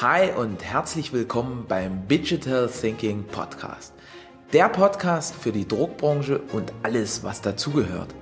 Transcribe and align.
Hi 0.00 0.32
und 0.36 0.64
herzlich 0.64 1.12
willkommen 1.12 1.66
beim 1.68 2.08
Digital 2.08 2.68
Thinking 2.68 3.22
Podcast. 3.22 3.92
Der 4.52 4.68
Podcast 4.68 5.36
für 5.36 5.52
die 5.52 5.68
Druckbranche 5.68 6.40
und 6.52 6.72
alles, 6.82 7.22
was 7.22 7.40
dazugehört. 7.42 8.12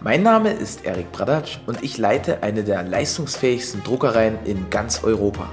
Mein 0.00 0.22
Name 0.22 0.50
ist 0.50 0.86
Erik 0.86 1.12
Bradatsch 1.12 1.58
und 1.66 1.82
ich 1.82 1.98
leite 1.98 2.42
eine 2.42 2.64
der 2.64 2.84
leistungsfähigsten 2.84 3.84
Druckereien 3.84 4.38
in 4.46 4.70
ganz 4.70 5.04
Europa. 5.04 5.50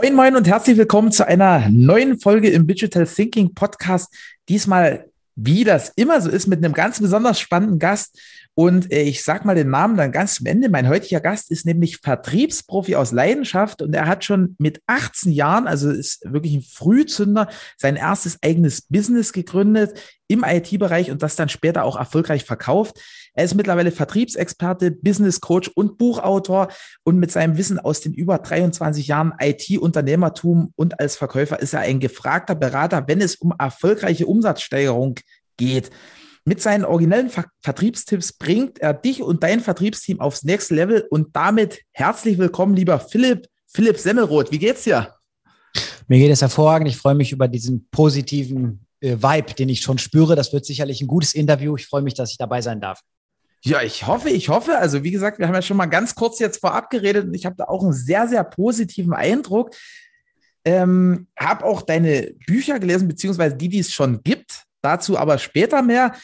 Moin, 0.00 0.14
moin 0.14 0.36
und 0.36 0.46
herzlich 0.46 0.76
willkommen 0.76 1.10
zu 1.10 1.26
einer 1.26 1.68
neuen 1.68 2.20
Folge 2.20 2.50
im 2.50 2.68
Digital 2.68 3.08
Thinking 3.08 3.52
Podcast. 3.52 4.14
Diesmal, 4.48 5.06
wie 5.34 5.64
das 5.64 5.88
immer 5.96 6.20
so 6.20 6.30
ist, 6.30 6.46
mit 6.46 6.64
einem 6.64 6.72
ganz 6.72 7.00
besonders 7.00 7.40
spannenden 7.40 7.80
Gast. 7.80 8.16
Und 8.60 8.92
äh, 8.92 9.00
ich 9.00 9.24
sage 9.24 9.46
mal 9.46 9.54
den 9.54 9.70
Namen 9.70 9.96
dann 9.96 10.12
ganz 10.12 10.34
zum 10.34 10.44
Ende. 10.44 10.68
Mein 10.68 10.86
heutiger 10.86 11.20
Gast 11.20 11.50
ist 11.50 11.64
nämlich 11.64 11.96
Vertriebsprofi 11.96 12.94
aus 12.94 13.10
Leidenschaft 13.10 13.80
und 13.80 13.94
er 13.94 14.06
hat 14.06 14.22
schon 14.22 14.54
mit 14.58 14.82
18 14.86 15.32
Jahren, 15.32 15.66
also 15.66 15.88
ist 15.88 16.30
wirklich 16.30 16.52
ein 16.52 16.60
Frühzünder, 16.60 17.48
sein 17.78 17.96
erstes 17.96 18.36
eigenes 18.42 18.82
Business 18.82 19.32
gegründet 19.32 19.98
im 20.28 20.44
IT-Bereich 20.46 21.10
und 21.10 21.22
das 21.22 21.36
dann 21.36 21.48
später 21.48 21.84
auch 21.84 21.96
erfolgreich 21.96 22.44
verkauft. 22.44 23.00
Er 23.32 23.46
ist 23.46 23.54
mittlerweile 23.54 23.92
Vertriebsexperte, 23.92 24.90
Business 24.90 25.40
Coach 25.40 25.70
und 25.74 25.96
Buchautor 25.96 26.68
und 27.02 27.16
mit 27.16 27.30
seinem 27.30 27.56
Wissen 27.56 27.78
aus 27.78 28.02
den 28.02 28.12
über 28.12 28.36
23 28.36 29.06
Jahren 29.06 29.32
IT-Unternehmertum 29.40 30.74
und 30.76 31.00
als 31.00 31.16
Verkäufer 31.16 31.60
ist 31.60 31.72
er 31.72 31.80
ein 31.80 31.98
gefragter 31.98 32.56
Berater, 32.56 33.08
wenn 33.08 33.22
es 33.22 33.36
um 33.36 33.54
erfolgreiche 33.58 34.26
Umsatzsteigerung 34.26 35.18
geht. 35.56 35.90
Mit 36.44 36.62
seinen 36.62 36.84
originellen 36.84 37.28
Ver 37.28 37.44
Vertriebstipps 37.60 38.32
bringt 38.32 38.78
er 38.78 38.94
dich 38.94 39.22
und 39.22 39.42
dein 39.42 39.60
Vertriebsteam 39.60 40.20
aufs 40.20 40.42
nächste 40.42 40.74
Level 40.74 41.06
und 41.10 41.36
damit 41.36 41.82
herzlich 41.92 42.38
willkommen, 42.38 42.74
lieber 42.74 42.98
Philipp, 42.98 43.46
Philipp 43.66 43.98
Semmelroth. 43.98 44.50
Wie 44.50 44.58
geht's 44.58 44.84
dir? 44.84 45.14
Mir 46.08 46.18
geht 46.18 46.30
es 46.30 46.40
hervorragend. 46.40 46.88
Ich 46.88 46.96
freue 46.96 47.14
mich 47.14 47.30
über 47.30 47.46
diesen 47.46 47.88
positiven 47.90 48.86
äh, 49.00 49.16
Vibe, 49.16 49.54
den 49.54 49.68
ich 49.68 49.82
schon 49.82 49.98
spüre. 49.98 50.34
Das 50.34 50.52
wird 50.52 50.64
sicherlich 50.64 51.00
ein 51.00 51.06
gutes 51.06 51.34
Interview. 51.34 51.76
Ich 51.76 51.86
freue 51.86 52.02
mich, 52.02 52.14
dass 52.14 52.32
ich 52.32 52.38
dabei 52.38 52.62
sein 52.62 52.80
darf. 52.80 53.00
Ja, 53.62 53.82
ich 53.82 54.06
hoffe, 54.06 54.30
ich 54.30 54.48
hoffe. 54.48 54.78
Also 54.78 55.04
wie 55.04 55.10
gesagt, 55.10 55.38
wir 55.38 55.46
haben 55.46 55.54
ja 55.54 55.62
schon 55.62 55.76
mal 55.76 55.86
ganz 55.86 56.14
kurz 56.14 56.38
jetzt 56.38 56.60
vorab 56.60 56.88
geredet 56.88 57.26
und 57.26 57.34
ich 57.34 57.44
habe 57.44 57.56
da 57.56 57.64
auch 57.64 57.82
einen 57.82 57.92
sehr, 57.92 58.26
sehr 58.26 58.42
positiven 58.42 59.12
Eindruck. 59.12 59.74
Ähm, 60.64 61.28
habe 61.38 61.64
auch 61.64 61.82
deine 61.82 62.34
Bücher 62.46 62.78
gelesen, 62.78 63.08
beziehungsweise 63.08 63.56
die, 63.56 63.68
die 63.68 63.80
es 63.80 63.92
schon 63.92 64.22
gibt. 64.22 64.64
Dazu 64.82 65.18
aber 65.18 65.38
später 65.38 65.82
mehr. 65.82 66.14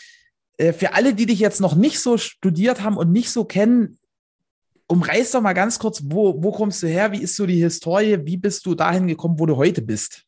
Äh, 0.57 0.73
für 0.73 0.95
alle, 0.95 1.15
die 1.15 1.27
dich 1.27 1.39
jetzt 1.39 1.61
noch 1.61 1.75
nicht 1.75 2.01
so 2.01 2.17
studiert 2.19 2.83
haben 2.83 2.97
und 2.97 3.13
nicht 3.13 3.31
so 3.31 3.45
kennen, 3.45 3.99
umreiß 4.89 5.33
doch 5.33 5.41
mal 5.41 5.53
ganz 5.53 5.79
kurz, 5.79 6.03
wo, 6.05 6.43
wo 6.43 6.53
kommst 6.53 6.83
du 6.83 6.87
her? 6.87 7.13
Wie 7.13 7.23
ist 7.23 7.37
so 7.37 7.47
die 7.47 7.61
Historie? 7.61 8.25
Wie 8.25 8.37
bist 8.37 8.65
du 8.67 8.75
dahin 8.75 9.07
gekommen, 9.07 9.39
wo 9.39 9.47
du 9.47 9.57
heute 9.57 9.83
bist? 9.83 10.23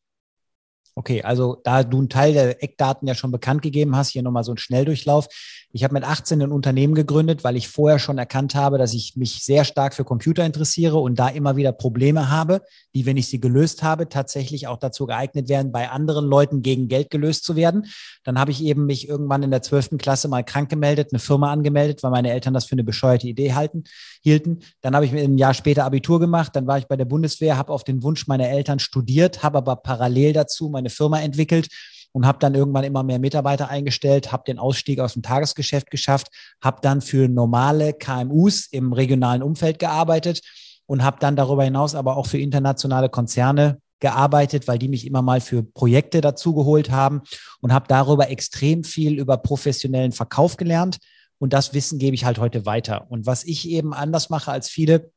Okay, 0.95 1.21
also 1.21 1.61
da 1.63 1.83
du 1.83 1.99
einen 1.99 2.09
Teil 2.09 2.33
der 2.33 2.61
Eckdaten 2.61 3.07
ja 3.07 3.15
schon 3.15 3.31
bekannt 3.31 3.61
gegeben 3.61 3.95
hast, 3.95 4.09
hier 4.09 4.21
nochmal 4.21 4.43
so 4.43 4.51
ein 4.51 4.57
Schnelldurchlauf. 4.57 5.27
Ich 5.71 5.83
habe 5.83 5.93
mit 5.93 6.03
18 6.03 6.41
ein 6.41 6.51
Unternehmen 6.51 6.95
gegründet, 6.95 7.43
weil 7.43 7.55
ich 7.55 7.67
vorher 7.67 7.99
schon 7.99 8.17
erkannt 8.17 8.55
habe, 8.55 8.79
dass 8.79 8.95
ich 8.95 9.15
mich 9.15 9.43
sehr 9.43 9.63
stark 9.63 9.93
für 9.93 10.03
Computer 10.03 10.43
interessiere 10.43 10.97
und 10.97 11.19
da 11.19 11.27
immer 11.27 11.57
wieder 11.57 11.71
Probleme 11.73 12.31
habe, 12.31 12.63
die, 12.95 13.05
wenn 13.05 13.17
ich 13.17 13.27
sie 13.27 13.39
gelöst 13.39 13.83
habe, 13.83 14.09
tatsächlich 14.09 14.65
auch 14.65 14.77
dazu 14.77 15.05
geeignet 15.05 15.47
wären, 15.47 15.71
bei 15.71 15.91
anderen 15.91 16.25
Leuten 16.25 16.63
gegen 16.63 16.87
Geld 16.87 17.11
gelöst 17.11 17.43
zu 17.43 17.55
werden. 17.55 17.85
Dann 18.23 18.39
habe 18.39 18.49
ich 18.49 18.63
eben 18.63 18.87
mich 18.87 19.07
irgendwann 19.07 19.43
in 19.43 19.51
der 19.51 19.61
12. 19.61 19.99
Klasse 19.99 20.27
mal 20.27 20.43
krank 20.43 20.69
gemeldet, 20.69 21.09
eine 21.11 21.19
Firma 21.19 21.51
angemeldet, 21.51 22.01
weil 22.01 22.09
meine 22.09 22.31
Eltern 22.31 22.55
das 22.55 22.65
für 22.65 22.73
eine 22.73 22.83
bescheuerte 22.83 23.27
Idee 23.27 23.53
halten, 23.53 23.83
hielten. 24.23 24.61
Dann 24.81 24.95
habe 24.95 25.05
ich 25.05 25.11
mir 25.11 25.21
ein 25.21 25.37
Jahr 25.37 25.53
später 25.53 25.85
Abitur 25.85 26.19
gemacht, 26.19 26.55
dann 26.55 26.65
war 26.65 26.79
ich 26.79 26.87
bei 26.87 26.97
der 26.97 27.05
Bundeswehr, 27.05 27.57
habe 27.57 27.71
auf 27.71 27.83
den 27.83 28.01
Wunsch 28.01 28.25
meiner 28.25 28.49
Eltern 28.49 28.79
studiert, 28.79 29.43
habe 29.43 29.59
aber 29.59 29.75
parallel 29.75 30.33
dazu 30.33 30.69
meine 30.69 30.89
Firma 30.89 31.19
entwickelt 31.19 31.67
und 32.11 32.25
habe 32.25 32.39
dann 32.39 32.55
irgendwann 32.55 32.83
immer 32.83 33.03
mehr 33.03 33.19
Mitarbeiter 33.19 33.69
eingestellt, 33.69 34.31
habe 34.31 34.43
den 34.47 34.59
Ausstieg 34.59 34.99
aus 34.99 35.13
dem 35.13 35.21
Tagesgeschäft 35.21 35.91
geschafft, 35.91 36.27
habe 36.61 36.79
dann 36.81 37.01
für 37.01 37.27
normale 37.27 37.93
KMUs 37.93 38.67
im 38.71 38.93
regionalen 38.93 39.43
Umfeld 39.43 39.79
gearbeitet 39.79 40.41
und 40.85 41.03
habe 41.03 41.17
dann 41.19 41.35
darüber 41.35 41.63
hinaus 41.63 41.95
aber 41.95 42.17
auch 42.17 42.25
für 42.25 42.39
internationale 42.39 43.09
Konzerne 43.09 43.79
gearbeitet, 43.99 44.67
weil 44.67 44.79
die 44.79 44.87
mich 44.87 45.05
immer 45.05 45.21
mal 45.21 45.41
für 45.41 45.61
Projekte 45.61 46.21
dazugeholt 46.21 46.89
haben 46.89 47.21
und 47.61 47.73
habe 47.73 47.85
darüber 47.87 48.29
extrem 48.29 48.83
viel 48.83 49.19
über 49.19 49.37
professionellen 49.37 50.11
Verkauf 50.11 50.57
gelernt. 50.57 50.97
Und 51.37 51.53
das 51.53 51.73
Wissen 51.73 51.99
gebe 51.99 52.15
ich 52.15 52.25
halt 52.25 52.39
heute 52.39 52.65
weiter. 52.65 53.09
Und 53.09 53.25
was 53.25 53.43
ich 53.43 53.69
eben 53.69 53.93
anders 53.93 54.29
mache 54.29 54.51
als 54.51 54.69
viele, 54.69 55.11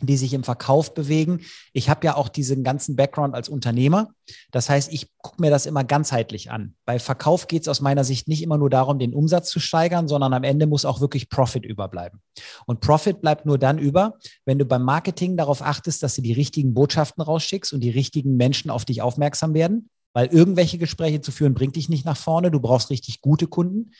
die 0.00 0.16
sich 0.16 0.32
im 0.34 0.44
Verkauf 0.44 0.94
bewegen. 0.94 1.40
Ich 1.72 1.88
habe 1.88 2.06
ja 2.06 2.16
auch 2.16 2.28
diesen 2.28 2.64
ganzen 2.64 2.96
Background 2.96 3.34
als 3.34 3.48
Unternehmer. 3.48 4.08
Das 4.50 4.68
heißt, 4.68 4.92
ich 4.92 5.08
gucke 5.18 5.40
mir 5.40 5.50
das 5.50 5.66
immer 5.66 5.84
ganzheitlich 5.84 6.50
an. 6.50 6.74
Bei 6.84 6.98
Verkauf 6.98 7.48
geht 7.48 7.62
es 7.62 7.68
aus 7.68 7.80
meiner 7.80 8.04
Sicht 8.04 8.28
nicht 8.28 8.42
immer 8.42 8.58
nur 8.58 8.70
darum, 8.70 8.98
den 8.98 9.14
Umsatz 9.14 9.50
zu 9.50 9.60
steigern, 9.60 10.08
sondern 10.08 10.32
am 10.32 10.44
Ende 10.44 10.66
muss 10.66 10.84
auch 10.84 11.00
wirklich 11.00 11.28
Profit 11.28 11.64
überbleiben. 11.64 12.20
Und 12.66 12.80
Profit 12.80 13.20
bleibt 13.20 13.46
nur 13.46 13.58
dann 13.58 13.78
über, 13.78 14.18
wenn 14.44 14.58
du 14.58 14.64
beim 14.64 14.82
Marketing 14.82 15.36
darauf 15.36 15.62
achtest, 15.62 16.02
dass 16.02 16.14
du 16.14 16.22
die 16.22 16.32
richtigen 16.32 16.74
Botschaften 16.74 17.22
rausschickst 17.22 17.72
und 17.72 17.80
die 17.80 17.90
richtigen 17.90 18.36
Menschen 18.36 18.70
auf 18.70 18.84
dich 18.84 19.02
aufmerksam 19.02 19.54
werden. 19.54 19.90
Weil 20.14 20.26
irgendwelche 20.26 20.76
Gespräche 20.76 21.22
zu 21.22 21.32
führen, 21.32 21.54
bringt 21.54 21.76
dich 21.76 21.88
nicht 21.88 22.04
nach 22.04 22.18
vorne. 22.18 22.50
Du 22.50 22.60
brauchst 22.60 22.90
richtig 22.90 23.22
gute 23.22 23.46
Kunden. 23.46 23.92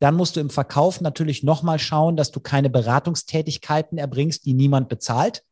Dann 0.00 0.16
musst 0.16 0.36
du 0.36 0.40
im 0.40 0.50
Verkauf 0.50 1.00
natürlich 1.00 1.42
nochmal 1.42 1.78
schauen, 1.78 2.16
dass 2.16 2.30
du 2.30 2.40
keine 2.40 2.70
Beratungstätigkeiten 2.70 3.98
erbringst, 3.98 4.44
die 4.44 4.54
niemand 4.54 4.88
bezahlt. 4.88 5.44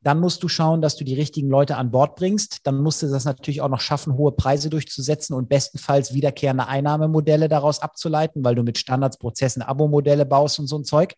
Dann 0.00 0.20
musst 0.20 0.42
du 0.42 0.48
schauen, 0.48 0.80
dass 0.80 0.96
du 0.96 1.04
die 1.04 1.14
richtigen 1.14 1.48
Leute 1.48 1.76
an 1.76 1.90
Bord 1.90 2.14
bringst. 2.16 2.66
Dann 2.66 2.80
musst 2.82 3.02
du 3.02 3.08
das 3.08 3.24
natürlich 3.24 3.60
auch 3.60 3.68
noch 3.68 3.80
schaffen, 3.80 4.16
hohe 4.16 4.32
Preise 4.32 4.68
durchzusetzen 4.68 5.34
und 5.34 5.48
bestenfalls 5.48 6.12
wiederkehrende 6.12 6.66
Einnahmemodelle 6.66 7.48
daraus 7.48 7.80
abzuleiten, 7.80 8.44
weil 8.44 8.54
du 8.54 8.62
mit 8.62 8.78
Standards, 8.78 9.18
Prozessen, 9.18 9.62
Abo-Modelle 9.62 10.24
baust 10.24 10.58
und 10.58 10.66
so 10.66 10.78
ein 10.78 10.84
Zeug. 10.84 11.14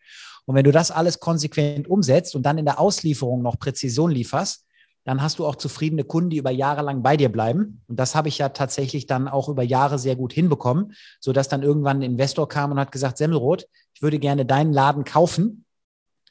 Und 0.47 0.55
wenn 0.55 0.65
du 0.65 0.73
das 0.73 0.91
alles 0.91 1.21
konsequent 1.21 1.89
umsetzt 1.89 2.35
und 2.35 2.43
dann 2.45 2.59
in 2.59 2.65
der 2.65 2.79
Auslieferung 2.79 3.43
noch 3.43 3.59
Präzision 3.59 4.11
lieferst, 4.11 4.65
dann 5.05 5.23
hast 5.23 5.39
du 5.39 5.47
auch 5.47 5.57
zufriedene 5.57 6.05
Kunden, 6.05 6.31
die 6.31 6.37
über 6.37 6.51
Jahre 6.51 6.83
lang 6.83 7.03
bei 7.03 7.17
dir 7.17 7.31
bleiben. 7.31 7.83
Und 7.89 7.99
das 7.99 8.15
habe 8.15 8.29
ich 8.29 8.39
ja 8.39 8.51
tatsächlich 8.51 9.07
dann 9.07 9.29
auch 9.29 9.49
über 9.49 9.63
Jahre 9.63 9.99
sehr 9.99 10.17
gut 10.17 10.33
hinbekommen, 10.33 10.93
sodass 11.21 11.49
dann 11.49 11.63
irgendwann 11.63 11.99
ein 11.99 12.03
Investor 12.03 12.49
kam 12.49 12.73
und 12.73 12.79
hat 12.79 12.93
gesagt, 12.93 13.19
Semmelrot, 13.19 13.67
ich 13.95 14.03
würde 14.03 14.19
gerne 14.19 14.45
deinen 14.45 14.73
Laden 14.73 15.05
kaufen 15.05 15.65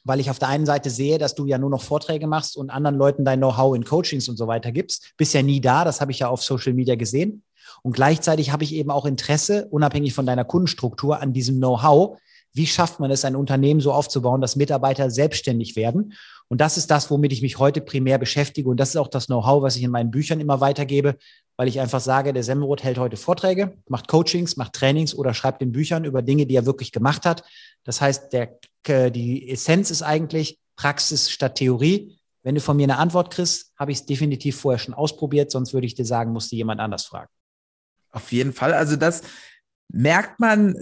weil 0.04 0.20
ich 0.20 0.30
auf 0.30 0.38
der 0.38 0.48
einen 0.48 0.66
Seite 0.66 0.90
sehe, 0.90 1.18
dass 1.18 1.34
du 1.34 1.46
ja 1.46 1.58
nur 1.58 1.70
noch 1.70 1.82
Vorträge 1.82 2.26
machst 2.26 2.56
und 2.56 2.70
anderen 2.70 2.96
Leuten 2.96 3.24
dein 3.24 3.38
Know-how 3.38 3.76
in 3.76 3.84
Coachings 3.84 4.28
und 4.28 4.36
so 4.36 4.46
weiter 4.46 4.72
gibst. 4.72 5.12
Bist 5.16 5.34
ja 5.34 5.42
nie 5.42 5.60
da, 5.60 5.84
das 5.84 6.00
habe 6.00 6.12
ich 6.12 6.20
ja 6.20 6.28
auf 6.28 6.42
Social 6.42 6.72
Media 6.72 6.94
gesehen. 6.94 7.42
Und 7.82 7.92
gleichzeitig 7.92 8.50
habe 8.50 8.64
ich 8.64 8.74
eben 8.74 8.90
auch 8.90 9.06
Interesse, 9.06 9.68
unabhängig 9.70 10.14
von 10.14 10.26
deiner 10.26 10.44
Kundenstruktur, 10.44 11.20
an 11.20 11.32
diesem 11.32 11.58
Know-how. 11.58 12.18
Wie 12.52 12.66
schafft 12.66 12.98
man 12.98 13.10
es, 13.10 13.24
ein 13.24 13.36
Unternehmen 13.36 13.80
so 13.80 13.92
aufzubauen, 13.92 14.40
dass 14.40 14.56
Mitarbeiter 14.56 15.10
selbstständig 15.10 15.76
werden? 15.76 16.14
Und 16.50 16.60
das 16.60 16.76
ist 16.76 16.90
das, 16.90 17.10
womit 17.10 17.32
ich 17.32 17.42
mich 17.42 17.58
heute 17.58 17.80
primär 17.80 18.18
beschäftige. 18.18 18.68
Und 18.68 18.78
das 18.78 18.90
ist 18.90 18.96
auch 18.96 19.06
das 19.06 19.26
Know-how, 19.26 19.62
was 19.62 19.76
ich 19.76 19.84
in 19.84 19.92
meinen 19.92 20.10
Büchern 20.10 20.40
immer 20.40 20.60
weitergebe, 20.60 21.16
weil 21.56 21.68
ich 21.68 21.78
einfach 21.78 22.00
sage, 22.00 22.32
der 22.32 22.42
Semmelroth 22.42 22.82
hält 22.82 22.98
heute 22.98 23.16
Vorträge, 23.16 23.76
macht 23.88 24.08
Coachings, 24.08 24.56
macht 24.56 24.72
Trainings 24.72 25.14
oder 25.14 25.32
schreibt 25.32 25.62
in 25.62 25.70
Büchern 25.70 26.04
über 26.04 26.22
Dinge, 26.22 26.46
die 26.46 26.56
er 26.56 26.66
wirklich 26.66 26.90
gemacht 26.90 27.24
hat. 27.24 27.44
Das 27.84 28.00
heißt, 28.00 28.32
der, 28.32 28.58
äh, 28.88 29.12
die 29.12 29.48
Essenz 29.48 29.92
ist 29.92 30.02
eigentlich 30.02 30.58
Praxis 30.74 31.30
statt 31.30 31.54
Theorie. 31.54 32.18
Wenn 32.42 32.56
du 32.56 32.60
von 32.60 32.76
mir 32.76 32.84
eine 32.84 32.98
Antwort 32.98 33.32
kriegst, 33.32 33.72
habe 33.78 33.92
ich 33.92 33.98
es 33.98 34.06
definitiv 34.06 34.58
vorher 34.58 34.80
schon 34.80 34.94
ausprobiert, 34.94 35.52
sonst 35.52 35.72
würde 35.72 35.86
ich 35.86 35.94
dir 35.94 36.06
sagen, 36.06 36.32
musst 36.32 36.50
du 36.50 36.56
jemand 36.56 36.80
anders 36.80 37.04
fragen. 37.04 37.30
Auf 38.10 38.32
jeden 38.32 38.52
Fall. 38.52 38.74
Also 38.74 38.96
das 38.96 39.22
merkt 39.92 40.40
man 40.40 40.74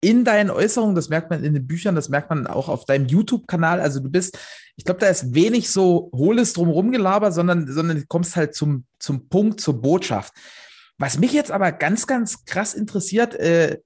in 0.00 0.24
deinen 0.24 0.50
Äußerungen, 0.50 0.94
das 0.94 1.08
merkt 1.08 1.30
man 1.30 1.42
in 1.42 1.54
den 1.54 1.66
Büchern, 1.66 1.96
das 1.96 2.08
merkt 2.08 2.30
man 2.30 2.46
auch 2.46 2.68
auf 2.68 2.84
deinem 2.84 3.06
YouTube-Kanal. 3.06 3.80
Also 3.80 3.98
du 3.98 4.08
bist, 4.08 4.38
ich 4.76 4.84
glaube, 4.84 5.00
da 5.00 5.08
ist 5.08 5.34
wenig 5.34 5.70
so 5.70 6.10
hohles 6.14 6.52
drumherum 6.52 6.92
gelabert, 6.92 7.34
sondern, 7.34 7.70
sondern 7.70 7.98
du 7.98 8.06
kommst 8.06 8.36
halt 8.36 8.54
zum, 8.54 8.84
zum 8.98 9.28
Punkt, 9.28 9.60
zur 9.60 9.80
Botschaft. 9.80 10.34
Was 10.98 11.18
mich 11.18 11.32
jetzt 11.32 11.50
aber 11.50 11.72
ganz, 11.72 12.06
ganz 12.06 12.44
krass 12.44 12.74
interessiert, 12.74 13.34
äh, 13.34 13.78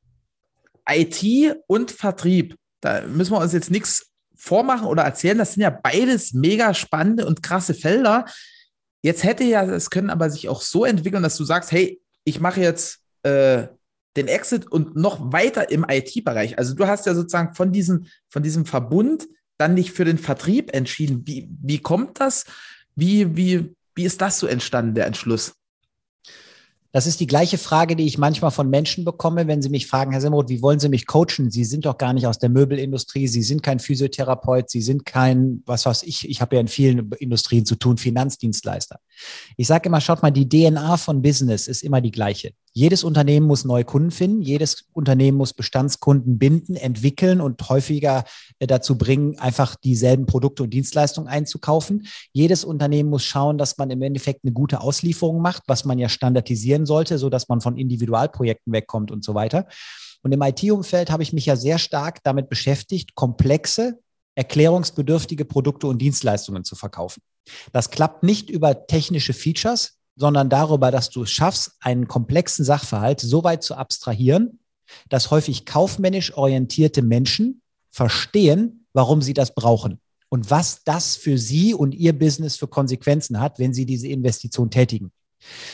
IT 0.89 1.57
und 1.69 1.93
Vertrieb, 1.93 2.57
da 2.81 3.03
müssen 3.03 3.33
wir 3.33 3.41
uns 3.41 3.53
jetzt 3.53 3.71
nichts 3.71 4.11
vormachen 4.35 4.87
oder 4.87 5.03
erzählen. 5.05 5.39
Das 5.39 5.55
sind 5.55 5.63
ja 5.63 5.71
beides 5.71 6.33
mega 6.33 6.75
spannende 6.75 7.27
und 7.27 7.43
krasse 7.43 7.75
Felder. 7.75 8.25
Jetzt 9.03 9.23
hätte 9.23 9.45
ja, 9.45 9.63
es 9.65 9.91
können 9.91 10.11
aber 10.11 10.31
sich 10.31 10.49
auch 10.49 10.63
so 10.63 10.85
entwickeln, 10.85 11.23
dass 11.23 11.37
du 11.37 11.45
sagst, 11.45 11.73
hey, 11.73 12.01
ich 12.25 12.41
mache 12.41 12.61
jetzt 12.61 13.01
äh, 13.23 13.69
den 14.17 14.29
Exit 14.29 14.67
und 14.71 14.97
noch 14.97 15.33
weiter 15.33 15.71
im 15.71 15.87
IT-Bereich. 15.89 16.59
Also 16.59 16.75
du 16.75 16.87
hast 16.87 17.07
ja 17.07 17.15
sozusagen 17.15 17.55
von 17.55 17.71
diesem, 17.71 18.07
von 18.29 18.43
diesem 18.43 18.67
Verbund 18.67 19.29
dann 19.61 19.75
nicht 19.75 19.93
für 19.93 20.05
den 20.05 20.19
Vertrieb 20.19 20.75
entschieden. 20.75 21.27
Wie, 21.27 21.49
wie 21.63 21.79
kommt 21.79 22.21
das? 22.21 22.47
Wie, 22.97 23.37
wie, 23.37 23.75
wie 23.95 24.05
ist 24.05 24.21
das 24.21 24.39
so 24.39 24.47
entstanden, 24.47 24.95
der 24.95 25.07
Entschluss? 25.07 25.55
Das 26.93 27.07
ist 27.07 27.21
die 27.21 27.29
gleiche 27.29 27.57
Frage, 27.57 27.95
die 27.95 28.05
ich 28.05 28.19
manchmal 28.19 28.51
von 28.51 28.69
Menschen 28.69 29.05
bekomme, 29.05 29.47
wenn 29.47 29.63
sie 29.63 29.69
mich 29.69 29.87
fragen, 29.87 30.11
Herr 30.11 30.21
Semroth, 30.21 30.49
wie 30.49 30.61
wollen 30.61 30.81
Sie 30.81 30.89
mich 30.89 31.07
coachen? 31.07 31.49
Sie 31.51 31.63
sind 31.63 31.87
doch 31.87 31.97
gar 31.99 32.13
nicht 32.13 32.27
aus 32.27 32.41
der 32.41 32.49
Möbelindustrie, 32.49 33.29
Sie 33.29 33.45
sind 33.45 33.63
kein 33.63 33.79
Physiotherapeut, 33.79 34.69
Sie 34.69 34.83
sind 34.83 35.07
kein, 35.07 35.63
was 35.67 35.87
weiß 35.87 36.03
ich, 36.03 36.29
ich 36.29 36.41
habe 36.41 36.57
ja 36.57 36.61
in 36.61 36.67
vielen 36.67 37.13
Industrien 37.13 37.65
zu 37.65 37.77
tun, 37.77 37.97
Finanzdienstleister. 37.97 38.99
Ich 39.57 39.69
sage 39.69 39.89
immer, 39.89 40.01
schaut 40.01 40.23
mal, 40.23 40.33
die 40.33 40.49
DNA 40.49 40.97
von 40.97 41.23
Business 41.23 41.69
ist 41.69 41.85
immer 41.85 42.01
die 42.01 42.11
gleiche. 42.11 42.55
Jedes 42.73 43.03
Unternehmen 43.03 43.47
muss 43.47 43.65
neue 43.65 43.85
Kunden 43.85 44.13
finden, 44.13 44.43
jedes 44.43 44.85
Unternehmen 44.93 45.37
muss 45.37 45.53
Bestandskunden 45.53 46.39
binden, 46.39 46.77
entwickeln 46.77 47.41
und 47.41 47.69
häufiger 47.69 48.25
äh, 48.61 48.67
dazu 48.67 48.97
bringen, 48.97 49.39
einfach 49.39 49.75
dieselben 49.75 50.27
Produkte 50.27 50.63
und 50.63 50.71
Dienstleistungen 50.71 51.29
einzukaufen. 51.29 52.07
Jedes 52.33 52.65
Unternehmen 52.65 53.11
muss 53.11 53.25
schauen, 53.25 53.59
dass 53.59 53.77
man 53.77 53.91
im 53.91 54.03
Endeffekt 54.03 54.45
eine 54.45 54.53
gute 54.53 54.81
Auslieferung 54.81 55.43
macht, 55.43 55.65
was 55.67 55.85
man 55.85 55.99
ja 55.99 56.09
standardisieren 56.09 56.87
sollte, 56.87 57.19
so 57.19 57.29
dass 57.29 57.49
man 57.49 57.61
von 57.61 57.77
Individualprojekten 57.77 58.73
wegkommt 58.73 59.11
und 59.11 59.25
so 59.25 59.35
weiter. 59.35 59.67
Und 60.23 60.33
im 60.33 60.43
IT-Umfeld 60.43 61.11
habe 61.11 61.23
ich 61.23 61.33
mich 61.33 61.47
ja 61.47 61.57
sehr 61.57 61.79
stark 61.79 62.23
damit 62.23 62.49
beschäftigt, 62.49 63.15
komplexe, 63.15 63.99
erklärungsbedürftige 64.37 65.45
Produkte 65.45 65.87
und 65.87 65.99
Dienstleistungen 65.99 66.65
zu 66.65 66.77
verkaufen. 66.77 67.23
Das 67.73 67.91
klappt 67.91 68.23
nicht 68.23 68.49
über 68.49 68.87
technische 68.87 69.33
Features, 69.33 70.00
sondern 70.21 70.51
darüber, 70.51 70.91
dass 70.91 71.09
du 71.09 71.23
es 71.23 71.31
schaffst, 71.31 71.73
einen 71.81 72.07
komplexen 72.07 72.63
Sachverhalt 72.63 73.21
so 73.21 73.43
weit 73.43 73.63
zu 73.63 73.75
abstrahieren, 73.75 74.61
dass 75.09 75.31
häufig 75.31 75.65
kaufmännisch 75.65 76.37
orientierte 76.37 77.01
Menschen 77.01 77.63
verstehen, 77.91 78.87
warum 78.93 79.23
sie 79.23 79.33
das 79.33 79.55
brauchen 79.55 79.99
und 80.29 80.51
was 80.51 80.85
das 80.85 81.17
für 81.17 81.39
sie 81.39 81.73
und 81.73 81.95
ihr 81.95 82.13
Business 82.13 82.57
für 82.57 82.69
Konsequenzen 82.69 83.41
hat, 83.41 83.59
wenn 83.59 83.73
sie 83.73 83.87
diese 83.87 84.09
Investition 84.09 84.71
tätigen. 84.71 85.11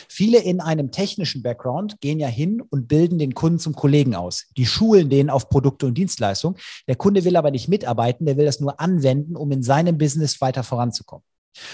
Viele 0.08 0.38
in 0.38 0.60
einem 0.60 0.92
technischen 0.92 1.42
Background 1.42 2.00
gehen 2.00 2.20
ja 2.20 2.28
hin 2.28 2.60
und 2.60 2.86
bilden 2.86 3.18
den 3.18 3.34
Kunden 3.34 3.58
zum 3.58 3.74
Kollegen 3.74 4.14
aus. 4.14 4.46
Die 4.56 4.64
schulen 4.64 5.10
den 5.10 5.28
auf 5.28 5.48
Produkte 5.48 5.86
und 5.86 5.98
Dienstleistungen. 5.98 6.56
Der 6.86 6.94
Kunde 6.94 7.24
will 7.24 7.36
aber 7.36 7.50
nicht 7.50 7.66
mitarbeiten, 7.66 8.26
der 8.26 8.36
will 8.36 8.44
das 8.44 8.60
nur 8.60 8.78
anwenden, 8.78 9.34
um 9.34 9.50
in 9.50 9.64
seinem 9.64 9.98
Business 9.98 10.40
weiter 10.40 10.62
voranzukommen. 10.62 11.24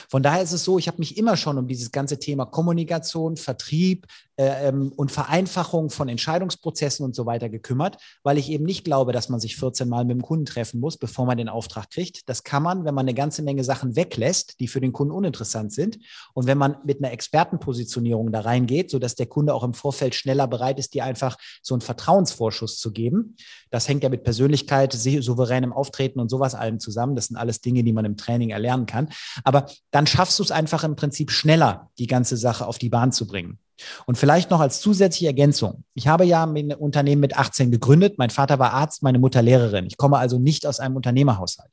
Von 0.08 0.22
daher 0.22 0.42
ist 0.42 0.52
es 0.52 0.64
so, 0.64 0.78
ich 0.78 0.88
habe 0.88 0.98
mich 0.98 1.16
immer 1.16 1.36
schon 1.36 1.58
um 1.58 1.66
dieses 1.66 1.90
ganze 1.90 2.18
Thema 2.18 2.46
Kommunikation, 2.46 3.36
Vertrieb 3.36 4.06
ähm, 4.42 4.92
und 4.96 5.12
Vereinfachung 5.12 5.90
von 5.90 6.08
Entscheidungsprozessen 6.08 7.04
und 7.04 7.14
so 7.14 7.26
weiter 7.26 7.48
gekümmert, 7.48 7.98
weil 8.22 8.38
ich 8.38 8.50
eben 8.50 8.64
nicht 8.64 8.84
glaube, 8.84 9.12
dass 9.12 9.28
man 9.28 9.40
sich 9.40 9.56
14 9.56 9.88
Mal 9.88 10.04
mit 10.04 10.16
dem 10.16 10.22
Kunden 10.22 10.46
treffen 10.46 10.80
muss, 10.80 10.96
bevor 10.96 11.26
man 11.26 11.38
den 11.38 11.48
Auftrag 11.48 11.90
kriegt. 11.90 12.28
Das 12.28 12.44
kann 12.44 12.62
man, 12.62 12.84
wenn 12.84 12.94
man 12.94 13.04
eine 13.04 13.14
ganze 13.14 13.42
Menge 13.42 13.64
Sachen 13.64 13.96
weglässt, 13.96 14.60
die 14.60 14.68
für 14.68 14.80
den 14.80 14.92
Kunden 14.92 15.12
uninteressant 15.12 15.72
sind. 15.72 15.98
Und 16.34 16.46
wenn 16.46 16.58
man 16.58 16.76
mit 16.84 16.98
einer 16.98 17.12
Expertenpositionierung 17.12 18.32
da 18.32 18.40
reingeht, 18.40 18.90
sodass 18.90 19.14
der 19.14 19.26
Kunde 19.26 19.54
auch 19.54 19.64
im 19.64 19.74
Vorfeld 19.74 20.14
schneller 20.14 20.46
bereit 20.46 20.78
ist, 20.78 20.94
dir 20.94 21.04
einfach 21.04 21.36
so 21.62 21.74
einen 21.74 21.80
Vertrauensvorschuss 21.80 22.78
zu 22.78 22.92
geben. 22.92 23.36
Das 23.70 23.88
hängt 23.88 24.02
ja 24.02 24.08
mit 24.08 24.24
Persönlichkeit, 24.24 24.92
souveränem 24.92 25.72
Auftreten 25.72 26.20
und 26.20 26.28
sowas 26.28 26.54
allem 26.54 26.80
zusammen. 26.80 27.16
Das 27.16 27.26
sind 27.26 27.36
alles 27.36 27.60
Dinge, 27.60 27.84
die 27.84 27.92
man 27.92 28.04
im 28.04 28.16
Training 28.16 28.50
erlernen 28.50 28.86
kann. 28.86 29.08
Aber 29.44 29.66
dann 29.90 30.06
schaffst 30.06 30.38
du 30.38 30.42
es 30.42 30.50
einfach 30.50 30.84
im 30.84 30.96
Prinzip 30.96 31.30
schneller, 31.30 31.90
die 31.98 32.06
ganze 32.06 32.36
Sache 32.36 32.66
auf 32.66 32.78
die 32.78 32.88
Bahn 32.88 33.12
zu 33.12 33.26
bringen. 33.26 33.58
Und 34.06 34.18
vielleicht 34.18 34.50
noch 34.50 34.60
als 34.60 34.80
zusätzliche 34.80 35.26
Ergänzung. 35.26 35.84
Ich 35.94 36.08
habe 36.08 36.24
ja 36.24 36.44
ein 36.44 36.72
Unternehmen 36.72 37.20
mit 37.20 37.36
18 37.36 37.70
gegründet. 37.70 38.18
Mein 38.18 38.30
Vater 38.30 38.58
war 38.58 38.72
Arzt, 38.72 39.02
meine 39.02 39.18
Mutter 39.18 39.42
Lehrerin. 39.42 39.86
Ich 39.86 39.96
komme 39.96 40.18
also 40.18 40.38
nicht 40.38 40.66
aus 40.66 40.80
einem 40.80 40.96
Unternehmerhaushalt. 40.96 41.72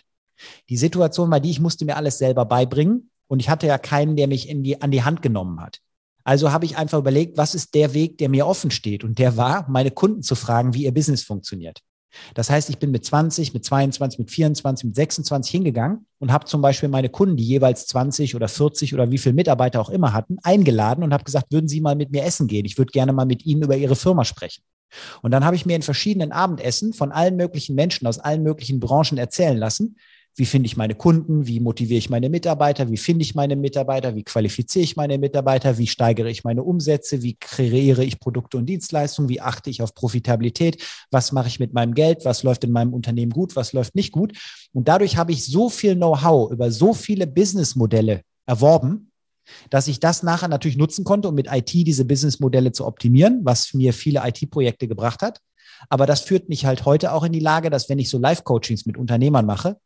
Die 0.69 0.77
Situation 0.77 1.29
war 1.31 1.39
die, 1.39 1.51
ich 1.51 1.59
musste 1.59 1.85
mir 1.85 1.97
alles 1.97 2.17
selber 2.17 2.45
beibringen 2.45 3.09
und 3.27 3.39
ich 3.39 3.49
hatte 3.49 3.67
ja 3.67 3.77
keinen, 3.77 4.15
der 4.15 4.27
mich 4.27 4.47
in 4.49 4.63
die, 4.63 4.81
an 4.81 4.91
die 4.91 5.03
Hand 5.03 5.21
genommen 5.21 5.59
hat. 5.61 5.79
Also 6.23 6.51
habe 6.51 6.65
ich 6.65 6.77
einfach 6.77 6.99
überlegt, 6.99 7.37
was 7.37 7.55
ist 7.55 7.73
der 7.73 7.93
Weg, 7.93 8.17
der 8.17 8.29
mir 8.29 8.45
offen 8.45 8.71
steht? 8.71 9.03
Und 9.03 9.19
der 9.19 9.37
war, 9.37 9.69
meine 9.69 9.91
Kunden 9.91 10.21
zu 10.21 10.35
fragen, 10.35 10.73
wie 10.73 10.83
ihr 10.83 10.93
Business 10.93 11.23
funktioniert. 11.23 11.81
Das 12.33 12.49
heißt, 12.49 12.69
ich 12.69 12.79
bin 12.79 12.91
mit 12.91 13.05
20, 13.05 13.53
mit 13.53 13.63
22, 13.63 14.19
mit 14.19 14.31
24, 14.31 14.85
mit 14.85 14.95
26 14.95 15.51
hingegangen 15.51 16.05
und 16.19 16.31
habe 16.31 16.45
zum 16.45 16.61
Beispiel 16.61 16.89
meine 16.89 17.09
Kunden, 17.09 17.37
die 17.37 17.43
jeweils 17.43 17.87
20 17.87 18.35
oder 18.35 18.47
40 18.47 18.93
oder 18.93 19.11
wie 19.11 19.17
viele 19.17 19.33
Mitarbeiter 19.33 19.79
auch 19.79 19.89
immer 19.89 20.13
hatten, 20.13 20.37
eingeladen 20.43 21.03
und 21.03 21.13
habe 21.13 21.23
gesagt, 21.23 21.51
würden 21.51 21.67
Sie 21.67 21.81
mal 21.81 21.95
mit 21.95 22.11
mir 22.11 22.23
essen 22.23 22.47
gehen? 22.47 22.65
Ich 22.65 22.77
würde 22.77 22.91
gerne 22.91 23.13
mal 23.13 23.25
mit 23.25 23.45
Ihnen 23.45 23.63
über 23.63 23.77
Ihre 23.77 23.95
Firma 23.95 24.25
sprechen. 24.25 24.63
Und 25.21 25.31
dann 25.31 25.45
habe 25.45 25.55
ich 25.55 25.65
mir 25.65 25.75
in 25.75 25.81
verschiedenen 25.81 26.31
Abendessen 26.31 26.93
von 26.93 27.11
allen 27.11 27.35
möglichen 27.35 27.75
Menschen 27.75 28.07
aus 28.07 28.19
allen 28.19 28.43
möglichen 28.43 28.79
Branchen 28.79 29.17
erzählen 29.17 29.57
lassen, 29.57 29.97
wie 30.39 30.45
finde 30.45 30.67
ich 30.67 30.77
meine 30.77 30.95
Kunden, 30.95 31.47
wie 31.47 31.59
motiviere 31.59 31.97
ich 31.97 32.09
meine 32.09 32.29
Mitarbeiter, 32.29 32.89
wie 32.89 32.95
finde 32.95 33.23
ich 33.23 33.35
meine 33.35 33.57
Mitarbeiter, 33.57 34.15
wie 34.15 34.23
qualifiziere 34.23 34.83
ich 34.83 34.95
meine 34.95 35.17
Mitarbeiter, 35.17 35.77
wie 35.77 35.85
steigere 35.85 36.29
ich 36.29 36.45
meine 36.45 36.63
Umsätze, 36.63 37.21
wie 37.21 37.35
kreiere 37.35 38.05
ich 38.05 38.21
Produkte 38.21 38.57
und 38.57 38.65
Dienstleistungen, 38.65 39.27
wie 39.27 39.41
achte 39.41 39.69
ich 39.69 39.81
auf 39.81 39.93
Profitabilität, 39.93 40.81
was 41.11 41.33
mache 41.33 41.49
ich 41.49 41.59
mit 41.59 41.73
meinem 41.73 41.93
Geld, 41.93 42.23
was 42.23 42.43
läuft 42.43 42.63
in 42.63 42.71
meinem 42.71 42.93
Unternehmen 42.93 43.33
gut, 43.33 43.57
was 43.57 43.73
läuft 43.73 43.95
nicht 43.95 44.13
gut. 44.13 44.31
Und 44.71 44.87
dadurch 44.87 45.17
habe 45.17 45.33
ich 45.33 45.45
so 45.45 45.69
viel 45.69 45.95
Know-how 45.95 46.51
über 46.51 46.71
so 46.71 46.93
viele 46.93 47.27
Businessmodelle 47.27 48.21
erworben, 48.45 49.11
dass 49.69 49.89
ich 49.89 49.99
das 49.99 50.23
nachher 50.23 50.47
natürlich 50.47 50.77
nutzen 50.77 51.03
konnte, 51.03 51.27
um 51.27 51.35
mit 51.35 51.47
IT 51.51 51.73
diese 51.73 52.05
Businessmodelle 52.05 52.71
zu 52.71 52.85
optimieren, 52.85 53.41
was 53.43 53.73
mir 53.73 53.91
viele 53.91 54.21
IT-Projekte 54.25 54.87
gebracht 54.87 55.21
hat. 55.21 55.41
Aber 55.89 56.05
das 56.05 56.21
führt 56.21 56.47
mich 56.47 56.65
halt 56.65 56.85
heute 56.85 57.11
auch 57.11 57.23
in 57.23 57.33
die 57.33 57.39
Lage, 57.41 57.69
dass 57.69 57.89
wenn 57.89 57.99
ich 57.99 58.09
so 58.09 58.19
Live-Coachings 58.19 58.85
mit 58.85 58.97
Unternehmern 58.97 59.45
mache, 59.45 59.77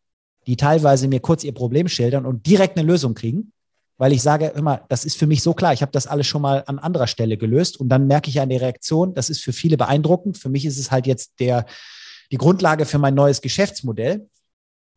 die 0.47 0.57
teilweise 0.57 1.07
mir 1.07 1.19
kurz 1.19 1.43
ihr 1.43 1.53
Problem 1.53 1.87
schildern 1.87 2.25
und 2.25 2.45
direkt 2.45 2.77
eine 2.77 2.87
Lösung 2.87 3.13
kriegen, 3.13 3.51
weil 3.97 4.11
ich 4.11 4.21
sage 4.21 4.47
immer, 4.47 4.85
das 4.89 5.05
ist 5.05 5.17
für 5.17 5.27
mich 5.27 5.43
so 5.43 5.53
klar, 5.53 5.73
ich 5.73 5.81
habe 5.81 5.91
das 5.91 6.07
alles 6.07 6.27
schon 6.27 6.41
mal 6.41 6.63
an 6.67 6.79
anderer 6.79 7.07
Stelle 7.07 7.37
gelöst 7.37 7.79
und 7.79 7.89
dann 7.89 8.07
merke 8.07 8.29
ich 8.29 8.41
an 8.41 8.49
der 8.49 8.61
Reaktion, 8.61 9.13
das 9.13 9.29
ist 9.29 9.41
für 9.41 9.53
viele 9.53 9.77
beeindruckend. 9.77 10.37
Für 10.37 10.49
mich 10.49 10.65
ist 10.65 10.79
es 10.79 10.91
halt 10.91 11.07
jetzt 11.07 11.39
der, 11.39 11.65
die 12.31 12.37
Grundlage 12.37 12.85
für 12.85 12.97
mein 12.97 13.13
neues 13.13 13.41
Geschäftsmodell. 13.41 14.27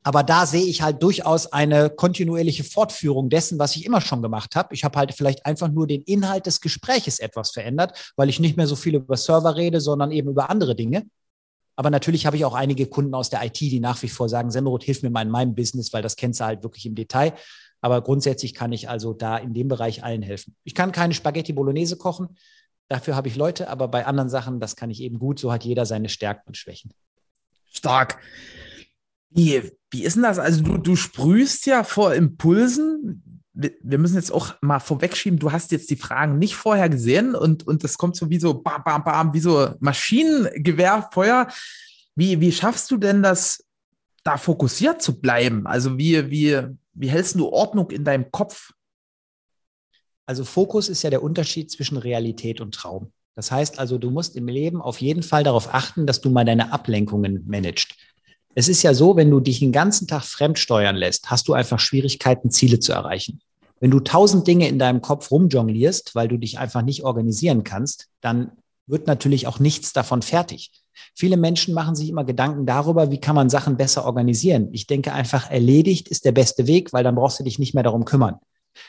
Aber 0.02 0.22
da 0.22 0.46
sehe 0.46 0.64
ich 0.64 0.82
halt 0.82 1.02
durchaus 1.02 1.52
eine 1.52 1.90
kontinuierliche 1.90 2.62
Fortführung 2.62 3.28
dessen, 3.28 3.58
was 3.58 3.74
ich 3.74 3.84
immer 3.84 4.00
schon 4.00 4.22
gemacht 4.22 4.54
habe. 4.54 4.72
Ich 4.72 4.84
habe 4.84 4.96
halt 4.98 5.12
vielleicht 5.12 5.44
einfach 5.44 5.68
nur 5.68 5.88
den 5.88 6.02
Inhalt 6.02 6.46
des 6.46 6.60
Gespräches 6.60 7.18
etwas 7.18 7.50
verändert, 7.50 8.12
weil 8.14 8.28
ich 8.28 8.38
nicht 8.38 8.56
mehr 8.56 8.68
so 8.68 8.76
viel 8.76 8.94
über 8.94 9.16
Server 9.16 9.56
rede, 9.56 9.80
sondern 9.80 10.12
eben 10.12 10.30
über 10.30 10.48
andere 10.48 10.76
Dinge. 10.76 11.06
Aber 11.76 11.90
natürlich 11.90 12.24
habe 12.26 12.36
ich 12.36 12.44
auch 12.44 12.54
einige 12.54 12.86
Kunden 12.86 13.14
aus 13.14 13.28
der 13.28 13.44
IT, 13.44 13.60
die 13.60 13.80
nach 13.80 14.02
wie 14.02 14.08
vor 14.08 14.28
sagen, 14.28 14.50
Semmerot, 14.50 14.82
hilf 14.82 15.02
mir 15.02 15.10
mal 15.10 15.22
in 15.22 15.30
meinem 15.30 15.54
Business, 15.54 15.92
weil 15.92 16.02
das 16.02 16.16
kennst 16.16 16.40
du 16.40 16.44
halt 16.44 16.62
wirklich 16.62 16.86
im 16.86 16.94
Detail. 16.94 17.34
Aber 17.82 18.02
grundsätzlich 18.02 18.54
kann 18.54 18.72
ich 18.72 18.88
also 18.88 19.12
da 19.12 19.36
in 19.36 19.52
dem 19.52 19.68
Bereich 19.68 20.02
allen 20.02 20.22
helfen. 20.22 20.56
Ich 20.64 20.74
kann 20.74 20.90
keine 20.90 21.12
Spaghetti 21.12 21.52
Bolognese 21.52 21.96
kochen. 21.98 22.36
Dafür 22.88 23.14
habe 23.14 23.28
ich 23.28 23.36
Leute, 23.36 23.68
aber 23.68 23.88
bei 23.88 24.06
anderen 24.06 24.30
Sachen, 24.30 24.58
das 24.58 24.74
kann 24.74 24.90
ich 24.90 25.02
eben 25.02 25.18
gut. 25.18 25.38
So 25.38 25.52
hat 25.52 25.64
jeder 25.64 25.84
seine 25.84 26.08
Stärken 26.08 26.48
und 26.48 26.56
Schwächen. 26.56 26.92
Stark. 27.70 28.18
Wie, 29.28 29.70
wie 29.90 30.04
ist 30.04 30.14
denn 30.14 30.22
das? 30.22 30.38
Also 30.38 30.62
du, 30.62 30.78
du 30.78 30.96
sprühst 30.96 31.66
ja 31.66 31.84
vor 31.84 32.14
Impulsen 32.14 33.42
wir 33.56 33.98
müssen 33.98 34.16
jetzt 34.16 34.32
auch 34.32 34.54
mal 34.60 34.80
vorwegschieben, 34.80 35.38
du 35.38 35.50
hast 35.50 35.72
jetzt 35.72 35.88
die 35.90 35.96
Fragen 35.96 36.38
nicht 36.38 36.54
vorher 36.54 36.90
gesehen 36.90 37.34
und, 37.34 37.66
und 37.66 37.84
das 37.84 37.96
kommt 37.96 38.14
so 38.14 38.28
wie 38.28 38.38
so 38.38 38.54
bam, 38.54 38.82
bam, 38.84 39.02
bam, 39.02 39.32
wie 39.32 39.40
so 39.40 39.70
Maschinengewehrfeuer. 39.80 41.48
Wie, 42.14 42.40
wie 42.40 42.52
schaffst 42.52 42.90
du 42.90 42.98
denn 42.98 43.22
das, 43.22 43.64
da 44.24 44.36
fokussiert 44.36 45.00
zu 45.00 45.20
bleiben? 45.20 45.66
Also 45.66 45.96
wie, 45.96 46.30
wie, 46.30 46.60
wie 46.92 47.08
hältst 47.08 47.36
du 47.36 47.48
Ordnung 47.48 47.90
in 47.90 48.04
deinem 48.04 48.30
Kopf? 48.30 48.72
Also 50.26 50.44
Fokus 50.44 50.88
ist 50.90 51.02
ja 51.02 51.10
der 51.10 51.22
Unterschied 51.22 51.70
zwischen 51.70 51.96
Realität 51.96 52.60
und 52.60 52.74
Traum. 52.74 53.12
Das 53.34 53.50
heißt 53.50 53.78
also, 53.78 53.96
du 53.96 54.10
musst 54.10 54.36
im 54.36 54.48
Leben 54.48 54.82
auf 54.82 55.00
jeden 55.00 55.22
Fall 55.22 55.44
darauf 55.44 55.72
achten, 55.72 56.06
dass 56.06 56.20
du 56.20 56.30
mal 56.30 56.44
deine 56.44 56.72
Ablenkungen 56.72 57.44
managst. 57.46 57.94
Es 58.54 58.68
ist 58.68 58.82
ja 58.82 58.94
so, 58.94 59.16
wenn 59.16 59.30
du 59.30 59.40
dich 59.40 59.60
den 59.60 59.72
ganzen 59.72 60.08
Tag 60.08 60.24
fremdsteuern 60.24 60.96
lässt, 60.96 61.30
hast 61.30 61.46
du 61.46 61.52
einfach 61.52 61.78
Schwierigkeiten, 61.78 62.50
Ziele 62.50 62.80
zu 62.80 62.92
erreichen. 62.92 63.40
Wenn 63.80 63.90
du 63.90 64.00
tausend 64.00 64.46
Dinge 64.46 64.68
in 64.68 64.78
deinem 64.78 65.02
Kopf 65.02 65.30
rumjonglierst, 65.30 66.14
weil 66.14 66.28
du 66.28 66.38
dich 66.38 66.58
einfach 66.58 66.82
nicht 66.82 67.04
organisieren 67.04 67.62
kannst, 67.62 68.08
dann 68.20 68.52
wird 68.86 69.06
natürlich 69.06 69.46
auch 69.46 69.58
nichts 69.58 69.92
davon 69.92 70.22
fertig. 70.22 70.70
Viele 71.14 71.36
Menschen 71.36 71.74
machen 71.74 71.94
sich 71.94 72.08
immer 72.08 72.24
Gedanken 72.24 72.66
darüber, 72.66 73.10
wie 73.10 73.20
kann 73.20 73.34
man 73.34 73.50
Sachen 73.50 73.76
besser 73.76 74.04
organisieren. 74.04 74.68
Ich 74.72 74.86
denke 74.86 75.12
einfach, 75.12 75.50
erledigt 75.50 76.08
ist 76.08 76.24
der 76.24 76.32
beste 76.32 76.66
Weg, 76.66 76.92
weil 76.92 77.04
dann 77.04 77.16
brauchst 77.16 77.38
du 77.40 77.44
dich 77.44 77.58
nicht 77.58 77.74
mehr 77.74 77.82
darum 77.82 78.04
kümmern. 78.04 78.36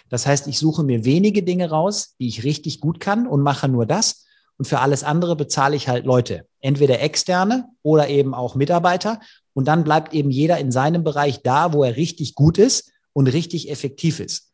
Das 0.10 0.26
heißt, 0.26 0.48
ich 0.48 0.60
suche 0.60 0.84
mir 0.84 1.06
wenige 1.06 1.44
Dinge 1.44 1.70
raus, 1.70 2.16
die 2.20 2.28
ich 2.28 2.44
richtig 2.44 2.80
gut 2.80 3.00
kann 3.00 3.28
und 3.28 3.42
mache 3.42 3.68
nur 3.68 3.86
das. 3.86 4.26
Und 4.58 4.66
für 4.66 4.80
alles 4.80 5.04
andere 5.04 5.36
bezahle 5.36 5.76
ich 5.76 5.88
halt 5.88 6.06
Leute, 6.06 6.48
entweder 6.60 7.00
externe 7.02 7.70
oder 7.84 8.10
eben 8.10 8.34
auch 8.34 8.56
Mitarbeiter. 8.56 9.20
Und 9.54 9.68
dann 9.68 9.84
bleibt 9.84 10.14
eben 10.14 10.32
jeder 10.32 10.58
in 10.58 10.72
seinem 10.72 11.04
Bereich 11.04 11.42
da, 11.44 11.74
wo 11.74 11.84
er 11.84 11.96
richtig 11.96 12.36
gut 12.36 12.58
ist 12.58 12.92
und 13.14 13.28
richtig 13.28 13.70
effektiv 13.70 14.20
ist. 14.20 14.47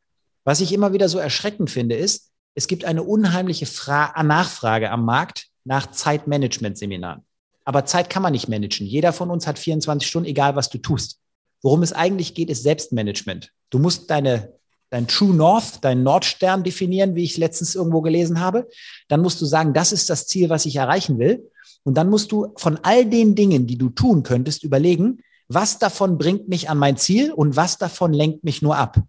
Was 0.44 0.62
ich 0.62 0.74
immer 0.74 0.94
wieder 0.94 1.10
so 1.10 1.20
erschreckend 1.20 1.70
finde, 1.70 1.96
ist, 1.96 2.32
es 2.56 2.68
gibt 2.68 2.86
eine 2.86 3.04
unheimliche 3.04 3.66
Fra 3.66 4.22
Nachfrage 4.22 4.92
am 4.92 5.06
Markt 5.06 5.48
nach 5.64 5.90
Zeitmanagement-Seminaren. 5.92 7.24
Aber 7.66 7.86
Zeit 7.86 8.10
kann 8.10 8.22
man 8.22 8.34
nicht 8.34 8.50
managen. 8.50 8.86
Jeder 8.86 9.14
von 9.14 9.30
uns 9.30 9.48
hat 9.48 9.58
24 9.58 10.08
Stunden, 10.08 10.30
egal 10.30 10.56
was 10.56 10.70
du 10.70 10.78
tust. 10.78 11.20
Worum 11.62 11.82
es 11.82 11.94
eigentlich 11.94 12.36
geht, 12.36 12.50
ist 12.50 12.64
Selbstmanagement. 12.64 13.52
Du 13.70 13.80
musst 13.80 14.10
deine, 14.10 14.54
dein 14.90 15.08
True 15.08 15.34
North, 15.34 15.84
deinen 15.84 16.04
Nordstern 16.04 16.64
definieren, 16.64 17.16
wie 17.16 17.24
ich 17.24 17.38
letztens 17.38 17.74
irgendwo 17.74 18.02
gelesen 18.02 18.42
habe. 18.42 18.68
Dann 19.08 19.22
musst 19.22 19.40
du 19.42 19.46
sagen, 19.46 19.74
das 19.74 19.94
ist 19.94 20.10
das 20.10 20.28
Ziel, 20.28 20.50
was 20.50 20.66
ich 20.66 20.76
erreichen 20.76 21.20
will. 21.20 21.50
Und 21.84 21.96
dann 21.96 22.10
musst 22.10 22.34
du 22.34 22.54
von 22.58 22.78
all 22.84 23.06
den 23.06 23.34
Dingen, 23.34 23.66
die 23.66 23.78
du 23.78 23.90
tun 23.90 24.24
könntest, 24.24 24.64
überlegen, 24.64 25.22
was 25.48 25.80
davon 25.80 26.18
bringt 26.18 26.50
mich 26.50 26.70
an 26.70 26.78
mein 26.78 26.98
Ziel 26.98 27.32
und 27.32 27.56
was 27.56 27.78
davon 27.78 28.14
lenkt 28.14 28.44
mich 28.44 28.62
nur 28.62 28.76
ab. 28.76 29.02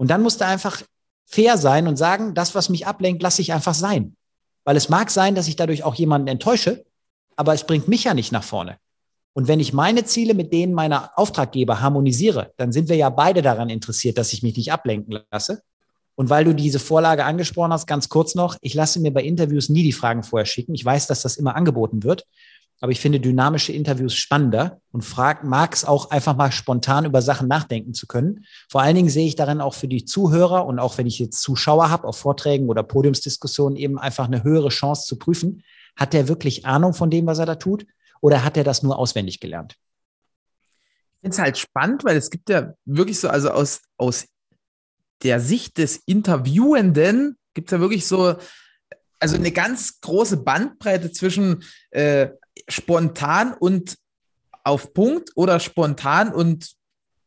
Und 0.00 0.08
dann 0.08 0.22
musst 0.22 0.40
du 0.40 0.46
einfach 0.46 0.80
fair 1.26 1.58
sein 1.58 1.86
und 1.86 1.98
sagen, 1.98 2.32
das, 2.32 2.54
was 2.54 2.70
mich 2.70 2.86
ablenkt, 2.86 3.22
lasse 3.22 3.42
ich 3.42 3.52
einfach 3.52 3.74
sein. 3.74 4.16
Weil 4.64 4.78
es 4.78 4.88
mag 4.88 5.10
sein, 5.10 5.34
dass 5.34 5.46
ich 5.46 5.56
dadurch 5.56 5.84
auch 5.84 5.94
jemanden 5.94 6.28
enttäusche, 6.28 6.86
aber 7.36 7.52
es 7.52 7.64
bringt 7.64 7.86
mich 7.86 8.04
ja 8.04 8.14
nicht 8.14 8.32
nach 8.32 8.42
vorne. 8.42 8.78
Und 9.34 9.46
wenn 9.46 9.60
ich 9.60 9.74
meine 9.74 10.06
Ziele 10.06 10.32
mit 10.32 10.54
denen 10.54 10.72
meiner 10.72 11.10
Auftraggeber 11.18 11.82
harmonisiere, 11.82 12.54
dann 12.56 12.72
sind 12.72 12.88
wir 12.88 12.96
ja 12.96 13.10
beide 13.10 13.42
daran 13.42 13.68
interessiert, 13.68 14.16
dass 14.16 14.32
ich 14.32 14.42
mich 14.42 14.56
nicht 14.56 14.72
ablenken 14.72 15.20
lasse. 15.30 15.60
Und 16.14 16.30
weil 16.30 16.46
du 16.46 16.54
diese 16.54 16.78
Vorlage 16.78 17.26
angesprochen 17.26 17.74
hast, 17.74 17.86
ganz 17.86 18.08
kurz 18.08 18.34
noch, 18.34 18.56
ich 18.62 18.72
lasse 18.72 19.00
mir 19.00 19.12
bei 19.12 19.22
Interviews 19.22 19.68
nie 19.68 19.82
die 19.82 19.92
Fragen 19.92 20.22
vorher 20.22 20.46
schicken. 20.46 20.74
Ich 20.74 20.84
weiß, 20.84 21.08
dass 21.08 21.20
das 21.20 21.36
immer 21.36 21.56
angeboten 21.56 22.04
wird, 22.04 22.24
aber 22.80 22.92
ich 22.92 23.00
finde 23.00 23.20
dynamische 23.20 23.72
Interviews 23.72 24.14
spannender 24.14 24.80
und 24.90 25.06
mag 25.16 25.74
es 25.74 25.84
auch 25.84 26.10
einfach 26.10 26.34
mal 26.34 26.50
spontan 26.50 27.04
über 27.04 27.20
Sachen 27.20 27.46
nachdenken 27.46 27.92
zu 27.92 28.06
können. 28.06 28.46
Vor 28.70 28.80
allen 28.80 28.96
Dingen 28.96 29.10
sehe 29.10 29.26
ich 29.26 29.36
darin 29.36 29.60
auch 29.60 29.74
für 29.74 29.86
die 29.86 30.06
Zuhörer 30.06 30.66
und 30.66 30.78
auch 30.78 30.96
wenn 30.96 31.06
ich 31.06 31.18
jetzt 31.18 31.42
Zuschauer 31.42 31.90
habe 31.90 32.08
auf 32.08 32.16
Vorträgen 32.16 32.68
oder 32.70 32.82
Podiumsdiskussionen 32.82 33.76
eben 33.76 33.98
einfach 33.98 34.26
eine 34.26 34.42
höhere 34.42 34.70
Chance 34.70 35.06
zu 35.06 35.18
prüfen, 35.18 35.62
hat 35.94 36.14
der 36.14 36.28
wirklich 36.28 36.64
Ahnung 36.64 36.94
von 36.94 37.10
dem, 37.10 37.26
was 37.26 37.38
er 37.38 37.46
da 37.46 37.56
tut? 37.56 37.86
Oder 38.22 38.44
hat 38.44 38.56
er 38.56 38.64
das 38.64 38.82
nur 38.82 38.98
auswendig 38.98 39.40
gelernt? 39.40 39.76
Ich 41.16 41.20
finde 41.20 41.34
es 41.34 41.38
halt 41.38 41.58
spannend, 41.58 42.04
weil 42.04 42.16
es 42.16 42.30
gibt 42.30 42.48
ja 42.48 42.72
wirklich 42.86 43.20
so, 43.20 43.28
also 43.28 43.50
aus, 43.50 43.82
aus 43.98 44.26
der 45.22 45.40
Sicht 45.40 45.76
des 45.76 45.96
Interviewenden 46.06 47.36
gibt 47.52 47.68
es 47.68 47.72
ja 47.72 47.80
wirklich 47.80 48.06
so, 48.06 48.36
also 49.18 49.36
eine 49.36 49.52
ganz 49.52 50.00
große 50.00 50.38
Bandbreite 50.38 51.12
zwischen 51.12 51.62
äh, 51.90 52.30
spontan 52.68 53.54
und 53.54 53.96
auf 54.64 54.92
Punkt 54.92 55.30
oder 55.34 55.60
spontan 55.60 56.32
und 56.32 56.72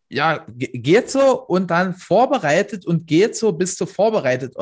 ja, 0.09 0.45
geht 0.47 1.09
so 1.09 1.43
und 1.45 1.71
dann 1.71 1.95
vorbereitet 1.95 2.85
und 2.85 3.07
geht 3.07 3.35
so 3.35 3.51
bis 3.51 3.75
zu 3.75 3.85
vorbereitet 3.85 4.55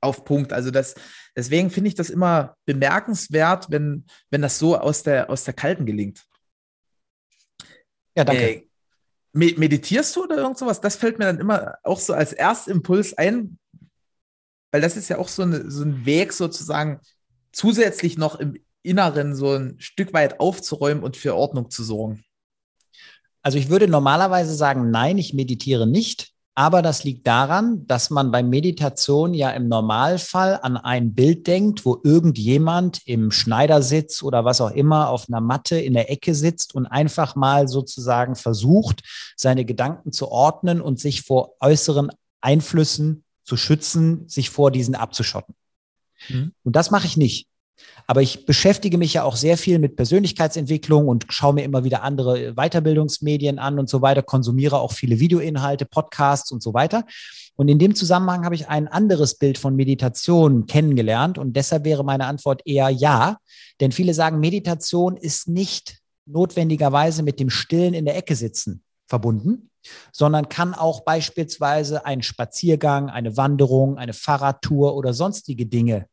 auf 0.00 0.24
Punkt. 0.24 0.52
Also 0.52 0.70
das, 0.70 0.94
deswegen 1.36 1.70
finde 1.70 1.88
ich 1.88 1.94
das 1.94 2.10
immer 2.10 2.56
bemerkenswert, 2.64 3.70
wenn, 3.70 4.06
wenn 4.30 4.42
das 4.42 4.58
so 4.58 4.76
aus 4.78 5.02
der, 5.02 5.28
aus 5.30 5.44
der 5.44 5.54
Kalten 5.54 5.84
gelingt. 5.84 6.24
Ja, 8.16 8.24
danke. 8.24 8.48
Äh, 8.48 8.66
meditierst 9.32 10.14
du 10.16 10.24
oder 10.24 10.36
irgend 10.36 10.58
sowas? 10.58 10.80
Das 10.80 10.96
fällt 10.96 11.18
mir 11.18 11.24
dann 11.24 11.40
immer 11.40 11.74
auch 11.82 11.98
so 11.98 12.12
als 12.14 12.32
Erstimpuls 12.32 13.14
ein, 13.18 13.58
weil 14.70 14.80
das 14.80 14.96
ist 14.96 15.08
ja 15.08 15.18
auch 15.18 15.28
so, 15.28 15.42
eine, 15.42 15.70
so 15.70 15.84
ein 15.84 16.06
Weg 16.06 16.32
sozusagen 16.32 17.00
zusätzlich 17.52 18.16
noch 18.16 18.36
im 18.36 18.56
Inneren 18.84 19.34
so 19.34 19.52
ein 19.52 19.76
Stück 19.78 20.12
weit 20.12 20.40
aufzuräumen 20.40 21.02
und 21.02 21.16
für 21.16 21.34
Ordnung 21.34 21.70
zu 21.70 21.82
sorgen. 21.82 22.24
Also 23.42 23.58
ich 23.58 23.68
würde 23.68 23.88
normalerweise 23.88 24.54
sagen, 24.54 24.90
nein, 24.90 25.18
ich 25.18 25.34
meditiere 25.34 25.86
nicht. 25.86 26.34
Aber 26.56 26.82
das 26.82 27.02
liegt 27.02 27.26
daran, 27.26 27.84
dass 27.88 28.10
man 28.10 28.30
bei 28.30 28.44
Meditation 28.44 29.34
ja 29.34 29.50
im 29.50 29.66
Normalfall 29.66 30.60
an 30.62 30.76
ein 30.76 31.12
Bild 31.12 31.48
denkt, 31.48 31.84
wo 31.84 32.00
irgendjemand 32.04 33.00
im 33.06 33.32
Schneidersitz 33.32 34.22
oder 34.22 34.44
was 34.44 34.60
auch 34.60 34.70
immer 34.70 35.08
auf 35.08 35.26
einer 35.28 35.40
Matte 35.40 35.76
in 35.76 35.94
der 35.94 36.12
Ecke 36.12 36.32
sitzt 36.32 36.72
und 36.74 36.86
einfach 36.86 37.34
mal 37.34 37.66
sozusagen 37.66 38.36
versucht, 38.36 39.02
seine 39.36 39.64
Gedanken 39.64 40.12
zu 40.12 40.28
ordnen 40.28 40.80
und 40.80 41.00
sich 41.00 41.22
vor 41.22 41.56
äußeren 41.58 42.12
Einflüssen 42.40 43.24
zu 43.42 43.56
schützen, 43.56 44.28
sich 44.28 44.48
vor 44.48 44.70
diesen 44.70 44.94
abzuschotten. 44.94 45.56
Mhm. 46.28 46.52
Und 46.62 46.76
das 46.76 46.92
mache 46.92 47.08
ich 47.08 47.16
nicht. 47.16 47.48
Aber 48.06 48.22
ich 48.22 48.46
beschäftige 48.46 48.98
mich 48.98 49.14
ja 49.14 49.24
auch 49.24 49.36
sehr 49.36 49.56
viel 49.56 49.78
mit 49.78 49.96
Persönlichkeitsentwicklung 49.96 51.08
und 51.08 51.26
schaue 51.28 51.54
mir 51.54 51.64
immer 51.64 51.84
wieder 51.84 52.02
andere 52.02 52.54
Weiterbildungsmedien 52.54 53.58
an 53.58 53.78
und 53.78 53.88
so 53.88 54.02
weiter, 54.02 54.22
konsumiere 54.22 54.78
auch 54.78 54.92
viele 54.92 55.20
Videoinhalte, 55.20 55.86
Podcasts 55.86 56.50
und 56.52 56.62
so 56.62 56.74
weiter. 56.74 57.04
Und 57.56 57.68
in 57.68 57.78
dem 57.78 57.94
Zusammenhang 57.94 58.44
habe 58.44 58.54
ich 58.54 58.68
ein 58.68 58.88
anderes 58.88 59.36
Bild 59.36 59.58
von 59.58 59.76
Meditation 59.76 60.66
kennengelernt 60.66 61.38
und 61.38 61.54
deshalb 61.54 61.84
wäre 61.84 62.04
meine 62.04 62.26
Antwort 62.26 62.62
eher 62.64 62.90
ja, 62.90 63.38
denn 63.80 63.92
viele 63.92 64.12
sagen, 64.14 64.40
Meditation 64.40 65.16
ist 65.16 65.48
nicht 65.48 65.98
notwendigerweise 66.26 67.22
mit 67.22 67.38
dem 67.38 67.50
Stillen 67.50 67.94
in 67.94 68.04
der 68.04 68.16
Ecke 68.16 68.34
sitzen 68.34 68.82
verbunden, 69.06 69.70
sondern 70.12 70.48
kann 70.48 70.74
auch 70.74 71.04
beispielsweise 71.04 72.06
ein 72.06 72.22
Spaziergang, 72.22 73.10
eine 73.10 73.36
Wanderung, 73.36 73.98
eine 73.98 74.14
Fahrradtour 74.14 74.96
oder 74.96 75.12
sonstige 75.12 75.66
Dinge 75.66 76.06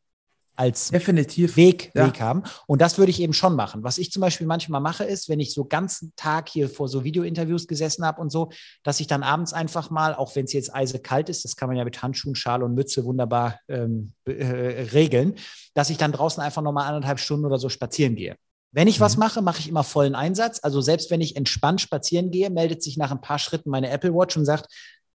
als 0.61 0.89
Definitiv. 0.89 1.57
Weg, 1.57 1.91
ja. 1.95 2.05
Weg 2.05 2.21
haben. 2.21 2.43
Und 2.67 2.81
das 2.81 2.99
würde 2.99 3.09
ich 3.09 3.19
eben 3.19 3.33
schon 3.33 3.55
machen. 3.55 3.83
Was 3.83 3.97
ich 3.97 4.11
zum 4.11 4.21
Beispiel 4.21 4.45
manchmal 4.45 4.79
mache, 4.79 5.03
ist, 5.03 5.27
wenn 5.27 5.39
ich 5.39 5.55
so 5.55 5.65
ganzen 5.65 6.13
Tag 6.15 6.49
hier 6.49 6.69
vor 6.69 6.87
so 6.87 7.03
Videointerviews 7.03 7.65
gesessen 7.65 8.05
habe 8.05 8.21
und 8.21 8.31
so, 8.31 8.51
dass 8.83 8.99
ich 8.99 9.07
dann 9.07 9.23
abends 9.23 9.53
einfach 9.53 9.89
mal, 9.89 10.13
auch 10.13 10.35
wenn 10.35 10.45
es 10.45 10.53
jetzt 10.53 10.73
eisekalt 10.73 11.29
ist, 11.29 11.45
das 11.45 11.55
kann 11.55 11.67
man 11.67 11.77
ja 11.77 11.83
mit 11.83 12.03
Handschuhen, 12.03 12.35
Schale 12.35 12.63
und 12.63 12.75
Mütze 12.75 13.03
wunderbar 13.05 13.59
ähm, 13.67 14.13
äh, 14.25 14.85
regeln, 14.93 15.33
dass 15.73 15.89
ich 15.89 15.97
dann 15.97 16.11
draußen 16.11 16.43
einfach 16.43 16.61
nochmal 16.61 16.85
anderthalb 16.87 17.19
Stunden 17.19 17.47
oder 17.47 17.57
so 17.57 17.69
spazieren 17.69 18.15
gehe. 18.15 18.35
Wenn 18.71 18.87
ich 18.87 18.99
mhm. 18.99 19.03
was 19.03 19.17
mache, 19.17 19.41
mache 19.41 19.61
ich 19.61 19.67
immer 19.67 19.83
vollen 19.83 20.13
Einsatz. 20.13 20.59
Also 20.61 20.79
selbst 20.79 21.09
wenn 21.09 21.21
ich 21.21 21.37
entspannt 21.37 21.81
spazieren 21.81 22.29
gehe, 22.29 22.51
meldet 22.51 22.83
sich 22.83 22.97
nach 22.97 23.09
ein 23.09 23.21
paar 23.21 23.39
Schritten 23.39 23.71
meine 23.71 23.89
Apple 23.89 24.13
Watch 24.13 24.37
und 24.37 24.45
sagt, 24.45 24.67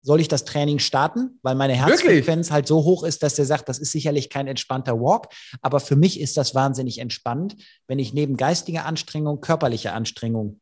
soll 0.03 0.21
ich 0.21 0.29
das 0.29 0.45
Training 0.45 0.79
starten, 0.79 1.39
weil 1.43 1.55
meine 1.55 1.75
Herzfrequenz 1.75 2.51
halt 2.51 2.67
so 2.67 2.85
hoch 2.85 3.05
ist, 3.05 3.23
dass 3.23 3.35
der 3.35 3.45
sagt, 3.45 3.69
das 3.69 3.79
ist 3.79 3.93
sicherlich 3.93 4.31
kein 4.31 4.49
entspannter 4.49 5.01
Walk, 5.01 5.29
aber 5.61 5.81
für 5.81 5.97
mich 5.97 6.21
ist 6.21 6.37
das 6.37 6.55
wahnsinnig 6.55 6.99
entspannend, 6.99 7.57
wenn 7.87 7.99
ich 7.99 8.13
neben 8.13 8.37
geistiger 8.37 8.85
Anstrengung 8.85 9.41
körperliche 9.41 9.93
Anstrengung 9.93 10.61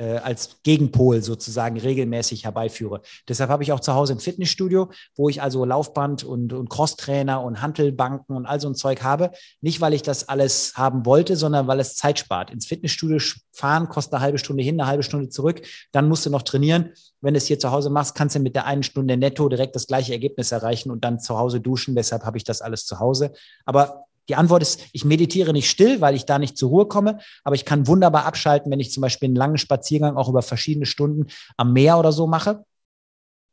äh, 0.00 0.16
als 0.16 0.62
Gegenpol 0.62 1.22
sozusagen 1.22 1.78
regelmäßig 1.78 2.44
herbeiführe. 2.44 3.02
Deshalb 3.28 3.50
habe 3.50 3.62
ich 3.62 3.72
auch 3.72 3.80
zu 3.80 3.94
Hause 3.94 4.14
ein 4.14 4.20
Fitnessstudio, 4.20 4.90
wo 5.14 5.28
ich 5.28 5.42
also 5.42 5.64
Laufband 5.64 6.24
und, 6.24 6.52
und 6.54 6.70
Crosstrainer 6.70 7.42
und 7.42 7.60
Hantelbanken 7.60 8.34
und 8.34 8.46
all 8.46 8.60
so 8.60 8.68
ein 8.68 8.74
Zeug 8.74 9.02
habe. 9.02 9.30
Nicht, 9.60 9.80
weil 9.80 9.92
ich 9.92 10.02
das 10.02 10.28
alles 10.28 10.72
haben 10.74 11.04
wollte, 11.04 11.36
sondern 11.36 11.66
weil 11.66 11.80
es 11.80 11.96
Zeit 11.96 12.18
spart. 12.18 12.50
Ins 12.50 12.66
Fitnessstudio 12.66 13.18
fahren 13.52 13.88
kostet 13.88 14.14
eine 14.14 14.22
halbe 14.22 14.38
Stunde 14.38 14.62
hin, 14.62 14.80
eine 14.80 14.88
halbe 14.88 15.02
Stunde 15.02 15.28
zurück. 15.28 15.60
Dann 15.92 16.08
musst 16.08 16.24
du 16.24 16.30
noch 16.30 16.42
trainieren. 16.42 16.92
Wenn 17.20 17.34
du 17.34 17.38
es 17.38 17.46
hier 17.46 17.58
zu 17.58 17.70
Hause 17.70 17.90
machst, 17.90 18.14
kannst 18.14 18.36
du 18.36 18.40
mit 18.40 18.54
der 18.56 18.64
einen 18.64 18.82
Stunde 18.82 19.18
netto 19.18 19.48
direkt 19.50 19.76
das 19.76 19.86
gleiche 19.86 20.12
Ergebnis 20.12 20.50
erreichen 20.50 20.90
und 20.90 21.04
dann 21.04 21.20
zu 21.20 21.36
Hause 21.38 21.60
duschen. 21.60 21.94
Deshalb 21.94 22.24
habe 22.24 22.38
ich 22.38 22.44
das 22.44 22.62
alles 22.62 22.86
zu 22.86 22.98
Hause. 22.98 23.32
Aber 23.66 24.06
die 24.30 24.36
Antwort 24.36 24.62
ist, 24.62 24.86
ich 24.92 25.04
meditiere 25.04 25.52
nicht 25.52 25.68
still, 25.68 26.00
weil 26.00 26.14
ich 26.14 26.24
da 26.24 26.38
nicht 26.38 26.56
zur 26.56 26.70
Ruhe 26.70 26.86
komme, 26.86 27.18
aber 27.42 27.56
ich 27.56 27.64
kann 27.64 27.88
wunderbar 27.88 28.26
abschalten, 28.26 28.70
wenn 28.70 28.78
ich 28.78 28.92
zum 28.92 29.00
Beispiel 29.00 29.26
einen 29.26 29.34
langen 29.34 29.58
Spaziergang 29.58 30.16
auch 30.16 30.28
über 30.28 30.40
verschiedene 30.40 30.86
Stunden 30.86 31.26
am 31.56 31.72
Meer 31.72 31.98
oder 31.98 32.12
so 32.12 32.28
mache, 32.28 32.64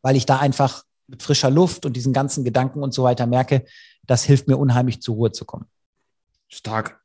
weil 0.03 0.15
ich 0.15 0.27
da 0.27 0.37
einfach 0.37 0.83
mit 1.07 1.23
frischer 1.23 1.49
Luft 1.49 1.87
und 1.87 1.93
diesen 1.93 2.13
ganzen 2.13 2.45
Gedanken 2.45 2.83
und 2.83 2.93
so 2.93 3.03
weiter 3.03 3.25
merke, 3.25 3.65
das 4.05 4.23
hilft 4.23 4.47
mir 4.47 4.57
unheimlich 4.57 5.01
zur 5.01 5.15
Ruhe 5.15 5.31
zu 5.31 5.45
kommen. 5.45 5.65
Stark. 6.47 7.01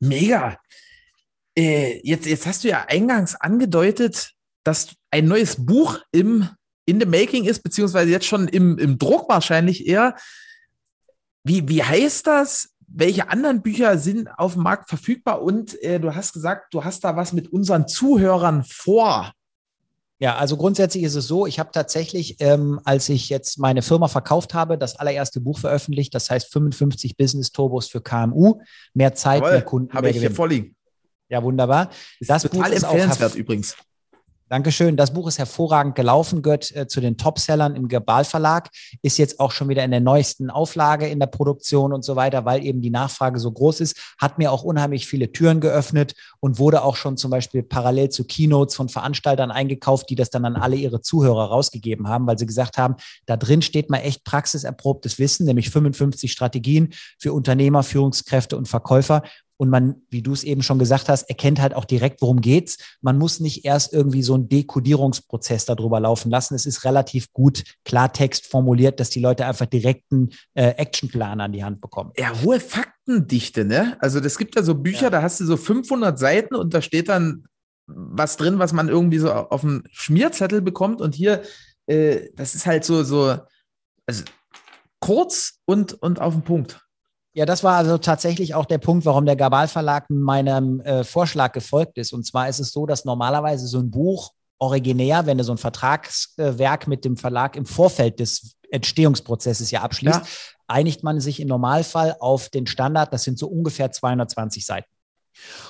Mega. 0.00 0.58
Äh, 1.56 2.00
jetzt, 2.02 2.26
jetzt 2.26 2.44
hast 2.44 2.64
du 2.64 2.68
ja 2.68 2.86
eingangs 2.88 3.36
angedeutet, 3.36 4.32
dass 4.64 4.96
ein 5.12 5.26
neues 5.26 5.64
Buch 5.64 6.00
im 6.10 6.48
in 6.86 6.98
the 6.98 7.06
making 7.06 7.44
ist, 7.44 7.62
beziehungsweise 7.62 8.10
jetzt 8.10 8.26
schon 8.26 8.48
im, 8.48 8.78
im 8.78 8.98
Druck 8.98 9.28
wahrscheinlich 9.28 9.86
eher. 9.86 10.16
Wie, 11.46 11.68
wie 11.68 11.82
heißt 11.82 12.26
das? 12.26 12.70
Welche 12.88 13.28
anderen 13.28 13.62
Bücher 13.62 13.98
sind 13.98 14.28
auf 14.36 14.54
dem 14.54 14.64
Markt 14.64 14.88
verfügbar? 14.88 15.42
Und 15.42 15.80
äh, 15.80 16.00
du 16.00 16.12
hast 16.12 16.32
gesagt, 16.32 16.74
du 16.74 16.82
hast 16.82 17.04
da 17.04 17.14
was 17.14 17.32
mit 17.32 17.52
unseren 17.52 17.86
Zuhörern 17.86 18.64
vor. 18.64 19.32
Ja, 20.18 20.36
also 20.36 20.56
grundsätzlich 20.56 21.04
ist 21.04 21.14
es 21.14 21.28
so, 21.28 21.46
ich 21.46 21.60
habe 21.60 21.70
tatsächlich, 21.72 22.36
ähm, 22.40 22.80
als 22.84 23.08
ich 23.08 23.28
jetzt 23.28 23.58
meine 23.60 23.82
Firma 23.82 24.08
verkauft 24.08 24.54
habe, 24.54 24.76
das 24.76 24.96
allererste 24.96 25.40
Buch 25.40 25.60
veröffentlicht, 25.60 26.14
das 26.14 26.30
heißt 26.30 26.50
55 26.52 27.16
Business 27.16 27.52
Turbos 27.52 27.86
für 27.86 28.00
KMU. 28.00 28.60
Mehr 28.94 29.14
Zeit, 29.14 29.42
Jawohl, 29.42 29.52
mehr 29.52 29.62
Kunden. 29.62 29.94
Habe 29.94 30.10
ich 30.10 30.18
hier 30.18 30.32
vorliegen. 30.32 30.74
Ja, 31.28 31.42
wunderbar. 31.44 31.90
Ist 32.18 32.30
das 32.30 32.42
total 32.42 32.70
Buch 32.70 32.76
ist 32.76 32.82
empfehlenswert 32.82 33.34
übrigens. 33.36 33.76
Dankeschön. 34.48 34.96
Das 34.96 35.12
Buch 35.12 35.26
ist 35.26 35.38
hervorragend 35.38 35.96
gelaufen, 35.96 36.40
gehört 36.40 36.70
äh, 36.76 36.86
zu 36.86 37.00
den 37.00 37.16
Topsellern 37.16 37.74
im 37.74 37.88
Gebal 37.88 38.24
Verlag, 38.24 38.70
ist 39.02 39.18
jetzt 39.18 39.40
auch 39.40 39.50
schon 39.50 39.68
wieder 39.68 39.82
in 39.82 39.90
der 39.90 39.98
neuesten 39.98 40.50
Auflage 40.50 41.08
in 41.08 41.18
der 41.18 41.26
Produktion 41.26 41.92
und 41.92 42.04
so 42.04 42.14
weiter, 42.14 42.44
weil 42.44 42.64
eben 42.64 42.80
die 42.80 42.90
Nachfrage 42.90 43.40
so 43.40 43.50
groß 43.50 43.80
ist, 43.80 44.14
hat 44.18 44.38
mir 44.38 44.52
auch 44.52 44.62
unheimlich 44.62 45.08
viele 45.08 45.32
Türen 45.32 45.58
geöffnet 45.58 46.14
und 46.38 46.60
wurde 46.60 46.82
auch 46.82 46.94
schon 46.94 47.16
zum 47.16 47.32
Beispiel 47.32 47.64
parallel 47.64 48.10
zu 48.10 48.24
Keynotes 48.24 48.76
von 48.76 48.88
Veranstaltern 48.88 49.50
eingekauft, 49.50 50.08
die 50.10 50.14
das 50.14 50.30
dann 50.30 50.44
an 50.44 50.54
alle 50.54 50.76
ihre 50.76 51.00
Zuhörer 51.00 51.46
rausgegeben 51.46 52.06
haben, 52.06 52.28
weil 52.28 52.38
sie 52.38 52.46
gesagt 52.46 52.78
haben, 52.78 52.94
da 53.26 53.36
drin 53.36 53.62
steht 53.62 53.90
mal 53.90 53.98
echt 53.98 54.22
praxiserprobtes 54.22 55.18
Wissen, 55.18 55.46
nämlich 55.46 55.70
55 55.70 56.30
Strategien 56.30 56.94
für 57.18 57.32
Unternehmer, 57.32 57.82
Führungskräfte 57.82 58.56
und 58.56 58.68
Verkäufer 58.68 59.24
und 59.56 59.70
man, 59.70 60.02
wie 60.10 60.22
du 60.22 60.32
es 60.32 60.44
eben 60.44 60.62
schon 60.62 60.78
gesagt 60.78 61.08
hast, 61.08 61.24
erkennt 61.24 61.60
halt 61.60 61.74
auch 61.74 61.84
direkt, 61.84 62.20
worum 62.22 62.40
geht's. 62.40 62.78
Man 63.00 63.18
muss 63.18 63.40
nicht 63.40 63.64
erst 63.64 63.92
irgendwie 63.92 64.22
so 64.22 64.34
einen 64.34 64.48
Dekodierungsprozess 64.48 65.64
darüber 65.64 66.00
laufen 66.00 66.30
lassen. 66.30 66.54
Es 66.54 66.66
ist 66.66 66.84
relativ 66.84 67.32
gut 67.32 67.64
Klartext 67.84 68.46
formuliert, 68.46 69.00
dass 69.00 69.10
die 69.10 69.20
Leute 69.20 69.46
einfach 69.46 69.66
direkten 69.66 70.30
äh, 70.54 70.70
Actionplan 70.70 71.40
an 71.40 71.52
die 71.52 71.64
Hand 71.64 71.80
bekommen. 71.80 72.12
Ja, 72.16 72.32
hohe 72.42 72.60
Faktendichte, 72.60 73.64
ne? 73.64 73.96
Also 74.00 74.20
das 74.20 74.38
gibt 74.38 74.56
ja 74.56 74.62
so 74.62 74.74
Bücher, 74.74 75.04
ja. 75.04 75.10
da 75.10 75.22
hast 75.22 75.40
du 75.40 75.46
so 75.46 75.56
500 75.56 76.18
Seiten 76.18 76.54
und 76.54 76.74
da 76.74 76.82
steht 76.82 77.08
dann 77.08 77.44
was 77.86 78.36
drin, 78.36 78.58
was 78.58 78.72
man 78.72 78.88
irgendwie 78.88 79.18
so 79.18 79.32
auf 79.32 79.60
dem 79.60 79.84
Schmierzettel 79.90 80.60
bekommt 80.60 81.00
und 81.00 81.14
hier, 81.14 81.42
äh, 81.86 82.28
das 82.34 82.54
ist 82.54 82.66
halt 82.66 82.84
so, 82.84 83.04
so, 83.04 83.38
also 84.06 84.24
kurz 85.00 85.60
und, 85.66 85.92
und 85.94 86.20
auf 86.20 86.34
den 86.34 86.42
Punkt. 86.42 86.80
Ja, 87.36 87.44
das 87.44 87.62
war 87.62 87.76
also 87.76 87.98
tatsächlich 87.98 88.54
auch 88.54 88.64
der 88.64 88.78
Punkt, 88.78 89.04
warum 89.04 89.26
der 89.26 89.36
Gabal 89.36 89.68
Verlag 89.68 90.08
meinem 90.08 90.80
äh, 90.80 91.04
Vorschlag 91.04 91.52
gefolgt 91.52 91.98
ist. 91.98 92.14
Und 92.14 92.24
zwar 92.24 92.48
ist 92.48 92.60
es 92.60 92.72
so, 92.72 92.86
dass 92.86 93.04
normalerweise 93.04 93.66
so 93.66 93.78
ein 93.78 93.90
Buch 93.90 94.32
originär, 94.58 95.26
wenn 95.26 95.36
du 95.36 95.44
so 95.44 95.52
ein 95.52 95.58
Vertragswerk 95.58 96.86
mit 96.86 97.04
dem 97.04 97.18
Verlag 97.18 97.54
im 97.56 97.66
Vorfeld 97.66 98.20
des 98.20 98.56
Entstehungsprozesses 98.70 99.70
ja 99.70 99.82
abschließt, 99.82 100.18
ja. 100.18 100.26
einigt 100.66 101.02
man 101.02 101.20
sich 101.20 101.38
im 101.38 101.48
Normalfall 101.48 102.16
auf 102.20 102.48
den 102.48 102.66
Standard, 102.66 103.12
das 103.12 103.24
sind 103.24 103.38
so 103.38 103.48
ungefähr 103.48 103.92
220 103.92 104.64
Seiten. 104.64 104.88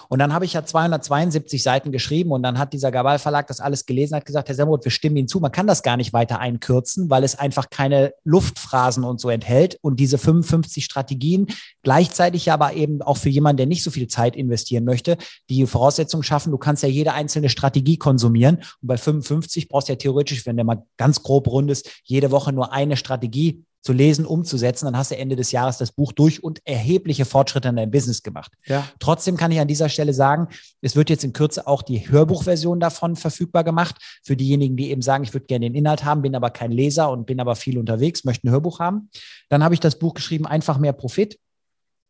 Und 0.08 0.18
dann 0.18 0.32
habe 0.32 0.44
ich 0.44 0.52
ja 0.52 0.64
272 0.64 1.62
Seiten 1.62 1.92
geschrieben 1.92 2.32
und 2.32 2.42
dann 2.42 2.58
hat 2.58 2.72
dieser 2.72 2.90
Gabal 2.90 3.18
Verlag 3.18 3.46
das 3.46 3.60
alles 3.60 3.86
gelesen, 3.86 4.14
hat 4.14 4.24
gesagt, 4.24 4.48
Herr 4.48 4.54
Semroth, 4.54 4.84
wir 4.84 4.92
stimmen 4.92 5.16
Ihnen 5.16 5.28
zu. 5.28 5.40
Man 5.40 5.52
kann 5.52 5.66
das 5.66 5.82
gar 5.82 5.96
nicht 5.96 6.12
weiter 6.12 6.38
einkürzen, 6.38 7.10
weil 7.10 7.24
es 7.24 7.38
einfach 7.38 7.70
keine 7.70 8.12
Luftphrasen 8.24 9.04
und 9.04 9.20
so 9.20 9.30
enthält 9.30 9.78
und 9.82 9.98
diese 9.98 10.18
55 10.18 10.84
Strategien 10.84 11.46
gleichzeitig 11.82 12.50
aber 12.50 12.74
eben 12.74 13.02
auch 13.02 13.16
für 13.16 13.28
jemanden, 13.28 13.58
der 13.58 13.66
nicht 13.66 13.82
so 13.82 13.90
viel 13.90 14.08
Zeit 14.08 14.36
investieren 14.36 14.84
möchte, 14.84 15.16
die 15.50 15.66
Voraussetzungen 15.66 16.22
schaffen, 16.22 16.50
du 16.50 16.58
kannst 16.58 16.82
ja 16.82 16.88
jede 16.88 17.12
einzelne 17.12 17.48
Strategie 17.48 17.96
konsumieren 17.96 18.56
und 18.80 18.88
bei 18.88 18.96
55 18.96 19.68
brauchst 19.68 19.88
du 19.88 19.92
ja 19.92 19.96
theoretisch, 19.96 20.46
wenn 20.46 20.56
der 20.56 20.64
mal 20.64 20.84
ganz 20.96 21.22
grob 21.22 21.48
rund 21.48 21.70
ist, 21.70 21.90
jede 22.04 22.30
Woche 22.30 22.52
nur 22.52 22.72
eine 22.72 22.96
Strategie 22.96 23.64
zu 23.86 23.92
lesen, 23.92 24.26
umzusetzen, 24.26 24.84
dann 24.86 24.96
hast 24.96 25.12
du 25.12 25.16
Ende 25.16 25.36
des 25.36 25.52
Jahres 25.52 25.78
das 25.78 25.92
Buch 25.92 26.12
durch 26.12 26.42
und 26.42 26.60
erhebliche 26.66 27.24
Fortschritte 27.24 27.68
in 27.68 27.76
deinem 27.76 27.90
Business 27.90 28.22
gemacht. 28.22 28.52
Ja. 28.66 28.86
Trotzdem 28.98 29.36
kann 29.36 29.52
ich 29.52 29.60
an 29.60 29.68
dieser 29.68 29.88
Stelle 29.88 30.12
sagen, 30.12 30.48
es 30.82 30.96
wird 30.96 31.08
jetzt 31.08 31.24
in 31.24 31.32
Kürze 31.32 31.66
auch 31.66 31.82
die 31.82 32.10
Hörbuchversion 32.10 32.80
davon 32.80 33.16
verfügbar 33.16 33.64
gemacht. 33.64 33.96
Für 34.24 34.36
diejenigen, 34.36 34.76
die 34.76 34.90
eben 34.90 35.02
sagen, 35.02 35.24
ich 35.24 35.32
würde 35.32 35.46
gerne 35.46 35.66
den 35.66 35.74
Inhalt 35.74 36.04
haben, 36.04 36.22
bin 36.22 36.34
aber 36.34 36.50
kein 36.50 36.72
Leser 36.72 37.10
und 37.10 37.26
bin 37.26 37.40
aber 37.40 37.54
viel 37.54 37.78
unterwegs, 37.78 38.24
möchte 38.24 38.46
ein 38.46 38.50
Hörbuch 38.50 38.80
haben. 38.80 39.08
Dann 39.48 39.62
habe 39.62 39.74
ich 39.74 39.80
das 39.80 39.98
Buch 39.98 40.14
geschrieben, 40.14 40.46
einfach 40.46 40.78
mehr 40.78 40.92
Profit. 40.92 41.38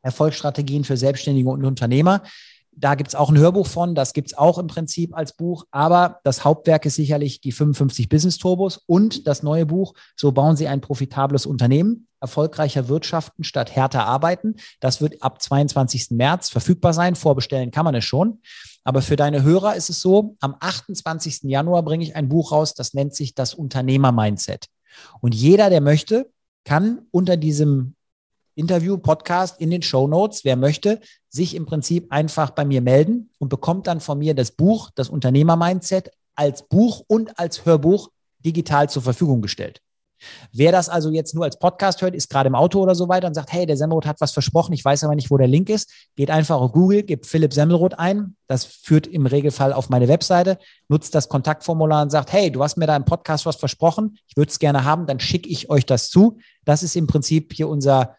Erfolgsstrategien 0.02 0.85
für 0.85 0.97
Selbstständige 0.97 1.49
und 1.49 1.64
Unternehmer. 1.64 2.23
Da 2.78 2.95
gibt 2.95 3.09
es 3.09 3.14
auch 3.14 3.30
ein 3.30 3.38
Hörbuch 3.38 3.66
von, 3.66 3.95
das 3.95 4.12
gibt 4.12 4.28
es 4.28 4.38
auch 4.38 4.59
im 4.59 4.66
Prinzip 4.66 5.16
als 5.16 5.35
Buch, 5.35 5.64
aber 5.71 6.21
das 6.25 6.45
Hauptwerk 6.45 6.85
ist 6.85 6.97
sicherlich 6.97 7.40
die 7.40 7.52
55 7.52 8.11
Business 8.11 8.37
Turbos 8.37 8.83
und 8.87 9.26
das 9.26 9.42
neue 9.42 9.64
Buch, 9.64 9.95
so 10.14 10.30
bauen 10.33 10.56
Sie 10.56 10.68
ein 10.68 10.83
profitables 10.83 11.47
Unternehmen, 11.47 12.06
erfolgreicher 12.21 12.88
wirtschaften 12.88 13.45
statt 13.45 13.75
härter 13.75 14.04
arbeiten. 14.04 14.56
Das 14.80 15.00
wird 15.00 15.23
ab 15.23 15.40
22. 15.40 16.11
März 16.11 16.50
verfügbar 16.50 16.92
sein, 16.92 17.14
vorbestellen 17.14 17.71
kann 17.71 17.85
man 17.85 17.95
es 17.95 18.04
schon. 18.04 18.40
Aber 18.85 19.00
für 19.00 19.16
deine 19.16 19.42
Hörer 19.42 19.75
ist 19.75 19.90
es 19.90 20.00
so, 20.00 20.37
am 20.40 20.54
28. 20.61 21.45
Januar 21.45 21.83
bringe 21.83 22.04
ich 22.04 22.14
ein 22.14 22.28
Buch 22.28 22.52
raus, 22.52 22.75
das 22.75 22.95
nennt 22.95 23.14
sich 23.14 23.35
das 23.35 23.54
Unternehmer-Mindset. 23.54 24.66
Und 25.21 25.35
jeder, 25.35 25.71
der 25.71 25.80
möchte, 25.80 26.30
kann 26.64 27.06
unter 27.11 27.37
diesem 27.37 27.95
Interview, 28.56 28.98
Podcast 28.98 29.60
in 29.60 29.70
den 29.70 29.82
Show 29.82 30.08
Notes. 30.08 30.44
Wer 30.44 30.56
möchte, 30.56 31.00
sich 31.28 31.54
im 31.54 31.66
Prinzip 31.66 32.10
einfach 32.10 32.50
bei 32.50 32.64
mir 32.64 32.80
melden 32.80 33.30
und 33.38 33.50
bekommt 33.50 33.86
dann 33.86 34.00
von 34.00 34.18
mir 34.18 34.34
das 34.34 34.50
Buch, 34.50 34.90
das 34.94 35.10
Unternehmer-Mindset, 35.10 36.10
als 36.34 36.66
Buch 36.66 37.02
und 37.06 37.38
als 37.38 37.64
Hörbuch 37.64 38.10
digital 38.44 38.88
zur 38.88 39.02
Verfügung 39.02 39.42
gestellt. 39.42 39.80
Wer 40.52 40.72
das 40.72 40.88
also 40.88 41.10
jetzt 41.10 41.34
nur 41.34 41.44
als 41.44 41.58
Podcast 41.58 42.00
hört, 42.00 42.14
ist 42.14 42.30
gerade 42.30 42.46
im 42.46 42.54
Auto 42.54 42.80
oder 42.80 42.94
so 42.94 43.08
weiter 43.08 43.26
und 43.26 43.34
sagt, 43.34 43.52
hey, 43.52 43.66
der 43.66 43.76
Semmelroth 43.76 44.06
hat 44.06 44.20
was 44.20 44.32
versprochen, 44.32 44.72
ich 44.72 44.84
weiß 44.84 45.04
aber 45.04 45.14
nicht, 45.14 45.30
wo 45.30 45.36
der 45.36 45.46
Link 45.46 45.68
ist, 45.68 45.90
geht 46.16 46.30
einfach 46.30 46.56
auf 46.56 46.72
Google, 46.72 47.02
gibt 47.02 47.26
Philipp 47.26 47.52
Semmelroth 47.52 47.98
ein. 47.98 48.36
Das 48.46 48.64
führt 48.64 49.06
im 49.06 49.26
Regelfall 49.26 49.72
auf 49.72 49.90
meine 49.90 50.08
Webseite, 50.08 50.58
nutzt 50.88 51.14
das 51.14 51.28
Kontaktformular 51.28 52.02
und 52.02 52.10
sagt, 52.10 52.32
hey, 52.32 52.50
du 52.50 52.62
hast 52.62 52.76
mir 52.76 52.86
da 52.86 52.96
im 52.96 53.04
Podcast 53.04 53.44
was 53.44 53.56
versprochen, 53.56 54.18
ich 54.26 54.36
würde 54.36 54.50
es 54.50 54.58
gerne 54.58 54.84
haben, 54.84 55.06
dann 55.06 55.20
schicke 55.20 55.48
ich 55.48 55.68
euch 55.68 55.84
das 55.84 56.08
zu. 56.08 56.38
Das 56.64 56.82
ist 56.82 56.96
im 56.96 57.06
Prinzip 57.06 57.52
hier 57.52 57.68
unser 57.68 58.16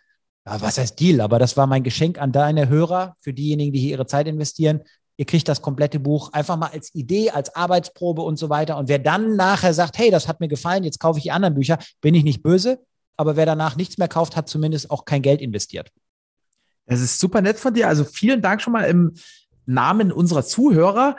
ja, 0.47 0.61
was 0.61 0.77
heißt 0.77 0.99
Deal? 0.99 1.19
Aber 1.19 1.39
das 1.39 1.57
war 1.57 1.67
mein 1.67 1.83
Geschenk 1.83 2.19
an 2.19 2.31
deine 2.31 2.69
Hörer, 2.69 3.15
für 3.19 3.33
diejenigen, 3.33 3.73
die 3.73 3.79
hier 3.79 3.91
ihre 3.91 4.07
Zeit 4.07 4.27
investieren. 4.27 4.81
Ihr 5.17 5.25
kriegt 5.25 5.47
das 5.49 5.61
komplette 5.61 5.99
Buch 5.99 6.31
einfach 6.31 6.55
mal 6.55 6.69
als 6.71 6.93
Idee, 6.95 7.31
als 7.31 7.53
Arbeitsprobe 7.53 8.21
und 8.21 8.37
so 8.37 8.49
weiter. 8.49 8.77
Und 8.77 8.87
wer 8.87 8.99
dann 8.99 9.35
nachher 9.35 9.73
sagt, 9.73 9.97
hey, 9.97 10.09
das 10.09 10.27
hat 10.27 10.39
mir 10.39 10.47
gefallen, 10.47 10.83
jetzt 10.83 10.99
kaufe 10.99 11.17
ich 11.17 11.23
die 11.23 11.31
anderen 11.31 11.55
Bücher, 11.55 11.79
bin 12.01 12.15
ich 12.15 12.23
nicht 12.23 12.43
böse. 12.43 12.79
Aber 13.17 13.35
wer 13.35 13.45
danach 13.45 13.75
nichts 13.75 13.97
mehr 13.97 14.07
kauft, 14.07 14.35
hat 14.35 14.47
zumindest 14.47 14.89
auch 14.89 15.05
kein 15.05 15.21
Geld 15.21 15.41
investiert. 15.41 15.91
Es 16.85 17.01
ist 17.01 17.19
super 17.19 17.41
nett 17.41 17.59
von 17.59 17.73
dir. 17.73 17.89
Also 17.89 18.05
vielen 18.05 18.41
Dank 18.41 18.61
schon 18.61 18.73
mal 18.73 18.83
im 18.83 19.15
Namen 19.65 20.13
unserer 20.13 20.45
Zuhörer. 20.45 21.17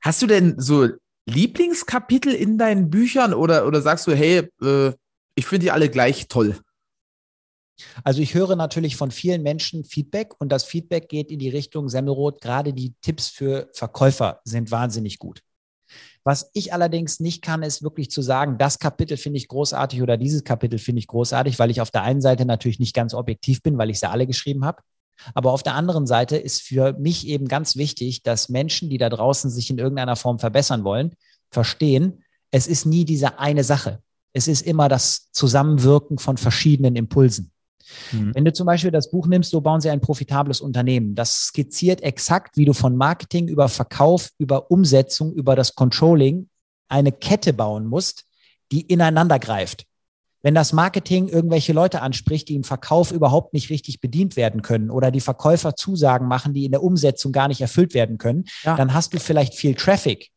Hast 0.00 0.22
du 0.22 0.26
denn 0.26 0.58
so 0.58 0.88
Lieblingskapitel 1.26 2.32
in 2.32 2.58
deinen 2.58 2.90
Büchern 2.90 3.32
oder, 3.32 3.66
oder 3.66 3.80
sagst 3.80 4.06
du, 4.08 4.12
hey, 4.12 4.50
äh, 4.60 4.92
ich 5.36 5.46
finde 5.46 5.66
die 5.66 5.70
alle 5.70 5.88
gleich 5.88 6.26
toll? 6.28 6.58
Also 8.04 8.20
ich 8.22 8.34
höre 8.34 8.56
natürlich 8.56 8.96
von 8.96 9.10
vielen 9.10 9.42
Menschen 9.42 9.84
Feedback 9.84 10.34
und 10.38 10.50
das 10.50 10.64
Feedback 10.64 11.08
geht 11.08 11.30
in 11.30 11.38
die 11.38 11.48
Richtung 11.48 11.88
Semmelrot. 11.88 12.40
Gerade 12.40 12.72
die 12.72 12.94
Tipps 13.00 13.28
für 13.28 13.68
Verkäufer 13.72 14.40
sind 14.44 14.70
wahnsinnig 14.70 15.18
gut. 15.18 15.40
Was 16.22 16.50
ich 16.54 16.72
allerdings 16.72 17.20
nicht 17.20 17.42
kann, 17.42 17.62
ist 17.62 17.82
wirklich 17.82 18.10
zu 18.10 18.22
sagen, 18.22 18.56
das 18.58 18.78
Kapitel 18.78 19.16
finde 19.16 19.36
ich 19.36 19.48
großartig 19.48 20.00
oder 20.00 20.16
dieses 20.16 20.42
Kapitel 20.42 20.78
finde 20.78 21.00
ich 21.00 21.06
großartig, 21.06 21.58
weil 21.58 21.70
ich 21.70 21.80
auf 21.80 21.90
der 21.90 22.02
einen 22.02 22.22
Seite 22.22 22.46
natürlich 22.46 22.78
nicht 22.78 22.94
ganz 22.94 23.12
objektiv 23.12 23.62
bin, 23.62 23.76
weil 23.76 23.90
ich 23.90 24.00
sie 24.00 24.08
alle 24.08 24.26
geschrieben 24.26 24.64
habe. 24.64 24.82
Aber 25.34 25.52
auf 25.52 25.62
der 25.62 25.74
anderen 25.74 26.06
Seite 26.06 26.36
ist 26.36 26.62
für 26.62 26.94
mich 26.94 27.26
eben 27.26 27.46
ganz 27.46 27.76
wichtig, 27.76 28.22
dass 28.22 28.48
Menschen, 28.48 28.88
die 28.88 28.98
da 28.98 29.08
draußen 29.08 29.50
sich 29.50 29.70
in 29.70 29.78
irgendeiner 29.78 30.16
Form 30.16 30.38
verbessern 30.38 30.82
wollen, 30.82 31.14
verstehen, 31.50 32.24
es 32.50 32.66
ist 32.66 32.86
nie 32.86 33.04
diese 33.04 33.38
eine 33.38 33.62
Sache. 33.62 34.00
Es 34.32 34.48
ist 34.48 34.62
immer 34.62 34.88
das 34.88 35.30
Zusammenwirken 35.30 36.18
von 36.18 36.36
verschiedenen 36.36 36.96
Impulsen. 36.96 37.52
Mhm. 38.12 38.34
Wenn 38.34 38.44
du 38.44 38.52
zum 38.52 38.66
Beispiel 38.66 38.90
das 38.90 39.10
Buch 39.10 39.26
nimmst, 39.26 39.50
so 39.50 39.60
bauen 39.60 39.80
sie 39.80 39.90
ein 39.90 40.00
profitables 40.00 40.60
Unternehmen. 40.60 41.14
Das 41.14 41.46
skizziert 41.46 42.02
exakt, 42.02 42.56
wie 42.56 42.64
du 42.64 42.72
von 42.72 42.96
Marketing 42.96 43.48
über 43.48 43.68
Verkauf, 43.68 44.30
über 44.38 44.70
Umsetzung, 44.70 45.32
über 45.32 45.56
das 45.56 45.74
Controlling 45.74 46.48
eine 46.88 47.12
Kette 47.12 47.52
bauen 47.52 47.86
musst, 47.86 48.24
die 48.72 48.82
ineinander 48.82 49.38
greift. 49.38 49.86
Wenn 50.42 50.54
das 50.54 50.74
Marketing 50.74 51.28
irgendwelche 51.28 51.72
Leute 51.72 52.02
anspricht, 52.02 52.50
die 52.50 52.54
im 52.54 52.64
Verkauf 52.64 53.12
überhaupt 53.12 53.54
nicht 53.54 53.70
richtig 53.70 54.02
bedient 54.02 54.36
werden 54.36 54.60
können 54.60 54.90
oder 54.90 55.10
die 55.10 55.22
Verkäufer 55.22 55.74
Zusagen 55.74 56.28
machen, 56.28 56.52
die 56.52 56.66
in 56.66 56.70
der 56.70 56.82
Umsetzung 56.82 57.32
gar 57.32 57.48
nicht 57.48 57.62
erfüllt 57.62 57.94
werden 57.94 58.18
können, 58.18 58.44
ja. 58.62 58.76
dann 58.76 58.92
hast 58.92 59.14
du 59.14 59.18
vielleicht 59.18 59.54
viel 59.54 59.74
Traffic. 59.74 60.28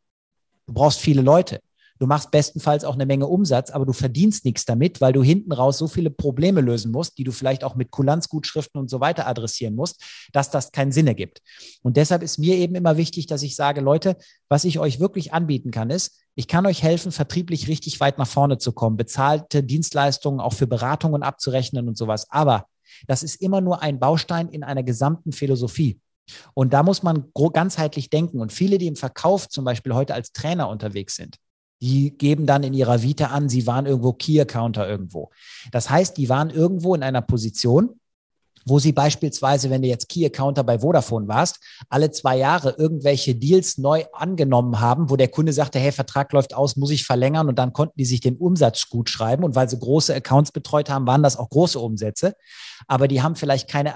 Du 0.66 0.72
brauchst 0.72 1.00
viele 1.00 1.20
Leute. 1.20 1.60
Du 1.98 2.06
machst 2.06 2.30
bestenfalls 2.30 2.84
auch 2.84 2.94
eine 2.94 3.06
Menge 3.06 3.26
Umsatz, 3.26 3.70
aber 3.70 3.84
du 3.84 3.92
verdienst 3.92 4.44
nichts 4.44 4.64
damit, 4.64 5.00
weil 5.00 5.12
du 5.12 5.22
hinten 5.22 5.52
raus 5.52 5.78
so 5.78 5.88
viele 5.88 6.10
Probleme 6.10 6.60
lösen 6.60 6.92
musst, 6.92 7.18
die 7.18 7.24
du 7.24 7.32
vielleicht 7.32 7.64
auch 7.64 7.74
mit 7.74 7.90
Kulanzgutschriften 7.90 8.80
und 8.80 8.88
so 8.88 9.00
weiter 9.00 9.26
adressieren 9.26 9.74
musst, 9.74 10.02
dass 10.32 10.50
das 10.50 10.70
keinen 10.70 10.92
Sinn 10.92 11.06
ergibt. 11.06 11.42
Und 11.82 11.96
deshalb 11.96 12.22
ist 12.22 12.38
mir 12.38 12.56
eben 12.56 12.74
immer 12.74 12.96
wichtig, 12.96 13.26
dass 13.26 13.42
ich 13.42 13.56
sage, 13.56 13.80
Leute, 13.80 14.16
was 14.48 14.64
ich 14.64 14.78
euch 14.78 15.00
wirklich 15.00 15.32
anbieten 15.32 15.70
kann, 15.70 15.90
ist, 15.90 16.20
ich 16.34 16.46
kann 16.46 16.66
euch 16.66 16.84
helfen, 16.84 17.10
vertrieblich 17.10 17.66
richtig 17.66 17.98
weit 17.98 18.18
nach 18.18 18.28
vorne 18.28 18.58
zu 18.58 18.72
kommen, 18.72 18.96
bezahlte 18.96 19.64
Dienstleistungen 19.64 20.40
auch 20.40 20.52
für 20.52 20.68
Beratungen 20.68 21.24
abzurechnen 21.24 21.88
und 21.88 21.98
sowas. 21.98 22.30
Aber 22.30 22.66
das 23.08 23.24
ist 23.24 23.42
immer 23.42 23.60
nur 23.60 23.82
ein 23.82 23.98
Baustein 23.98 24.48
in 24.48 24.62
einer 24.62 24.84
gesamten 24.84 25.32
Philosophie. 25.32 26.00
Und 26.54 26.72
da 26.72 26.82
muss 26.82 27.02
man 27.02 27.32
ganzheitlich 27.52 28.10
denken. 28.10 28.40
Und 28.40 28.52
viele, 28.52 28.78
die 28.78 28.86
im 28.86 28.96
Verkauf 28.96 29.48
zum 29.48 29.64
Beispiel 29.64 29.94
heute 29.94 30.14
als 30.14 30.32
Trainer 30.32 30.68
unterwegs 30.68 31.16
sind, 31.16 31.36
die 31.80 32.16
geben 32.16 32.46
dann 32.46 32.62
in 32.62 32.74
ihrer 32.74 33.02
Vita 33.02 33.26
an, 33.26 33.48
sie 33.48 33.66
waren 33.66 33.86
irgendwo 33.86 34.12
Key-Accounter 34.12 34.88
irgendwo. 34.88 35.30
Das 35.70 35.90
heißt, 35.90 36.16
die 36.16 36.28
waren 36.28 36.50
irgendwo 36.50 36.94
in 36.94 37.02
einer 37.02 37.22
Position, 37.22 38.00
wo 38.68 38.78
sie 38.78 38.92
beispielsweise, 38.92 39.70
wenn 39.70 39.82
du 39.82 39.88
jetzt 39.88 40.08
Key-Accounter 40.08 40.62
bei 40.62 40.80
Vodafone 40.80 41.28
warst, 41.28 41.58
alle 41.88 42.10
zwei 42.10 42.36
Jahre 42.36 42.74
irgendwelche 42.76 43.34
Deals 43.34 43.78
neu 43.78 44.04
angenommen 44.12 44.80
haben, 44.80 45.10
wo 45.10 45.16
der 45.16 45.28
Kunde 45.28 45.52
sagte, 45.52 45.78
hey, 45.78 45.92
Vertrag 45.92 46.32
läuft 46.32 46.54
aus, 46.54 46.76
muss 46.76 46.90
ich 46.90 47.04
verlängern 47.04 47.48
und 47.48 47.58
dann 47.58 47.72
konnten 47.72 47.94
die 47.96 48.04
sich 48.04 48.20
den 48.20 48.36
Umsatz 48.36 48.88
gut 48.88 49.08
schreiben. 49.08 49.44
Und 49.44 49.54
weil 49.54 49.68
sie 49.68 49.78
große 49.78 50.14
Accounts 50.14 50.52
betreut 50.52 50.90
haben, 50.90 51.06
waren 51.06 51.22
das 51.22 51.36
auch 51.36 51.48
große 51.48 51.78
Umsätze, 51.78 52.34
aber 52.86 53.08
die 53.08 53.22
haben 53.22 53.36
vielleicht 53.36 53.68
keine 53.70 53.94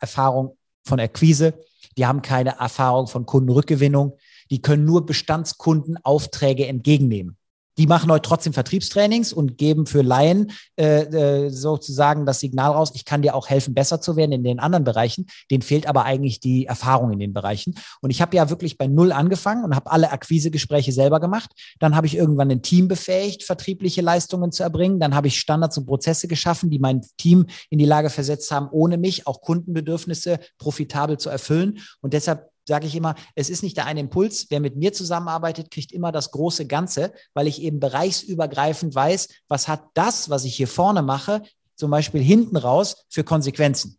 Erfahrung 0.00 0.56
von 0.84 1.00
Akquise, 1.00 1.54
die 1.96 2.06
haben 2.06 2.22
keine 2.22 2.58
Erfahrung 2.58 3.06
von 3.06 3.26
Kundenrückgewinnung, 3.26 4.14
die 4.50 4.62
können 4.62 4.84
nur 4.84 5.06
Bestandskunden 5.06 5.98
Aufträge 6.02 6.66
entgegennehmen. 6.66 7.36
Die 7.78 7.86
machen 7.86 8.10
heute 8.10 8.28
trotzdem 8.28 8.52
Vertriebstrainings 8.52 9.32
und 9.32 9.58
geben 9.58 9.86
für 9.86 10.02
Laien 10.02 10.52
äh, 10.76 11.02
äh, 11.02 11.50
sozusagen 11.50 12.24
das 12.24 12.40
Signal 12.40 12.70
raus, 12.70 12.92
ich 12.94 13.04
kann 13.04 13.22
dir 13.22 13.34
auch 13.34 13.48
helfen, 13.48 13.74
besser 13.74 14.00
zu 14.00 14.16
werden 14.16 14.32
in 14.32 14.44
den 14.44 14.60
anderen 14.60 14.84
Bereichen. 14.84 15.26
Denen 15.50 15.62
fehlt 15.62 15.86
aber 15.86 16.04
eigentlich 16.04 16.38
die 16.38 16.66
Erfahrung 16.66 17.12
in 17.12 17.18
den 17.18 17.32
Bereichen. 17.32 17.74
Und 18.00 18.10
ich 18.10 18.22
habe 18.22 18.36
ja 18.36 18.48
wirklich 18.48 18.78
bei 18.78 18.86
Null 18.86 19.10
angefangen 19.10 19.64
und 19.64 19.74
habe 19.74 19.90
alle 19.90 20.12
Akquisegespräche 20.12 20.92
selber 20.92 21.18
gemacht. 21.18 21.50
Dann 21.80 21.96
habe 21.96 22.06
ich 22.06 22.16
irgendwann 22.16 22.50
ein 22.50 22.62
Team 22.62 22.86
befähigt, 22.86 23.42
vertriebliche 23.42 24.02
Leistungen 24.02 24.52
zu 24.52 24.62
erbringen. 24.62 25.00
Dann 25.00 25.14
habe 25.14 25.26
ich 25.26 25.40
Standards 25.40 25.76
und 25.76 25.86
Prozesse 25.86 26.28
geschaffen, 26.28 26.70
die 26.70 26.78
mein 26.78 27.00
Team 27.18 27.46
in 27.70 27.78
die 27.78 27.86
Lage 27.86 28.10
versetzt 28.10 28.52
haben, 28.52 28.68
ohne 28.70 28.98
mich 28.98 29.26
auch 29.26 29.40
Kundenbedürfnisse 29.40 30.38
profitabel 30.58 31.18
zu 31.18 31.28
erfüllen. 31.28 31.78
Und 32.00 32.12
deshalb 32.12 32.53
sage 32.66 32.86
ich 32.86 32.96
immer, 32.96 33.14
es 33.34 33.50
ist 33.50 33.62
nicht 33.62 33.76
der 33.76 33.86
eine 33.86 34.00
Impuls. 34.00 34.46
Wer 34.48 34.60
mit 34.60 34.76
mir 34.76 34.92
zusammenarbeitet, 34.92 35.70
kriegt 35.70 35.92
immer 35.92 36.12
das 36.12 36.30
große 36.30 36.66
Ganze, 36.66 37.12
weil 37.34 37.46
ich 37.46 37.62
eben 37.62 37.80
bereichsübergreifend 37.80 38.94
weiß, 38.94 39.28
was 39.48 39.68
hat 39.68 39.84
das, 39.94 40.30
was 40.30 40.44
ich 40.44 40.56
hier 40.56 40.68
vorne 40.68 41.02
mache, 41.02 41.42
zum 41.76 41.90
Beispiel 41.90 42.22
hinten 42.22 42.56
raus 42.56 43.04
für 43.08 43.24
Konsequenzen. 43.24 43.98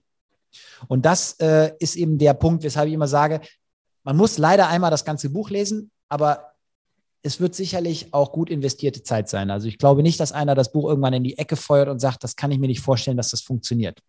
Und 0.88 1.06
das 1.06 1.34
äh, 1.39 1.73
ist 1.80 1.95
eben 1.95 2.17
der 2.17 2.34
Punkt, 2.34 2.63
weshalb 2.63 2.88
ich 2.88 2.93
immer 2.93 3.08
sage, 3.08 3.41
man 4.04 4.17
muss 4.17 4.38
leider 4.38 4.67
einmal 4.67 4.91
das 4.91 5.06
ganze 5.06 5.30
Buch 5.30 5.49
lesen, 5.49 5.91
aber 6.10 6.51
es 7.23 7.39
wird 7.39 7.56
sicherlich 7.56 8.13
auch 8.13 8.32
gut 8.32 8.51
investierte 8.51 9.01
Zeit 9.01 9.30
sein. 9.30 9.49
Also 9.49 9.67
ich 9.67 9.80
glaube 9.80 10.04
nicht, 10.04 10.19
dass 10.19 10.32
einer 10.32 10.54
das 10.54 10.71
Buch 10.71 10.88
irgendwann 10.88 11.13
in 11.13 11.23
die 11.23 11.39
Ecke 11.39 11.56
feuert 11.56 11.89
und 11.89 11.99
sagt, 11.99 12.23
das 12.23 12.36
kann 12.36 12.51
ich 12.51 12.60
mir 12.60 12.67
nicht 12.67 12.82
vorstellen, 12.82 13.17
dass 13.17 13.32
das 13.32 13.41
funktioniert. 13.41 13.99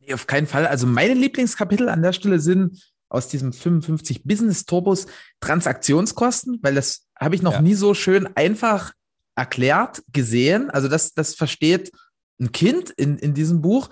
Nee, 0.00 0.14
auf 0.14 0.28
keinen 0.28 0.46
Fall. 0.46 0.66
Also 0.66 0.86
meine 0.86 1.14
Lieblingskapitel 1.14 1.88
an 1.88 2.02
der 2.02 2.12
Stelle 2.12 2.38
sind 2.38 2.80
aus 3.12 3.28
diesem 3.28 3.52
55 3.52 4.24
Business 4.24 4.64
Turbos 4.64 5.06
Transaktionskosten, 5.40 6.58
weil 6.62 6.74
das 6.74 7.06
habe 7.18 7.34
ich 7.34 7.42
noch 7.42 7.54
ja. 7.54 7.62
nie 7.62 7.74
so 7.74 7.94
schön 7.94 8.28
einfach 8.36 8.92
erklärt 9.36 10.02
gesehen. 10.12 10.70
Also 10.70 10.88
das, 10.88 11.14
das 11.14 11.34
versteht 11.34 11.92
ein 12.40 12.52
Kind 12.52 12.90
in, 12.90 13.18
in 13.18 13.34
diesem 13.34 13.62
Buch. 13.62 13.88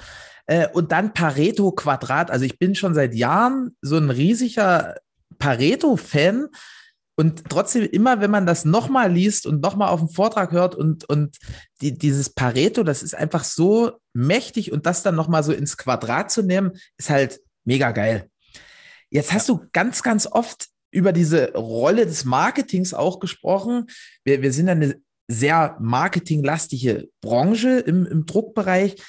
Äh, 0.46 0.68
und 0.68 0.92
dann 0.92 1.12
Pareto 1.12 1.72
Quadrat. 1.72 2.30
Also 2.30 2.44
ich 2.44 2.58
bin 2.58 2.74
schon 2.74 2.94
seit 2.94 3.14
Jahren 3.14 3.76
so 3.82 3.96
ein 3.96 4.10
riesiger 4.10 4.96
Pareto-Fan. 5.38 6.48
Und 7.16 7.44
trotzdem, 7.50 7.84
immer 7.84 8.20
wenn 8.20 8.30
man 8.30 8.46
das 8.46 8.64
nochmal 8.64 9.12
liest 9.12 9.46
und 9.46 9.60
nochmal 9.60 9.88
auf 9.88 10.00
dem 10.00 10.08
Vortrag 10.08 10.52
hört 10.52 10.74
und, 10.74 11.04
und 11.08 11.36
die, 11.82 11.96
dieses 11.96 12.30
Pareto, 12.30 12.82
das 12.82 13.02
ist 13.02 13.14
einfach 13.14 13.44
so 13.44 13.92
mächtig 14.14 14.72
und 14.72 14.86
das 14.86 15.02
dann 15.02 15.16
nochmal 15.16 15.44
so 15.44 15.52
ins 15.52 15.76
Quadrat 15.76 16.30
zu 16.30 16.42
nehmen, 16.42 16.72
ist 16.96 17.10
halt 17.10 17.40
mega 17.64 17.90
geil. 17.90 18.29
Jetzt 19.10 19.32
hast 19.32 19.48
du 19.48 19.66
ganz, 19.72 20.02
ganz 20.02 20.26
oft 20.26 20.68
über 20.92 21.12
diese 21.12 21.52
Rolle 21.52 22.06
des 22.06 22.24
Marketings 22.24 22.94
auch 22.94 23.20
gesprochen. 23.20 23.86
Wir, 24.24 24.42
wir 24.42 24.52
sind 24.52 24.68
eine 24.68 25.00
sehr 25.28 25.76
marketinglastige 25.80 27.08
Branche 27.20 27.78
im, 27.80 28.06
im 28.06 28.26
Druckbereich. 28.26 29.00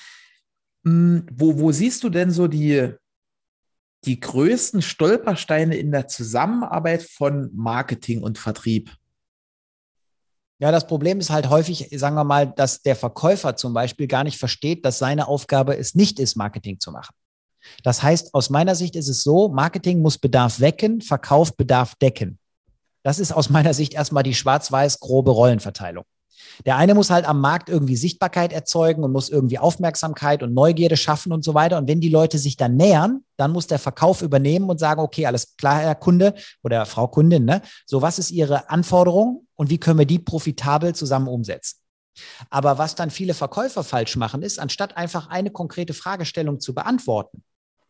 Hm, 0.85 1.25
wo, 1.31 1.59
wo 1.59 1.71
siehst 1.71 2.03
du 2.03 2.09
denn 2.09 2.31
so 2.31 2.47
die, 2.47 2.93
die 4.05 4.19
größten 4.19 4.81
Stolpersteine 4.81 5.75
in 5.75 5.91
der 5.91 6.07
Zusammenarbeit 6.07 7.03
von 7.03 7.49
Marketing 7.53 8.21
und 8.21 8.37
Vertrieb? 8.37 8.91
Ja, 10.59 10.71
das 10.71 10.85
Problem 10.85 11.19
ist 11.19 11.31
halt 11.31 11.49
häufig, 11.49 11.89
sagen 11.91 12.15
wir 12.15 12.23
mal, 12.23 12.51
dass 12.51 12.83
der 12.83 12.95
Verkäufer 12.95 13.55
zum 13.55 13.73
Beispiel 13.73 14.05
gar 14.05 14.23
nicht 14.23 14.37
versteht, 14.37 14.85
dass 14.85 14.99
seine 14.99 15.27
Aufgabe 15.27 15.75
es 15.75 15.95
nicht 15.95 16.19
ist, 16.19 16.35
Marketing 16.35 16.79
zu 16.79 16.91
machen. 16.91 17.15
Das 17.84 18.04
heißt, 18.04 18.34
aus 18.34 18.50
meiner 18.50 18.76
Sicht 18.76 18.95
ist 18.95 19.10
es 19.10 19.24
so, 19.24 19.50
Marketing 19.50 20.02
muss 20.02 20.17
Bedarf 20.17 20.60
wecken, 20.60 21.02
Verkauf 21.02 21.56
Bedarf 21.56 21.95
decken. 21.95 22.38
Das 23.04 23.19
ist 23.19 23.32
aus 23.32 23.50
meiner 23.50 23.74
Sicht 23.74 23.93
erstmal 23.93 24.24
die 24.24 24.36
schwarz-weiß 24.36 25.00
grobe 25.00 25.32
Rollenverteilung. 25.32 26.06
Der 26.65 26.76
eine 26.78 26.93
muss 26.95 27.10
halt 27.10 27.26
am 27.26 27.39
Markt 27.39 27.69
irgendwie 27.69 27.95
Sichtbarkeit 27.95 28.54
erzeugen 28.54 29.04
und 29.04 29.12
muss 29.12 29.30
irgendwie 29.30 29.58
Aufmerksamkeit 29.58 30.43
und 30.43 30.54
Neugierde 30.54 30.97
schaffen 30.97 31.32
und 31.32 31.43
so 31.43 31.54
weiter. 31.54 31.78
Und 31.78 31.88
wenn 31.88 32.02
die 32.02 32.10
Leute 32.10 32.38
sich 32.38 32.58
dann 32.58 32.76
nähern, 32.76 33.24
dann 33.38 33.52
muss 33.52 33.67
der 33.67 33.80
Verkauf 33.80 34.21
übernehmen 34.21 34.69
und 34.69 34.80
sagen, 34.80 35.02
okay, 35.02 35.26
alles 35.26 35.56
klar, 35.56 35.80
Herr 35.80 35.95
Kunde 35.95 36.34
oder 36.63 36.86
Frau 36.86 37.08
Kundin, 37.08 37.45
ne? 37.45 37.62
So, 37.86 38.02
was 38.02 38.19
ist 38.19 38.32
Ihre 38.32 38.69
Anforderung 38.69 39.47
und 39.56 39.69
wie 39.69 39.80
können 39.80 40.00
wir 40.00 40.06
die 40.06 40.19
profitabel 40.19 40.93
zusammen 40.93 41.28
umsetzen? 41.28 41.78
Aber 42.50 42.78
was 42.78 42.95
dann 42.95 43.10
viele 43.10 43.34
Verkäufer 43.34 43.84
falsch 43.84 44.15
machen, 44.15 44.41
ist, 44.41 44.60
anstatt 44.60 44.97
einfach 44.97 45.30
eine 45.30 45.50
konkrete 45.50 45.93
Fragestellung 45.93 46.60
zu 46.60 46.74
beantworten, 46.74 47.43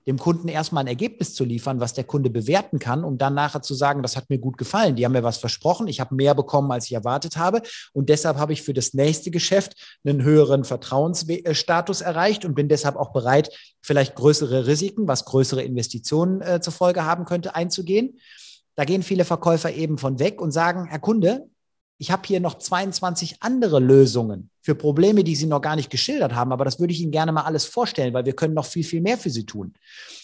dem 0.07 0.17
Kunden 0.17 0.47
erstmal 0.47 0.83
ein 0.83 0.87
Ergebnis 0.87 1.33
zu 1.33 1.45
liefern, 1.45 1.79
was 1.79 1.93
der 1.93 2.03
Kunde 2.03 2.29
bewerten 2.29 2.79
kann, 2.79 3.03
um 3.03 3.17
dann 3.17 3.33
nachher 3.33 3.61
zu 3.61 3.73
sagen, 3.73 4.01
das 4.01 4.15
hat 4.15 4.29
mir 4.29 4.39
gut 4.39 4.57
gefallen. 4.57 4.95
Die 4.95 5.05
haben 5.05 5.11
mir 5.11 5.23
was 5.23 5.37
versprochen, 5.37 5.87
ich 5.87 5.99
habe 5.99 6.15
mehr 6.15 6.33
bekommen, 6.33 6.71
als 6.71 6.85
ich 6.85 6.93
erwartet 6.93 7.37
habe. 7.37 7.61
Und 7.93 8.09
deshalb 8.09 8.37
habe 8.37 8.53
ich 8.53 8.63
für 8.63 8.73
das 8.73 8.93
nächste 8.93 9.31
Geschäft 9.31 9.99
einen 10.03 10.23
höheren 10.23 10.63
Vertrauensstatus 10.63 12.01
erreicht 12.01 12.45
und 12.45 12.55
bin 12.55 12.67
deshalb 12.67 12.95
auch 12.95 13.13
bereit, 13.13 13.49
vielleicht 13.81 14.15
größere 14.15 14.67
Risiken, 14.67 15.07
was 15.07 15.25
größere 15.25 15.63
Investitionen 15.63 16.41
äh, 16.41 16.61
zur 16.61 16.73
Folge 16.73 17.05
haben 17.05 17.25
könnte, 17.25 17.55
einzugehen. 17.55 18.19
Da 18.75 18.85
gehen 18.85 19.03
viele 19.03 19.25
Verkäufer 19.25 19.71
eben 19.71 19.97
von 19.97 20.19
weg 20.19 20.41
und 20.41 20.51
sagen, 20.51 20.87
Herr 20.87 20.99
Kunde, 20.99 21.47
ich 22.01 22.09
habe 22.09 22.23
hier 22.25 22.39
noch 22.39 22.57
22 22.57 23.35
andere 23.41 23.79
Lösungen 23.79 24.49
für 24.63 24.73
Probleme, 24.73 25.23
die 25.23 25.35
Sie 25.35 25.45
noch 25.45 25.61
gar 25.61 25.75
nicht 25.75 25.91
geschildert 25.91 26.33
haben, 26.33 26.51
aber 26.51 26.65
das 26.65 26.79
würde 26.79 26.93
ich 26.93 26.99
Ihnen 26.99 27.11
gerne 27.11 27.31
mal 27.31 27.43
alles 27.43 27.65
vorstellen, 27.65 28.15
weil 28.15 28.25
wir 28.25 28.33
können 28.33 28.55
noch 28.55 28.65
viel, 28.65 28.83
viel 28.83 29.01
mehr 29.01 29.19
für 29.19 29.29
Sie 29.29 29.45
tun. 29.45 29.75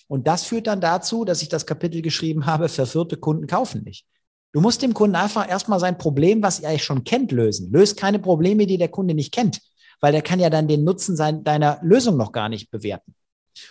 Und 0.08 0.26
das 0.26 0.44
führt 0.44 0.66
dann 0.66 0.82
dazu, 0.82 1.24
dass 1.24 1.44
ich 1.44 1.50
das 1.50 1.68
Kapitel 1.68 2.02
geschrieben 2.02 2.48
habe, 2.48 2.68
verführte 2.68 3.16
Kunden 3.16 3.46
kaufen 3.46 3.84
nicht. 3.84 4.08
Du 4.54 4.60
musst 4.60 4.82
dem 4.82 4.96
Kunden 4.96 5.16
einfach 5.16 5.48
erstmal 5.48 5.80
sein 5.80 6.00
Problem, 6.00 6.42
was 6.42 6.62
er 6.62 6.70
eigentlich 6.70 6.84
schon 6.84 7.04
kennt, 7.04 7.32
lösen. 7.32 7.72
Löst 7.72 7.96
keine 7.96 8.18
Probleme, 8.18 8.66
die 8.66 8.80
der 8.80 8.90
Kunde 8.90 9.14
nicht 9.14 9.32
kennt, 9.32 9.62
weil 10.02 10.14
der 10.14 10.24
kann 10.24 10.40
ja 10.40 10.50
dann 10.50 10.68
den 10.68 10.84
Nutzen 10.84 11.16
sein, 11.16 11.44
deiner 11.44 11.78
Lösung 11.84 12.18
noch 12.18 12.32
gar 12.32 12.50
nicht 12.50 12.72
bewerten. 12.72 13.14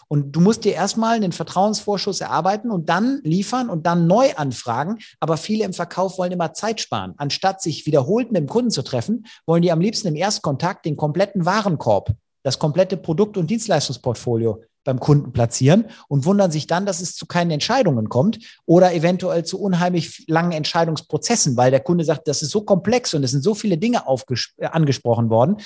Und 0.08 0.32
du 0.32 0.40
musst 0.40 0.64
dir 0.64 0.72
erstmal 0.72 1.16
einen 1.16 1.32
Vertrauensvorschuss 1.32 2.20
erarbeiten 2.20 2.70
und 2.70 2.88
dann 2.88 3.20
liefern 3.22 3.70
und 3.70 3.86
dann 3.86 4.06
neu 4.06 4.34
anfragen. 4.36 4.98
Aber 5.20 5.36
viele 5.36 5.64
im 5.64 5.72
Verkauf 5.72 6.18
wollen 6.18 6.32
immer 6.32 6.54
Zeit 6.54 6.80
sparen. 6.80 7.14
Anstatt 7.16 7.62
sich 7.62 7.86
wiederholt 7.86 8.32
mit 8.32 8.40
dem 8.40 8.48
Kunden 8.48 8.70
zu 8.70 8.82
treffen, 8.82 9.26
wollen 9.46 9.62
die 9.62 9.72
am 9.72 9.80
liebsten 9.80 10.08
im 10.08 10.16
Erstkontakt 10.16 10.84
den 10.84 10.96
kompletten 10.96 11.44
Warenkorb, 11.44 12.14
das 12.42 12.58
komplette 12.58 12.96
Produkt- 12.96 13.36
und 13.36 13.50
Dienstleistungsportfolio 13.50 14.62
beim 14.86 15.00
Kunden 15.00 15.32
platzieren 15.32 15.86
und 16.08 16.24
wundern 16.24 16.50
sich 16.50 16.66
dann, 16.66 16.86
dass 16.86 17.02
es 17.02 17.14
zu 17.14 17.26
keinen 17.26 17.50
Entscheidungen 17.50 18.08
kommt 18.08 18.38
oder 18.64 18.94
eventuell 18.94 19.44
zu 19.44 19.60
unheimlich 19.60 20.24
langen 20.28 20.52
Entscheidungsprozessen, 20.52 21.58
weil 21.58 21.70
der 21.70 21.80
Kunde 21.80 22.04
sagt, 22.04 22.26
das 22.28 22.40
ist 22.40 22.50
so 22.50 22.62
komplex 22.62 23.12
und 23.12 23.22
es 23.22 23.32
sind 23.32 23.42
so 23.42 23.54
viele 23.54 23.76
Dinge 23.76 24.04
äh, 24.06 24.66
angesprochen 24.66 25.28
worden. 25.28 25.58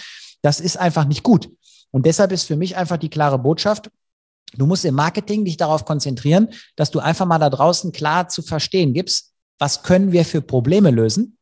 Das 0.43 0.59
ist 0.59 0.77
einfach 0.77 1.05
nicht 1.05 1.23
gut. 1.23 1.51
Und 1.93 2.07
deshalb 2.07 2.33
ist 2.33 2.45
für 2.45 2.57
mich 2.57 2.77
einfach 2.77 2.97
die 2.97 3.11
klare 3.11 3.39
Botschaft, 3.39 3.91
Du 4.55 4.67
musst 4.67 4.85
im 4.85 4.95
Marketing 4.95 5.45
dich 5.45 5.57
darauf 5.57 5.85
konzentrieren, 5.85 6.49
dass 6.77 6.91
du 6.91 6.99
einfach 6.99 7.27
mal 7.27 7.39
da 7.39 7.51
draußen 7.51 7.93
klar 7.93 8.29
zu 8.29 8.43
verstehen 8.43 8.93
gibst, 8.93 9.33
was 9.59 9.83
können 9.83 10.13
wir 10.13 10.25
für 10.25 10.41
Probleme 10.41 10.91
lösen? 10.91 11.37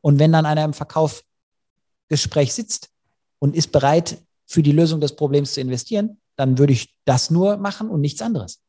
Und 0.00 0.18
wenn 0.18 0.32
dann 0.32 0.46
einer 0.46 0.64
im 0.64 0.72
Verkaufsgespräch 0.72 2.52
sitzt 2.52 2.90
und 3.38 3.54
ist 3.56 3.72
bereit, 3.72 4.18
für 4.46 4.62
die 4.62 4.72
Lösung 4.72 5.00
des 5.00 5.16
Problems 5.16 5.54
zu 5.54 5.60
investieren, 5.60 6.20
dann 6.36 6.58
würde 6.58 6.74
ich 6.74 6.94
das 7.06 7.30
nur 7.30 7.56
machen 7.56 7.88
und 7.88 8.00
nichts 8.00 8.20
anderes. 8.20 8.60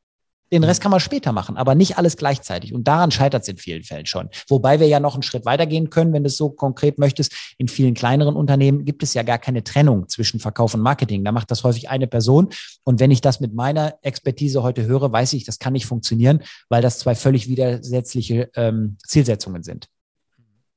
Den 0.51 0.63
Rest 0.63 0.81
kann 0.81 0.91
man 0.91 0.99
später 0.99 1.31
machen, 1.31 1.57
aber 1.57 1.73
nicht 1.73 1.97
alles 1.97 2.15
gleichzeitig. 2.15 2.73
Und 2.73 2.87
daran 2.87 3.09
scheitert 3.09 3.41
es 3.41 3.47
in 3.47 3.57
vielen 3.57 3.83
Fällen 3.83 4.05
schon. 4.05 4.29
Wobei 4.47 4.79
wir 4.79 4.87
ja 4.87 4.99
noch 4.99 5.15
einen 5.15 5.23
Schritt 5.23 5.45
weitergehen 5.45 5.89
können, 5.89 6.13
wenn 6.13 6.23
du 6.23 6.27
es 6.27 6.37
so 6.37 6.49
konkret 6.49 6.99
möchtest. 6.99 7.33
In 7.57 7.67
vielen 7.67 7.95
kleineren 7.95 8.35
Unternehmen 8.35 8.85
gibt 8.85 9.01
es 9.01 9.15
ja 9.15 9.23
gar 9.23 9.39
keine 9.39 9.63
Trennung 9.63 10.09
zwischen 10.09 10.39
Verkauf 10.39 10.75
und 10.75 10.81
Marketing. 10.81 11.23
Da 11.23 11.31
macht 11.31 11.49
das 11.49 11.63
häufig 11.63 11.89
eine 11.89 12.07
Person. 12.07 12.49
Und 12.83 12.99
wenn 12.99 13.09
ich 13.09 13.21
das 13.21 13.39
mit 13.39 13.53
meiner 13.53 13.97
Expertise 14.03 14.61
heute 14.61 14.85
höre, 14.85 15.11
weiß 15.11 15.33
ich, 15.33 15.43
das 15.43 15.57
kann 15.57 15.73
nicht 15.73 15.87
funktionieren, 15.87 16.43
weil 16.69 16.81
das 16.81 16.99
zwei 16.99 17.15
völlig 17.15 17.47
widersetzliche 17.47 18.51
ähm, 18.55 18.97
Zielsetzungen 19.07 19.63
sind. 19.63 19.87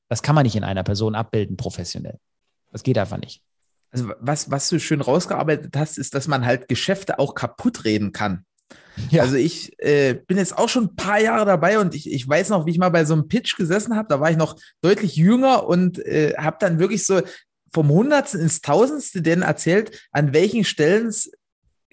Das 0.09 0.23
kann 0.23 0.35
man 0.35 0.43
nicht 0.43 0.55
in 0.55 0.63
einer 0.63 0.83
Person 0.83 1.15
abbilden, 1.15 1.57
professionell. 1.57 2.17
Das 2.71 2.83
geht 2.83 2.97
einfach 2.97 3.19
nicht. 3.19 3.41
Also 3.91 4.11
was, 4.19 4.51
was 4.51 4.69
du 4.69 4.79
schön 4.79 5.01
rausgearbeitet 5.01 5.75
hast, 5.75 5.97
ist, 5.97 6.13
dass 6.13 6.27
man 6.27 6.45
halt 6.45 6.67
Geschäfte 6.67 7.19
auch 7.19 7.35
kaputt 7.35 7.85
reden 7.85 8.11
kann. 8.11 8.45
Ja. 9.11 9.23
Also 9.23 9.35
ich 9.35 9.71
äh, 9.79 10.15
bin 10.15 10.37
jetzt 10.37 10.57
auch 10.57 10.69
schon 10.69 10.85
ein 10.85 10.95
paar 10.95 11.19
Jahre 11.19 11.45
dabei 11.45 11.79
und 11.79 11.95
ich, 11.95 12.11
ich 12.11 12.27
weiß 12.27 12.49
noch, 12.49 12.65
wie 12.65 12.71
ich 12.71 12.77
mal 12.77 12.89
bei 12.89 13.05
so 13.05 13.13
einem 13.13 13.27
Pitch 13.27 13.55
gesessen 13.55 13.95
habe. 13.95 14.07
Da 14.09 14.19
war 14.19 14.31
ich 14.31 14.37
noch 14.37 14.57
deutlich 14.81 15.15
jünger 15.15 15.67
und 15.67 15.99
äh, 15.99 16.33
habe 16.37 16.57
dann 16.59 16.79
wirklich 16.79 17.05
so 17.05 17.21
vom 17.73 17.89
Hundertsten 17.89 18.41
ins 18.41 18.61
Tausendste 18.61 19.21
denn 19.21 19.41
erzählt, 19.41 20.07
an 20.11 20.33
welchen 20.33 20.63
Stellen 20.63 21.07
es 21.07 21.31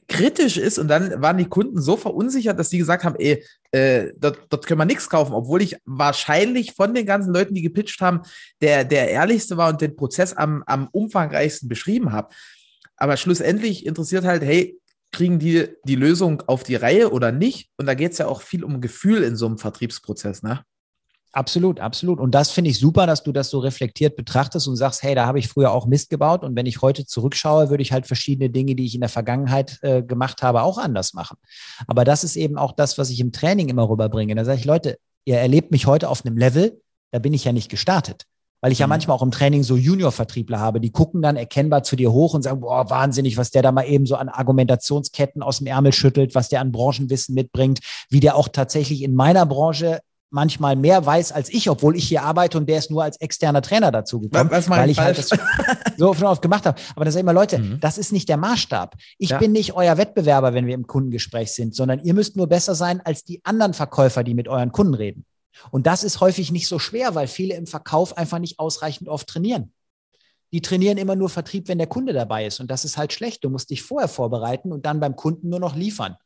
kritisch 0.09 0.57
ist. 0.57 0.79
Und 0.79 0.89
dann 0.89 1.23
waren 1.23 1.39
die 1.39 1.49
Kunden 1.49 1.81
so 1.81 1.97
verunsichert, 1.97 2.59
dass 2.59 2.69
die 2.71 2.79
gesagt 2.79 3.05
haben, 3.05 3.17
ey, 3.19 3.45
äh, 3.73 4.13
dort, 4.17 4.41
dort 4.51 4.67
können 4.67 4.81
wir 4.81 4.85
nichts 4.85 5.09
kaufen, 5.09 5.33
obwohl 5.33 5.63
ich 5.63 5.77
wahrscheinlich 5.85 6.73
von 6.73 6.95
den 6.95 7.07
ganzen 7.07 7.33
Leuten, 7.33 7.55
die 7.55 7.63
gepitcht 7.63 8.01
haben, 8.01 8.23
der, 8.61 8.85
der 8.85 9.11
ehrlichste 9.11 9.57
war 9.57 9.71
und 9.71 9.81
den 9.81 9.97
Prozess 9.97 10.33
am, 10.33 10.63
am 10.67 10.89
umfangreichsten 10.93 11.69
beschrieben 11.69 12.13
habe. 12.13 12.35
Aber 12.97 13.17
schlussendlich 13.17 13.87
interessiert 13.87 14.25
halt, 14.25 14.43
hey, 14.43 14.79
kriegen 15.14 15.38
die 15.38 15.68
die 15.85 15.96
Lösung 15.96 16.42
auf 16.46 16.62
die 16.62 16.77
Reihe 16.77 17.11
oder 17.11 17.33
nicht? 17.33 17.70
Und 17.77 17.87
da 17.87 17.94
geht 17.94 18.12
es 18.12 18.18
ja 18.18 18.27
auch 18.27 18.42
viel 18.42 18.64
um 18.64 18.81
Gefühl 18.81 19.22
in 19.22 19.37
so 19.37 19.46
einem 19.46 19.59
Vertriebsprozess, 19.59 20.42
ne? 20.42 20.64
Absolut, 21.35 21.81
absolut. 21.81 22.20
Und 22.20 22.33
das 22.33 22.53
finde 22.53 22.70
ich 22.70 22.79
super, 22.79 23.09
dass 23.09 23.24
du 23.24 23.33
das 23.33 23.50
so 23.50 23.59
reflektiert 23.59 24.14
betrachtest 24.14 24.68
und 24.68 24.77
sagst, 24.77 25.03
hey, 25.03 25.16
da 25.16 25.27
habe 25.27 25.40
ich 25.40 25.48
früher 25.48 25.72
auch 25.72 25.87
Mist 25.87 26.09
gebaut. 26.09 26.44
Und 26.44 26.55
wenn 26.55 26.66
ich 26.66 26.81
heute 26.81 27.07
zurückschaue, 27.07 27.70
würde 27.70 27.83
ich 27.83 27.90
halt 27.90 28.07
verschiedene 28.07 28.50
Dinge, 28.50 28.77
die 28.77 28.85
ich 28.85 28.94
in 28.94 29.00
der 29.00 29.09
Vergangenheit 29.09 29.81
äh, 29.83 30.05
gemacht 30.05 30.44
habe, 30.44 30.62
auch 30.62 30.79
anders 30.79 31.12
machen. 31.12 31.37
Aber 31.88 32.05
das 32.05 32.22
ist 32.22 32.37
eben 32.37 32.57
auch 32.57 32.70
das, 32.70 32.98
was 32.98 33.11
ich 33.11 33.18
im 33.18 33.33
Training 33.33 33.68
immer 33.68 33.88
rüberbringe. 33.88 34.37
Da 34.37 34.44
sage 34.44 34.61
ich, 34.61 34.64
Leute, 34.64 34.96
ihr 35.24 35.38
erlebt 35.38 35.72
mich 35.72 35.87
heute 35.87 36.09
auf 36.09 36.24
einem 36.24 36.37
Level, 36.37 36.81
da 37.11 37.18
bin 37.18 37.35
ich 37.35 37.44
ja 37.44 37.53
nicht 37.53 37.68
gestartet. 37.68 38.27
Weil 38.64 38.72
ich 38.72 38.79
ja 38.79 38.87
mhm. 38.87 38.92
manchmal 38.92 39.14
auch 39.18 39.22
im 39.22 39.31
Training 39.31 39.62
so 39.62 39.77
Junior-Vertriebler 39.77 40.59
habe, 40.59 40.81
die 40.81 40.90
gucken 40.90 41.20
dann 41.20 41.37
erkennbar 41.37 41.83
zu 41.83 41.96
dir 41.96 42.12
hoch 42.12 42.33
und 42.33 42.40
sagen, 42.40 42.61
boah, 42.61 42.88
wahnsinnig, 42.88 43.37
was 43.37 43.50
der 43.50 43.61
da 43.61 43.72
mal 43.72 43.83
eben 43.83 44.07
so 44.07 44.16
an 44.16 44.31
Argumentationsketten 44.31 45.42
aus 45.42 45.59
dem 45.59 45.66
Ärmel 45.66 45.92
schüttelt, 45.92 46.35
was 46.35 46.48
der 46.48 46.62
an 46.62 46.72
Branchenwissen 46.72 47.35
mitbringt, 47.35 47.81
wie 48.09 48.20
der 48.20 48.37
auch 48.37 48.48
tatsächlich 48.48 49.03
in 49.03 49.14
meiner 49.14 49.44
Branche 49.44 50.00
manchmal 50.31 50.77
mehr 50.77 51.05
weiß 51.05 51.33
als 51.33 51.53
ich, 51.53 51.68
obwohl 51.68 51.94
ich 51.94 52.09
hier 52.09 52.22
arbeite 52.22 52.57
und 52.57 52.66
der 52.66 52.79
ist 52.79 52.90
nur 52.90 53.05
als 53.05 53.20
externer 53.20 53.61
Trainer 53.61 53.92
dazu 53.92 54.18
gekommen, 54.18 54.50
was, 54.50 54.70
was 54.70 54.79
weil 54.79 54.88
ich 54.88 54.98
halt 54.98 55.18
falsch? 55.18 55.33
halt 55.33 55.77
das 55.87 55.96
so 55.98 56.27
oft 56.27 56.40
gemacht 56.40 56.64
habe. 56.64 56.81
Aber 56.96 57.05
da 57.05 57.11
sage 57.11 57.20
ich 57.20 57.24
immer, 57.24 57.35
Leute, 57.35 57.59
mhm. 57.59 57.81
das 57.81 57.98
ist 57.98 58.12
nicht 58.12 58.31
der 58.31 58.38
Maßstab. 58.38 58.94
Ich 59.18 59.29
ja. 59.29 59.38
bin 59.38 59.53
nicht 59.53 59.74
euer 59.74 59.98
Wettbewerber, 59.98 60.55
wenn 60.55 60.66
wir 60.66 60.74
im 60.74 60.87
Kundengespräch 60.87 61.53
sind, 61.53 61.74
sondern 61.74 62.00
ihr 62.00 62.14
müsst 62.14 62.35
nur 62.35 62.46
besser 62.46 62.74
sein 62.74 63.03
als 63.05 63.24
die 63.24 63.42
anderen 63.44 63.74
Verkäufer, 63.74 64.24
die 64.24 64.33
mit 64.33 64.48
euren 64.48 64.72
Kunden 64.72 64.94
reden. 64.94 65.27
Und 65.71 65.87
das 65.87 66.05
ist 66.05 66.21
häufig 66.21 66.53
nicht 66.53 66.69
so 66.69 66.79
schwer, 66.79 67.14
weil 67.14 67.29
viele 67.29 67.55
im 67.55 67.67
Verkauf 67.67 68.17
einfach 68.17 68.38
nicht 68.38 68.59
ausreichend 68.59 69.09
oft 69.09 69.29
trainieren. 69.29 69.73
Die 70.53 70.62
trainieren 70.62 70.99
immer 70.99 71.17
nur 71.17 71.29
Vertrieb, 71.29 71.69
wenn 71.69 71.79
der 71.79 71.87
Kunde 71.87 72.12
dabei 72.12 72.47
ist. 72.47 72.61
Und 72.61 72.71
das 72.71 72.85
ist 72.85 72.97
halt 72.97 73.12
schlecht. 73.12 73.43
Du 73.43 73.51
musst 73.51 73.71
dich 73.71 73.83
vorher 73.83 74.09
vorbereiten 74.09 74.73
und 74.73 74.87
dann 74.87 75.01
beim 75.01 75.17
Kunden 75.17 75.49
nur 75.49 75.59
noch 75.59 75.75
liefern. 75.75 76.17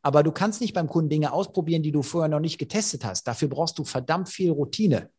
Aber 0.00 0.22
du 0.22 0.32
kannst 0.32 0.60
nicht 0.60 0.74
beim 0.74 0.88
Kunden 0.88 1.10
Dinge 1.10 1.32
ausprobieren, 1.32 1.82
die 1.82 1.92
du 1.92 2.02
vorher 2.02 2.28
noch 2.28 2.40
nicht 2.40 2.58
getestet 2.58 3.04
hast. 3.04 3.26
Dafür 3.26 3.48
brauchst 3.48 3.78
du 3.78 3.84
verdammt 3.84 4.28
viel 4.28 4.50
Routine. 4.50 5.10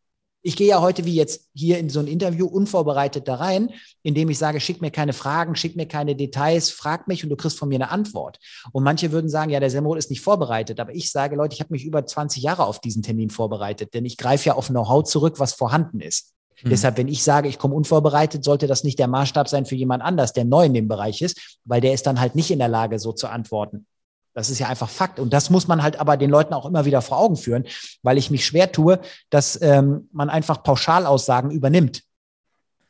Ich 0.46 0.54
gehe 0.54 0.68
ja 0.68 0.80
heute 0.80 1.04
wie 1.04 1.16
jetzt 1.16 1.48
hier 1.54 1.76
in 1.76 1.90
so 1.90 1.98
ein 1.98 2.06
Interview 2.06 2.46
unvorbereitet 2.46 3.26
da 3.26 3.34
rein, 3.34 3.70
indem 4.04 4.30
ich 4.30 4.38
sage, 4.38 4.60
schick 4.60 4.80
mir 4.80 4.92
keine 4.92 5.12
Fragen, 5.12 5.56
schick 5.56 5.74
mir 5.74 5.86
keine 5.86 6.14
Details, 6.14 6.70
frag 6.70 7.08
mich 7.08 7.24
und 7.24 7.30
du 7.30 7.36
kriegst 7.36 7.58
von 7.58 7.68
mir 7.68 7.74
eine 7.74 7.90
Antwort. 7.90 8.38
Und 8.70 8.84
manche 8.84 9.10
würden 9.10 9.28
sagen, 9.28 9.50
ja, 9.50 9.58
der 9.58 9.70
Semrol 9.70 9.98
ist 9.98 10.08
nicht 10.08 10.20
vorbereitet. 10.20 10.78
Aber 10.78 10.94
ich 10.94 11.10
sage, 11.10 11.34
Leute, 11.34 11.54
ich 11.54 11.60
habe 11.60 11.72
mich 11.72 11.84
über 11.84 12.06
20 12.06 12.44
Jahre 12.44 12.64
auf 12.64 12.80
diesen 12.80 13.02
Termin 13.02 13.28
vorbereitet, 13.28 13.92
denn 13.92 14.04
ich 14.04 14.16
greife 14.16 14.50
ja 14.50 14.54
auf 14.54 14.68
Know-how 14.68 15.02
zurück, 15.02 15.40
was 15.40 15.52
vorhanden 15.52 15.98
ist. 15.98 16.32
Hm. 16.60 16.70
Deshalb, 16.70 16.96
wenn 16.96 17.08
ich 17.08 17.24
sage, 17.24 17.48
ich 17.48 17.58
komme 17.58 17.74
unvorbereitet, 17.74 18.44
sollte 18.44 18.68
das 18.68 18.84
nicht 18.84 19.00
der 19.00 19.08
Maßstab 19.08 19.48
sein 19.48 19.66
für 19.66 19.74
jemand 19.74 20.04
anders, 20.04 20.32
der 20.32 20.44
neu 20.44 20.66
in 20.66 20.74
dem 20.74 20.86
Bereich 20.86 21.22
ist, 21.22 21.58
weil 21.64 21.80
der 21.80 21.92
ist 21.92 22.06
dann 22.06 22.20
halt 22.20 22.36
nicht 22.36 22.52
in 22.52 22.60
der 22.60 22.68
Lage, 22.68 23.00
so 23.00 23.10
zu 23.10 23.26
antworten. 23.26 23.88
Das 24.36 24.50
ist 24.50 24.58
ja 24.58 24.68
einfach 24.68 24.90
Fakt. 24.90 25.18
Und 25.18 25.32
das 25.32 25.48
muss 25.48 25.66
man 25.66 25.82
halt 25.82 25.98
aber 25.98 26.18
den 26.18 26.28
Leuten 26.28 26.52
auch 26.52 26.66
immer 26.66 26.84
wieder 26.84 27.00
vor 27.00 27.18
Augen 27.18 27.36
führen, 27.36 27.64
weil 28.02 28.18
ich 28.18 28.30
mich 28.30 28.44
schwer 28.44 28.70
tue, 28.70 29.00
dass 29.30 29.58
ähm, 29.62 30.10
man 30.12 30.28
einfach 30.28 30.62
Pauschalaussagen 30.62 31.50
übernimmt. 31.50 32.02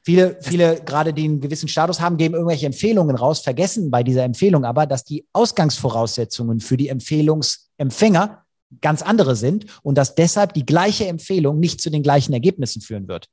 Viele, 0.05 0.39
viele, 0.41 0.81
gerade 0.85 1.15
die 1.15 1.25
einen 1.25 1.41
gewissen 1.41 1.69
Status 1.69 2.01
haben, 2.01 2.17
geben 2.17 2.35
irgendwelche 2.35 2.67
Empfehlungen 2.67 3.15
raus, 3.15 3.41
vergessen 3.41 3.93
bei 3.93 4.03
dieser 4.03 4.25
Empfehlung 4.25 4.65
aber, 4.65 4.87
dass 4.87 5.05
die 5.05 5.25
Ausgangsvoraussetzungen 5.33 6.59
für 6.59 6.77
die 6.77 6.89
Empfehlungsempfänger 6.89 8.43
ganz 8.81 9.03
andere 9.03 9.37
sind 9.37 9.67
und 9.85 9.97
dass 9.97 10.17
deshalb 10.17 10.53
die 10.53 10.67
gleiche 10.67 11.07
Empfehlung 11.07 11.61
nicht 11.61 11.81
zu 11.81 11.91
den 11.91 12.03
gleichen 12.03 12.33
Ergebnissen 12.33 12.83
führen 12.83 13.07
wird. 13.07 13.29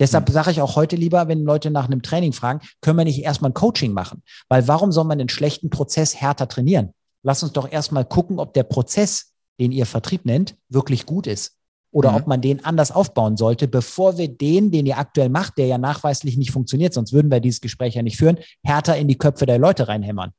Deshalb 0.00 0.26
hm. 0.26 0.34
sage 0.34 0.50
ich 0.50 0.60
auch 0.60 0.74
heute 0.74 0.96
lieber, 0.96 1.28
wenn 1.28 1.44
Leute 1.44 1.70
nach 1.70 1.84
einem 1.84 2.02
Training 2.02 2.32
fragen, 2.32 2.60
können 2.80 2.98
wir 2.98 3.04
nicht 3.04 3.22
erstmal 3.22 3.52
ein 3.52 3.54
Coaching 3.54 3.92
machen? 3.92 4.24
Weil 4.48 4.66
warum 4.66 4.90
soll 4.90 5.04
man 5.04 5.18
den 5.18 5.28
schlechten 5.28 5.70
Prozess 5.70 6.20
härter 6.20 6.48
trainieren? 6.48 6.92
Lass 7.22 7.42
uns 7.42 7.52
doch 7.52 7.70
erstmal 7.70 8.04
gucken, 8.04 8.38
ob 8.38 8.54
der 8.54 8.64
Prozess, 8.64 9.32
den 9.60 9.72
ihr 9.72 9.86
Vertrieb 9.86 10.24
nennt, 10.24 10.56
wirklich 10.68 11.06
gut 11.06 11.26
ist. 11.26 11.56
Oder 11.90 12.12
mhm. 12.12 12.16
ob 12.16 12.26
man 12.26 12.40
den 12.40 12.64
anders 12.64 12.90
aufbauen 12.90 13.36
sollte, 13.36 13.68
bevor 13.68 14.16
wir 14.16 14.28
den, 14.28 14.70
den 14.70 14.86
ihr 14.86 14.98
aktuell 14.98 15.28
macht, 15.28 15.58
der 15.58 15.66
ja 15.66 15.78
nachweislich 15.78 16.38
nicht 16.38 16.50
funktioniert, 16.50 16.94
sonst 16.94 17.12
würden 17.12 17.30
wir 17.30 17.40
dieses 17.40 17.60
Gespräch 17.60 17.94
ja 17.94 18.02
nicht 18.02 18.16
führen, 18.16 18.38
härter 18.64 18.96
in 18.96 19.08
die 19.08 19.18
Köpfe 19.18 19.44
der 19.44 19.58
Leute 19.58 19.88
reinhämmern. 19.88 20.32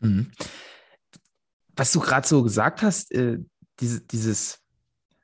Mhm. 0.00 0.30
Was 1.76 1.92
du 1.92 2.00
gerade 2.00 2.26
so 2.26 2.42
gesagt 2.42 2.82
hast, 2.82 3.12
äh, 3.12 3.38
diese, 3.80 4.00
dieses 4.00 4.60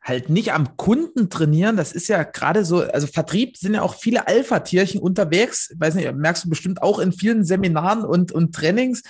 halt 0.02 0.28
nicht 0.28 0.52
am 0.52 0.76
Kunden 0.76 1.30
trainieren, 1.30 1.76
das 1.76 1.92
ist 1.92 2.08
ja 2.08 2.24
gerade 2.24 2.64
so, 2.64 2.82
also 2.82 3.06
Vertrieb 3.06 3.56
sind 3.56 3.74
ja 3.74 3.82
auch 3.82 3.94
viele 3.94 4.26
Alpha-Tierchen 4.26 5.00
unterwegs, 5.00 5.74
weiß 5.78 5.94
nicht, 5.94 6.12
merkst 6.14 6.44
du 6.44 6.50
bestimmt 6.50 6.82
auch 6.82 6.98
in 6.98 7.12
vielen 7.12 7.44
Seminaren 7.44 8.04
und, 8.04 8.30
und 8.30 8.54
Trainings. 8.54 9.02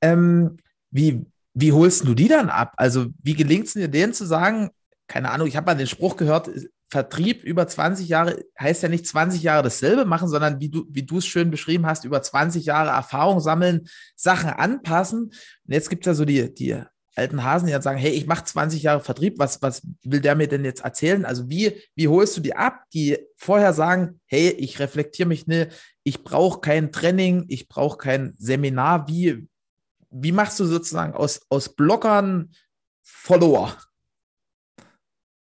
Ähm, 0.00 0.58
wie, 0.90 1.24
wie 1.54 1.72
holst 1.72 2.06
du 2.06 2.14
die 2.14 2.28
dann 2.28 2.50
ab? 2.50 2.72
Also, 2.76 3.06
wie 3.22 3.34
gelingt 3.34 3.66
es 3.66 3.74
dir, 3.74 3.88
denen 3.88 4.14
zu 4.14 4.26
sagen, 4.26 4.70
keine 5.06 5.30
Ahnung, 5.30 5.48
ich 5.48 5.56
habe 5.56 5.66
mal 5.66 5.74
den 5.74 5.86
Spruch 5.86 6.16
gehört, 6.16 6.50
Vertrieb 6.90 7.42
über 7.44 7.66
20 7.66 8.08
Jahre 8.08 8.42
heißt 8.58 8.82
ja 8.82 8.88
nicht 8.88 9.06
20 9.06 9.42
Jahre 9.42 9.62
dasselbe 9.62 10.06
machen, 10.06 10.28
sondern 10.28 10.58
wie 10.58 10.70
du, 10.70 10.86
wie 10.88 11.02
du 11.02 11.18
es 11.18 11.26
schön 11.26 11.50
beschrieben 11.50 11.84
hast, 11.84 12.06
über 12.06 12.22
20 12.22 12.64
Jahre 12.64 12.90
Erfahrung 12.90 13.40
sammeln, 13.40 13.88
Sachen 14.16 14.48
anpassen. 14.48 15.24
Und 15.24 15.34
jetzt 15.66 15.90
gibt 15.90 16.06
es 16.06 16.10
ja 16.10 16.14
so 16.14 16.24
die, 16.24 16.54
die 16.54 16.80
alten 17.14 17.44
Hasen, 17.44 17.66
die 17.66 17.72
dann 17.72 17.82
sagen, 17.82 17.98
hey, 17.98 18.12
ich 18.12 18.26
mache 18.26 18.44
20 18.44 18.82
Jahre 18.82 19.00
Vertrieb, 19.00 19.38
was, 19.38 19.60
was 19.60 19.82
will 20.02 20.20
der 20.20 20.34
mir 20.34 20.48
denn 20.48 20.64
jetzt 20.64 20.82
erzählen? 20.82 21.26
Also 21.26 21.50
wie, 21.50 21.78
wie 21.94 22.08
holst 22.08 22.36
du 22.38 22.40
die 22.40 22.56
ab, 22.56 22.84
die 22.94 23.18
vorher 23.36 23.74
sagen, 23.74 24.20
hey, 24.24 24.50
ich 24.50 24.78
reflektiere 24.78 25.28
mich 25.28 25.46
ne, 25.46 25.68
ich 26.04 26.24
brauche 26.24 26.60
kein 26.60 26.90
Training, 26.90 27.44
ich 27.48 27.68
brauche 27.68 27.98
kein 27.98 28.34
Seminar, 28.38 29.08
wie, 29.08 29.46
wie 30.10 30.32
machst 30.32 30.58
du 30.60 30.64
sozusagen 30.64 31.14
aus, 31.14 31.40
aus 31.48 31.74
Blockern 31.74 32.52
Follower? 33.02 33.76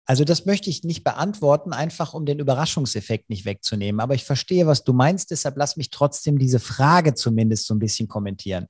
Also 0.06 0.24
das 0.24 0.46
möchte 0.46 0.70
ich 0.70 0.84
nicht 0.84 1.04
beantworten, 1.04 1.74
einfach 1.74 2.14
um 2.14 2.26
den 2.26 2.40
Überraschungseffekt 2.40 3.30
nicht 3.30 3.44
wegzunehmen. 3.44 4.00
Aber 4.00 4.16
ich 4.16 4.24
verstehe, 4.24 4.66
was 4.66 4.86
du 4.86 4.94
meinst. 4.94 5.32
Deshalb 5.32 5.58
lass 5.58 5.76
mich 5.76 5.90
trotzdem 5.90 6.40
diese 6.40 6.60
Frage 6.60 7.14
zumindest 7.14 7.68
so 7.68 7.76
ein 7.76 7.80
bisschen 7.80 8.08
kommentieren. 8.08 8.68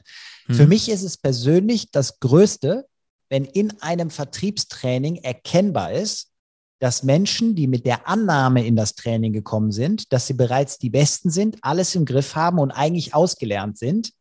Hm. 0.48 0.56
Für 0.56 0.68
mich 0.68 0.90
ist 0.90 1.04
es 1.04 1.18
persönlich 1.18 1.92
das 1.92 2.20
Größte, 2.20 2.88
wenn 3.30 3.46
in 3.46 3.80
einem 3.82 4.10
Vertriebstraining 4.10 5.18
erkennbar 5.18 5.92
ist, 5.92 6.32
dass 6.80 7.04
Menschen, 7.04 7.56
die 7.56 7.68
mit 7.68 7.86
der 7.86 8.08
Annahme 8.08 8.66
in 8.66 8.76
das 8.76 8.96
Training 8.96 9.34
gekommen 9.34 9.72
sind, 9.72 10.12
dass 10.14 10.28
sie 10.28 10.34
bereits 10.34 10.80
die 10.80 10.90
Besten 10.90 11.30
sind, 11.30 11.58
alles 11.62 11.94
im 11.94 12.06
Griff 12.06 12.36
haben 12.36 12.58
und 12.58 12.72
eigentlich 12.72 13.14
ausgelernt 13.14 13.78
sind, 13.78 14.12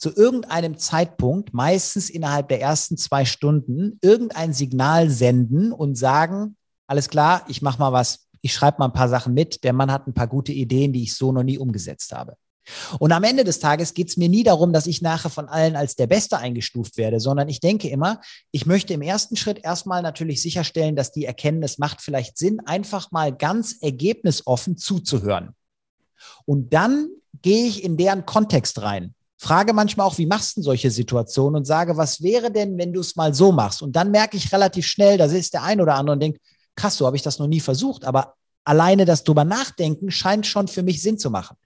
zu 0.00 0.16
irgendeinem 0.16 0.78
Zeitpunkt, 0.78 1.52
meistens 1.52 2.08
innerhalb 2.08 2.48
der 2.48 2.60
ersten 2.60 2.96
zwei 2.96 3.26
Stunden, 3.26 3.98
irgendein 4.00 4.54
Signal 4.54 5.10
senden 5.10 5.72
und 5.72 5.96
sagen, 5.96 6.56
alles 6.86 7.10
klar, 7.10 7.44
ich 7.48 7.60
mache 7.60 7.78
mal 7.78 7.92
was, 7.92 8.26
ich 8.40 8.54
schreibe 8.54 8.78
mal 8.78 8.86
ein 8.86 8.94
paar 8.94 9.10
Sachen 9.10 9.34
mit, 9.34 9.62
der 9.62 9.74
Mann 9.74 9.92
hat 9.92 10.06
ein 10.06 10.14
paar 10.14 10.26
gute 10.26 10.52
Ideen, 10.52 10.94
die 10.94 11.02
ich 11.02 11.14
so 11.14 11.32
noch 11.32 11.42
nie 11.42 11.58
umgesetzt 11.58 12.12
habe. 12.12 12.36
Und 12.98 13.12
am 13.12 13.24
Ende 13.24 13.44
des 13.44 13.58
Tages 13.58 13.92
geht 13.92 14.08
es 14.08 14.16
mir 14.16 14.30
nie 14.30 14.42
darum, 14.42 14.72
dass 14.72 14.86
ich 14.86 15.02
nachher 15.02 15.28
von 15.28 15.48
allen 15.48 15.76
als 15.76 15.96
der 15.96 16.06
Beste 16.06 16.38
eingestuft 16.38 16.96
werde, 16.96 17.20
sondern 17.20 17.50
ich 17.50 17.60
denke 17.60 17.88
immer, 17.90 18.22
ich 18.52 18.64
möchte 18.64 18.94
im 18.94 19.02
ersten 19.02 19.36
Schritt 19.36 19.62
erstmal 19.62 20.00
natürlich 20.00 20.40
sicherstellen, 20.40 20.96
dass 20.96 21.12
die 21.12 21.26
erkennen, 21.26 21.62
es 21.62 21.76
macht 21.76 22.00
vielleicht 22.00 22.38
Sinn, 22.38 22.60
einfach 22.60 23.10
mal 23.10 23.36
ganz 23.36 23.76
ergebnisoffen 23.82 24.78
zuzuhören. 24.78 25.50
Und 26.46 26.72
dann 26.72 27.08
gehe 27.42 27.66
ich 27.66 27.84
in 27.84 27.98
deren 27.98 28.24
Kontext 28.24 28.80
rein 28.80 29.14
frage 29.40 29.72
manchmal 29.72 30.06
auch, 30.06 30.18
wie 30.18 30.26
machst 30.26 30.58
du 30.58 30.62
solche 30.62 30.90
Situationen 30.90 31.56
und 31.56 31.64
sage, 31.64 31.96
was 31.96 32.22
wäre 32.22 32.52
denn, 32.52 32.76
wenn 32.76 32.92
du 32.92 33.00
es 33.00 33.16
mal 33.16 33.32
so 33.32 33.52
machst? 33.52 33.80
Und 33.80 33.96
dann 33.96 34.10
merke 34.10 34.36
ich 34.36 34.52
relativ 34.52 34.86
schnell, 34.86 35.16
da 35.16 35.24
ist 35.24 35.54
der 35.54 35.62
ein 35.62 35.80
oder 35.80 35.94
andere 35.94 36.12
und 36.12 36.20
denkt, 36.20 36.40
krass, 36.76 36.96
so 36.96 37.06
habe 37.06 37.16
ich 37.16 37.22
das 37.22 37.38
noch 37.38 37.46
nie 37.46 37.60
versucht, 37.60 38.04
aber 38.04 38.34
alleine 38.64 39.06
das 39.06 39.24
drüber 39.24 39.44
nachdenken 39.44 40.10
scheint 40.10 40.46
schon 40.46 40.68
für 40.68 40.82
mich 40.82 41.00
Sinn 41.00 41.18
zu 41.18 41.30
machen. 41.30 41.56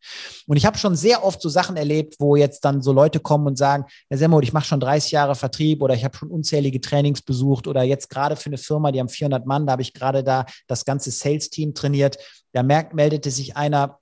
Und 0.47 0.57
ich 0.57 0.65
habe 0.65 0.79
schon 0.79 0.95
sehr 0.95 1.25
oft 1.25 1.43
so 1.43 1.49
Sachen 1.49 1.77
erlebt, 1.77 2.15
wo 2.21 2.37
jetzt 2.37 2.65
dann 2.65 2.81
so 2.81 2.93
Leute 2.93 3.19
kommen 3.19 3.49
und 3.49 3.59
sagen, 3.59 3.87
Herr 4.09 4.19
Semmold, 4.19 4.45
ich 4.45 4.53
mache 4.53 4.67
schon 4.67 4.79
30 4.79 5.11
Jahre 5.11 5.35
Vertrieb 5.35 5.83
oder 5.83 5.95
ich 5.95 6.05
habe 6.05 6.17
schon 6.17 6.31
unzählige 6.31 6.81
Trainings 6.81 7.23
besucht 7.23 7.67
oder 7.67 7.83
jetzt 7.83 8.09
gerade 8.09 8.37
für 8.37 8.51
eine 8.51 8.59
Firma, 8.59 8.93
die 8.93 9.01
haben 9.01 9.09
400 9.09 9.47
Mann, 9.47 9.67
da 9.67 9.73
habe 9.73 9.83
ich 9.83 9.93
gerade 9.93 10.23
da 10.23 10.47
das 10.69 10.85
ganze 10.85 11.11
Sales-Team 11.11 11.75
trainiert. 11.75 12.19
Da 12.53 12.63
merkt, 12.63 12.95
meldete 12.95 13.33
sich 13.33 13.57
einer, 13.57 13.99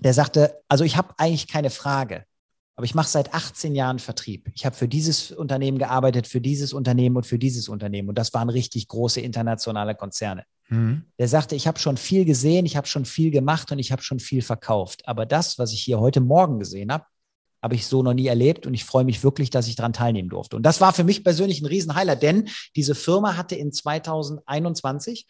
der 0.00 0.14
sagte, 0.14 0.60
also 0.66 0.82
ich 0.82 0.96
habe 0.96 1.14
eigentlich 1.16 1.46
keine 1.46 1.70
Frage. 1.70 2.24
Aber 2.76 2.84
ich 2.84 2.94
mache 2.94 3.08
seit 3.08 3.32
18 3.32 3.74
Jahren 3.74 4.00
Vertrieb. 4.00 4.50
Ich 4.54 4.66
habe 4.66 4.74
für 4.74 4.88
dieses 4.88 5.30
Unternehmen 5.30 5.78
gearbeitet, 5.78 6.26
für 6.26 6.40
dieses 6.40 6.72
Unternehmen 6.72 7.16
und 7.16 7.26
für 7.26 7.38
dieses 7.38 7.68
Unternehmen. 7.68 8.08
Und 8.08 8.18
das 8.18 8.34
waren 8.34 8.50
richtig 8.50 8.88
große 8.88 9.20
internationale 9.20 9.94
Konzerne. 9.94 10.44
Mhm. 10.68 11.04
Der 11.18 11.28
sagte, 11.28 11.54
ich 11.54 11.66
habe 11.68 11.78
schon 11.78 11.96
viel 11.96 12.24
gesehen, 12.24 12.66
ich 12.66 12.76
habe 12.76 12.86
schon 12.86 13.04
viel 13.04 13.30
gemacht 13.30 13.70
und 13.70 13.78
ich 13.78 13.92
habe 13.92 14.02
schon 14.02 14.18
viel 14.18 14.42
verkauft. 14.42 15.06
Aber 15.06 15.24
das, 15.24 15.58
was 15.58 15.72
ich 15.72 15.82
hier 15.82 16.00
heute 16.00 16.20
Morgen 16.20 16.58
gesehen 16.58 16.92
habe, 16.92 17.04
habe 17.62 17.76
ich 17.76 17.86
so 17.86 18.02
noch 18.02 18.12
nie 18.12 18.26
erlebt 18.26 18.66
und 18.66 18.74
ich 18.74 18.84
freue 18.84 19.04
mich 19.04 19.22
wirklich, 19.24 19.48
dass 19.48 19.68
ich 19.68 19.76
daran 19.76 19.94
teilnehmen 19.94 20.28
durfte. 20.28 20.56
Und 20.56 20.64
das 20.64 20.82
war 20.82 20.92
für 20.92 21.04
mich 21.04 21.24
persönlich 21.24 21.62
ein 21.62 21.66
Riesenheiler, 21.66 22.14
denn 22.16 22.48
diese 22.76 22.94
Firma 22.94 23.36
hatte 23.36 23.54
in 23.54 23.72
2021 23.72 25.26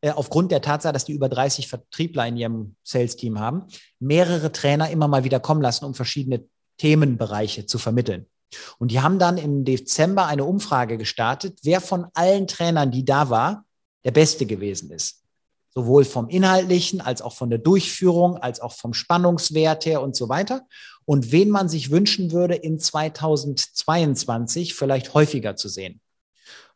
äh, 0.00 0.10
aufgrund 0.10 0.50
der 0.50 0.62
Tatsache, 0.62 0.92
dass 0.92 1.04
die 1.04 1.12
über 1.12 1.28
30 1.28 1.68
Vertriebler 1.68 2.26
in 2.26 2.36
ihrem 2.36 2.76
Sales-Team 2.82 3.38
haben, 3.38 3.66
mehrere 4.00 4.50
Trainer 4.50 4.90
immer 4.90 5.06
mal 5.06 5.24
wieder 5.24 5.38
kommen 5.38 5.62
lassen, 5.62 5.84
um 5.84 5.94
verschiedene 5.94 6.44
Themenbereiche 6.78 7.66
zu 7.66 7.78
vermitteln. 7.78 8.26
Und 8.78 8.90
die 8.90 9.00
haben 9.00 9.18
dann 9.18 9.38
im 9.38 9.64
Dezember 9.64 10.26
eine 10.26 10.44
Umfrage 10.44 10.98
gestartet, 10.98 11.58
wer 11.62 11.80
von 11.80 12.06
allen 12.14 12.46
Trainern, 12.46 12.90
die 12.90 13.04
da 13.04 13.28
war, 13.30 13.64
der 14.04 14.12
Beste 14.12 14.46
gewesen 14.46 14.90
ist. 14.90 15.22
sowohl 15.74 16.06
vom 16.06 16.30
Inhaltlichen 16.30 17.02
als 17.02 17.20
auch 17.20 17.34
von 17.34 17.50
der 17.50 17.58
Durchführung, 17.58 18.38
als 18.38 18.60
auch 18.60 18.72
vom 18.72 18.94
Spannungswert 18.94 19.84
her 19.84 20.00
und 20.00 20.16
so 20.16 20.30
weiter. 20.30 20.62
Und 21.04 21.32
wen 21.32 21.50
man 21.50 21.68
sich 21.68 21.90
wünschen 21.90 22.32
würde, 22.32 22.54
in 22.54 22.78
2022 22.78 24.72
vielleicht 24.72 25.12
häufiger 25.12 25.54
zu 25.54 25.68
sehen. 25.68 26.00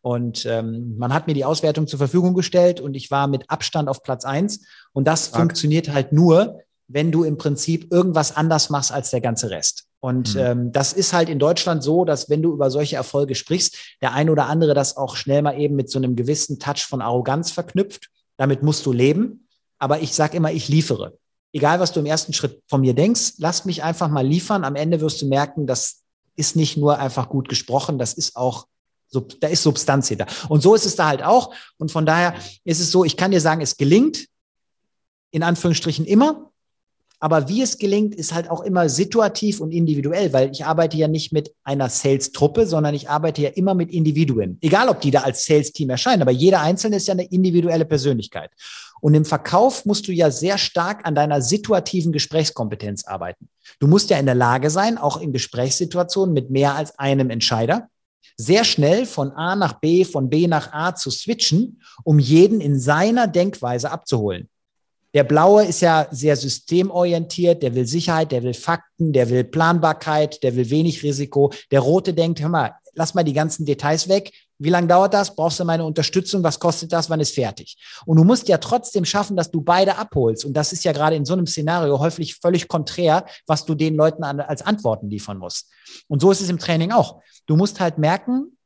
Und 0.02 0.44
ähm, 0.44 0.98
man 0.98 1.14
hat 1.14 1.26
mir 1.26 1.34
die 1.34 1.46
Auswertung 1.46 1.86
zur 1.86 1.98
Verfügung 1.98 2.34
gestellt 2.34 2.80
und 2.80 2.94
ich 2.94 3.10
war 3.10 3.26
mit 3.26 3.48
Abstand 3.48 3.88
auf 3.88 4.02
Platz 4.02 4.26
eins. 4.26 4.66
Und 4.92 5.06
das 5.06 5.30
Dank. 5.30 5.44
funktioniert 5.44 5.88
halt 5.90 6.12
nur, 6.12 6.60
wenn 6.92 7.12
du 7.12 7.24
im 7.24 7.36
Prinzip 7.36 7.92
irgendwas 7.92 8.36
anders 8.36 8.70
machst 8.70 8.92
als 8.92 9.10
der 9.10 9.20
ganze 9.20 9.50
Rest. 9.50 9.84
Und 10.00 10.34
mhm. 10.34 10.40
ähm, 10.40 10.72
das 10.72 10.92
ist 10.92 11.12
halt 11.12 11.28
in 11.28 11.38
Deutschland 11.38 11.82
so, 11.82 12.04
dass 12.04 12.30
wenn 12.30 12.42
du 12.42 12.52
über 12.52 12.70
solche 12.70 12.96
Erfolge 12.96 13.34
sprichst, 13.34 13.76
der 14.00 14.12
ein 14.12 14.30
oder 14.30 14.46
andere 14.46 14.74
das 14.74 14.96
auch 14.96 15.16
schnell 15.16 15.42
mal 15.42 15.58
eben 15.58 15.76
mit 15.76 15.90
so 15.90 15.98
einem 15.98 16.16
gewissen 16.16 16.58
Touch 16.58 16.86
von 16.88 17.02
Arroganz 17.02 17.50
verknüpft 17.50 18.10
damit 18.40 18.62
musst 18.62 18.86
du 18.86 18.92
leben. 18.92 19.46
Aber 19.78 20.00
ich 20.00 20.14
sage 20.14 20.34
immer, 20.34 20.50
ich 20.50 20.68
liefere. 20.68 21.18
Egal, 21.52 21.78
was 21.78 21.92
du 21.92 22.00
im 22.00 22.06
ersten 22.06 22.32
Schritt 22.32 22.62
von 22.68 22.80
mir 22.80 22.94
denkst, 22.94 23.34
lass 23.36 23.66
mich 23.66 23.82
einfach 23.82 24.08
mal 24.08 24.26
liefern. 24.26 24.64
Am 24.64 24.76
Ende 24.76 25.02
wirst 25.02 25.20
du 25.20 25.26
merken, 25.26 25.66
das 25.66 26.04
ist 26.36 26.56
nicht 26.56 26.78
nur 26.78 26.98
einfach 26.98 27.28
gut 27.28 27.50
gesprochen, 27.50 27.98
das 27.98 28.14
ist 28.14 28.36
auch 28.36 28.66
da 29.12 29.48
ist 29.48 29.64
Substanz 29.64 30.08
hinter. 30.08 30.26
Und 30.48 30.62
so 30.62 30.74
ist 30.74 30.86
es 30.86 30.96
da 30.96 31.08
halt 31.08 31.22
auch. 31.22 31.52
Und 31.76 31.90
von 31.90 32.06
daher 32.06 32.34
ist 32.64 32.80
es 32.80 32.90
so, 32.92 33.04
ich 33.04 33.16
kann 33.16 33.32
dir 33.32 33.40
sagen, 33.40 33.60
es 33.60 33.76
gelingt 33.76 34.28
in 35.32 35.42
Anführungsstrichen 35.42 36.06
immer. 36.06 36.49
Aber 37.20 37.48
wie 37.48 37.60
es 37.60 37.76
gelingt, 37.76 38.14
ist 38.14 38.34
halt 38.34 38.50
auch 38.50 38.62
immer 38.62 38.88
situativ 38.88 39.60
und 39.60 39.72
individuell, 39.72 40.32
weil 40.32 40.50
ich 40.50 40.64
arbeite 40.64 40.96
ja 40.96 41.06
nicht 41.06 41.32
mit 41.32 41.54
einer 41.64 41.90
Sales-Truppe, 41.90 42.66
sondern 42.66 42.94
ich 42.94 43.10
arbeite 43.10 43.42
ja 43.42 43.50
immer 43.50 43.74
mit 43.74 43.92
Individuen. 43.92 44.58
Egal, 44.62 44.88
ob 44.88 45.02
die 45.02 45.10
da 45.10 45.20
als 45.20 45.44
Sales-Team 45.44 45.90
erscheinen, 45.90 46.22
aber 46.22 46.30
jeder 46.30 46.62
Einzelne 46.62 46.96
ist 46.96 47.08
ja 47.08 47.12
eine 47.12 47.26
individuelle 47.26 47.84
Persönlichkeit. 47.84 48.50
Und 49.02 49.14
im 49.14 49.24
Verkauf 49.24 49.86
musst 49.86 50.08
du 50.08 50.12
ja 50.12 50.30
sehr 50.30 50.58
stark 50.58 51.06
an 51.06 51.14
deiner 51.14 51.40
situativen 51.42 52.12
Gesprächskompetenz 52.12 53.04
arbeiten. 53.06 53.48
Du 53.78 53.86
musst 53.86 54.10
ja 54.10 54.18
in 54.18 54.26
der 54.26 54.34
Lage 54.34 54.70
sein, 54.70 54.98
auch 54.98 55.20
in 55.20 55.32
Gesprächssituationen 55.32 56.34
mit 56.34 56.50
mehr 56.50 56.74
als 56.74 56.98
einem 56.98 57.30
Entscheider, 57.30 57.88
sehr 58.36 58.64
schnell 58.64 59.06
von 59.06 59.32
A 59.32 59.56
nach 59.56 59.74
B, 59.74 60.04
von 60.04 60.30
B 60.30 60.46
nach 60.46 60.72
A 60.72 60.94
zu 60.94 61.10
switchen, 61.10 61.82
um 62.04 62.18
jeden 62.18 62.60
in 62.60 62.78
seiner 62.78 63.26
Denkweise 63.26 63.90
abzuholen. 63.90 64.48
Der 65.14 65.24
blaue 65.24 65.64
ist 65.64 65.80
ja 65.80 66.06
sehr 66.10 66.36
systemorientiert, 66.36 67.62
der 67.62 67.74
will 67.74 67.86
Sicherheit, 67.86 68.30
der 68.32 68.42
will 68.42 68.54
Fakten, 68.54 69.12
der 69.12 69.28
will 69.28 69.44
Planbarkeit, 69.44 70.42
der 70.42 70.54
will 70.54 70.70
wenig 70.70 71.02
Risiko. 71.02 71.52
Der 71.70 71.80
rote 71.80 72.14
denkt, 72.14 72.40
hör 72.40 72.48
mal, 72.48 72.74
lass 72.94 73.14
mal 73.14 73.24
die 73.24 73.32
ganzen 73.32 73.66
Details 73.66 74.08
weg. 74.08 74.32
Wie 74.58 74.68
lange 74.68 74.88
dauert 74.88 75.14
das? 75.14 75.34
Brauchst 75.34 75.58
du 75.58 75.64
meine 75.64 75.84
Unterstützung? 75.84 76.42
Was 76.42 76.60
kostet 76.60 76.92
das? 76.92 77.08
Wann 77.08 77.20
ist 77.20 77.34
fertig? 77.34 77.78
Und 78.04 78.18
du 78.18 78.24
musst 78.24 78.46
ja 78.46 78.58
trotzdem 78.58 79.06
schaffen, 79.06 79.34
dass 79.34 79.50
du 79.50 79.62
beide 79.62 79.96
abholst. 79.96 80.44
Und 80.44 80.52
das 80.52 80.72
ist 80.74 80.84
ja 80.84 80.92
gerade 80.92 81.16
in 81.16 81.24
so 81.24 81.32
einem 81.32 81.46
Szenario 81.46 81.98
häufig 81.98 82.36
völlig 82.36 82.68
konträr, 82.68 83.24
was 83.46 83.64
du 83.64 83.74
den 83.74 83.94
Leuten 83.94 84.22
als 84.22 84.60
Antworten 84.60 85.08
liefern 85.08 85.38
musst. 85.38 85.70
Und 86.08 86.20
so 86.20 86.30
ist 86.30 86.42
es 86.42 86.50
im 86.50 86.58
Training 86.58 86.92
auch. 86.92 87.22
Du 87.46 87.56
musst 87.56 87.80
halt 87.80 87.96
merken, 87.96 88.56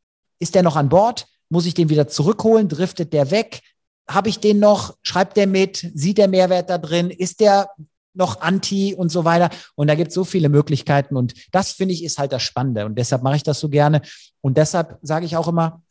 ist 0.40 0.57
der 0.57 0.64
noch 0.64 0.76
an 0.76 0.88
Bord? 0.88 1.26
Muss 1.48 1.64
ich 1.64 1.74
den 1.74 1.88
wieder 1.88 2.09
zurückholen? 2.09 2.68
Driftet 2.68 3.12
der 3.12 3.30
weg? 3.30 3.61
Habe 4.08 4.28
ich 4.28 4.38
den 4.38 4.58
noch, 4.58 4.96
schreibt 5.02 5.36
der 5.36 5.46
mit, 5.46 5.90
sieht 5.94 6.18
der 6.18 6.28
Mehrwert 6.28 6.70
da 6.70 6.78
drin, 6.78 7.10
ist 7.10 7.40
der 7.40 7.70
noch 8.14 8.40
anti 8.40 8.94
und 8.94 9.10
so 9.10 9.24
weiter. 9.24 9.50
Und 9.74 9.88
da 9.88 9.94
gibt 9.94 10.08
es 10.08 10.14
so 10.14 10.24
viele 10.24 10.48
Möglichkeiten. 10.48 11.16
Und 11.16 11.34
das 11.52 11.72
finde 11.72 11.94
ich 11.94 12.04
ist 12.04 12.18
halt 12.18 12.32
das 12.32 12.42
Spannende. 12.42 12.86
Und 12.86 12.96
deshalb 12.96 13.22
mache 13.22 13.36
ich 13.36 13.42
das 13.42 13.60
so 13.60 13.68
gerne. 13.68 14.02
Und 14.40 14.56
deshalb 14.56 14.98
sage 15.02 15.26
ich 15.26 15.36
auch 15.36 15.48
immer, 15.48 15.82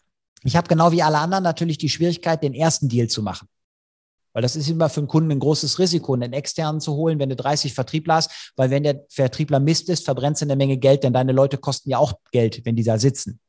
ich 0.43 0.55
habe 0.55 0.67
genau 0.67 0.91
wie 0.91 1.03
alle 1.03 1.17
anderen 1.17 1.43
natürlich 1.43 1.77
die 1.77 1.89
Schwierigkeit, 1.89 2.43
den 2.43 2.53
ersten 2.53 2.89
Deal 2.89 3.07
zu 3.07 3.23
machen. 3.23 3.47
Weil 4.33 4.41
das 4.41 4.55
ist 4.55 4.67
immer 4.67 4.89
für 4.89 4.99
einen 4.99 5.07
Kunden 5.07 5.31
ein 5.31 5.39
großes 5.39 5.77
Risiko, 5.79 6.13
einen 6.13 6.33
externen 6.33 6.81
zu 6.81 6.93
holen, 6.93 7.19
wenn 7.19 7.29
du 7.29 7.35
30 7.35 7.73
Vertriebler 7.73 8.15
hast. 8.15 8.53
Weil 8.55 8.71
wenn 8.71 8.83
der 8.83 9.05
Vertriebler 9.09 9.59
Mist 9.59 9.89
ist, 9.89 10.05
verbrennst 10.05 10.41
du 10.41 10.45
eine 10.45 10.55
Menge 10.55 10.77
Geld, 10.77 11.03
denn 11.03 11.13
deine 11.13 11.33
Leute 11.33 11.57
kosten 11.57 11.89
ja 11.89 11.99
auch 11.99 12.13
Geld, 12.31 12.65
wenn 12.65 12.75
die 12.75 12.83
da 12.83 12.97
sitzen. 12.97 13.39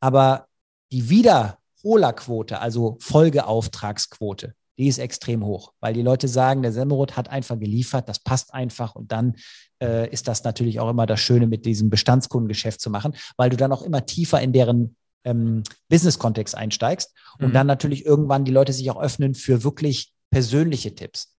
Aber 0.00 0.46
die 0.90 1.10
wieder 1.10 1.59
Holerquote, 1.82 2.60
also 2.60 2.96
Folgeauftragsquote, 3.00 4.54
die 4.78 4.88
ist 4.88 4.98
extrem 4.98 5.44
hoch, 5.44 5.72
weil 5.80 5.94
die 5.94 6.02
Leute 6.02 6.28
sagen, 6.28 6.62
der 6.62 6.72
Semmerot 6.72 7.16
hat 7.16 7.28
einfach 7.28 7.58
geliefert, 7.58 8.08
das 8.08 8.18
passt 8.18 8.54
einfach 8.54 8.94
und 8.94 9.12
dann 9.12 9.36
äh, 9.82 10.08
ist 10.10 10.28
das 10.28 10.44
natürlich 10.44 10.80
auch 10.80 10.90
immer 10.90 11.06
das 11.06 11.20
Schöne, 11.20 11.46
mit 11.46 11.66
diesem 11.66 11.90
Bestandskundengeschäft 11.90 12.80
zu 12.80 12.90
machen, 12.90 13.14
weil 13.36 13.50
du 13.50 13.56
dann 13.56 13.72
auch 13.72 13.82
immer 13.82 14.06
tiefer 14.06 14.40
in 14.40 14.52
deren 14.52 14.96
ähm, 15.24 15.62
Business-Kontext 15.88 16.54
einsteigst 16.54 17.12
und 17.38 17.48
mhm. 17.48 17.52
dann 17.52 17.66
natürlich 17.66 18.06
irgendwann 18.06 18.44
die 18.44 18.52
Leute 18.52 18.72
sich 18.72 18.90
auch 18.90 19.00
öffnen 19.00 19.34
für 19.34 19.64
wirklich 19.64 20.12
persönliche 20.30 20.94
Tipps. 20.94 21.34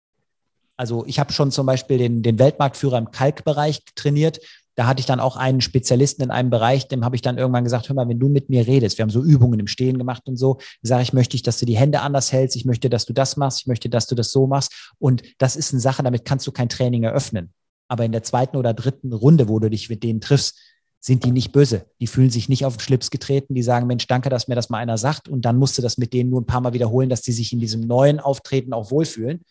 Also 0.77 1.05
ich 1.07 1.19
habe 1.19 1.33
schon 1.33 1.51
zum 1.51 1.67
Beispiel 1.67 1.99
den, 1.99 2.23
den 2.23 2.39
Weltmarktführer 2.39 2.97
im 2.99 3.11
Kalkbereich 3.11 3.83
trainiert 3.95 4.41
da 4.81 4.87
hatte 4.87 5.01
ich 5.01 5.07
dann 5.07 5.21
auch 5.21 5.37
einen 5.37 5.61
Spezialisten 5.61 6.23
in 6.23 6.31
einem 6.31 6.49
Bereich, 6.49 6.89
dem 6.89 7.05
habe 7.05 7.15
ich 7.15 7.21
dann 7.21 7.37
irgendwann 7.37 7.65
gesagt, 7.65 7.91
hör 7.91 7.95
mal, 7.95 8.09
wenn 8.09 8.19
du 8.19 8.31
mit 8.31 8.49
mir 8.49 8.67
redest, 8.67 8.97
wir 8.97 9.03
haben 9.03 9.11
so 9.11 9.23
Übungen 9.23 9.61
im 9.61 9.67
Stehen 9.67 9.99
gemacht 9.99 10.23
und 10.27 10.39
so, 10.39 10.57
sage 10.81 11.03
ich, 11.03 11.13
möchte 11.13 11.37
ich, 11.37 11.43
dass 11.43 11.59
du 11.59 11.67
die 11.67 11.77
Hände 11.77 12.01
anders 12.01 12.33
hältst, 12.33 12.57
ich 12.57 12.65
möchte, 12.65 12.89
dass 12.89 13.05
du 13.05 13.13
das 13.13 13.37
machst, 13.37 13.61
ich 13.61 13.67
möchte, 13.67 13.91
dass 13.91 14.07
du 14.07 14.15
das 14.15 14.33
so 14.33 14.47
machst. 14.47 14.95
Und 14.99 15.23
das 15.37 15.55
ist 15.55 15.75
eine 15.75 15.83
Sache, 15.83 16.03
damit 16.03 16.25
kannst 16.25 16.47
du 16.47 16.53
kein 16.53 16.71
Training 16.71 17.03
eröffnen. 17.03 17.53
Aber 17.89 18.07
in 18.07 18.13
der 18.13 18.23
zweiten 18.23 18.57
oder 18.57 18.73
dritten 18.73 19.13
Runde, 19.13 19.49
wo 19.49 19.59
du 19.59 19.69
dich 19.69 19.91
mit 19.91 20.03
denen 20.03 20.23
triffst, 20.23 20.59
sind 20.99 21.27
die 21.27 21.31
nicht 21.31 21.53
böse. 21.53 21.85
Die 22.01 22.07
fühlen 22.07 22.31
sich 22.31 22.49
nicht 22.49 22.65
auf 22.65 22.79
den 22.79 22.81
Schlips 22.81 23.11
getreten. 23.11 23.55
Die 23.55 23.63
sagen, 23.63 23.87
Mensch, 23.87 24.07
danke, 24.07 24.31
dass 24.31 24.49
mir 24.49 24.55
das 24.55 24.71
mal 24.71 24.79
einer 24.79 24.97
sagt. 24.97 25.29
Und 25.29 25.45
dann 25.45 25.59
musst 25.59 25.77
du 25.77 25.83
das 25.83 25.99
mit 25.99 26.15
denen 26.15 26.31
nur 26.31 26.41
ein 26.41 26.47
paar 26.47 26.63
Mal 26.63 26.73
wiederholen, 26.73 27.11
dass 27.11 27.21
die 27.21 27.33
sich 27.33 27.53
in 27.53 27.59
diesem 27.59 27.83
neuen 27.83 28.19
Auftreten 28.19 28.73
auch 28.73 28.91
wohlfühlen. 28.91 29.45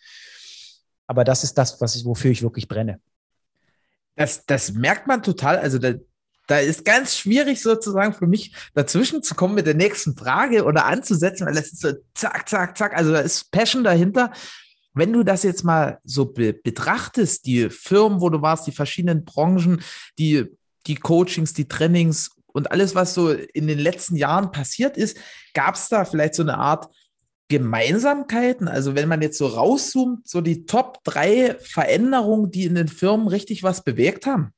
Aber 1.05 1.23
das 1.23 1.43
ist 1.43 1.55
das, 1.59 1.79
was 1.81 1.95
ich, 1.95 2.03
wofür 2.03 2.31
ich 2.31 2.41
wirklich 2.41 2.67
brenne 2.67 2.99
das, 4.19 4.45
das 4.45 4.73
merkt 4.73 5.07
man 5.07 5.23
total. 5.23 5.57
Also 5.59 5.79
da, 5.79 5.93
da 6.47 6.59
ist 6.59 6.83
ganz 6.83 7.15
schwierig 7.15 7.61
sozusagen 7.61 8.13
für 8.13 8.27
mich 8.27 8.53
dazwischen 8.73 9.23
zu 9.23 9.33
kommen 9.33 9.55
mit 9.55 9.65
der 9.65 9.75
nächsten 9.75 10.17
Frage 10.17 10.65
oder 10.65 10.85
anzusetzen, 10.85 11.47
weil 11.47 11.55
das 11.55 11.71
ist 11.71 11.79
so 11.79 11.93
zack, 12.15 12.49
zack, 12.49 12.77
zack. 12.77 12.97
Also 12.97 13.13
da 13.13 13.21
ist 13.21 13.49
Passion 13.49 13.81
dahinter. 13.85 14.33
Wenn 14.93 15.13
du 15.13 15.23
das 15.23 15.43
jetzt 15.43 15.63
mal 15.63 15.99
so 16.03 16.25
be 16.25 16.51
betrachtest, 16.51 17.45
die 17.45 17.69
Firmen, 17.69 18.19
wo 18.19 18.29
du 18.29 18.41
warst, 18.41 18.67
die 18.67 18.73
verschiedenen 18.73 19.23
Branchen, 19.23 19.81
die, 20.17 20.47
die 20.85 20.95
Coachings, 20.95 21.53
die 21.53 21.69
Trainings 21.69 22.31
und 22.47 22.71
alles, 22.71 22.95
was 22.95 23.13
so 23.13 23.31
in 23.31 23.67
den 23.67 23.79
letzten 23.79 24.17
Jahren 24.17 24.51
passiert 24.51 24.97
ist, 24.97 25.17
gab 25.53 25.75
es 25.75 25.87
da 25.87 26.03
vielleicht 26.03 26.35
so 26.35 26.43
eine 26.43 26.57
Art 26.57 26.89
Gemeinsamkeiten? 27.49 28.67
Also 28.67 28.95
wenn 28.95 29.09
man 29.09 29.21
jetzt 29.21 29.37
so 29.37 29.47
rauszoomt, 29.47 30.27
so 30.27 30.39
die 30.39 30.65
Top 30.65 31.03
drei 31.03 31.57
Veränderungen, 31.59 32.51
die 32.51 32.63
in 32.63 32.75
den 32.75 32.87
Firmen 32.87 33.27
richtig 33.27 33.63
was 33.63 33.83
bewegt 33.83 34.25
haben? 34.25 34.53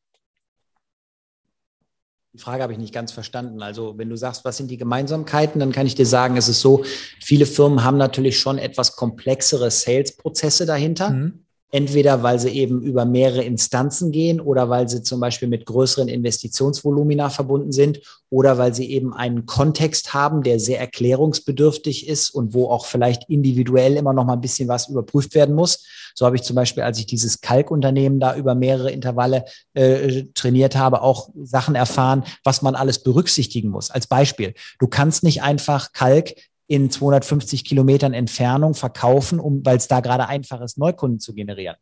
Die 2.34 2.40
Frage 2.40 2.64
habe 2.64 2.74
ich 2.74 2.80
nicht 2.80 2.94
ganz 2.94 3.12
verstanden. 3.12 3.62
Also 3.62 3.98
wenn 3.98 4.10
du 4.10 4.16
sagst, 4.16 4.46
was 4.46 4.58
sind 4.58 4.72
die 4.72 4.78
Gemeinsamkeiten, 4.78 5.60
dann 5.60 5.72
kann 5.72 5.88
ich 5.88 5.96
dir 5.96 6.06
sagen, 6.06 6.38
es 6.38 6.48
ist 6.48 6.62
so, 6.62 6.86
viele 7.20 7.46
Firmen 7.46 7.84
haben 7.84 7.98
natürlich 7.98 8.40
schon 8.40 8.58
etwas 8.58 8.96
komplexere 8.96 9.70
Sales-Prozesse 9.70 10.66
dahinter. 10.66 11.10
Mhm. 11.10 11.46
Entweder 11.74 12.22
weil 12.22 12.38
sie 12.38 12.50
eben 12.50 12.82
über 12.82 13.06
mehrere 13.06 13.44
Instanzen 13.44 14.12
gehen 14.12 14.42
oder 14.42 14.70
weil 14.70 14.90
sie 14.90 15.04
zum 15.04 15.22
Beispiel 15.22 15.48
mit 15.48 15.66
größeren 15.66 16.10
Investitionsvolumina 16.10 17.30
verbunden 17.30 17.72
sind 17.72 18.02
oder 18.30 18.58
weil 18.58 18.76
sie 18.76 18.92
eben 18.92 19.14
einen 19.14 19.46
Kontext 19.46 20.14
haben, 20.14 20.44
der 20.44 20.60
sehr 20.60 20.80
erklärungsbedürftig 20.80 22.08
ist 22.08 22.30
und 22.30 22.54
wo 22.54 22.70
auch 22.70 22.86
vielleicht 22.86 23.30
individuell 23.30 23.96
immer 23.96 24.12
noch 24.12 24.26
mal 24.26 24.34
ein 24.34 24.42
bisschen 24.42 24.68
was 24.68 24.90
überprüft 24.90 25.34
werden 25.34 25.56
muss. 25.56 25.86
So 26.14 26.26
habe 26.26 26.36
ich 26.36 26.44
zum 26.44 26.56
Beispiel, 26.56 26.84
als 26.84 27.00
ich 27.00 27.06
dieses 27.06 27.40
Kalkunternehmen 27.40 28.20
da 28.20 28.36
über 28.36 28.54
mehrere 28.54 28.92
Intervalle 28.92 29.46
äh, 29.74 30.24
trainiert 30.34 30.76
habe, 30.76 31.02
auch 31.02 31.30
Sachen 31.42 31.76
erfahren, 31.76 32.24
was 32.44 32.62
man 32.62 32.76
alles 32.76 33.02
berücksichtigen 33.02 33.70
muss. 33.70 33.92
Als 33.92 34.08
Beispiel, 34.08 34.54
du 34.80 34.88
kannst 34.88 35.24
nicht 35.24 35.42
einfach 35.42 35.94
Kalk 35.94 36.34
in 36.72 36.90
250 36.90 37.66
Kilometern 37.66 38.14
Entfernung 38.14 38.76
verkaufen, 38.76 39.42
um, 39.42 39.66
weil 39.66 39.76
es 39.76 39.90
da 39.90 40.00
gerade 40.00 40.30
einfach 40.30 40.62
ist, 40.62 40.78
Neukunden 40.78 41.20
zu 41.20 41.34
generieren. 41.34 41.76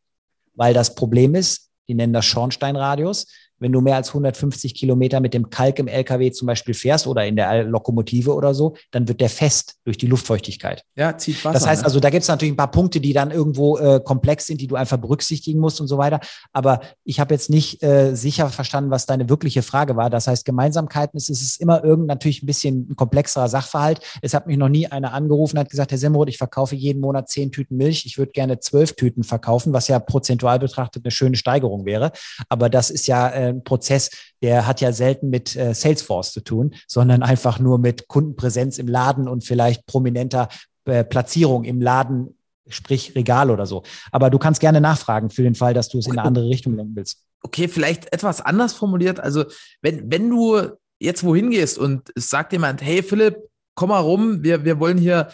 Weil 0.55 0.73
das 0.73 0.95
Problem 0.95 1.35
ist, 1.35 1.69
die 1.87 1.93
nennen 1.93 2.11
das 2.11 2.25
Schornsteinradius. 2.25 3.27
Wenn 3.59 3.71
du 3.71 3.81
mehr 3.81 3.95
als 3.95 4.09
150 4.09 4.73
Kilometer 4.73 5.19
mit 5.19 5.33
dem 5.33 5.49
Kalk 5.49 5.79
im 5.79 5.87
LKW 5.87 6.31
zum 6.31 6.47
Beispiel 6.47 6.73
fährst 6.73 7.07
oder 7.07 7.25
in 7.25 7.35
der 7.35 7.63
Lokomotive 7.63 8.33
oder 8.33 8.53
so, 8.53 8.75
dann 8.91 9.07
wird 9.07 9.21
der 9.21 9.29
fest 9.29 9.75
durch 9.85 9.97
die 9.97 10.07
Luftfeuchtigkeit. 10.07 10.83
Ja, 10.95 11.17
zieht 11.17 11.43
Wasser. 11.43 11.53
Das 11.53 11.67
heißt 11.67 11.81
ne? 11.81 11.85
also, 11.85 11.99
da 11.99 12.09
gibt 12.09 12.23
es 12.23 12.27
natürlich 12.27 12.53
ein 12.53 12.57
paar 12.57 12.71
Punkte, 12.71 12.99
die 12.99 13.13
dann 13.13 13.31
irgendwo 13.31 13.77
äh, 13.77 13.99
komplex 14.03 14.45
sind, 14.45 14.61
die 14.61 14.67
du 14.67 14.75
einfach 14.75 14.97
berücksichtigen 14.97 15.59
musst 15.59 15.81
und 15.81 15.87
so 15.87 15.97
weiter. 15.97 16.19
Aber 16.53 16.81
ich 17.03 17.19
habe 17.19 17.33
jetzt 17.33 17.49
nicht 17.49 17.83
äh, 17.83 18.15
sicher 18.15 18.49
verstanden, 18.49 18.91
was 18.91 19.05
deine 19.05 19.29
wirkliche 19.29 19.61
Frage 19.61 19.95
war. 19.95 20.09
Das 20.09 20.27
heißt, 20.27 20.45
Gemeinsamkeiten 20.45 21.17
ist, 21.17 21.29
ist 21.29 21.41
es 21.41 21.57
immer 21.57 21.83
irgend 21.83 22.07
natürlich 22.07 22.43
ein 22.43 22.45
bisschen 22.45 22.87
ein 22.89 22.95
komplexerer 22.95 23.47
Sachverhalt. 23.47 24.01
Es 24.21 24.33
hat 24.33 24.47
mich 24.47 24.57
noch 24.57 24.69
nie 24.69 24.87
einer 24.87 25.13
angerufen 25.13 25.57
und 25.57 25.61
hat 25.61 25.69
gesagt, 25.69 25.91
Herr 25.91 25.97
Semroth, 25.97 26.29
ich 26.29 26.37
verkaufe 26.37 26.75
jeden 26.75 27.01
Monat 27.01 27.29
zehn 27.29 27.51
Tüten 27.51 27.77
Milch. 27.77 28.05
Ich 28.05 28.17
würde 28.17 28.31
gerne 28.31 28.59
zwölf 28.59 28.93
Tüten 28.93 29.23
verkaufen, 29.23 29.73
was 29.73 29.87
ja 29.87 29.99
prozentual 29.99 30.59
betrachtet 30.59 31.05
eine 31.05 31.11
schöne 31.11 31.35
Steigerung 31.35 31.85
wäre. 31.85 32.11
Aber 32.47 32.69
das 32.69 32.89
ist 32.89 33.07
ja 33.07 33.29
äh, 33.29 33.48
ein 33.49 33.63
Prozess, 33.63 34.09
der 34.41 34.67
hat 34.67 34.81
ja 34.81 34.91
selten 34.91 35.29
mit 35.29 35.55
äh, 35.55 35.73
Salesforce 35.73 36.31
zu 36.31 36.41
tun, 36.41 36.75
sondern 36.87 37.23
einfach 37.23 37.59
nur 37.59 37.77
mit 37.77 38.07
Kundenpräsenz 38.07 38.77
im 38.77 38.87
Laden 38.87 39.27
und 39.27 39.43
vielleicht 39.43 39.85
prominenter 39.85 40.49
äh, 40.85 41.03
Platzierung 41.03 41.63
im 41.63 41.81
Laden 41.81 42.35
sprich 42.69 43.15
Regal 43.15 43.49
oder 43.49 43.65
so. 43.65 43.83
Aber 44.11 44.29
du 44.29 44.37
kannst 44.37 44.61
gerne 44.61 44.79
nachfragen 44.79 45.29
für 45.29 45.43
den 45.43 45.55
Fall, 45.55 45.73
dass 45.73 45.89
du 45.89 45.97
es 45.97 46.05
in 46.05 46.13
eine 46.13 46.23
andere 46.23 46.47
Richtung 46.47 46.75
lenken 46.75 46.95
willst. 46.95 47.23
Okay, 47.41 47.67
vielleicht 47.67 48.11
etwas 48.13 48.41
anders 48.41 48.73
formuliert. 48.73 49.19
Also, 49.19 49.45
wenn, 49.81 50.11
wenn 50.11 50.29
du 50.29 50.59
jetzt 50.99 51.23
wohin 51.23 51.49
gehst 51.51 51.77
und 51.77 52.11
es 52.15 52.29
sagt 52.29 52.53
jemand, 52.53 52.81
hey 52.81 53.01
Philipp, 53.01 53.37
komm 53.75 53.89
mal 53.89 53.99
rum, 53.99 54.43
wir, 54.43 54.65
wir 54.65 54.79
wollen 54.79 54.97
hier 54.97 55.31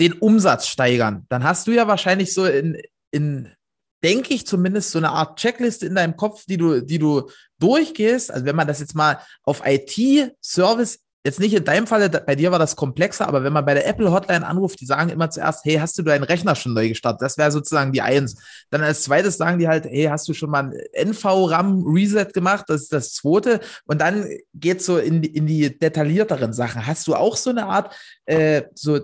den 0.00 0.12
Umsatz 0.14 0.66
steigern, 0.66 1.24
dann 1.28 1.44
hast 1.44 1.66
du 1.66 1.70
ja 1.70 1.86
wahrscheinlich 1.86 2.34
so 2.34 2.44
in, 2.44 2.76
in 3.12 3.48
denke 4.06 4.34
ich 4.34 4.46
zumindest 4.46 4.92
so 4.92 4.98
eine 4.98 5.10
Art 5.10 5.36
Checkliste 5.36 5.84
in 5.84 5.96
deinem 5.96 6.16
Kopf, 6.16 6.44
die 6.46 6.56
du, 6.56 6.80
die 6.80 7.00
du 7.00 7.28
durchgehst. 7.58 8.30
Also 8.30 8.46
wenn 8.46 8.54
man 8.54 8.68
das 8.68 8.78
jetzt 8.78 8.94
mal 8.94 9.18
auf 9.42 9.62
IT-Service 9.64 11.00
jetzt 11.24 11.40
nicht 11.40 11.54
in 11.54 11.64
deinem 11.64 11.88
Fall, 11.88 12.08
bei 12.08 12.36
dir 12.36 12.52
war 12.52 12.60
das 12.60 12.76
komplexer, 12.76 13.26
aber 13.26 13.42
wenn 13.42 13.52
man 13.52 13.64
bei 13.64 13.74
der 13.74 13.84
Apple 13.88 14.12
Hotline 14.12 14.46
anruft, 14.46 14.80
die 14.80 14.86
sagen 14.86 15.10
immer 15.10 15.28
zuerst, 15.28 15.64
hey, 15.64 15.74
hast 15.74 15.98
du 15.98 16.04
deinen 16.04 16.22
Rechner 16.22 16.54
schon 16.54 16.72
neu 16.72 16.88
gestartet? 16.88 17.20
Das 17.20 17.36
wäre 17.36 17.50
sozusagen 17.50 17.90
die 17.90 18.00
Eins. 18.00 18.36
Dann 18.70 18.84
als 18.84 19.02
zweites 19.02 19.36
sagen 19.36 19.58
die 19.58 19.66
halt, 19.66 19.86
hey, 19.86 20.04
hast 20.04 20.28
du 20.28 20.34
schon 20.34 20.50
mal 20.50 20.70
ein 20.94 21.08
NV-RAM-Reset 21.08 22.32
gemacht? 22.32 22.66
Das 22.68 22.82
ist 22.82 22.92
das 22.92 23.12
zweite. 23.12 23.58
Und 23.86 24.00
dann 24.00 24.28
geht 24.54 24.78
es 24.78 24.86
so 24.86 24.98
in 24.98 25.20
die, 25.20 25.34
in 25.34 25.48
die 25.48 25.76
detaillierteren 25.76 26.52
Sachen. 26.52 26.86
Hast 26.86 27.08
du 27.08 27.16
auch 27.16 27.36
so 27.36 27.50
eine 27.50 27.66
Art, 27.66 27.92
äh, 28.26 28.62
so 28.76 29.00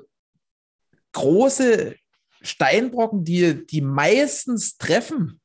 große 1.11 1.97
Steinbrocken, 2.43 3.25
die, 3.25 3.67
die 3.67 3.81
meistens 3.81 4.77
treffen? 4.77 5.41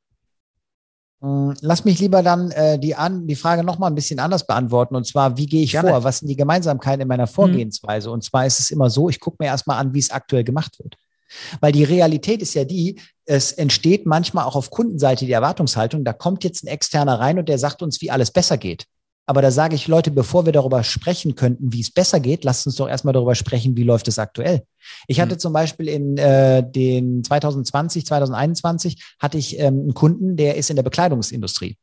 Hm, 1.22 1.56
lass 1.62 1.86
mich 1.86 2.00
lieber 2.00 2.22
dann 2.22 2.52
äh, 2.52 2.78
die, 2.78 2.95
an, 2.95 3.28
die 3.28 3.36
Frage 3.36 3.64
nochmal 3.64 3.91
ein 3.91 3.95
bisschen 3.95 4.20
anders 4.20 4.45
beantworten. 4.45 4.95
Und 4.95 5.08
zwar, 5.08 5.38
wie 5.38 5.48
gehe 5.48 5.64
ich 5.64 5.72
Gerne. 5.72 5.89
vor? 5.89 6.04
Was 6.04 6.20
sind 6.20 6.28
die 6.28 6.36
Gemeinsamkeiten 6.36 7.02
in 7.02 7.08
meiner. 7.08 7.28
Vorgehensweise? 7.28 8.10
Mhm. 8.10 8.14
Und 8.16 8.24
zwar 8.24 8.45
ist 8.45 8.60
es 8.60 8.72
immer 8.72 8.89
so, 8.89 9.10
ich 9.10 9.20
gucke 9.20 9.38
mir 9.39 9.48
erstmal 9.48 9.80
an, 9.80 9.93
wie 9.93 10.00
es 10.00 10.12
aktuell 10.12 10.43
gemacht 10.43 10.78
wird. 10.80 10.95
Weil 11.60 11.72
die 11.72 11.84
Realität 11.84 12.41
ist 12.41 12.54
ja 12.54 12.64
die, 12.64 13.02
es 13.26 13.52
entsteht 13.52 14.06
manchmal 14.06 14.45
auch 14.45 14.56
auf 14.56 14.70
Kundenseite 14.70 15.26
die 15.26 15.32
Erwartungshaltung, 15.32 16.06
da 16.06 16.14
kommt 16.14 16.43
jetzt 16.45 16.64
ein 16.64 16.68
Externer 16.68 17.20
rein 17.20 17.38
und 17.38 17.50
der 17.50 17.58
sagt 17.58 17.82
uns, 17.82 18.00
wie 18.02 18.12
alles 18.12 18.32
besser 18.32 18.58
geht. 18.58 18.86
Aber 19.30 19.41
da 19.41 19.51
sage 19.51 19.75
ich, 19.75 19.89
Leute, 19.89 20.09
bevor 20.09 20.45
wir 20.45 20.53
darüber 20.53 20.84
sprechen 20.84 21.36
könnten, 21.36 21.73
wie 21.73 21.82
es 21.82 21.91
besser 21.91 22.21
geht, 22.21 22.45
lasst 22.45 22.65
uns 22.65 22.78
doch 22.78 22.88
erstmal 22.88 23.13
darüber 23.13 23.36
sprechen, 23.36 23.75
wie 23.75 23.84
läuft 23.84 24.07
es 24.07 24.19
aktuell. 24.19 24.63
Ich 25.07 25.19
hatte 25.19 25.36
mhm. 25.36 25.39
zum 25.39 25.53
Beispiel 25.53 25.89
in 25.89 26.17
äh, 26.17 26.63
den 26.67 27.25
2020, 27.25 28.05
2021 28.05 29.03
hatte 29.19 29.38
ich 29.38 29.59
ähm, 29.59 29.82
einen 29.82 29.93
Kunden, 29.93 30.38
der 30.38 30.55
ist 30.55 30.69
in 30.69 30.78
der 30.78 30.84
Bekleidungsindustrie. 30.84 31.75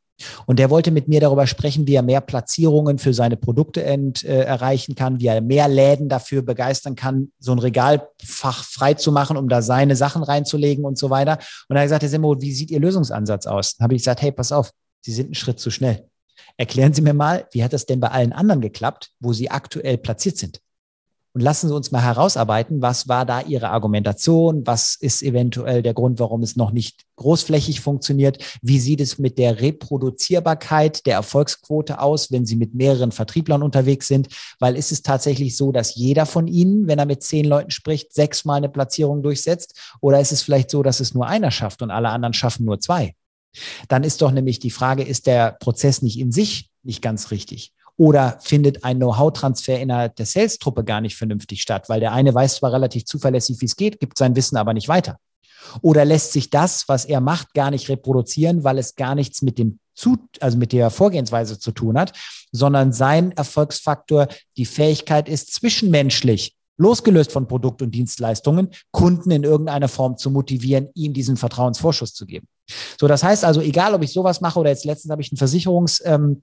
Und 0.47 0.57
der 0.59 0.69
wollte 0.69 0.91
mit 0.91 1.07
mir 1.07 1.19
darüber 1.19 1.45
sprechen, 1.45 1.85
wie 1.87 1.93
er 1.93 2.01
mehr 2.01 2.21
Platzierungen 2.21 2.97
für 2.97 3.13
seine 3.13 3.37
Produkte 3.37 3.83
ent, 3.83 4.23
äh, 4.23 4.43
erreichen 4.43 4.95
kann, 4.95 5.19
wie 5.19 5.27
er 5.27 5.41
mehr 5.41 5.67
Läden 5.67 6.09
dafür 6.09 6.41
begeistern 6.41 6.95
kann, 6.95 7.31
so 7.37 7.51
ein 7.51 7.59
Regalfach 7.59 8.63
frei 8.63 8.93
zu 8.95 9.11
machen, 9.11 9.37
um 9.37 9.49
da 9.49 9.61
seine 9.61 9.95
Sachen 9.95 10.23
reinzulegen 10.23 10.85
und 10.85 10.97
so 10.97 11.11
weiter. 11.11 11.37
Und 11.67 11.75
er 11.75 11.81
hat 11.81 11.85
gesagt, 11.85 12.09
Simo, 12.09 12.41
wie 12.41 12.53
sieht 12.53 12.71
Ihr 12.71 12.79
Lösungsansatz 12.79 13.45
aus? 13.45 13.75
Dann 13.75 13.83
habe 13.83 13.93
ich 13.93 14.01
gesagt, 14.01 14.21
hey, 14.21 14.31
pass 14.31 14.51
auf, 14.51 14.71
Sie 15.01 15.11
sind 15.11 15.25
einen 15.25 15.35
Schritt 15.35 15.59
zu 15.59 15.69
schnell. 15.69 16.07
Erklären 16.57 16.93
Sie 16.93 17.01
mir 17.01 17.13
mal, 17.13 17.47
wie 17.51 17.63
hat 17.63 17.73
das 17.73 17.85
denn 17.85 17.99
bei 17.99 18.09
allen 18.09 18.31
anderen 18.33 18.61
geklappt, 18.61 19.11
wo 19.19 19.33
Sie 19.33 19.51
aktuell 19.51 19.97
platziert 19.97 20.37
sind? 20.37 20.61
Und 21.35 21.41
lassen 21.41 21.67
Sie 21.67 21.75
uns 21.75 21.91
mal 21.91 22.01
herausarbeiten, 22.01 22.81
was 22.81 23.09
war 23.09 23.25
da 23.25 23.41
Ihre 23.41 23.69
Argumentation? 23.69 24.65
Was 24.65 24.95
ist 24.95 25.21
eventuell 25.21 25.83
der 25.83 25.93
Grund, 25.93 26.17
warum 26.17 26.41
es 26.43 26.55
noch 26.55 26.71
nicht 26.71 27.01
großflächig 27.17 27.81
funktioniert? 27.81 28.41
Wie 28.61 28.79
sieht 28.79 29.01
es 29.01 29.19
mit 29.19 29.37
der 29.37 29.59
Reproduzierbarkeit 29.59 31.05
der 31.05 31.15
Erfolgsquote 31.15 31.99
aus, 31.99 32.31
wenn 32.31 32.45
Sie 32.45 32.55
mit 32.55 32.73
mehreren 32.73 33.11
Vertrieblern 33.11 33.63
unterwegs 33.63 34.07
sind? 34.07 34.29
Weil 34.59 34.77
ist 34.77 34.93
es 34.93 35.01
tatsächlich 35.01 35.57
so, 35.57 35.73
dass 35.73 35.95
jeder 35.95 36.25
von 36.25 36.47
Ihnen, 36.47 36.87
wenn 36.87 36.99
er 36.99 37.05
mit 37.05 37.21
zehn 37.21 37.43
Leuten 37.43 37.71
spricht, 37.71 38.13
sechsmal 38.13 38.59
eine 38.59 38.69
Platzierung 38.69 39.21
durchsetzt? 39.21 39.77
Oder 39.99 40.21
ist 40.21 40.31
es 40.31 40.41
vielleicht 40.41 40.71
so, 40.71 40.83
dass 40.83 41.01
es 41.01 41.13
nur 41.13 41.27
einer 41.27 41.51
schafft 41.51 41.81
und 41.81 41.91
alle 41.91 42.11
anderen 42.11 42.33
schaffen 42.33 42.65
nur 42.65 42.79
zwei? 42.79 43.13
Dann 43.87 44.03
ist 44.03 44.21
doch 44.21 44.31
nämlich 44.31 44.59
die 44.59 44.71
Frage, 44.71 45.03
ist 45.03 45.27
der 45.27 45.51
Prozess 45.59 46.01
nicht 46.01 46.19
in 46.19 46.31
sich 46.31 46.69
nicht 46.83 47.01
ganz 47.01 47.31
richtig? 47.31 47.71
Oder 47.97 48.37
findet 48.41 48.83
ein 48.83 48.97
Know-how-Transfer 48.97 49.79
innerhalb 49.79 50.15
der 50.17 50.25
Sales-Truppe 50.25 50.83
gar 50.83 51.01
nicht 51.01 51.15
vernünftig 51.15 51.61
statt? 51.61 51.87
Weil 51.87 52.01
der 52.01 52.11
eine 52.11 52.33
weiß 52.33 52.57
zwar 52.57 52.73
relativ 52.73 53.05
zuverlässig, 53.05 53.61
wie 53.61 53.65
es 53.65 53.75
geht, 53.75 53.99
gibt 53.99 54.17
sein 54.17 54.35
Wissen 54.35 54.57
aber 54.57 54.73
nicht 54.73 54.89
weiter. 54.89 55.17
Oder 55.81 56.05
lässt 56.05 56.33
sich 56.33 56.49
das, 56.49 56.87
was 56.87 57.05
er 57.05 57.21
macht, 57.21 57.53
gar 57.53 57.71
nicht 57.71 57.89
reproduzieren, 57.89 58.63
weil 58.63 58.77
es 58.77 58.95
gar 58.95 59.15
nichts 59.15 59.41
mit 59.41 59.57
dem 59.57 59.79
zu, 59.95 60.17
also 60.41 60.57
mit 60.57 60.73
der 60.73 60.89
Vorgehensweise 60.89 61.57
zu 61.57 61.71
tun 61.71 61.97
hat, 61.97 62.11
sondern 62.51 62.91
sein 62.91 63.31
Erfolgsfaktor 63.31 64.27
die 64.57 64.65
Fähigkeit 64.65 65.29
ist, 65.29 65.53
zwischenmenschlich 65.53 66.53
losgelöst 66.77 67.31
von 67.31 67.47
Produkt 67.47 67.81
und 67.81 67.91
Dienstleistungen, 67.91 68.69
Kunden 68.91 69.31
in 69.31 69.43
irgendeiner 69.43 69.87
Form 69.87 70.17
zu 70.17 70.29
motivieren, 70.29 70.89
ihm 70.93 71.13
diesen 71.13 71.37
Vertrauensvorschuss 71.37 72.13
zu 72.13 72.25
geben. 72.25 72.47
So, 72.99 73.07
das 73.07 73.23
heißt 73.23 73.45
also, 73.45 73.61
egal 73.61 73.93
ob 73.93 74.03
ich 74.03 74.11
sowas 74.11 74.41
mache 74.41 74.59
oder 74.59 74.69
jetzt 74.69 74.85
letztens 74.85 75.11
habe 75.11 75.21
ich 75.21 75.31
einen 75.31 75.37
Versicherungsbereich, 75.37 75.99
ähm, 76.05 76.41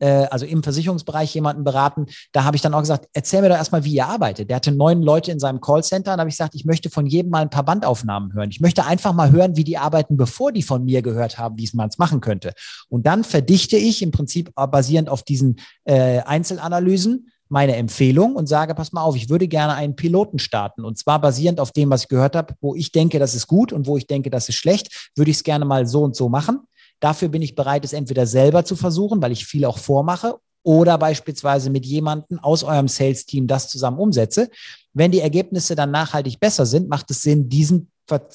äh, 0.00 0.26
also 0.30 0.46
im 0.46 0.62
Versicherungsbereich 0.62 1.34
jemanden 1.34 1.62
beraten, 1.62 2.06
da 2.32 2.44
habe 2.44 2.56
ich 2.56 2.62
dann 2.62 2.74
auch 2.74 2.80
gesagt, 2.80 3.08
erzähl 3.12 3.42
mir 3.42 3.50
doch 3.50 3.56
erstmal, 3.56 3.84
wie 3.84 3.94
ihr 3.94 4.06
arbeitet. 4.06 4.48
Der 4.48 4.56
hatte 4.56 4.72
neun 4.72 5.02
Leute 5.02 5.30
in 5.30 5.38
seinem 5.38 5.60
Callcenter, 5.60 6.14
und 6.14 6.20
habe 6.20 6.28
ich 6.28 6.36
gesagt, 6.36 6.54
ich 6.54 6.64
möchte 6.64 6.90
von 6.90 7.06
jedem 7.06 7.30
mal 7.30 7.42
ein 7.42 7.50
paar 7.50 7.64
Bandaufnahmen 7.64 8.32
hören. 8.34 8.50
Ich 8.50 8.60
möchte 8.60 8.84
einfach 8.84 9.12
mal 9.12 9.30
hören, 9.30 9.56
wie 9.56 9.64
die 9.64 9.78
arbeiten, 9.78 10.16
bevor 10.16 10.52
die 10.52 10.62
von 10.62 10.84
mir 10.84 11.02
gehört 11.02 11.38
haben, 11.38 11.58
wie 11.58 11.64
es 11.64 11.74
man 11.74 11.88
es 11.88 11.98
machen 11.98 12.20
könnte. 12.20 12.52
Und 12.88 13.06
dann 13.06 13.24
verdichte 13.24 13.76
ich 13.76 14.02
im 14.02 14.10
Prinzip 14.10 14.52
basierend 14.54 15.08
auf 15.08 15.22
diesen 15.22 15.60
äh, 15.84 16.20
Einzelanalysen 16.20 17.28
meine 17.50 17.76
Empfehlung 17.76 18.36
und 18.36 18.46
sage, 18.46 18.74
pass 18.74 18.92
mal 18.92 19.02
auf, 19.02 19.16
ich 19.16 19.28
würde 19.28 19.48
gerne 19.48 19.74
einen 19.74 19.96
Piloten 19.96 20.38
starten. 20.38 20.84
Und 20.84 20.98
zwar 20.98 21.20
basierend 21.20 21.60
auf 21.60 21.72
dem, 21.72 21.90
was 21.90 22.02
ich 22.02 22.08
gehört 22.08 22.36
habe, 22.36 22.54
wo 22.60 22.74
ich 22.74 22.92
denke, 22.92 23.18
das 23.18 23.34
ist 23.34 23.46
gut 23.46 23.72
und 23.72 23.86
wo 23.86 23.96
ich 23.96 24.06
denke, 24.06 24.30
das 24.30 24.48
ist 24.48 24.54
schlecht, 24.54 25.10
würde 25.16 25.30
ich 25.30 25.38
es 25.38 25.42
gerne 25.42 25.64
mal 25.64 25.86
so 25.86 26.02
und 26.02 26.14
so 26.14 26.28
machen. 26.28 26.60
Dafür 27.00 27.28
bin 27.28 27.42
ich 27.42 27.54
bereit, 27.54 27.84
es 27.84 27.92
entweder 27.92 28.26
selber 28.26 28.64
zu 28.64 28.76
versuchen, 28.76 29.20
weil 29.20 29.32
ich 29.32 29.46
viel 29.46 29.64
auch 29.64 29.78
vormache, 29.78 30.36
oder 30.62 30.98
beispielsweise 30.98 31.70
mit 31.70 31.86
jemandem 31.86 32.38
aus 32.38 32.62
eurem 32.62 32.88
Sales-Team 32.88 33.46
das 33.46 33.68
zusammen 33.68 33.98
umsetze. 33.98 34.50
Wenn 34.92 35.10
die 35.10 35.20
Ergebnisse 35.20 35.74
dann 35.74 35.90
nachhaltig 35.90 36.38
besser 36.38 36.66
sind, 36.66 36.88
macht 36.88 37.10
es 37.10 37.22
Sinn, 37.22 37.48
diesen 37.48 37.90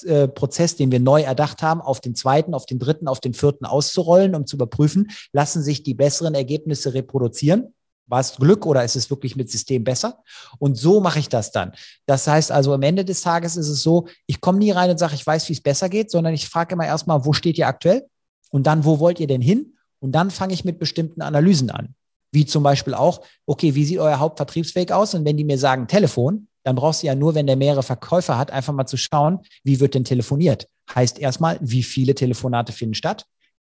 äh, 0.06 0.28
Prozess, 0.28 0.76
den 0.76 0.92
wir 0.92 1.00
neu 1.00 1.22
erdacht 1.22 1.62
haben, 1.62 1.82
auf 1.82 2.02
den 2.02 2.16
zweiten, 2.16 2.54
auf 2.54 2.66
den 2.66 2.80
dritten, 2.80 3.08
auf 3.08 3.20
den 3.20 3.34
vierten 3.34 3.66
auszurollen, 3.66 4.34
um 4.34 4.48
zu 4.48 4.56
überprüfen, 4.56 5.12
lassen 5.34 5.62
sich 5.62 5.84
die 5.84 5.94
besseren 5.94 6.34
Ergebnisse 6.34 6.94
reproduzieren 6.94 7.76
war 8.08 8.20
es 8.20 8.36
Glück 8.36 8.66
oder 8.66 8.84
ist 8.84 8.96
es 8.96 9.10
wirklich 9.10 9.36
mit 9.36 9.50
System 9.50 9.84
besser? 9.84 10.24
Und 10.60 10.78
so 10.78 11.00
mache 11.00 11.20
ich 11.20 11.30
das 11.30 11.52
dann. 11.52 11.74
Das 12.06 12.28
heißt 12.28 12.52
also, 12.52 12.74
am 12.74 12.84
Ende 12.84 13.06
des 13.06 13.22
Tages 13.22 13.58
ist 13.58 13.70
es 13.70 13.82
so, 13.82 14.08
ich 14.28 14.42
komme 14.42 14.60
nie 14.60 14.72
rein 14.72 14.90
und 14.90 14.98
sage, 14.98 15.16
ich 15.16 15.26
weiß, 15.26 15.50
wie 15.50 15.54
es 15.54 15.62
besser 15.62 15.90
geht, 15.90 16.12
sondern 16.12 16.34
ich 16.34 16.48
frage 16.48 16.74
immer 16.74 16.86
erstmal, 16.86 17.26
wo 17.26 17.34
steht 17.34 17.58
ihr 17.58 17.68
aktuell? 17.68 18.08
Und 18.52 18.68
dann, 18.68 18.86
wo 18.86 19.00
wollt 19.00 19.20
ihr 19.20 19.28
denn 19.28 19.42
hin? 19.42 19.74
Und 20.00 20.12
dann 20.12 20.32
fange 20.32 20.54
ich 20.54 20.66
mit 20.66 20.80
bestimmten 20.80 21.22
Analysen 21.22 21.70
an. 21.70 21.96
Wie 22.32 22.46
zum 22.46 22.64
Beispiel 22.64 22.94
auch, 22.94 23.22
okay, 23.46 23.76
wie 23.76 23.86
sieht 23.86 24.00
euer 24.00 24.20
Hauptvertriebsweg 24.20 24.92
aus? 24.92 25.14
Und 25.14 25.26
wenn 25.26 25.38
die 25.38 25.44
mir 25.44 25.58
sagen 25.58 25.88
Telefon, 25.88 26.48
dann 26.64 26.76
brauchst 26.76 27.04
du 27.04 27.08
ja 27.08 27.16
nur, 27.16 27.36
wenn 27.36 27.48
der 27.48 27.56
mehrere 27.56 27.84
Verkäufer 27.84 28.38
hat, 28.38 28.52
einfach 28.52 28.74
mal 28.74 28.88
zu 28.88 28.98
schauen, 28.98 29.40
wie 29.64 29.80
wird 29.80 29.94
denn 29.94 30.04
telefoniert? 30.04 30.68
Heißt 30.94 31.20
erstmal, 31.20 31.58
wie 31.62 31.84
viele 31.84 32.14
Telefonate 32.16 32.74
finden 32.74 32.96
statt? 32.96 33.26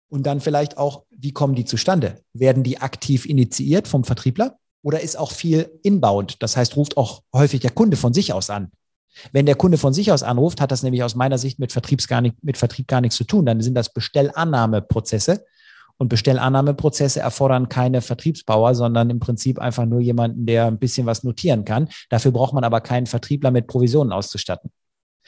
Und 0.09 0.23
dann 0.25 0.39
vielleicht 0.39 0.77
auch, 0.77 1.03
wie 1.09 1.33
kommen 1.33 1.55
die 1.55 1.65
zustande? 1.65 2.21
Werden 2.33 2.63
die 2.63 2.79
aktiv 2.79 3.25
initiiert 3.25 3.87
vom 3.87 4.03
Vertriebler 4.03 4.57
oder 4.81 5.01
ist 5.01 5.17
auch 5.17 5.31
viel 5.31 5.69
inbound? 5.83 6.41
Das 6.41 6.55
heißt, 6.55 6.77
ruft 6.77 6.97
auch 6.97 7.23
häufig 7.33 7.59
der 7.59 7.71
Kunde 7.71 7.97
von 7.97 8.13
sich 8.13 8.31
aus 8.33 8.49
an. 8.49 8.71
Wenn 9.31 9.45
der 9.45 9.55
Kunde 9.55 9.77
von 9.77 9.93
sich 9.93 10.11
aus 10.11 10.23
anruft, 10.23 10.61
hat 10.61 10.71
das 10.71 10.83
nämlich 10.83 11.03
aus 11.03 11.15
meiner 11.15 11.37
Sicht 11.37 11.59
mit, 11.59 11.71
Vertriebs 11.71 12.07
gar 12.07 12.21
nicht, 12.21 12.35
mit 12.43 12.57
Vertrieb 12.57 12.87
gar 12.87 13.01
nichts 13.01 13.17
zu 13.17 13.23
tun. 13.23 13.45
Dann 13.45 13.61
sind 13.61 13.73
das 13.73 13.91
Bestellannahmeprozesse. 13.91 15.43
Und 15.99 16.09
Bestellannahmeprozesse 16.09 17.19
erfordern 17.19 17.69
keine 17.69 18.01
Vertriebsbauer, 18.01 18.75
sondern 18.75 19.09
im 19.09 19.19
Prinzip 19.19 19.57
einfach 19.57 19.85
nur 19.85 19.99
jemanden, 19.99 20.45
der 20.45 20.67
ein 20.67 20.77
bisschen 20.77 21.07
was 21.07 21.23
notieren 21.23 21.65
kann. 21.65 21.89
Dafür 22.09 22.31
braucht 22.31 22.53
man 22.53 22.63
aber 22.63 22.81
keinen 22.81 23.07
Vertriebler 23.07 23.49
mit 23.49 23.65
Provisionen 23.65 24.13
auszustatten. 24.13 24.71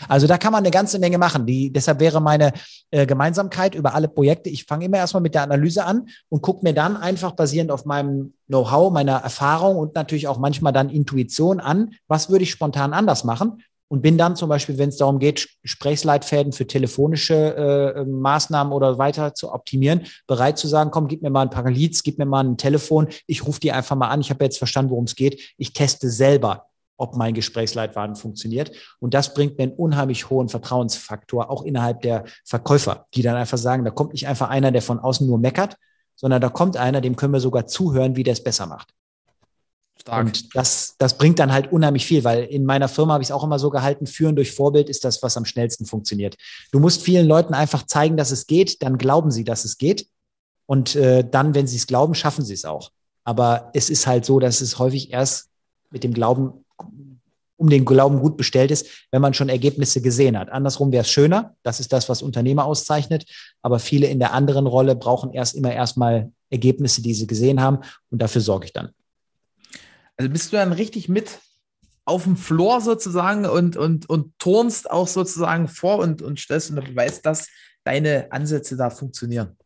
Also 0.07 0.27
da 0.27 0.37
kann 0.37 0.51
man 0.51 0.63
eine 0.63 0.71
ganze 0.71 0.99
Menge 0.99 1.17
machen. 1.17 1.45
Die, 1.45 1.71
deshalb 1.71 1.99
wäre 1.99 2.21
meine 2.21 2.53
äh, 2.91 3.05
Gemeinsamkeit 3.05 3.75
über 3.75 3.93
alle 3.93 4.07
Projekte. 4.07 4.49
Ich 4.49 4.65
fange 4.65 4.85
immer 4.85 4.97
erstmal 4.97 5.21
mit 5.21 5.35
der 5.35 5.43
Analyse 5.43 5.85
an 5.85 6.07
und 6.29 6.41
gucke 6.41 6.63
mir 6.63 6.73
dann 6.73 6.97
einfach 6.97 7.31
basierend 7.33 7.71
auf 7.71 7.85
meinem 7.85 8.33
Know-how, 8.47 8.91
meiner 8.91 9.17
Erfahrung 9.17 9.77
und 9.77 9.95
natürlich 9.95 10.27
auch 10.27 10.37
manchmal 10.37 10.73
dann 10.73 10.89
Intuition 10.89 11.59
an, 11.59 11.91
was 12.07 12.29
würde 12.29 12.43
ich 12.43 12.51
spontan 12.51 12.93
anders 12.93 13.23
machen 13.23 13.61
und 13.89 14.01
bin 14.01 14.17
dann 14.17 14.35
zum 14.35 14.49
Beispiel, 14.49 14.77
wenn 14.77 14.89
es 14.89 14.97
darum 14.97 15.19
geht, 15.19 15.49
Gesprächsleitfäden 15.63 16.53
für 16.53 16.67
telefonische 16.67 17.55
äh, 17.95 18.05
Maßnahmen 18.05 18.71
oder 18.71 18.97
weiter 18.97 19.33
zu 19.33 19.51
optimieren, 19.51 20.05
bereit 20.27 20.57
zu 20.57 20.67
sagen, 20.67 20.91
komm, 20.91 21.07
gib 21.07 21.21
mir 21.21 21.31
mal 21.31 21.41
ein 21.41 21.49
paar 21.49 21.69
Leads, 21.69 22.03
gib 22.03 22.17
mir 22.17 22.25
mal 22.25 22.43
ein 22.43 22.57
Telefon, 22.57 23.07
ich 23.27 23.45
rufe 23.45 23.59
die 23.59 23.71
einfach 23.71 23.95
mal 23.95 24.09
an, 24.09 24.21
ich 24.21 24.29
habe 24.29 24.43
jetzt 24.45 24.59
verstanden, 24.59 24.91
worum 24.91 25.05
es 25.05 25.15
geht, 25.15 25.53
ich 25.57 25.73
teste 25.73 26.09
selber 26.09 26.68
ob 26.99 27.15
mein 27.15 27.33
Gesprächsleitfaden 27.33 28.15
funktioniert. 28.15 28.71
Und 28.99 29.13
das 29.13 29.33
bringt 29.33 29.57
mir 29.57 29.63
einen 29.63 29.73
unheimlich 29.73 30.29
hohen 30.29 30.49
Vertrauensfaktor, 30.49 31.49
auch 31.49 31.63
innerhalb 31.63 32.01
der 32.01 32.25
Verkäufer, 32.45 33.07
die 33.13 33.21
dann 33.21 33.35
einfach 33.35 33.57
sagen, 33.57 33.85
da 33.85 33.91
kommt 33.91 34.13
nicht 34.13 34.27
einfach 34.27 34.49
einer, 34.49 34.71
der 34.71 34.81
von 34.81 34.99
außen 34.99 35.25
nur 35.25 35.39
meckert, 35.39 35.77
sondern 36.15 36.41
da 36.41 36.49
kommt 36.49 36.77
einer, 36.77 37.01
dem 37.01 37.15
können 37.15 37.33
wir 37.33 37.39
sogar 37.39 37.65
zuhören, 37.65 38.15
wie 38.15 38.23
der 38.23 38.33
es 38.33 38.43
besser 38.43 38.65
macht. 38.65 38.93
Stark. 40.01 40.25
Und 40.25 40.55
das, 40.55 40.95
das 40.97 41.17
bringt 41.17 41.39
dann 41.39 41.51
halt 41.51 41.71
unheimlich 41.71 42.05
viel, 42.05 42.23
weil 42.23 42.43
in 42.45 42.65
meiner 42.65 42.87
Firma 42.87 43.13
habe 43.13 43.23
ich 43.23 43.29
es 43.29 43.31
auch 43.33 43.43
immer 43.43 43.59
so 43.59 43.69
gehalten, 43.69 44.07
führen 44.07 44.35
durch 44.35 44.51
Vorbild 44.51 44.89
ist 44.89 45.03
das, 45.03 45.21
was 45.23 45.35
am 45.37 45.45
schnellsten 45.45 45.85
funktioniert. 45.85 46.35
Du 46.71 46.79
musst 46.79 47.01
vielen 47.01 47.27
Leuten 47.27 47.53
einfach 47.53 47.85
zeigen, 47.85 48.17
dass 48.17 48.31
es 48.31 48.47
geht, 48.47 48.81
dann 48.81 48.97
glauben 48.97 49.31
sie, 49.31 49.43
dass 49.43 49.65
es 49.65 49.77
geht. 49.77 50.07
Und 50.65 50.95
äh, 50.95 51.27
dann, 51.29 51.55
wenn 51.55 51.67
sie 51.67 51.77
es 51.77 51.87
glauben, 51.87 52.15
schaffen 52.15 52.45
sie 52.45 52.53
es 52.53 52.65
auch. 52.65 52.91
Aber 53.23 53.71
es 53.73 53.89
ist 53.89 54.07
halt 54.07 54.25
so, 54.25 54.39
dass 54.39 54.61
es 54.61 54.79
häufig 54.79 55.11
erst 55.11 55.49
mit 55.91 56.03
dem 56.03 56.13
Glauben, 56.13 56.65
um 57.59 57.69
den 57.69 57.83
Glauben 57.83 58.19
gut 58.21 58.37
bestellt 58.37 58.71
ist, 58.71 58.87
wenn 59.11 59.21
man 59.21 59.33
schon 59.33 59.49
Ergebnisse 59.49 60.01
gesehen 60.01 60.37
hat. 60.39 60.49
Andersrum 60.49 60.91
wäre 60.91 61.01
es 61.01 61.11
schöner. 61.11 61.55
Das 61.61 61.79
ist 61.81 61.91
das, 61.91 62.07
was 62.07 62.21
Unternehmer 62.21 62.65
auszeichnet. 62.65 63.25
Aber 63.61 63.79
viele 63.79 64.07
in 64.07 64.19
der 64.19 64.33
anderen 64.33 64.65
Rolle 64.65 64.95
brauchen 64.95 65.33
erst 65.33 65.55
immer 65.55 65.73
erstmal 65.73 66.31
Ergebnisse, 66.49 67.01
die 67.01 67.13
sie 67.13 67.27
gesehen 67.27 67.61
haben. 67.61 67.79
Und 68.09 68.21
dafür 68.21 68.41
sorge 68.41 68.65
ich 68.65 68.73
dann. 68.73 68.89
Also 70.15 70.31
bist 70.31 70.51
du 70.51 70.57
dann 70.57 70.71
richtig 70.71 71.09
mit 71.09 71.39
auf 72.05 72.23
dem 72.23 72.37
Floor 72.37 72.81
sozusagen 72.81 73.45
und, 73.45 73.77
und, 73.77 74.09
und 74.09 74.33
turnst 74.39 74.89
auch 74.89 75.07
sozusagen 75.07 75.67
vor 75.67 75.99
und, 75.99 76.21
und 76.21 76.39
stellst 76.39 76.71
unter 76.71 76.81
Beweis, 76.81 77.21
dass 77.21 77.49
deine 77.83 78.31
Ansätze 78.31 78.77
da 78.77 78.89
funktionieren. 78.89 79.57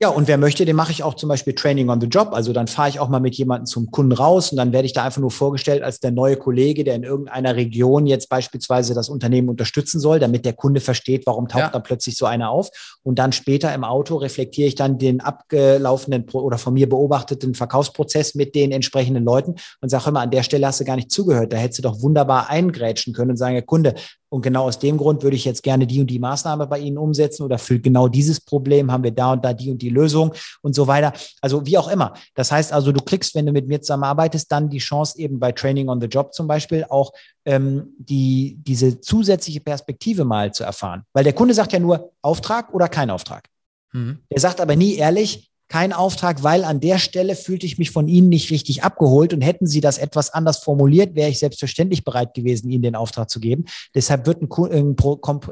Ja, 0.00 0.08
und 0.08 0.26
wer 0.26 0.38
möchte, 0.38 0.64
den 0.64 0.74
mache 0.74 0.90
ich 0.90 1.04
auch 1.04 1.14
zum 1.14 1.28
Beispiel 1.28 1.54
Training 1.54 1.88
on 1.88 2.00
the 2.00 2.08
Job. 2.08 2.30
Also 2.32 2.52
dann 2.52 2.66
fahre 2.66 2.88
ich 2.88 2.98
auch 2.98 3.08
mal 3.08 3.20
mit 3.20 3.36
jemandem 3.36 3.66
zum 3.66 3.92
Kunden 3.92 4.10
raus 4.10 4.50
und 4.50 4.56
dann 4.56 4.72
werde 4.72 4.86
ich 4.86 4.92
da 4.92 5.04
einfach 5.04 5.20
nur 5.20 5.30
vorgestellt 5.30 5.84
als 5.84 6.00
der 6.00 6.10
neue 6.10 6.36
Kollege, 6.36 6.82
der 6.82 6.96
in 6.96 7.04
irgendeiner 7.04 7.54
Region 7.54 8.06
jetzt 8.06 8.28
beispielsweise 8.28 8.92
das 8.92 9.08
Unternehmen 9.08 9.48
unterstützen 9.48 10.00
soll, 10.00 10.18
damit 10.18 10.44
der 10.44 10.52
Kunde 10.52 10.80
versteht, 10.80 11.26
warum 11.26 11.46
taucht 11.46 11.60
ja. 11.60 11.70
da 11.70 11.78
plötzlich 11.78 12.16
so 12.16 12.26
einer 12.26 12.50
auf. 12.50 12.70
Und 13.04 13.20
dann 13.20 13.30
später 13.30 13.72
im 13.72 13.84
Auto 13.84 14.16
reflektiere 14.16 14.66
ich 14.66 14.74
dann 14.74 14.98
den 14.98 15.20
abgelaufenen 15.20 16.28
oder 16.32 16.58
von 16.58 16.74
mir 16.74 16.88
beobachteten 16.88 17.54
Verkaufsprozess 17.54 18.34
mit 18.34 18.56
den 18.56 18.72
entsprechenden 18.72 19.24
Leuten 19.24 19.54
und 19.80 19.90
sage 19.90 20.10
immer, 20.10 20.22
an 20.22 20.32
der 20.32 20.42
Stelle 20.42 20.66
hast 20.66 20.80
du 20.80 20.84
gar 20.84 20.96
nicht 20.96 21.12
zugehört. 21.12 21.52
Da 21.52 21.56
hättest 21.56 21.78
du 21.78 21.82
doch 21.82 22.02
wunderbar 22.02 22.50
eingrätschen 22.50 23.14
können 23.14 23.30
und 23.30 23.36
sagen, 23.36 23.54
Herr 23.54 23.62
Kunde, 23.62 23.94
und 24.34 24.42
genau 24.42 24.64
aus 24.64 24.80
dem 24.80 24.96
Grund 24.96 25.22
würde 25.22 25.36
ich 25.36 25.44
jetzt 25.44 25.62
gerne 25.62 25.86
die 25.86 26.00
und 26.00 26.08
die 26.08 26.18
Maßnahme 26.18 26.66
bei 26.66 26.80
Ihnen 26.80 26.98
umsetzen 26.98 27.44
oder 27.44 27.56
für 27.56 27.78
genau 27.78 28.08
dieses 28.08 28.40
Problem 28.40 28.90
haben 28.90 29.04
wir 29.04 29.12
da 29.12 29.32
und 29.32 29.44
da 29.44 29.52
die 29.52 29.70
und 29.70 29.80
die 29.80 29.90
Lösung 29.90 30.34
und 30.60 30.74
so 30.74 30.88
weiter. 30.88 31.12
Also 31.40 31.64
wie 31.66 31.78
auch 31.78 31.86
immer. 31.86 32.14
Das 32.34 32.50
heißt 32.50 32.72
also, 32.72 32.90
du 32.90 33.00
kriegst, 33.00 33.36
wenn 33.36 33.46
du 33.46 33.52
mit 33.52 33.68
mir 33.68 33.80
zusammenarbeitest, 33.80 34.50
dann 34.50 34.68
die 34.68 34.78
Chance 34.78 35.20
eben 35.20 35.38
bei 35.38 35.52
Training 35.52 35.88
on 35.88 36.00
the 36.00 36.08
Job 36.08 36.34
zum 36.34 36.48
Beispiel 36.48 36.84
auch 36.90 37.12
ähm, 37.44 37.94
die, 37.96 38.56
diese 38.58 39.00
zusätzliche 39.00 39.60
Perspektive 39.60 40.24
mal 40.24 40.52
zu 40.52 40.64
erfahren. 40.64 41.04
Weil 41.12 41.22
der 41.22 41.32
Kunde 41.32 41.54
sagt 41.54 41.72
ja 41.72 41.78
nur 41.78 42.10
Auftrag 42.20 42.74
oder 42.74 42.88
kein 42.88 43.10
Auftrag. 43.10 43.48
Mhm. 43.92 44.18
Der 44.32 44.40
sagt 44.40 44.60
aber 44.60 44.74
nie 44.74 44.96
ehrlich, 44.96 45.52
kein 45.68 45.92
Auftrag, 45.92 46.42
weil 46.42 46.64
an 46.64 46.80
der 46.80 46.98
Stelle 46.98 47.34
fühlte 47.34 47.66
ich 47.66 47.78
mich 47.78 47.90
von 47.90 48.06
Ihnen 48.06 48.28
nicht 48.28 48.50
richtig 48.50 48.84
abgeholt 48.84 49.32
und 49.32 49.40
hätten 49.40 49.66
Sie 49.66 49.80
das 49.80 49.98
etwas 49.98 50.30
anders 50.30 50.58
formuliert, 50.58 51.14
wäre 51.14 51.30
ich 51.30 51.38
selbstverständlich 51.38 52.04
bereit 52.04 52.34
gewesen, 52.34 52.70
Ihnen 52.70 52.82
den 52.82 52.96
Auftrag 52.96 53.30
zu 53.30 53.40
geben. 53.40 53.64
Deshalb 53.94 54.26
wird 54.26 54.42
ein, 54.42 54.48
ein, 54.50 54.96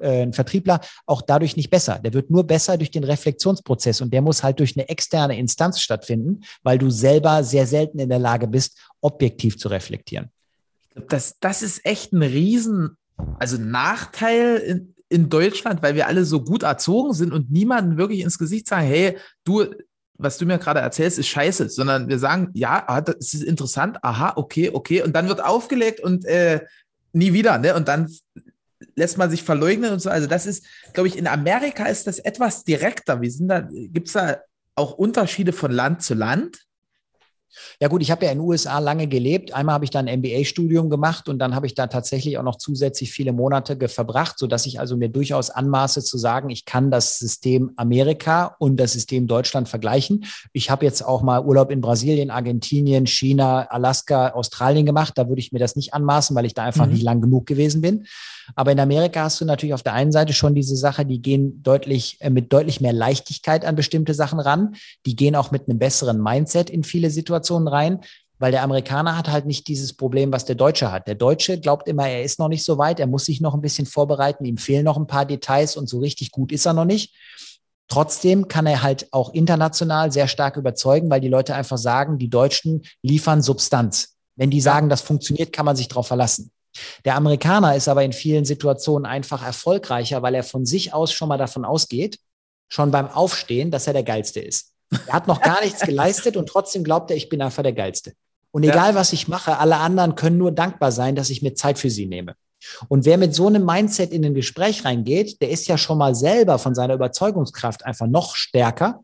äh, 0.00 0.22
ein, 0.22 0.32
Vertriebler 0.32 0.80
auch 1.06 1.22
dadurch 1.22 1.56
nicht 1.56 1.70
besser. 1.70 1.98
Der 1.98 2.12
wird 2.12 2.30
nur 2.30 2.44
besser 2.44 2.76
durch 2.76 2.90
den 2.90 3.04
Reflexionsprozess 3.04 4.00
und 4.00 4.12
der 4.12 4.22
muss 4.22 4.42
halt 4.42 4.60
durch 4.60 4.76
eine 4.76 4.88
externe 4.88 5.38
Instanz 5.38 5.80
stattfinden, 5.80 6.42
weil 6.62 6.78
du 6.78 6.90
selber 6.90 7.42
sehr 7.42 7.66
selten 7.66 7.98
in 7.98 8.08
der 8.08 8.18
Lage 8.18 8.46
bist, 8.46 8.78
objektiv 9.00 9.58
zu 9.58 9.68
reflektieren. 9.68 10.30
Das, 11.08 11.38
das 11.40 11.62
ist 11.62 11.84
echt 11.86 12.12
ein 12.12 12.22
Riesen, 12.22 12.96
also 13.38 13.56
Nachteil 13.56 14.56
in, 14.58 14.94
in 15.08 15.28
Deutschland, 15.28 15.82
weil 15.82 15.94
wir 15.94 16.06
alle 16.06 16.24
so 16.24 16.42
gut 16.42 16.62
erzogen 16.62 17.12
sind 17.12 17.32
und 17.32 17.50
niemanden 17.50 17.96
wirklich 17.96 18.20
ins 18.20 18.38
Gesicht 18.38 18.68
sagen, 18.68 18.86
hey, 18.86 19.16
du, 19.44 19.66
was 20.18 20.38
du 20.38 20.46
mir 20.46 20.58
gerade 20.58 20.80
erzählst, 20.80 21.18
ist 21.18 21.28
scheiße, 21.28 21.68
sondern 21.68 22.08
wir 22.08 22.18
sagen, 22.18 22.50
ja, 22.54 22.84
ah, 22.86 23.00
das 23.00 23.34
ist 23.34 23.42
interessant, 23.42 23.98
aha, 24.02 24.34
okay, 24.36 24.70
okay, 24.72 25.02
und 25.02 25.14
dann 25.14 25.28
wird 25.28 25.42
aufgelegt 25.42 26.00
und 26.00 26.24
äh, 26.24 26.60
nie 27.12 27.32
wieder, 27.32 27.58
ne? 27.58 27.74
Und 27.74 27.88
dann 27.88 28.10
lässt 28.94 29.18
man 29.18 29.30
sich 29.30 29.42
verleugnen 29.42 29.92
und 29.92 30.00
so. 30.00 30.10
Also 30.10 30.26
das 30.26 30.46
ist, 30.46 30.64
glaube 30.92 31.08
ich, 31.08 31.16
in 31.16 31.26
Amerika 31.26 31.86
ist 31.86 32.06
das 32.06 32.18
etwas 32.18 32.64
direkter. 32.64 33.20
Wie 33.20 33.30
sind 33.30 33.48
da, 33.48 33.60
gibt 33.70 34.08
es 34.08 34.14
da 34.14 34.38
auch 34.74 34.92
Unterschiede 34.92 35.52
von 35.52 35.70
Land 35.70 36.02
zu 36.02 36.14
Land? 36.14 36.64
Ja 37.80 37.88
gut, 37.88 38.02
ich 38.02 38.10
habe 38.10 38.24
ja 38.24 38.32
in 38.32 38.38
den 38.38 38.46
USA 38.46 38.78
lange 38.78 39.06
gelebt. 39.06 39.52
Einmal 39.54 39.74
habe 39.74 39.84
ich 39.84 39.90
da 39.90 39.98
ein 39.98 40.20
MBA-Studium 40.20 40.90
gemacht 40.90 41.28
und 41.28 41.38
dann 41.38 41.54
habe 41.54 41.66
ich 41.66 41.74
da 41.74 41.86
tatsächlich 41.86 42.38
auch 42.38 42.42
noch 42.42 42.56
zusätzlich 42.56 43.12
viele 43.12 43.32
Monate 43.32 43.88
verbracht, 43.88 44.38
sodass 44.38 44.66
ich 44.66 44.80
also 44.80 44.96
mir 44.96 45.08
durchaus 45.08 45.50
anmaße 45.50 46.02
zu 46.02 46.18
sagen, 46.18 46.50
ich 46.50 46.64
kann 46.64 46.90
das 46.90 47.18
System 47.18 47.72
Amerika 47.76 48.56
und 48.58 48.76
das 48.78 48.92
System 48.92 49.26
Deutschland 49.26 49.68
vergleichen. 49.68 50.24
Ich 50.52 50.70
habe 50.70 50.84
jetzt 50.84 51.02
auch 51.02 51.22
mal 51.22 51.44
Urlaub 51.44 51.70
in 51.70 51.80
Brasilien, 51.80 52.30
Argentinien, 52.30 53.06
China, 53.06 53.66
Alaska, 53.70 54.30
Australien 54.30 54.86
gemacht. 54.86 55.14
Da 55.16 55.28
würde 55.28 55.40
ich 55.40 55.52
mir 55.52 55.58
das 55.58 55.76
nicht 55.76 55.94
anmaßen, 55.94 56.34
weil 56.36 56.46
ich 56.46 56.54
da 56.54 56.64
einfach 56.64 56.86
mhm. 56.86 56.92
nicht 56.92 57.02
lang 57.02 57.20
genug 57.20 57.46
gewesen 57.46 57.80
bin. 57.80 58.06
Aber 58.54 58.72
in 58.72 58.80
Amerika 58.80 59.22
hast 59.22 59.40
du 59.40 59.44
natürlich 59.44 59.74
auf 59.74 59.82
der 59.82 59.94
einen 59.94 60.12
Seite 60.12 60.32
schon 60.32 60.54
diese 60.54 60.76
Sache, 60.76 61.04
die 61.06 61.22
gehen 61.22 61.62
deutlich 61.62 62.16
äh, 62.20 62.30
mit 62.30 62.52
deutlich 62.52 62.80
mehr 62.80 62.92
Leichtigkeit 62.92 63.64
an 63.64 63.76
bestimmte 63.76 64.14
Sachen 64.14 64.40
ran. 64.40 64.74
Die 65.06 65.16
gehen 65.16 65.36
auch 65.36 65.50
mit 65.50 65.68
einem 65.68 65.78
besseren 65.78 66.22
Mindset 66.22 66.70
in 66.70 66.84
viele 66.84 67.10
Situationen 67.10 67.68
rein 67.68 68.00
weil 68.42 68.50
der 68.50 68.64
Amerikaner 68.64 69.16
hat 69.16 69.28
halt 69.28 69.46
nicht 69.46 69.68
dieses 69.68 69.92
Problem, 69.92 70.32
was 70.32 70.44
der 70.44 70.56
Deutsche 70.56 70.90
hat. 70.90 71.06
Der 71.06 71.14
Deutsche 71.14 71.60
glaubt 71.60 71.86
immer, 71.86 72.08
er 72.08 72.24
ist 72.24 72.40
noch 72.40 72.48
nicht 72.48 72.64
so 72.64 72.76
weit, 72.76 72.98
er 72.98 73.06
muss 73.06 73.26
sich 73.26 73.40
noch 73.40 73.54
ein 73.54 73.60
bisschen 73.60 73.86
vorbereiten, 73.86 74.44
ihm 74.44 74.56
fehlen 74.56 74.84
noch 74.84 74.96
ein 74.96 75.06
paar 75.06 75.24
Details 75.24 75.76
und 75.76 75.88
so 75.88 76.00
richtig 76.00 76.32
gut 76.32 76.50
ist 76.50 76.66
er 76.66 76.72
noch 76.72 76.84
nicht. 76.84 77.14
Trotzdem 77.86 78.48
kann 78.48 78.66
er 78.66 78.82
halt 78.82 79.06
auch 79.12 79.32
international 79.32 80.10
sehr 80.10 80.26
stark 80.26 80.56
überzeugen, 80.56 81.08
weil 81.08 81.20
die 81.20 81.28
Leute 81.28 81.54
einfach 81.54 81.78
sagen, 81.78 82.18
die 82.18 82.30
Deutschen 82.30 82.82
liefern 83.00 83.42
Substanz. 83.42 84.16
Wenn 84.34 84.50
die 84.50 84.60
sagen, 84.60 84.88
das 84.88 85.02
funktioniert, 85.02 85.52
kann 85.52 85.66
man 85.66 85.76
sich 85.76 85.86
darauf 85.86 86.08
verlassen. 86.08 86.50
Der 87.04 87.16
Amerikaner 87.16 87.76
ist 87.76 87.88
aber 87.88 88.02
in 88.02 88.12
vielen 88.12 88.44
Situationen 88.44 89.06
einfach 89.06 89.44
erfolgreicher, 89.44 90.22
weil 90.22 90.34
er 90.34 90.42
von 90.42 90.64
sich 90.66 90.94
aus 90.94 91.12
schon 91.12 91.28
mal 91.28 91.38
davon 91.38 91.64
ausgeht, 91.64 92.18
schon 92.68 92.90
beim 92.90 93.08
Aufstehen, 93.08 93.70
dass 93.70 93.86
er 93.86 93.92
der 93.92 94.02
Geilste 94.02 94.40
ist. 94.40 94.72
Er 95.06 95.14
hat 95.14 95.26
noch 95.26 95.40
gar 95.40 95.62
nichts 95.62 95.80
geleistet 95.86 96.36
und 96.36 96.48
trotzdem 96.48 96.84
glaubt 96.84 97.10
er, 97.10 97.16
ich 97.16 97.28
bin 97.28 97.42
einfach 97.42 97.62
der 97.62 97.72
Geilste. 97.72 98.12
Und 98.50 98.64
egal, 98.64 98.90
ja. 98.90 98.94
was 98.94 99.12
ich 99.12 99.28
mache, 99.28 99.58
alle 99.58 99.78
anderen 99.78 100.14
können 100.14 100.38
nur 100.38 100.52
dankbar 100.52 100.92
sein, 100.92 101.16
dass 101.16 101.30
ich 101.30 101.42
mir 101.42 101.54
Zeit 101.54 101.78
für 101.78 101.90
sie 101.90 102.06
nehme. 102.06 102.34
Und 102.88 103.04
wer 103.04 103.18
mit 103.18 103.34
so 103.34 103.46
einem 103.46 103.64
Mindset 103.64 104.12
in 104.12 104.24
ein 104.24 104.34
Gespräch 104.34 104.84
reingeht, 104.84 105.40
der 105.40 105.50
ist 105.50 105.66
ja 105.68 105.78
schon 105.78 105.98
mal 105.98 106.14
selber 106.14 106.58
von 106.58 106.74
seiner 106.74 106.94
Überzeugungskraft 106.94 107.84
einfach 107.84 108.06
noch 108.06 108.36
stärker 108.36 109.00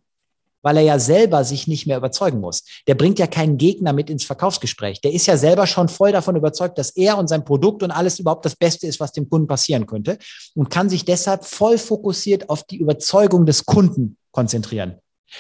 weil 0.63 0.77
er 0.77 0.83
ja 0.83 0.99
selber 0.99 1.45
sich 1.45 1.67
nicht 1.67 1.87
mehr 1.87 1.97
überzeugen 1.97 2.41
muss. 2.41 2.65
Der 2.87 2.95
bringt 2.95 3.19
ja 3.19 3.27
keinen 3.27 3.59
Gegner 3.59 3.93
mit 3.93 4.11
ins 4.11 4.25
Verkaufsgespräch. 4.25 5.01
Der 5.01 5.13
ist 5.13 5.27
ja 5.27 5.37
selber 5.37 5.67
schon 5.67 5.89
voll 5.89 6.13
davon 6.13 6.37
überzeugt, 6.37 6.79
dass 6.79 6.91
er 6.91 7.19
und 7.19 7.29
sein 7.29 7.45
Produkt 7.45 7.83
und 7.83 7.91
alles 7.91 8.19
überhaupt 8.19 8.45
das 8.45 8.57
Beste 8.57 8.87
ist, 8.87 9.01
was 9.01 9.13
dem 9.13 9.29
Kunden 9.29 9.47
passieren 9.47 9.87
könnte 9.87 10.19
und 10.55 10.71
kann 10.71 10.89
sich 10.89 11.05
deshalb 11.05 11.45
voll 11.45 11.79
fokussiert 11.79 12.51
auf 12.51 12.65
die 12.65 12.79
Überzeugung 12.79 13.47
des 13.47 13.65
Kunden 13.65 14.17
konzentrieren. 14.31 14.97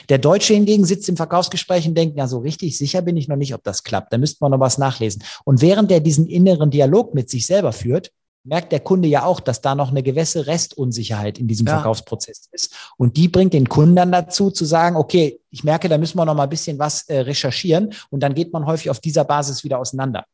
Der 0.08 0.18
Deutsche 0.18 0.54
hingegen 0.54 0.84
sitzt 0.84 1.08
im 1.08 1.16
Verkaufsgespräch 1.16 1.86
und 1.88 1.96
denkt, 1.96 2.16
ja, 2.16 2.26
so 2.26 2.38
richtig 2.38 2.76
sicher 2.76 3.02
bin 3.02 3.16
ich 3.16 3.28
noch 3.28 3.36
nicht, 3.36 3.54
ob 3.54 3.64
das 3.64 3.82
klappt. 3.82 4.12
Da 4.12 4.18
müsste 4.18 4.38
man 4.40 4.50
noch 4.50 4.60
was 4.60 4.78
nachlesen. 4.78 5.22
Und 5.44 5.62
während 5.62 5.90
er 5.90 6.00
diesen 6.00 6.26
inneren 6.26 6.70
Dialog 6.70 7.14
mit 7.14 7.30
sich 7.30 7.46
selber 7.46 7.72
führt, 7.72 8.10
merkt 8.44 8.72
der 8.72 8.80
Kunde 8.80 9.08
ja 9.08 9.24
auch, 9.24 9.40
dass 9.40 9.60
da 9.60 9.74
noch 9.74 9.90
eine 9.90 10.02
gewisse 10.02 10.46
Restunsicherheit 10.46 11.38
in 11.38 11.48
diesem 11.48 11.66
ja. 11.66 11.74
Verkaufsprozess 11.74 12.48
ist. 12.52 12.74
Und 12.96 13.16
die 13.16 13.28
bringt 13.28 13.52
den 13.52 13.68
Kunden 13.68 13.96
dann 13.96 14.12
dazu 14.12 14.50
zu 14.50 14.64
sagen, 14.64 14.96
okay, 14.96 15.40
ich 15.50 15.64
merke, 15.64 15.88
da 15.88 15.98
müssen 15.98 16.18
wir 16.18 16.24
noch 16.24 16.34
mal 16.34 16.44
ein 16.44 16.48
bisschen 16.48 16.78
was 16.78 17.02
äh, 17.08 17.20
recherchieren. 17.20 17.94
Und 18.10 18.20
dann 18.20 18.34
geht 18.34 18.52
man 18.52 18.66
häufig 18.66 18.90
auf 18.90 19.00
dieser 19.00 19.24
Basis 19.24 19.64
wieder 19.64 19.78
auseinander. 19.78 20.24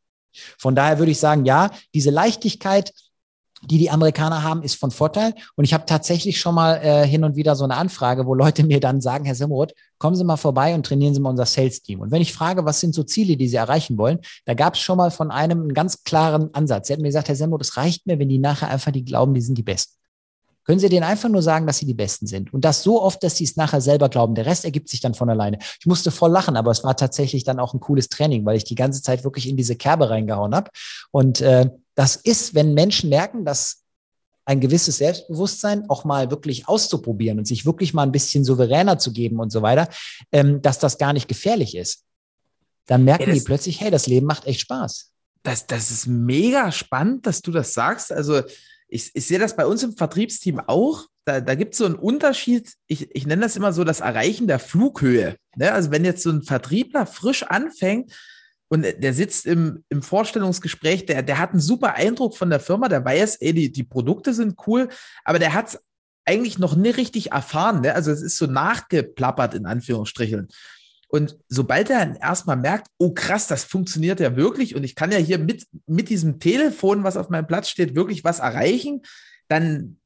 Von 0.58 0.74
daher 0.74 0.98
würde 0.98 1.12
ich 1.12 1.18
sagen, 1.18 1.44
ja, 1.44 1.70
diese 1.92 2.10
Leichtigkeit, 2.10 2.92
die 3.70 3.78
die 3.78 3.90
Amerikaner 3.90 4.42
haben, 4.42 4.62
ist 4.62 4.74
von 4.74 4.90
Vorteil. 4.90 5.34
Und 5.56 5.64
ich 5.64 5.74
habe 5.74 5.86
tatsächlich 5.86 6.40
schon 6.40 6.54
mal 6.54 6.76
äh, 6.76 7.06
hin 7.06 7.24
und 7.24 7.36
wieder 7.36 7.56
so 7.56 7.64
eine 7.64 7.76
Anfrage, 7.76 8.26
wo 8.26 8.34
Leute 8.34 8.64
mir 8.64 8.80
dann 8.80 9.00
sagen, 9.00 9.24
Herr 9.24 9.34
Simroth, 9.34 9.74
kommen 9.98 10.16
Sie 10.16 10.24
mal 10.24 10.36
vorbei 10.36 10.74
und 10.74 10.84
trainieren 10.86 11.14
Sie 11.14 11.20
mal 11.20 11.30
unser 11.30 11.46
Sales-Team. 11.46 12.00
Und 12.00 12.10
wenn 12.10 12.22
ich 12.22 12.32
frage, 12.32 12.64
was 12.64 12.80
sind 12.80 12.94
so 12.94 13.02
Ziele, 13.02 13.36
die 13.36 13.48
Sie 13.48 13.56
erreichen 13.56 13.98
wollen, 13.98 14.18
da 14.44 14.54
gab 14.54 14.74
es 14.74 14.80
schon 14.80 14.98
mal 14.98 15.10
von 15.10 15.30
einem 15.30 15.62
einen 15.62 15.74
ganz 15.74 16.04
klaren 16.04 16.52
Ansatz. 16.54 16.88
Sie 16.88 16.92
hat 16.92 17.00
mir 17.00 17.08
gesagt, 17.08 17.28
Herr 17.28 17.36
Simroth, 17.36 17.62
es 17.62 17.76
reicht 17.76 18.06
mir, 18.06 18.18
wenn 18.18 18.28
die 18.28 18.38
nachher 18.38 18.68
einfach 18.68 18.92
die 18.92 19.04
glauben, 19.04 19.34
die 19.34 19.40
sind 19.40 19.56
die 19.56 19.62
Besten. 19.62 19.94
Können 20.64 20.78
Sie 20.78 20.88
denen 20.88 21.04
einfach 21.04 21.28
nur 21.28 21.42
sagen, 21.42 21.66
dass 21.66 21.78
sie 21.78 21.86
die 21.86 21.94
Besten 21.94 22.26
sind. 22.26 22.52
Und 22.54 22.64
das 22.64 22.82
so 22.82 23.02
oft, 23.02 23.22
dass 23.22 23.36
sie 23.36 23.44
es 23.44 23.56
nachher 23.56 23.82
selber 23.82 24.08
glauben. 24.08 24.34
Der 24.34 24.46
Rest 24.46 24.64
ergibt 24.64 24.88
sich 24.88 25.00
dann 25.00 25.14
von 25.14 25.28
alleine. 25.28 25.58
Ich 25.78 25.86
musste 25.86 26.10
voll 26.10 26.30
lachen, 26.30 26.56
aber 26.56 26.70
es 26.70 26.82
war 26.84 26.96
tatsächlich 26.96 27.44
dann 27.44 27.60
auch 27.60 27.74
ein 27.74 27.80
cooles 27.80 28.08
Training, 28.08 28.46
weil 28.46 28.56
ich 28.56 28.64
die 28.64 28.74
ganze 28.74 29.02
Zeit 29.02 29.24
wirklich 29.24 29.46
in 29.46 29.58
diese 29.58 29.76
Kerbe 29.76 30.08
reingehauen 30.08 30.54
habe. 30.54 30.70
Und 31.10 31.42
äh, 31.42 31.68
das 31.94 32.16
ist, 32.16 32.54
wenn 32.54 32.74
Menschen 32.74 33.08
merken, 33.08 33.44
dass 33.44 33.84
ein 34.46 34.60
gewisses 34.60 34.98
Selbstbewusstsein 34.98 35.88
auch 35.88 36.04
mal 36.04 36.30
wirklich 36.30 36.68
auszuprobieren 36.68 37.38
und 37.38 37.46
sich 37.46 37.64
wirklich 37.64 37.94
mal 37.94 38.02
ein 38.02 38.12
bisschen 38.12 38.44
souveräner 38.44 38.98
zu 38.98 39.12
geben 39.12 39.40
und 39.40 39.50
so 39.50 39.62
weiter, 39.62 39.88
ähm, 40.32 40.60
dass 40.60 40.78
das 40.78 40.98
gar 40.98 41.12
nicht 41.12 41.28
gefährlich 41.28 41.76
ist. 41.76 42.04
Dann 42.86 43.04
merken 43.04 43.28
ja, 43.28 43.34
die 43.34 43.40
plötzlich, 43.40 43.80
hey, 43.80 43.90
das 43.90 44.06
Leben 44.06 44.26
macht 44.26 44.46
echt 44.46 44.60
Spaß. 44.60 45.10
Das, 45.42 45.66
das 45.66 45.90
ist 45.90 46.06
mega 46.06 46.72
spannend, 46.72 47.26
dass 47.26 47.40
du 47.40 47.50
das 47.50 47.72
sagst. 47.72 48.12
Also 48.12 48.42
ich, 48.88 49.10
ich 49.14 49.26
sehe 49.26 49.38
das 49.38 49.56
bei 49.56 49.66
uns 49.66 49.82
im 49.82 49.96
Vertriebsteam 49.96 50.60
auch. 50.60 51.06
Da, 51.24 51.40
da 51.40 51.54
gibt 51.54 51.72
es 51.72 51.78
so 51.78 51.86
einen 51.86 51.94
Unterschied. 51.94 52.74
Ich, 52.86 53.14
ich 53.14 53.26
nenne 53.26 53.42
das 53.42 53.56
immer 53.56 53.72
so 53.72 53.84
das 53.84 54.00
Erreichen 54.00 54.46
der 54.46 54.58
Flughöhe. 54.58 55.36
Ne? 55.56 55.72
Also 55.72 55.90
wenn 55.90 56.04
jetzt 56.04 56.22
so 56.22 56.30
ein 56.30 56.42
Vertriebler 56.42 57.06
frisch 57.06 57.44
anfängt, 57.44 58.12
und 58.68 58.82
der 58.82 59.14
sitzt 59.14 59.46
im, 59.46 59.84
im 59.88 60.02
Vorstellungsgespräch, 60.02 61.06
der, 61.06 61.22
der 61.22 61.38
hat 61.38 61.50
einen 61.50 61.60
super 61.60 61.94
Eindruck 61.94 62.36
von 62.36 62.50
der 62.50 62.60
Firma, 62.60 62.88
der 62.88 63.04
weiß, 63.04 63.36
ey, 63.36 63.52
die, 63.52 63.70
die 63.70 63.84
Produkte 63.84 64.32
sind 64.34 64.56
cool, 64.66 64.88
aber 65.24 65.38
der 65.38 65.52
hat 65.52 65.68
es 65.68 65.78
eigentlich 66.24 66.58
noch 66.58 66.74
nie 66.74 66.90
richtig 66.90 67.32
erfahren. 67.32 67.82
Ne? 67.82 67.94
Also 67.94 68.10
es 68.10 68.22
ist 68.22 68.36
so 68.36 68.46
nachgeplappert 68.46 69.54
in 69.54 69.66
Anführungsstrichen. 69.66 70.48
Und 71.08 71.38
sobald 71.48 71.90
er 71.90 72.20
erstmal 72.20 72.56
merkt, 72.56 72.88
oh 72.98 73.12
krass, 73.12 73.46
das 73.46 73.64
funktioniert 73.64 74.18
ja 74.18 74.34
wirklich 74.34 74.74
und 74.74 74.82
ich 74.82 74.96
kann 74.96 75.12
ja 75.12 75.18
hier 75.18 75.38
mit, 75.38 75.66
mit 75.86 76.08
diesem 76.08 76.40
Telefon, 76.40 77.04
was 77.04 77.16
auf 77.16 77.28
meinem 77.28 77.46
Platz 77.46 77.68
steht, 77.68 77.94
wirklich 77.94 78.24
was 78.24 78.40
erreichen, 78.40 79.02
dann 79.46 80.00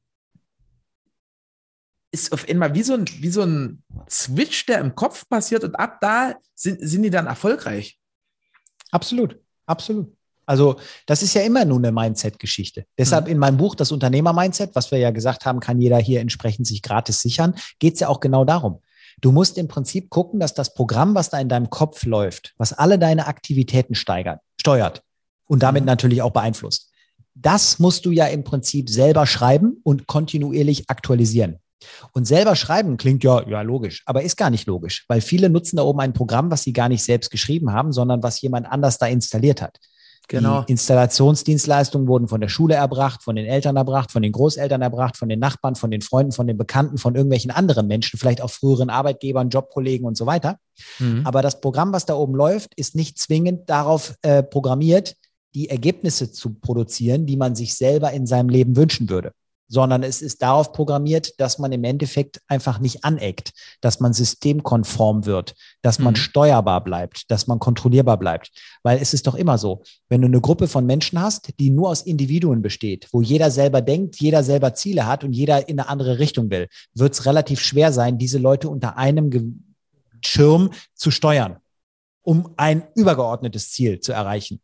ist 2.11 2.31
auf 2.31 2.47
einmal 2.47 2.73
wie 2.75 2.83
so 2.83 2.93
ein, 2.93 3.05
wie 3.19 3.29
so 3.29 3.43
ein 3.43 3.83
Switch, 4.09 4.65
der 4.65 4.79
im 4.79 4.95
Kopf 4.95 5.27
passiert 5.29 5.63
und 5.63 5.75
ab 5.75 5.99
da 6.01 6.35
sind, 6.55 6.79
sind 6.81 7.03
die 7.03 7.09
dann 7.09 7.27
erfolgreich. 7.27 7.98
Absolut, 8.91 9.37
absolut. 9.65 10.13
Also 10.45 10.77
das 11.05 11.21
ist 11.21 11.35
ja 11.35 11.43
immer 11.43 11.63
nur 11.63 11.77
eine 11.77 11.91
Mindset-Geschichte. 11.91 12.85
Deshalb 12.97 13.25
mhm. 13.25 13.33
in 13.33 13.37
meinem 13.37 13.57
Buch, 13.57 13.75
das 13.75 13.91
Unternehmer-Mindset, 13.91 14.71
was 14.73 14.89
wir 14.89 14.97
ja 14.97 15.11
gesagt 15.11 15.45
haben, 15.45 15.59
kann 15.59 15.79
jeder 15.79 15.97
hier 15.99 16.21
entsprechend 16.21 16.65
sich 16.65 16.81
gratis 16.81 17.21
sichern, 17.21 17.53
geht 17.77 17.93
es 17.93 17.99
ja 17.99 18.07
auch 18.07 18.19
genau 18.19 18.45
darum. 18.45 18.79
Du 19.21 19.31
musst 19.31 19.59
im 19.59 19.67
Prinzip 19.67 20.09
gucken, 20.09 20.39
dass 20.39 20.55
das 20.55 20.73
Programm, 20.73 21.13
was 21.13 21.29
da 21.29 21.39
in 21.39 21.49
deinem 21.49 21.69
Kopf 21.69 22.03
läuft, 22.05 22.55
was 22.57 22.73
alle 22.73 22.97
deine 22.97 23.27
Aktivitäten 23.27 23.93
steigert, 23.93 24.39
steuert 24.59 25.03
und 25.45 25.61
damit 25.61 25.83
mhm. 25.83 25.87
natürlich 25.87 26.23
auch 26.23 26.31
beeinflusst. 26.31 26.89
Das 27.35 27.77
musst 27.77 28.05
du 28.07 28.11
ja 28.11 28.25
im 28.25 28.43
Prinzip 28.43 28.89
selber 28.89 29.27
schreiben 29.27 29.79
und 29.83 30.07
kontinuierlich 30.07 30.89
aktualisieren. 30.89 31.59
Und 32.11 32.25
selber 32.25 32.55
schreiben 32.55 32.97
klingt 32.97 33.23
ja, 33.23 33.47
ja 33.47 33.61
logisch, 33.61 34.03
aber 34.05 34.23
ist 34.23 34.37
gar 34.37 34.49
nicht 34.49 34.67
logisch, 34.67 35.05
weil 35.07 35.21
viele 35.21 35.49
nutzen 35.49 35.77
da 35.77 35.83
oben 35.83 35.99
ein 36.01 36.13
Programm, 36.13 36.51
was 36.51 36.63
sie 36.63 36.73
gar 36.73 36.89
nicht 36.89 37.03
selbst 37.03 37.31
geschrieben 37.31 37.71
haben, 37.71 37.91
sondern 37.91 38.23
was 38.23 38.41
jemand 38.41 38.67
anders 38.67 38.97
da 38.97 39.07
installiert 39.07 39.61
hat. 39.61 39.79
Genau. 40.29 40.61
Die 40.61 40.73
Installationsdienstleistungen 40.73 42.07
wurden 42.07 42.27
von 42.27 42.39
der 42.39 42.49
Schule 42.49 42.75
erbracht, 42.75 43.23
von 43.23 43.35
den 43.35 43.47
Eltern 43.47 43.75
erbracht, 43.77 44.11
von 44.11 44.21
den 44.21 44.31
Großeltern 44.31 44.79
erbracht, 44.81 45.17
von 45.17 45.27
den 45.27 45.39
Nachbarn, 45.39 45.73
von 45.73 45.89
den 45.89 46.01
Freunden, 46.01 46.31
von 46.31 46.45
den 46.45 46.55
Bekannten, 46.55 46.99
von 46.99 47.15
irgendwelchen 47.15 47.49
anderen 47.49 47.87
Menschen, 47.87 48.19
vielleicht 48.19 48.41
auch 48.41 48.51
früheren 48.51 48.91
Arbeitgebern, 48.91 49.49
Jobkollegen 49.49 50.05
und 50.05 50.15
so 50.15 50.27
weiter. 50.27 50.59
Mhm. 50.99 51.23
Aber 51.25 51.41
das 51.41 51.61
Programm, 51.61 51.91
was 51.93 52.05
da 52.05 52.13
oben 52.13 52.35
läuft, 52.35 52.75
ist 52.75 52.95
nicht 52.95 53.17
zwingend 53.17 53.71
darauf 53.71 54.13
äh, 54.21 54.43
programmiert, 54.43 55.15
die 55.55 55.71
Ergebnisse 55.71 56.31
zu 56.31 56.53
produzieren, 56.53 57.25
die 57.25 57.35
man 57.35 57.55
sich 57.55 57.73
selber 57.73 58.11
in 58.11 58.27
seinem 58.27 58.49
Leben 58.49 58.75
wünschen 58.75 59.09
würde 59.09 59.31
sondern 59.69 60.03
es 60.03 60.21
ist 60.21 60.41
darauf 60.41 60.73
programmiert, 60.73 61.39
dass 61.39 61.59
man 61.59 61.71
im 61.71 61.83
Endeffekt 61.83 62.41
einfach 62.47 62.79
nicht 62.79 63.05
aneckt, 63.05 63.51
dass 63.81 63.99
man 63.99 64.13
systemkonform 64.13 65.25
wird, 65.25 65.55
dass 65.83 65.99
man 65.99 66.13
mhm. 66.13 66.17
steuerbar 66.17 66.83
bleibt, 66.83 67.29
dass 67.31 67.47
man 67.47 67.59
kontrollierbar 67.59 68.17
bleibt. 68.17 68.51
Weil 68.83 68.97
es 68.97 69.13
ist 69.13 69.27
doch 69.27 69.35
immer 69.35 69.57
so, 69.57 69.83
wenn 70.09 70.21
du 70.21 70.27
eine 70.27 70.41
Gruppe 70.41 70.67
von 70.67 70.85
Menschen 70.85 71.21
hast, 71.21 71.53
die 71.59 71.69
nur 71.69 71.89
aus 71.89 72.01
Individuen 72.01 72.63
besteht, 72.63 73.07
wo 73.11 73.21
jeder 73.21 73.51
selber 73.51 73.81
denkt, 73.81 74.19
jeder 74.19 74.43
selber 74.43 74.73
Ziele 74.73 75.05
hat 75.05 75.23
und 75.23 75.33
jeder 75.33 75.69
in 75.69 75.79
eine 75.79 75.87
andere 75.87 76.17
Richtung 76.17 76.49
will, 76.49 76.67
wird 76.95 77.13
es 77.13 77.25
relativ 77.27 77.61
schwer 77.61 77.93
sein, 77.93 78.17
diese 78.17 78.39
Leute 78.39 78.69
unter 78.69 78.97
einem 78.97 79.63
Schirm 80.25 80.71
zu 80.95 81.11
steuern, 81.11 81.57
um 82.23 82.53
ein 82.57 82.83
übergeordnetes 82.95 83.71
Ziel 83.71 83.99
zu 83.99 84.13
erreichen. 84.13 84.59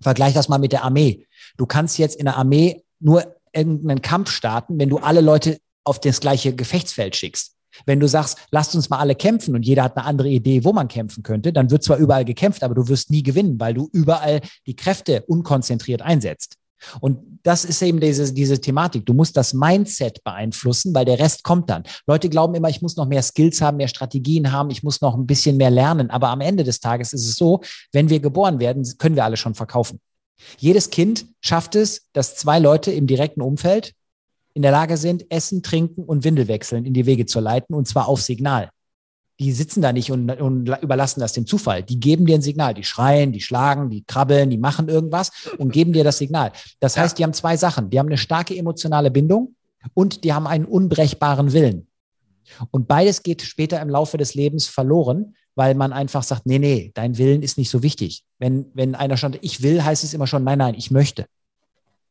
Vergleich 0.00 0.34
das 0.34 0.50
mal 0.50 0.58
mit 0.58 0.72
der 0.72 0.84
Armee. 0.84 1.26
Du 1.56 1.64
kannst 1.64 1.96
jetzt 1.96 2.16
in 2.16 2.26
der 2.26 2.36
Armee 2.36 2.84
nur 3.00 3.35
irgendeinen 3.52 4.02
Kampf 4.02 4.30
starten, 4.30 4.78
wenn 4.78 4.88
du 4.88 4.98
alle 4.98 5.20
Leute 5.20 5.58
auf 5.84 6.00
das 6.00 6.20
gleiche 6.20 6.54
Gefechtsfeld 6.54 7.16
schickst. 7.16 7.52
Wenn 7.84 8.00
du 8.00 8.08
sagst, 8.08 8.38
lasst 8.50 8.74
uns 8.74 8.88
mal 8.88 8.98
alle 8.98 9.14
kämpfen 9.14 9.54
und 9.54 9.64
jeder 9.64 9.82
hat 9.84 9.96
eine 9.96 10.06
andere 10.06 10.28
Idee, 10.28 10.64
wo 10.64 10.72
man 10.72 10.88
kämpfen 10.88 11.22
könnte, 11.22 11.52
dann 11.52 11.70
wird 11.70 11.82
zwar 11.82 11.98
überall 11.98 12.24
gekämpft, 12.24 12.62
aber 12.62 12.74
du 12.74 12.88
wirst 12.88 13.10
nie 13.10 13.22
gewinnen, 13.22 13.60
weil 13.60 13.74
du 13.74 13.88
überall 13.92 14.40
die 14.66 14.76
Kräfte 14.76 15.24
unkonzentriert 15.26 16.00
einsetzt. 16.02 16.56
Und 17.00 17.40
das 17.42 17.64
ist 17.64 17.80
eben 17.82 18.00
diese, 18.00 18.32
diese 18.32 18.60
Thematik. 18.60 19.06
Du 19.06 19.14
musst 19.14 19.36
das 19.36 19.54
Mindset 19.54 20.22
beeinflussen, 20.24 20.94
weil 20.94 21.04
der 21.04 21.18
Rest 21.18 21.42
kommt 21.42 21.70
dann. 21.70 21.84
Leute 22.06 22.28
glauben 22.28 22.54
immer, 22.54 22.68
ich 22.68 22.82
muss 22.82 22.96
noch 22.96 23.06
mehr 23.06 23.22
Skills 23.22 23.60
haben, 23.62 23.78
mehr 23.78 23.88
Strategien 23.88 24.52
haben, 24.52 24.70
ich 24.70 24.82
muss 24.82 25.00
noch 25.00 25.14
ein 25.14 25.26
bisschen 25.26 25.56
mehr 25.56 25.70
lernen. 25.70 26.10
Aber 26.10 26.28
am 26.28 26.40
Ende 26.40 26.64
des 26.64 26.80
Tages 26.80 27.12
ist 27.12 27.26
es 27.26 27.36
so, 27.36 27.62
wenn 27.92 28.10
wir 28.10 28.20
geboren 28.20 28.58
werden, 28.58 28.84
können 28.98 29.16
wir 29.16 29.24
alle 29.24 29.36
schon 29.36 29.54
verkaufen. 29.54 30.00
Jedes 30.58 30.90
Kind 30.90 31.26
schafft 31.40 31.74
es, 31.74 32.08
dass 32.12 32.36
zwei 32.36 32.58
Leute 32.58 32.92
im 32.92 33.06
direkten 33.06 33.40
Umfeld 33.40 33.94
in 34.54 34.62
der 34.62 34.72
Lage 34.72 34.96
sind, 34.96 35.30
Essen, 35.30 35.62
Trinken 35.62 36.04
und 36.04 36.24
Windel 36.24 36.48
wechseln 36.48 36.86
in 36.86 36.94
die 36.94 37.06
Wege 37.06 37.26
zu 37.26 37.40
leiten, 37.40 37.74
und 37.74 37.86
zwar 37.86 38.08
auf 38.08 38.22
Signal. 38.22 38.70
Die 39.38 39.52
sitzen 39.52 39.82
da 39.82 39.92
nicht 39.92 40.10
und, 40.10 40.30
und 40.30 40.68
überlassen 40.80 41.20
das 41.20 41.34
dem 41.34 41.46
Zufall. 41.46 41.82
Die 41.82 42.00
geben 42.00 42.24
dir 42.24 42.36
ein 42.36 42.42
Signal. 42.42 42.72
Die 42.72 42.84
schreien, 42.84 43.32
die 43.32 43.42
schlagen, 43.42 43.90
die 43.90 44.02
krabbeln, 44.02 44.48
die 44.48 44.56
machen 44.56 44.88
irgendwas 44.88 45.30
und 45.58 45.72
geben 45.72 45.92
dir 45.92 46.04
das 46.04 46.16
Signal. 46.16 46.52
Das 46.80 46.96
heißt, 46.96 47.18
die 47.18 47.22
haben 47.22 47.34
zwei 47.34 47.58
Sachen. 47.58 47.90
Die 47.90 47.98
haben 47.98 48.06
eine 48.06 48.16
starke 48.16 48.56
emotionale 48.56 49.10
Bindung 49.10 49.54
und 49.92 50.24
die 50.24 50.32
haben 50.32 50.46
einen 50.46 50.64
unbrechbaren 50.64 51.52
Willen. 51.52 51.86
Und 52.70 52.88
beides 52.88 53.22
geht 53.22 53.42
später 53.42 53.80
im 53.82 53.90
Laufe 53.90 54.16
des 54.16 54.34
Lebens 54.34 54.68
verloren, 54.68 55.34
weil 55.56 55.74
man 55.74 55.92
einfach 55.92 56.22
sagt, 56.22 56.46
nee, 56.46 56.58
nee, 56.58 56.92
dein 56.94 57.18
Willen 57.18 57.42
ist 57.42 57.58
nicht 57.58 57.70
so 57.70 57.82
wichtig. 57.82 58.22
Wenn, 58.38 58.66
wenn 58.74 58.94
einer 58.94 59.16
schon, 59.16 59.36
ich 59.40 59.62
will, 59.62 59.82
heißt 59.82 60.04
es 60.04 60.14
immer 60.14 60.26
schon, 60.26 60.44
nein, 60.44 60.58
nein, 60.58 60.74
ich 60.74 60.90
möchte. 60.90 61.26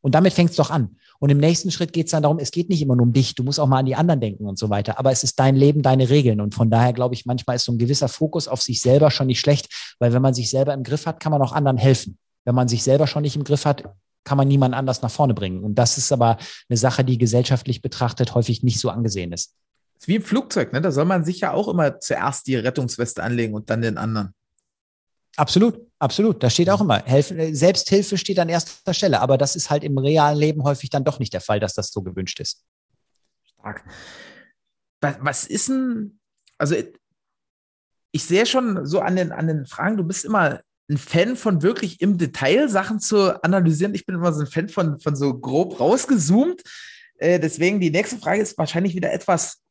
Und 0.01 0.13
damit 0.13 0.33
fängt 0.33 0.49
es 0.49 0.55
doch 0.57 0.71
an. 0.71 0.97
Und 1.19 1.29
im 1.29 1.37
nächsten 1.37 1.71
Schritt 1.71 1.93
geht 1.93 2.07
es 2.07 2.11
dann 2.11 2.23
darum, 2.23 2.39
es 2.39 2.51
geht 2.51 2.69
nicht 2.69 2.81
immer 2.81 2.95
nur 2.95 3.05
um 3.05 3.13
dich, 3.13 3.35
du 3.35 3.43
musst 3.43 3.59
auch 3.59 3.67
mal 3.67 3.79
an 3.79 3.85
die 3.85 3.95
anderen 3.95 4.19
denken 4.19 4.45
und 4.45 4.59
so 4.59 4.69
weiter. 4.69 4.99
Aber 4.99 5.11
es 5.11 5.23
ist 5.23 5.39
dein 5.39 5.55
Leben, 5.55 5.83
deine 5.83 6.09
Regeln. 6.09 6.41
Und 6.41 6.53
von 6.53 6.69
daher 6.69 6.91
glaube 6.91 7.15
ich, 7.15 7.25
manchmal 7.25 7.55
ist 7.55 7.65
so 7.65 7.71
ein 7.71 7.77
gewisser 7.77 8.07
Fokus 8.07 8.47
auf 8.47 8.61
sich 8.61 8.81
selber 8.81 9.11
schon 9.11 9.27
nicht 9.27 9.39
schlecht, 9.39 9.95
weil 9.99 10.11
wenn 10.11 10.21
man 10.21 10.33
sich 10.33 10.49
selber 10.49 10.73
im 10.73 10.83
Griff 10.83 11.05
hat, 11.05 11.19
kann 11.19 11.31
man 11.31 11.41
auch 11.41 11.53
anderen 11.53 11.77
helfen. 11.77 12.17
Wenn 12.43 12.55
man 12.55 12.67
sich 12.67 12.83
selber 12.83 13.07
schon 13.07 13.21
nicht 13.21 13.35
im 13.35 13.43
Griff 13.43 13.65
hat, 13.65 13.83
kann 14.23 14.37
man 14.37 14.47
niemand 14.47 14.73
anders 14.73 15.03
nach 15.03 15.11
vorne 15.11 15.35
bringen. 15.35 15.63
Und 15.63 15.75
das 15.75 15.99
ist 15.99 16.11
aber 16.11 16.37
eine 16.67 16.77
Sache, 16.77 17.05
die 17.05 17.19
gesellschaftlich 17.19 17.81
betrachtet 17.81 18.33
häufig 18.33 18.63
nicht 18.63 18.79
so 18.79 18.89
angesehen 18.89 19.31
ist 19.31 19.53
ist 19.97 20.07
wie 20.07 20.15
im 20.15 20.23
Flugzeug, 20.23 20.73
ne? 20.73 20.81
Da 20.81 20.91
soll 20.91 21.05
man 21.05 21.25
sich 21.25 21.41
ja 21.41 21.51
auch 21.51 21.67
immer 21.67 21.99
zuerst 21.99 22.47
die 22.47 22.55
Rettungsweste 22.55 23.23
anlegen 23.23 23.53
und 23.53 23.69
dann 23.69 23.81
den 23.81 23.97
anderen. 23.97 24.33
Absolut, 25.37 25.81
absolut. 25.99 26.41
Da 26.41 26.49
steht 26.49 26.69
auch 26.69 26.81
immer, 26.81 27.03
helfen, 27.03 27.37
äh, 27.39 27.53
Selbsthilfe 27.53 28.17
steht 28.17 28.39
an 28.39 28.49
erster 28.49 28.93
Stelle, 28.93 29.19
aber 29.19 29.37
das 29.37 29.55
ist 29.55 29.69
halt 29.69 29.83
im 29.83 29.97
realen 29.97 30.37
Leben 30.37 30.63
häufig 30.63 30.89
dann 30.89 31.03
doch 31.03 31.19
nicht 31.19 31.33
der 31.33 31.41
Fall, 31.41 31.59
dass 31.59 31.73
das 31.73 31.91
so 31.91 32.01
gewünscht 32.01 32.39
ist. 32.39 32.63
Stark. 33.43 33.83
Was, 35.01 35.17
was 35.19 35.45
ist 35.45 35.69
denn, 35.69 36.19
also 36.57 36.75
ich 38.11 38.23
sehe 38.23 38.45
schon 38.45 38.85
so 38.85 39.01
an 39.01 39.17
den, 39.17 39.33
an 39.33 39.47
den 39.47 39.65
Fragen, 39.65 39.97
du 39.97 40.03
bist 40.03 40.23
immer 40.23 40.61
ein 40.89 40.97
Fan 40.97 41.35
von 41.35 41.63
wirklich 41.63 41.99
im 41.99 42.17
Detail 42.17 42.69
Sachen 42.69 42.99
zu 42.99 43.43
analysieren. 43.43 43.95
Ich 43.95 44.05
bin 44.05 44.15
immer 44.15 44.31
so 44.31 44.41
ein 44.41 44.47
Fan 44.47 44.69
von, 44.69 44.99
von 44.99 45.15
so 45.15 45.37
grob 45.37 45.79
rausgezoomt. 45.79 46.61
Äh, 47.17 47.39
deswegen 47.39 47.79
die 47.79 47.89
nächste 47.89 48.17
Frage 48.17 48.41
ist 48.41 48.57
wahrscheinlich 48.57 48.95
wieder 48.95 49.11
etwas 49.11 49.64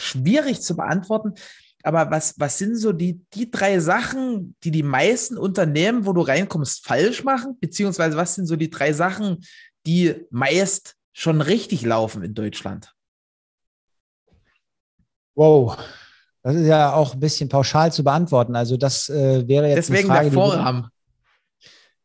schwierig 0.00 0.62
zu 0.62 0.76
beantworten. 0.76 1.34
Aber 1.82 2.10
was, 2.10 2.38
was 2.38 2.58
sind 2.58 2.76
so 2.76 2.92
die, 2.92 3.24
die 3.32 3.50
drei 3.50 3.80
Sachen, 3.80 4.54
die 4.64 4.70
die 4.70 4.82
meisten 4.82 5.38
Unternehmen, 5.38 6.04
wo 6.04 6.12
du 6.12 6.20
reinkommst, 6.20 6.84
falsch 6.84 7.24
machen? 7.24 7.56
Beziehungsweise 7.58 8.16
was 8.16 8.34
sind 8.34 8.46
so 8.46 8.56
die 8.56 8.70
drei 8.70 8.92
Sachen, 8.92 9.38
die 9.86 10.26
meist 10.30 10.96
schon 11.12 11.40
richtig 11.40 11.82
laufen 11.82 12.22
in 12.22 12.34
Deutschland? 12.34 12.94
Wow, 15.34 15.78
das 16.42 16.56
ist 16.56 16.66
ja 16.66 16.92
auch 16.92 17.14
ein 17.14 17.20
bisschen 17.20 17.48
pauschal 17.48 17.92
zu 17.92 18.04
beantworten. 18.04 18.56
Also 18.56 18.76
das 18.76 19.08
äh, 19.08 19.46
wäre 19.48 19.68
jetzt 19.68 19.88
Deswegen 19.88 20.10
eine 20.10 20.18
Frage, 20.18 20.30
der 20.30 20.34
Vorrahmen. 20.34 20.88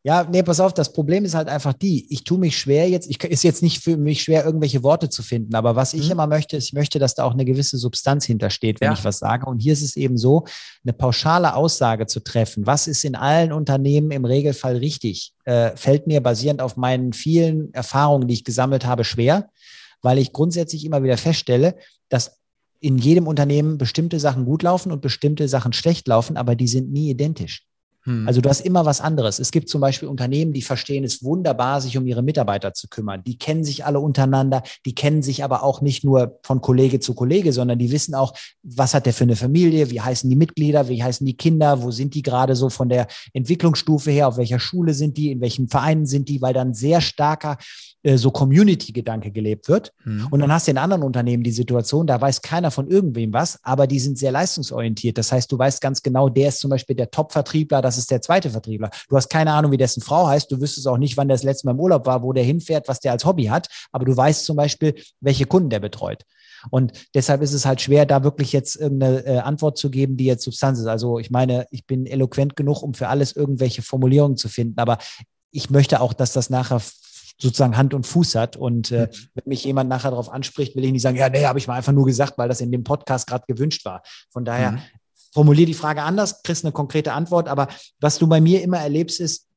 Ja, 0.05 0.23
nee, 0.23 0.43
pass 0.43 0.59
auf, 0.59 0.71
das 0.71 0.93
Problem 0.93 1.25
ist 1.25 1.33
halt 1.33 1.47
einfach 1.47 1.73
die, 1.73 2.05
ich 2.13 2.23
tue 2.23 2.37
mich 2.37 2.59
schwer 2.59 2.87
jetzt, 2.87 3.09
ich 3.09 3.23
ist 3.23 3.43
jetzt 3.43 3.63
nicht 3.63 3.83
für 3.83 3.97
mich 3.97 4.21
schwer, 4.21 4.45
irgendwelche 4.45 4.83
Worte 4.83 5.09
zu 5.09 5.23
finden, 5.23 5.55
aber 5.55 5.75
was 5.75 5.95
ich 5.95 6.05
mhm. 6.05 6.11
immer 6.11 6.27
möchte, 6.27 6.57
ist, 6.57 6.67
ich 6.67 6.73
möchte, 6.73 6.99
dass 6.99 7.15
da 7.15 7.23
auch 7.23 7.33
eine 7.33 7.43
gewisse 7.43 7.79
Substanz 7.79 8.23
hintersteht, 8.23 8.81
wenn 8.81 8.89
ja. 8.89 8.93
ich 8.93 9.03
was 9.03 9.17
sage. 9.17 9.47
Und 9.47 9.63
hier 9.63 9.73
ist 9.73 9.81
es 9.81 9.95
eben 9.95 10.15
so, 10.15 10.45
eine 10.83 10.93
pauschale 10.93 11.55
Aussage 11.55 12.05
zu 12.05 12.19
treffen, 12.19 12.67
was 12.67 12.85
ist 12.85 13.03
in 13.03 13.15
allen 13.15 13.51
Unternehmen 13.51 14.11
im 14.11 14.25
Regelfall 14.25 14.77
richtig, 14.77 15.33
äh, 15.45 15.75
fällt 15.75 16.05
mir 16.05 16.21
basierend 16.21 16.61
auf 16.61 16.77
meinen 16.77 17.11
vielen 17.11 17.73
Erfahrungen, 17.73 18.27
die 18.27 18.35
ich 18.35 18.43
gesammelt 18.43 18.85
habe, 18.85 19.05
schwer, 19.05 19.49
weil 20.03 20.19
ich 20.19 20.33
grundsätzlich 20.33 20.85
immer 20.85 21.01
wieder 21.01 21.17
feststelle, 21.17 21.77
dass 22.09 22.37
in 22.79 22.99
jedem 22.99 23.25
Unternehmen 23.25 23.79
bestimmte 23.79 24.19
Sachen 24.19 24.45
gut 24.45 24.61
laufen 24.61 24.91
und 24.91 25.01
bestimmte 25.01 25.47
Sachen 25.47 25.73
schlecht 25.73 26.07
laufen, 26.07 26.37
aber 26.37 26.55
die 26.55 26.67
sind 26.67 26.91
nie 26.91 27.09
identisch. 27.09 27.65
Hm. 28.05 28.27
Also 28.27 28.41
du 28.41 28.49
hast 28.49 28.61
immer 28.61 28.85
was 28.85 29.01
anderes. 29.01 29.39
Es 29.39 29.51
gibt 29.51 29.67
zum 29.69 29.81
Beispiel 29.81 30.07
Unternehmen, 30.07 30.53
die 30.53 30.61
verstehen 30.61 31.03
es 31.03 31.23
wunderbar, 31.23 31.81
sich 31.81 31.97
um 31.97 32.05
ihre 32.05 32.21
Mitarbeiter 32.21 32.73
zu 32.73 32.87
kümmern. 32.87 33.23
Die 33.23 33.37
kennen 33.37 33.63
sich 33.63 33.85
alle 33.85 33.99
untereinander, 33.99 34.63
die 34.85 34.95
kennen 34.95 35.21
sich 35.21 35.43
aber 35.43 35.63
auch 35.63 35.81
nicht 35.81 36.03
nur 36.03 36.39
von 36.43 36.61
Kollege 36.61 36.99
zu 36.99 37.15
Kollege, 37.15 37.51
sondern 37.51 37.79
die 37.79 37.91
wissen 37.91 38.15
auch, 38.15 38.33
was 38.63 38.93
hat 38.93 39.05
der 39.05 39.13
für 39.13 39.23
eine 39.23 39.35
Familie, 39.35 39.89
wie 39.89 40.01
heißen 40.01 40.29
die 40.29 40.35
Mitglieder, 40.35 40.87
wie 40.87 41.03
heißen 41.03 41.25
die 41.25 41.37
Kinder, 41.37 41.81
wo 41.81 41.91
sind 41.91 42.13
die 42.13 42.21
gerade 42.21 42.55
so 42.55 42.69
von 42.69 42.89
der 42.89 43.07
Entwicklungsstufe 43.33 44.11
her, 44.11 44.27
auf 44.27 44.37
welcher 44.37 44.59
Schule 44.59 44.93
sind 44.93 45.17
die, 45.17 45.31
in 45.31 45.41
welchen 45.41 45.67
Vereinen 45.67 46.05
sind 46.05 46.29
die, 46.29 46.41
weil 46.41 46.53
dann 46.53 46.73
sehr 46.73 47.01
starker 47.01 47.57
äh, 48.05 48.17
so 48.17 48.29
Community-Gedanke 48.29 49.31
gelebt 49.31 49.67
wird. 49.67 49.91
Mhm. 50.03 50.27
Und 50.29 50.39
dann 50.39 50.51
hast 50.51 50.67
du 50.67 50.71
in 50.71 50.77
anderen 50.77 51.01
Unternehmen 51.01 51.41
die 51.41 51.51
Situation, 51.51 52.05
da 52.05 52.21
weiß 52.21 52.43
keiner 52.43 52.69
von 52.69 52.87
irgendwem 52.87 53.33
was, 53.33 53.59
aber 53.63 53.87
die 53.87 53.99
sind 53.99 54.19
sehr 54.19 54.31
leistungsorientiert. 54.31 55.17
Das 55.17 55.31
heißt, 55.31 55.51
du 55.51 55.57
weißt 55.57 55.81
ganz 55.81 56.03
genau, 56.03 56.29
der 56.29 56.49
ist 56.49 56.59
zum 56.59 56.69
Beispiel 56.69 56.95
der 56.95 57.09
Top-Vertriebler, 57.09 57.81
das 57.81 57.97
ist 57.97 58.11
der 58.11 58.21
zweite 58.21 58.51
Vertriebler. 58.51 58.91
Du 59.09 59.17
hast 59.17 59.29
keine 59.29 59.53
Ahnung, 59.53 59.71
wie 59.71 59.77
dessen 59.77 60.03
Frau 60.03 60.27
heißt. 60.27 60.51
Du 60.51 60.61
wüsstest 60.61 60.87
auch 60.87 60.99
nicht, 60.99 61.17
wann 61.17 61.27
der 61.27 61.35
das 61.35 61.43
letzte 61.43 61.65
Mal 61.65 61.71
im 61.71 61.79
Urlaub 61.79 62.05
war, 62.05 62.21
wo 62.21 62.31
der 62.31 62.43
hinfährt, 62.43 62.87
was 62.87 62.99
der 62.99 63.11
als 63.11 63.25
Hobby 63.25 63.45
hat. 63.45 63.69
Aber 63.91 64.05
du 64.05 64.15
weißt 64.15 64.45
zum 64.45 64.55
Beispiel, 64.55 64.93
welche 65.19 65.45
Kunden 65.47 65.71
der 65.71 65.79
betreut. 65.79 66.25
Und 66.69 66.93
deshalb 67.15 67.41
ist 67.41 67.53
es 67.53 67.65
halt 67.65 67.81
schwer, 67.81 68.05
da 68.05 68.23
wirklich 68.23 68.51
jetzt 68.51 68.75
irgendeine 68.75 69.25
äh, 69.25 69.37
Antwort 69.39 69.79
zu 69.79 69.89
geben, 69.89 70.15
die 70.15 70.25
jetzt 70.25 70.43
Substanz 70.43 70.79
ist. 70.79 70.87
Also 70.87 71.17
ich 71.17 71.31
meine, 71.31 71.65
ich 71.71 71.87
bin 71.87 72.05
eloquent 72.05 72.55
genug, 72.55 72.83
um 72.83 72.93
für 72.93 73.07
alles 73.07 73.35
irgendwelche 73.35 73.81
Formulierungen 73.81 74.37
zu 74.37 74.47
finden, 74.47 74.79
aber 74.79 74.99
ich 75.51 75.69
möchte 75.69 76.01
auch, 76.01 76.13
dass 76.13 76.33
das 76.33 76.49
nachher 76.49 76.81
sozusagen 77.37 77.77
Hand 77.77 77.93
und 77.93 78.05
Fuß 78.05 78.35
hat. 78.35 78.57
Und 78.57 78.91
äh, 78.91 79.07
mhm. 79.07 79.27
wenn 79.33 79.43
mich 79.45 79.63
jemand 79.63 79.89
nachher 79.89 80.11
darauf 80.11 80.29
anspricht, 80.29 80.75
will 80.75 80.85
ich 80.85 80.91
nicht 80.91 81.01
sagen, 81.01 81.17
ja, 81.17 81.29
nee, 81.29 81.45
habe 81.45 81.59
ich 81.59 81.67
mal 81.67 81.75
einfach 81.75 81.93
nur 81.93 82.05
gesagt, 82.05 82.37
weil 82.37 82.49
das 82.49 82.61
in 82.61 82.71
dem 82.71 82.83
Podcast 82.83 83.27
gerade 83.27 83.45
gewünscht 83.47 83.85
war. 83.85 84.03
Von 84.29 84.45
daher 84.45 84.73
mhm. 84.73 84.79
formuliere 85.33 85.67
die 85.67 85.73
Frage 85.73 86.03
anders, 86.03 86.43
kriegst 86.43 86.63
eine 86.63 86.71
konkrete 86.71 87.13
Antwort. 87.13 87.47
Aber 87.47 87.67
was 87.99 88.17
du 88.17 88.27
bei 88.27 88.41
mir 88.41 88.61
immer 88.61 88.79
erlebst, 88.79 89.19
ist, 89.19 89.47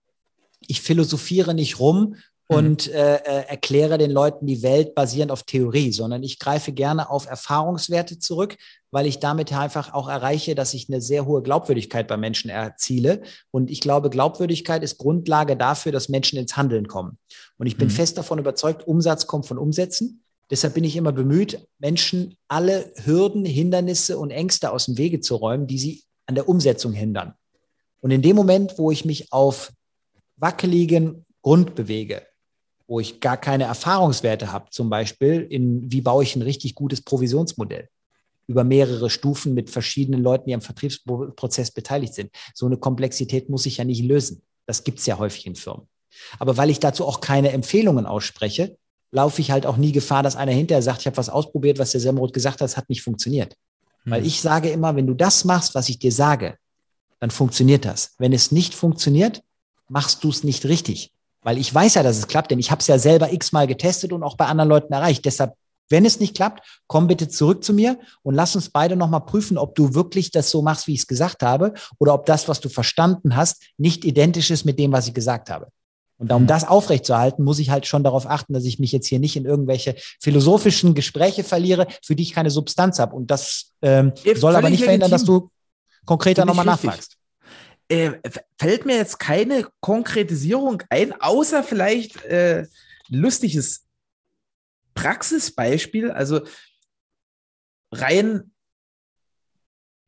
ich 0.66 0.80
philosophiere 0.80 1.54
nicht 1.54 1.78
rum 1.78 2.16
Mhm. 2.48 2.56
und 2.56 2.88
äh, 2.88 3.16
äh, 3.16 3.44
erkläre 3.48 3.98
den 3.98 4.10
Leuten 4.10 4.46
die 4.46 4.62
Welt 4.62 4.94
basierend 4.94 5.30
auf 5.30 5.42
Theorie, 5.42 5.92
sondern 5.92 6.22
ich 6.22 6.38
greife 6.38 6.72
gerne 6.72 7.10
auf 7.10 7.26
Erfahrungswerte 7.26 8.18
zurück, 8.18 8.56
weil 8.90 9.06
ich 9.06 9.18
damit 9.18 9.52
einfach 9.52 9.92
auch 9.92 10.08
erreiche, 10.08 10.54
dass 10.54 10.74
ich 10.74 10.88
eine 10.88 11.00
sehr 11.00 11.26
hohe 11.26 11.42
Glaubwürdigkeit 11.42 12.08
bei 12.08 12.16
Menschen 12.16 12.50
erziele. 12.50 13.22
Und 13.50 13.70
ich 13.70 13.80
glaube, 13.80 14.10
Glaubwürdigkeit 14.10 14.82
ist 14.82 14.98
Grundlage 14.98 15.56
dafür, 15.56 15.92
dass 15.92 16.08
Menschen 16.08 16.38
ins 16.38 16.56
Handeln 16.56 16.88
kommen. 16.88 17.18
Und 17.58 17.66
ich 17.66 17.76
bin 17.76 17.88
mhm. 17.88 17.92
fest 17.92 18.16
davon 18.16 18.38
überzeugt, 18.38 18.86
Umsatz 18.86 19.26
kommt 19.26 19.46
von 19.46 19.58
Umsätzen. 19.58 20.22
Deshalb 20.50 20.74
bin 20.74 20.84
ich 20.84 20.96
immer 20.96 21.12
bemüht, 21.12 21.66
Menschen 21.78 22.36
alle 22.48 22.90
Hürden, 23.04 23.44
Hindernisse 23.44 24.18
und 24.18 24.30
Ängste 24.30 24.72
aus 24.72 24.86
dem 24.86 24.96
Wege 24.96 25.20
zu 25.20 25.36
räumen, 25.36 25.66
die 25.66 25.78
sie 25.78 26.04
an 26.26 26.34
der 26.34 26.48
Umsetzung 26.48 26.92
hindern. 26.92 27.34
Und 28.00 28.10
in 28.10 28.22
dem 28.22 28.36
Moment, 28.36 28.78
wo 28.78 28.90
ich 28.90 29.04
mich 29.04 29.32
auf 29.32 29.72
wackeligen 30.36 31.26
Grund 31.42 31.74
bewege, 31.74 32.22
wo 32.86 33.00
ich 33.00 33.20
gar 33.20 33.36
keine 33.36 33.64
Erfahrungswerte 33.64 34.50
habe, 34.50 34.70
zum 34.70 34.88
Beispiel 34.88 35.46
in, 35.50 35.92
wie 35.92 36.00
baue 36.00 36.22
ich 36.22 36.34
ein 36.36 36.42
richtig 36.42 36.74
gutes 36.74 37.02
Provisionsmodell 37.02 37.88
über 38.48 38.64
mehrere 38.64 39.10
Stufen 39.10 39.54
mit 39.54 39.70
verschiedenen 39.70 40.22
Leuten, 40.22 40.48
die 40.48 40.54
am 40.54 40.60
Vertriebsprozess 40.60 41.70
beteiligt 41.70 42.14
sind. 42.14 42.30
So 42.54 42.66
eine 42.66 42.78
Komplexität 42.78 43.48
muss 43.48 43.66
ich 43.66 43.76
ja 43.76 43.84
nicht 43.84 44.02
lösen. 44.02 44.42
Das 44.66 44.82
gibt 44.82 44.98
es 44.98 45.06
ja 45.06 45.18
häufig 45.18 45.46
in 45.46 45.54
Firmen. 45.54 45.86
Aber 46.38 46.56
weil 46.56 46.70
ich 46.70 46.80
dazu 46.80 47.06
auch 47.06 47.20
keine 47.20 47.52
Empfehlungen 47.52 48.06
ausspreche, 48.06 48.76
laufe 49.10 49.40
ich 49.40 49.50
halt 49.50 49.66
auch 49.66 49.76
nie 49.76 49.92
Gefahr, 49.92 50.22
dass 50.22 50.36
einer 50.36 50.52
hinterher 50.52 50.82
sagt, 50.82 51.00
ich 51.00 51.06
habe 51.06 51.16
was 51.16 51.28
ausprobiert, 51.28 51.78
was 51.78 51.92
der 51.92 52.00
Semrot 52.00 52.32
gesagt 52.32 52.60
hat, 52.60 52.76
hat 52.76 52.88
nicht 52.88 53.02
funktioniert. 53.02 53.54
Hm. 54.04 54.12
Weil 54.12 54.26
ich 54.26 54.40
sage 54.40 54.70
immer, 54.70 54.96
wenn 54.96 55.06
du 55.06 55.14
das 55.14 55.44
machst, 55.44 55.74
was 55.74 55.88
ich 55.88 55.98
dir 55.98 56.12
sage, 56.12 56.56
dann 57.20 57.30
funktioniert 57.30 57.84
das. 57.84 58.14
Wenn 58.18 58.32
es 58.32 58.52
nicht 58.52 58.74
funktioniert, 58.74 59.42
machst 59.88 60.24
du 60.24 60.30
es 60.30 60.44
nicht 60.44 60.64
richtig. 60.66 61.12
Weil 61.42 61.58
ich 61.58 61.72
weiß 61.74 61.94
ja, 61.94 62.02
dass 62.02 62.18
es 62.18 62.28
klappt, 62.28 62.50
denn 62.50 62.58
ich 62.58 62.70
habe 62.70 62.80
es 62.80 62.86
ja 62.86 62.98
selber 62.98 63.32
x-mal 63.32 63.66
getestet 63.66 64.12
und 64.12 64.22
auch 64.22 64.36
bei 64.36 64.46
anderen 64.46 64.68
Leuten 64.68 64.92
erreicht. 64.92 65.24
Deshalb, 65.24 65.54
wenn 65.88 66.04
es 66.04 66.20
nicht 66.20 66.36
klappt, 66.36 66.66
komm 66.86 67.06
bitte 67.06 67.28
zurück 67.28 67.64
zu 67.64 67.72
mir 67.72 67.98
und 68.22 68.34
lass 68.34 68.56
uns 68.56 68.70
beide 68.70 68.96
nochmal 68.96 69.24
prüfen, 69.24 69.58
ob 69.58 69.74
du 69.74 69.94
wirklich 69.94 70.30
das 70.30 70.50
so 70.50 70.62
machst, 70.62 70.86
wie 70.86 70.94
ich 70.94 71.00
es 71.00 71.06
gesagt 71.06 71.42
habe, 71.42 71.74
oder 71.98 72.14
ob 72.14 72.26
das, 72.26 72.48
was 72.48 72.60
du 72.60 72.68
verstanden 72.68 73.36
hast, 73.36 73.62
nicht 73.76 74.04
identisch 74.04 74.50
ist 74.50 74.64
mit 74.64 74.78
dem, 74.78 74.92
was 74.92 75.06
ich 75.08 75.14
gesagt 75.14 75.50
habe. 75.50 75.68
Und 76.18 76.32
um 76.32 76.42
mhm. 76.42 76.46
das 76.48 76.66
aufrechtzuerhalten, 76.66 77.44
muss 77.44 77.60
ich 77.60 77.70
halt 77.70 77.86
schon 77.86 78.02
darauf 78.02 78.28
achten, 78.28 78.52
dass 78.52 78.64
ich 78.64 78.78
mich 78.80 78.90
jetzt 78.90 79.06
hier 79.06 79.20
nicht 79.20 79.36
in 79.36 79.44
irgendwelche 79.44 79.94
philosophischen 80.20 80.94
Gespräche 80.94 81.44
verliere, 81.44 81.86
für 82.02 82.16
die 82.16 82.24
ich 82.24 82.32
keine 82.32 82.50
Substanz 82.50 82.98
habe. 82.98 83.14
Und 83.14 83.30
das 83.30 83.72
ähm, 83.82 84.12
soll 84.34 84.56
aber 84.56 84.70
nicht 84.70 84.82
verhindern, 84.82 85.12
dass 85.12 85.24
du 85.24 85.50
konkreter 86.04 86.44
nochmal 86.44 86.64
nachfragst 86.64 87.18
äh, 87.88 88.12
fällt 88.58 88.86
mir 88.86 88.96
jetzt 88.96 89.18
keine 89.18 89.66
Konkretisierung 89.80 90.82
ein, 90.90 91.18
außer 91.20 91.62
vielleicht 91.62 92.22
äh, 92.24 92.66
lustiges 93.08 93.86
Praxisbeispiel. 94.98 96.10
Also 96.10 96.40
rein 97.92 98.52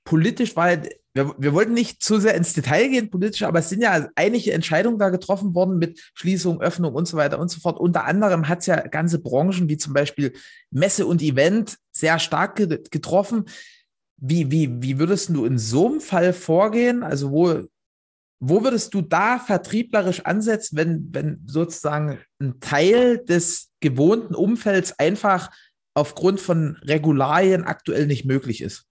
politisch 0.04 0.56
war 0.56 0.82
wir, 1.12 1.34
wir 1.38 1.52
wollten 1.54 1.74
nicht 1.74 2.02
zu 2.02 2.20
sehr 2.20 2.34
ins 2.34 2.52
Detail 2.52 2.88
gehen 2.88 3.10
politisch, 3.10 3.42
aber 3.42 3.58
es 3.58 3.68
sind 3.68 3.82
ja 3.82 4.08
einige 4.14 4.52
Entscheidungen 4.52 4.98
da 4.98 5.08
getroffen 5.08 5.54
worden 5.54 5.78
mit 5.78 6.00
Schließung, 6.14 6.60
Öffnung 6.60 6.94
und 6.94 7.06
so 7.06 7.16
weiter 7.16 7.38
und 7.40 7.50
so 7.50 7.60
fort. 7.60 7.80
Unter 7.80 8.04
anderem 8.04 8.48
hat 8.48 8.60
es 8.60 8.66
ja 8.66 8.76
ganze 8.86 9.20
Branchen 9.20 9.68
wie 9.68 9.76
zum 9.76 9.92
Beispiel 9.92 10.32
Messe 10.70 11.06
und 11.06 11.20
Event 11.20 11.78
sehr 11.90 12.18
stark 12.20 12.56
getroffen. 12.56 13.46
Wie, 14.18 14.50
wie, 14.50 14.82
wie 14.82 14.98
würdest 14.98 15.30
du 15.30 15.44
in 15.44 15.58
so 15.58 15.88
einem 15.88 16.00
Fall 16.00 16.32
vorgehen? 16.32 17.02
Also, 17.02 17.32
wo, 17.32 17.64
wo 18.40 18.64
würdest 18.64 18.94
du 18.94 19.02
da 19.02 19.38
vertrieblerisch 19.38 20.24
ansetzen, 20.24 20.76
wenn, 20.76 21.08
wenn 21.12 21.42
sozusagen 21.46 22.18
ein 22.40 22.58
Teil 22.58 23.18
des 23.18 23.70
gewohnten 23.80 24.34
Umfelds 24.34 24.98
einfach 24.98 25.50
aufgrund 25.94 26.40
von 26.40 26.76
Regularien 26.82 27.64
aktuell 27.64 28.06
nicht 28.06 28.24
möglich 28.24 28.62
ist? 28.62 28.86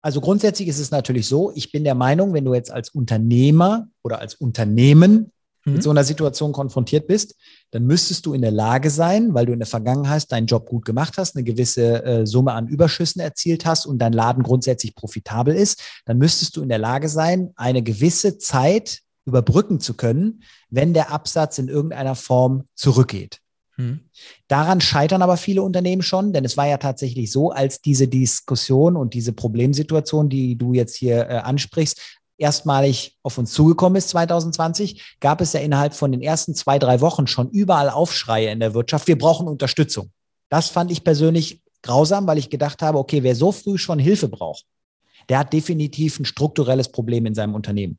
Also 0.00 0.20
grundsätzlich 0.20 0.66
ist 0.66 0.78
es 0.78 0.90
natürlich 0.90 1.28
so, 1.28 1.52
ich 1.54 1.70
bin 1.70 1.84
der 1.84 1.94
Meinung, 1.94 2.32
wenn 2.32 2.44
du 2.44 2.54
jetzt 2.54 2.72
als 2.72 2.88
Unternehmer 2.88 3.88
oder 4.02 4.18
als 4.18 4.34
Unternehmen 4.34 5.30
mhm. 5.64 5.74
mit 5.74 5.82
so 5.82 5.90
einer 5.90 6.04
Situation 6.04 6.52
konfrontiert 6.52 7.06
bist, 7.06 7.34
dann 7.70 7.84
müsstest 7.84 8.26
du 8.26 8.34
in 8.34 8.42
der 8.42 8.50
Lage 8.50 8.90
sein, 8.90 9.34
weil 9.34 9.46
du 9.46 9.52
in 9.52 9.58
der 9.58 9.66
Vergangenheit 9.66 10.30
deinen 10.30 10.46
Job 10.46 10.68
gut 10.68 10.84
gemacht 10.84 11.14
hast, 11.16 11.36
eine 11.36 11.44
gewisse 11.44 12.04
äh, 12.04 12.26
Summe 12.26 12.52
an 12.52 12.68
Überschüssen 12.68 13.20
erzielt 13.20 13.64
hast 13.66 13.86
und 13.86 13.98
dein 13.98 14.12
Laden 14.12 14.42
grundsätzlich 14.42 14.94
profitabel 14.94 15.54
ist, 15.54 15.82
dann 16.04 16.18
müsstest 16.18 16.56
du 16.56 16.62
in 16.62 16.68
der 16.68 16.78
Lage 16.78 17.08
sein, 17.08 17.52
eine 17.56 17.82
gewisse 17.82 18.38
Zeit 18.38 19.00
überbrücken 19.24 19.80
zu 19.80 19.94
können, 19.94 20.42
wenn 20.68 20.94
der 20.94 21.10
Absatz 21.12 21.58
in 21.58 21.68
irgendeiner 21.68 22.16
Form 22.16 22.64
zurückgeht. 22.74 23.38
Mhm. 23.76 24.00
Daran 24.48 24.80
scheitern 24.80 25.22
aber 25.22 25.36
viele 25.36 25.62
Unternehmen 25.62 26.02
schon, 26.02 26.32
denn 26.32 26.44
es 26.44 26.56
war 26.56 26.66
ja 26.66 26.76
tatsächlich 26.76 27.32
so, 27.32 27.50
als 27.50 27.80
diese 27.80 28.08
Diskussion 28.08 28.96
und 28.96 29.14
diese 29.14 29.32
Problemsituation, 29.32 30.28
die 30.28 30.56
du 30.56 30.74
jetzt 30.74 30.96
hier 30.96 31.28
äh, 31.28 31.36
ansprichst, 31.36 32.00
erstmalig 32.42 33.16
auf 33.22 33.38
uns 33.38 33.52
zugekommen 33.52 33.96
ist 33.96 34.10
2020, 34.10 35.16
gab 35.20 35.40
es 35.40 35.52
ja 35.52 35.60
innerhalb 35.60 35.94
von 35.94 36.12
den 36.12 36.20
ersten 36.20 36.54
zwei, 36.54 36.78
drei 36.78 37.00
Wochen 37.00 37.26
schon 37.26 37.48
überall 37.50 37.88
Aufschreie 37.88 38.50
in 38.50 38.60
der 38.60 38.74
Wirtschaft. 38.74 39.06
Wir 39.06 39.16
brauchen 39.16 39.48
Unterstützung. 39.48 40.10
Das 40.48 40.68
fand 40.68 40.90
ich 40.90 41.04
persönlich 41.04 41.62
grausam, 41.82 42.26
weil 42.26 42.38
ich 42.38 42.50
gedacht 42.50 42.82
habe, 42.82 42.98
okay, 42.98 43.22
wer 43.22 43.34
so 43.34 43.52
früh 43.52 43.78
schon 43.78 43.98
Hilfe 43.98 44.28
braucht, 44.28 44.64
der 45.28 45.38
hat 45.38 45.52
definitiv 45.52 46.18
ein 46.18 46.24
strukturelles 46.24 46.90
Problem 46.90 47.26
in 47.26 47.34
seinem 47.34 47.54
Unternehmen. 47.54 47.98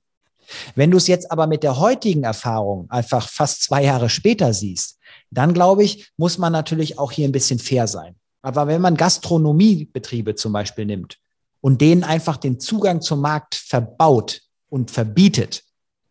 Wenn 0.76 0.92
du 0.92 0.98
es 0.98 1.08
jetzt 1.08 1.32
aber 1.32 1.48
mit 1.48 1.64
der 1.64 1.80
heutigen 1.80 2.26
Erfahrung 2.26 2.90
einfach 2.90 3.30
fast 3.30 3.64
zwei 3.64 3.84
Jahre 3.84 4.10
später 4.10 4.54
siehst, 4.54 5.00
dann 5.32 5.54
glaube 5.54 5.84
ich, 5.84 6.12
muss 6.18 6.38
man 6.38 6.52
natürlich 6.52 7.00
auch 7.00 7.12
hier 7.12 7.28
ein 7.28 7.32
bisschen 7.32 7.60
fair 7.60 7.88
sein. 7.88 8.16
Aber 8.42 8.68
wenn 8.68 8.82
man 8.82 8.98
Gastronomiebetriebe 8.98 10.36
zum 10.36 10.52
Beispiel 10.52 10.86
nimmt, 10.86 11.18
und 11.64 11.80
denen 11.80 12.04
einfach 12.04 12.36
den 12.36 12.60
Zugang 12.60 13.02
zum 13.02 13.22
Markt 13.22 13.56
verbaut 13.56 14.42
und 14.68 14.92
verbietet, 14.92 15.64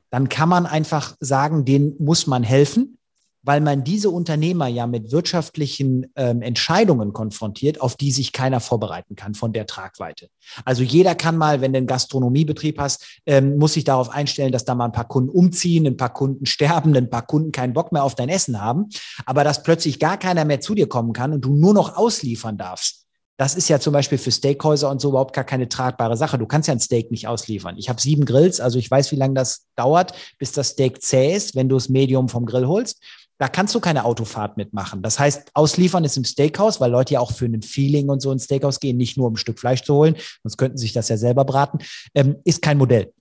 dann 0.08 0.30
kann 0.30 0.48
man 0.48 0.64
einfach 0.64 1.14
sagen, 1.20 1.66
denen 1.66 1.94
muss 1.98 2.26
man 2.26 2.42
helfen, 2.42 2.98
weil 3.42 3.60
man 3.60 3.84
diese 3.84 4.08
Unternehmer 4.08 4.68
ja 4.68 4.86
mit 4.86 5.12
wirtschaftlichen 5.12 6.10
ähm, 6.16 6.40
Entscheidungen 6.40 7.12
konfrontiert, 7.12 7.82
auf 7.82 7.96
die 7.96 8.12
sich 8.12 8.32
keiner 8.32 8.60
vorbereiten 8.60 9.14
kann 9.14 9.34
von 9.34 9.52
der 9.52 9.66
Tragweite. 9.66 10.28
Also 10.64 10.82
jeder 10.82 11.14
kann 11.14 11.36
mal, 11.36 11.60
wenn 11.60 11.74
du 11.74 11.78
einen 11.78 11.86
Gastronomiebetrieb 11.86 12.78
hast, 12.78 13.20
ähm, 13.26 13.58
muss 13.58 13.74
sich 13.74 13.84
darauf 13.84 14.08
einstellen, 14.08 14.52
dass 14.52 14.64
da 14.64 14.74
mal 14.74 14.86
ein 14.86 14.92
paar 14.92 15.08
Kunden 15.08 15.28
umziehen, 15.28 15.86
ein 15.86 15.98
paar 15.98 16.14
Kunden 16.14 16.46
sterben, 16.46 16.96
ein 16.96 17.10
paar 17.10 17.26
Kunden 17.26 17.52
keinen 17.52 17.74
Bock 17.74 17.92
mehr 17.92 18.04
auf 18.04 18.14
dein 18.14 18.30
Essen 18.30 18.58
haben, 18.58 18.88
aber 19.26 19.44
dass 19.44 19.62
plötzlich 19.62 19.98
gar 19.98 20.16
keiner 20.16 20.46
mehr 20.46 20.62
zu 20.62 20.74
dir 20.74 20.88
kommen 20.88 21.12
kann 21.12 21.34
und 21.34 21.42
du 21.42 21.54
nur 21.54 21.74
noch 21.74 21.96
ausliefern 21.96 22.56
darfst 22.56 23.01
das 23.38 23.54
ist 23.54 23.68
ja 23.68 23.80
zum 23.80 23.92
Beispiel 23.92 24.18
für 24.18 24.30
Steakhäuser 24.30 24.90
und 24.90 25.00
so 25.00 25.08
überhaupt 25.08 25.34
gar 25.34 25.44
keine 25.44 25.68
tragbare 25.68 26.16
Sache. 26.16 26.38
Du 26.38 26.46
kannst 26.46 26.68
ja 26.68 26.74
ein 26.74 26.80
Steak 26.80 27.10
nicht 27.10 27.26
ausliefern. 27.26 27.76
Ich 27.78 27.88
habe 27.88 28.00
sieben 28.00 28.24
Grills, 28.24 28.60
also 28.60 28.78
ich 28.78 28.90
weiß, 28.90 29.10
wie 29.12 29.16
lange 29.16 29.34
das 29.34 29.66
dauert, 29.74 30.12
bis 30.38 30.52
das 30.52 30.68
Steak 30.68 31.02
zäh 31.02 31.34
ist, 31.34 31.56
wenn 31.56 31.68
du 31.68 31.76
es 31.76 31.88
Medium 31.88 32.28
vom 32.28 32.46
Grill 32.46 32.66
holst. 32.66 33.02
Da 33.38 33.48
kannst 33.48 33.74
du 33.74 33.80
keine 33.80 34.04
Autofahrt 34.04 34.56
mitmachen. 34.56 35.02
Das 35.02 35.18
heißt, 35.18 35.50
ausliefern 35.54 36.04
ist 36.04 36.16
im 36.16 36.24
Steakhouse, 36.24 36.80
weil 36.80 36.92
Leute 36.92 37.14
ja 37.14 37.20
auch 37.20 37.32
für 37.32 37.46
ein 37.46 37.62
Feeling 37.62 38.08
und 38.08 38.20
so 38.20 38.30
ins 38.30 38.44
Steakhouse 38.44 38.78
gehen, 38.78 38.96
nicht 38.96 39.16
nur 39.16 39.26
um 39.26 39.32
ein 39.32 39.38
Stück 39.38 39.58
Fleisch 39.58 39.82
zu 39.82 39.94
holen, 39.94 40.14
sonst 40.44 40.58
könnten 40.58 40.76
sie 40.76 40.82
sich 40.82 40.92
das 40.92 41.08
ja 41.08 41.16
selber 41.16 41.44
braten, 41.44 41.78
ähm, 42.14 42.36
ist 42.44 42.62
kein 42.62 42.78
Modell. 42.78 43.12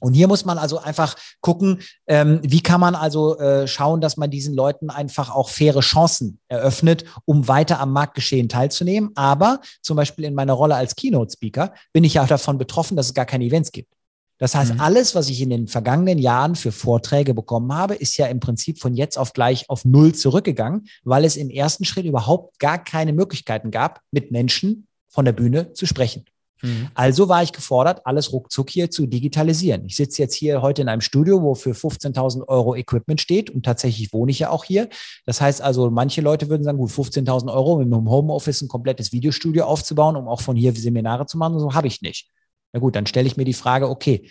Und 0.00 0.14
hier 0.14 0.26
muss 0.26 0.44
man 0.44 0.58
also 0.58 0.78
einfach 0.78 1.16
gucken, 1.40 1.80
ähm, 2.06 2.40
wie 2.42 2.62
kann 2.62 2.80
man 2.80 2.94
also 2.94 3.38
äh, 3.38 3.68
schauen, 3.68 4.00
dass 4.00 4.16
man 4.16 4.30
diesen 4.30 4.54
Leuten 4.54 4.90
einfach 4.90 5.30
auch 5.30 5.48
faire 5.50 5.80
Chancen 5.80 6.40
eröffnet, 6.48 7.04
um 7.24 7.46
weiter 7.46 7.78
am 7.78 7.92
Marktgeschehen 7.92 8.48
teilzunehmen. 8.48 9.10
Aber 9.14 9.60
zum 9.82 9.96
Beispiel 9.96 10.24
in 10.24 10.34
meiner 10.34 10.54
Rolle 10.54 10.74
als 10.74 10.96
Keynote-Speaker 10.96 11.72
bin 11.92 12.04
ich 12.04 12.14
ja 12.14 12.26
davon 12.26 12.58
betroffen, 12.58 12.96
dass 12.96 13.06
es 13.06 13.14
gar 13.14 13.26
keine 13.26 13.44
Events 13.44 13.70
gibt. 13.70 13.92
Das 14.40 14.54
heißt, 14.54 14.74
mhm. 14.74 14.80
alles, 14.80 15.14
was 15.14 15.28
ich 15.28 15.42
in 15.42 15.50
den 15.50 15.68
vergangenen 15.68 16.18
Jahren 16.18 16.56
für 16.56 16.72
Vorträge 16.72 17.34
bekommen 17.34 17.74
habe, 17.74 17.94
ist 17.94 18.16
ja 18.16 18.26
im 18.26 18.40
Prinzip 18.40 18.80
von 18.80 18.94
jetzt 18.94 19.18
auf 19.18 19.34
gleich 19.34 19.68
auf 19.68 19.84
Null 19.84 20.14
zurückgegangen, 20.14 20.88
weil 21.04 21.26
es 21.26 21.36
im 21.36 21.50
ersten 21.50 21.84
Schritt 21.84 22.06
überhaupt 22.06 22.58
gar 22.58 22.82
keine 22.82 23.12
Möglichkeiten 23.12 23.70
gab, 23.70 24.00
mit 24.10 24.30
Menschen 24.30 24.86
von 25.08 25.26
der 25.26 25.32
Bühne 25.32 25.74
zu 25.74 25.84
sprechen. 25.84 26.24
Mhm. 26.62 26.88
Also 26.94 27.28
war 27.28 27.42
ich 27.42 27.52
gefordert, 27.52 28.02
alles 28.04 28.32
ruckzuck 28.32 28.70
hier 28.70 28.90
zu 28.90 29.06
digitalisieren. 29.06 29.84
Ich 29.86 29.96
sitze 29.96 30.22
jetzt 30.22 30.34
hier 30.34 30.62
heute 30.62 30.82
in 30.82 30.88
einem 30.88 31.00
Studio, 31.00 31.42
wo 31.42 31.54
für 31.54 31.72
15.000 31.72 32.46
Euro 32.48 32.74
Equipment 32.74 33.20
steht 33.20 33.50
und 33.50 33.64
tatsächlich 33.64 34.12
wohne 34.12 34.30
ich 34.30 34.38
ja 34.38 34.50
auch 34.50 34.64
hier. 34.64 34.88
Das 35.26 35.40
heißt 35.40 35.62
also, 35.62 35.90
manche 35.90 36.20
Leute 36.20 36.48
würden 36.48 36.64
sagen, 36.64 36.78
gut, 36.78 36.90
15.000 36.90 37.52
Euro 37.52 37.78
mit 37.78 37.86
einem 37.86 38.08
Homeoffice 38.08 38.62
ein 38.62 38.68
komplettes 38.68 39.12
Videostudio 39.12 39.64
aufzubauen, 39.64 40.16
um 40.16 40.28
auch 40.28 40.40
von 40.40 40.56
hier 40.56 40.74
Seminare 40.74 41.26
zu 41.26 41.38
machen, 41.38 41.58
so 41.58 41.74
habe 41.74 41.86
ich 41.86 42.02
nicht. 42.02 42.28
Na 42.72 42.80
gut, 42.80 42.96
dann 42.96 43.06
stelle 43.06 43.26
ich 43.26 43.36
mir 43.36 43.44
die 43.44 43.54
Frage, 43.54 43.88
okay, 43.88 44.30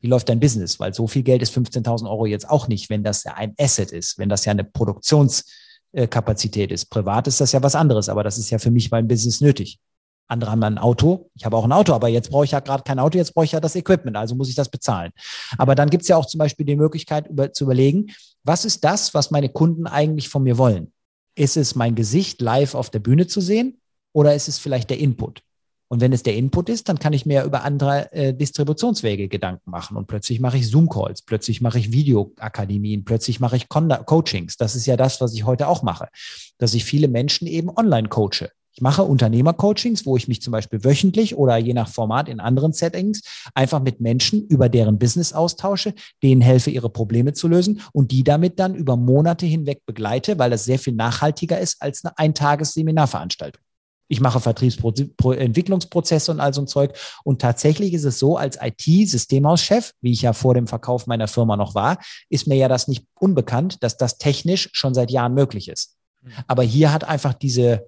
wie 0.00 0.08
läuft 0.08 0.28
dein 0.28 0.40
Business? 0.40 0.78
Weil 0.78 0.92
so 0.92 1.06
viel 1.06 1.22
Geld 1.22 1.40
ist 1.40 1.56
15.000 1.56 2.08
Euro 2.08 2.26
jetzt 2.26 2.48
auch 2.48 2.68
nicht, 2.68 2.90
wenn 2.90 3.02
das 3.02 3.24
ja 3.24 3.34
ein 3.34 3.54
Asset 3.58 3.90
ist, 3.90 4.18
wenn 4.18 4.28
das 4.28 4.44
ja 4.44 4.50
eine 4.50 4.64
Produktionskapazität 4.64 6.70
ist. 6.70 6.90
Privat 6.90 7.26
ist 7.26 7.40
das 7.40 7.52
ja 7.52 7.62
was 7.62 7.74
anderes, 7.74 8.10
aber 8.10 8.22
das 8.22 8.36
ist 8.36 8.50
ja 8.50 8.58
für 8.58 8.70
mich 8.70 8.90
mein 8.90 9.08
Business 9.08 9.40
nötig. 9.40 9.78
Andere 10.26 10.50
haben 10.50 10.62
ein 10.62 10.78
Auto. 10.78 11.30
Ich 11.34 11.44
habe 11.44 11.56
auch 11.56 11.64
ein 11.64 11.72
Auto, 11.72 11.92
aber 11.92 12.08
jetzt 12.08 12.30
brauche 12.30 12.44
ich 12.44 12.52
ja 12.52 12.60
gerade 12.60 12.82
kein 12.82 12.98
Auto, 12.98 13.18
jetzt 13.18 13.34
brauche 13.34 13.44
ich 13.44 13.52
ja 13.52 13.60
das 13.60 13.76
Equipment, 13.76 14.16
also 14.16 14.34
muss 14.34 14.48
ich 14.48 14.54
das 14.54 14.68
bezahlen. 14.68 15.12
Aber 15.58 15.74
dann 15.74 15.90
gibt 15.90 16.02
es 16.02 16.08
ja 16.08 16.16
auch 16.16 16.26
zum 16.26 16.38
Beispiel 16.38 16.64
die 16.64 16.76
Möglichkeit 16.76 17.28
über, 17.28 17.52
zu 17.52 17.64
überlegen, 17.64 18.06
was 18.42 18.64
ist 18.64 18.84
das, 18.84 19.14
was 19.14 19.30
meine 19.30 19.48
Kunden 19.48 19.86
eigentlich 19.86 20.28
von 20.28 20.42
mir 20.42 20.58
wollen? 20.58 20.92
Ist 21.34 21.56
es 21.56 21.74
mein 21.74 21.94
Gesicht 21.94 22.40
live 22.40 22.74
auf 22.74 22.90
der 22.90 23.00
Bühne 23.00 23.26
zu 23.26 23.40
sehen 23.40 23.80
oder 24.12 24.34
ist 24.34 24.48
es 24.48 24.58
vielleicht 24.58 24.90
der 24.90 24.98
Input? 24.98 25.42
Und 25.88 26.00
wenn 26.00 26.12
es 26.12 26.22
der 26.22 26.34
Input 26.34 26.70
ist, 26.70 26.88
dann 26.88 26.98
kann 26.98 27.12
ich 27.12 27.26
mir 27.26 27.44
über 27.44 27.62
andere 27.62 28.10
äh, 28.12 28.34
Distributionswege 28.34 29.28
Gedanken 29.28 29.70
machen. 29.70 29.96
Und 29.96 30.06
plötzlich 30.06 30.40
mache 30.40 30.56
ich 30.56 30.68
Zoom-Calls, 30.68 31.22
plötzlich 31.22 31.60
mache 31.60 31.78
ich 31.78 31.92
Videoakademien, 31.92 33.04
plötzlich 33.04 33.38
mache 33.38 33.56
ich 33.56 33.68
Con 33.68 33.88
Coachings. 34.06 34.56
Das 34.56 34.74
ist 34.74 34.86
ja 34.86 34.96
das, 34.96 35.20
was 35.20 35.34
ich 35.34 35.44
heute 35.44 35.68
auch 35.68 35.82
mache, 35.82 36.08
dass 36.58 36.74
ich 36.74 36.84
viele 36.84 37.08
Menschen 37.08 37.46
eben 37.46 37.68
online 37.68 38.08
coache. 38.08 38.50
Ich 38.76 38.80
mache 38.80 39.04
Unternehmercoachings, 39.04 40.04
wo 40.04 40.16
ich 40.16 40.26
mich 40.26 40.42
zum 40.42 40.50
Beispiel 40.50 40.82
wöchentlich 40.82 41.36
oder 41.36 41.56
je 41.56 41.74
nach 41.74 41.88
Format 41.88 42.28
in 42.28 42.40
anderen 42.40 42.72
Settings 42.72 43.22
einfach 43.54 43.80
mit 43.80 44.00
Menschen 44.00 44.44
über 44.48 44.68
deren 44.68 44.98
Business 44.98 45.32
austausche, 45.32 45.94
denen 46.24 46.40
helfe, 46.40 46.70
ihre 46.70 46.90
Probleme 46.90 47.34
zu 47.34 47.46
lösen 47.46 47.82
und 47.92 48.10
die 48.10 48.24
damit 48.24 48.58
dann 48.58 48.74
über 48.74 48.96
Monate 48.96 49.46
hinweg 49.46 49.82
begleite, 49.86 50.40
weil 50.40 50.50
das 50.50 50.64
sehr 50.64 50.80
viel 50.80 50.94
nachhaltiger 50.94 51.60
ist 51.60 51.80
als 51.80 52.04
eine 52.04 52.18
Eintages-Seminarveranstaltung. 52.18 53.62
Ich 54.08 54.20
mache 54.20 54.40
Vertriebsentwicklungsprozesse 54.40 56.32
und 56.32 56.40
all 56.40 56.52
so 56.52 56.60
ein 56.60 56.66
Zeug. 56.66 56.96
Und 57.22 57.40
tatsächlich 57.40 57.94
ist 57.94 58.04
es 58.04 58.18
so, 58.18 58.36
als 58.36 58.58
IT-Systemhauschef, 58.60 59.92
wie 60.00 60.12
ich 60.12 60.22
ja 60.22 60.32
vor 60.32 60.54
dem 60.54 60.66
Verkauf 60.66 61.06
meiner 61.06 61.28
Firma 61.28 61.56
noch 61.56 61.74
war, 61.74 61.98
ist 62.28 62.46
mir 62.48 62.56
ja 62.56 62.68
das 62.68 62.88
nicht 62.88 63.06
unbekannt, 63.14 63.82
dass 63.82 63.96
das 63.96 64.18
technisch 64.18 64.68
schon 64.72 64.94
seit 64.94 65.10
Jahren 65.10 65.32
möglich 65.32 65.68
ist. 65.68 65.96
Mhm. 66.22 66.30
Aber 66.48 66.64
hier 66.64 66.92
hat 66.92 67.04
einfach 67.04 67.34
diese 67.34 67.86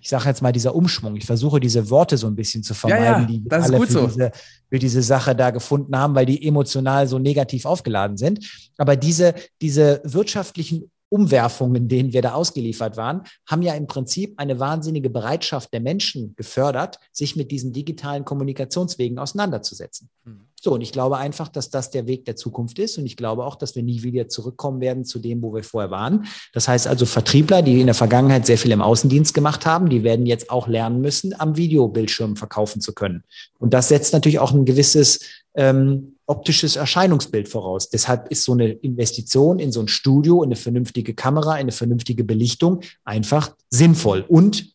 ich 0.00 0.08
sage 0.08 0.28
jetzt 0.28 0.42
mal, 0.42 0.52
dieser 0.52 0.74
Umschwung. 0.74 1.16
Ich 1.16 1.26
versuche 1.26 1.60
diese 1.60 1.88
Worte 1.90 2.16
so 2.16 2.26
ein 2.26 2.34
bisschen 2.34 2.62
zu 2.62 2.74
vermeiden, 2.74 3.04
ja, 3.04 3.20
ja, 3.20 3.24
die 3.24 3.44
wir 3.44 3.52
alle 3.52 3.80
für, 3.80 3.92
so. 3.92 4.06
diese, 4.06 4.32
für 4.68 4.78
diese 4.78 5.02
Sache 5.02 5.34
da 5.34 5.50
gefunden 5.50 5.96
haben, 5.96 6.14
weil 6.14 6.26
die 6.26 6.46
emotional 6.46 7.06
so 7.06 7.18
negativ 7.18 7.64
aufgeladen 7.64 8.16
sind. 8.16 8.70
Aber 8.76 8.96
diese, 8.96 9.34
diese 9.60 10.00
wirtschaftlichen 10.04 10.90
Umwerfungen, 11.14 11.86
denen 11.86 12.12
wir 12.12 12.22
da 12.22 12.34
ausgeliefert 12.34 12.96
waren, 12.96 13.22
haben 13.46 13.62
ja 13.62 13.74
im 13.74 13.86
Prinzip 13.86 14.34
eine 14.36 14.58
wahnsinnige 14.58 15.10
Bereitschaft 15.10 15.72
der 15.72 15.80
Menschen 15.80 16.34
gefördert, 16.34 16.98
sich 17.12 17.36
mit 17.36 17.52
diesen 17.52 17.72
digitalen 17.72 18.24
Kommunikationswegen 18.24 19.20
auseinanderzusetzen. 19.20 20.08
Mhm. 20.24 20.48
So, 20.60 20.72
und 20.72 20.80
ich 20.80 20.92
glaube 20.92 21.18
einfach, 21.18 21.48
dass 21.48 21.68
das 21.68 21.90
der 21.90 22.06
Weg 22.06 22.24
der 22.24 22.36
Zukunft 22.36 22.78
ist. 22.78 22.96
Und 22.96 23.04
ich 23.04 23.16
glaube 23.16 23.44
auch, 23.44 23.54
dass 23.54 23.76
wir 23.76 23.82
nie 23.82 24.02
wieder 24.02 24.28
zurückkommen 24.28 24.80
werden 24.80 25.04
zu 25.04 25.18
dem, 25.18 25.42
wo 25.42 25.54
wir 25.54 25.62
vorher 25.62 25.90
waren. 25.90 26.24
Das 26.54 26.66
heißt 26.68 26.88
also, 26.88 27.04
Vertriebler, 27.04 27.60
die 27.60 27.80
in 27.80 27.86
der 27.86 27.94
Vergangenheit 27.94 28.46
sehr 28.46 28.56
viel 28.56 28.72
im 28.72 28.80
Außendienst 28.80 29.34
gemacht 29.34 29.66
haben, 29.66 29.90
die 29.90 30.02
werden 30.02 30.24
jetzt 30.24 30.50
auch 30.50 30.66
lernen 30.66 31.00
müssen, 31.02 31.38
am 31.38 31.56
Videobildschirm 31.56 32.36
verkaufen 32.36 32.80
zu 32.80 32.94
können. 32.94 33.24
Und 33.58 33.74
das 33.74 33.88
setzt 33.88 34.14
natürlich 34.14 34.38
auch 34.38 34.52
ein 34.52 34.64
gewisses 34.64 35.20
ähm, 35.54 36.13
optisches 36.26 36.76
Erscheinungsbild 36.76 37.48
voraus. 37.48 37.90
Deshalb 37.90 38.30
ist 38.30 38.44
so 38.44 38.52
eine 38.52 38.70
Investition 38.70 39.58
in 39.58 39.72
so 39.72 39.80
ein 39.80 39.88
Studio, 39.88 40.42
in 40.42 40.48
eine 40.48 40.56
vernünftige 40.56 41.14
Kamera, 41.14 41.54
in 41.54 41.62
eine 41.62 41.72
vernünftige 41.72 42.24
Belichtung 42.24 42.80
einfach 43.04 43.54
sinnvoll 43.70 44.24
und 44.26 44.74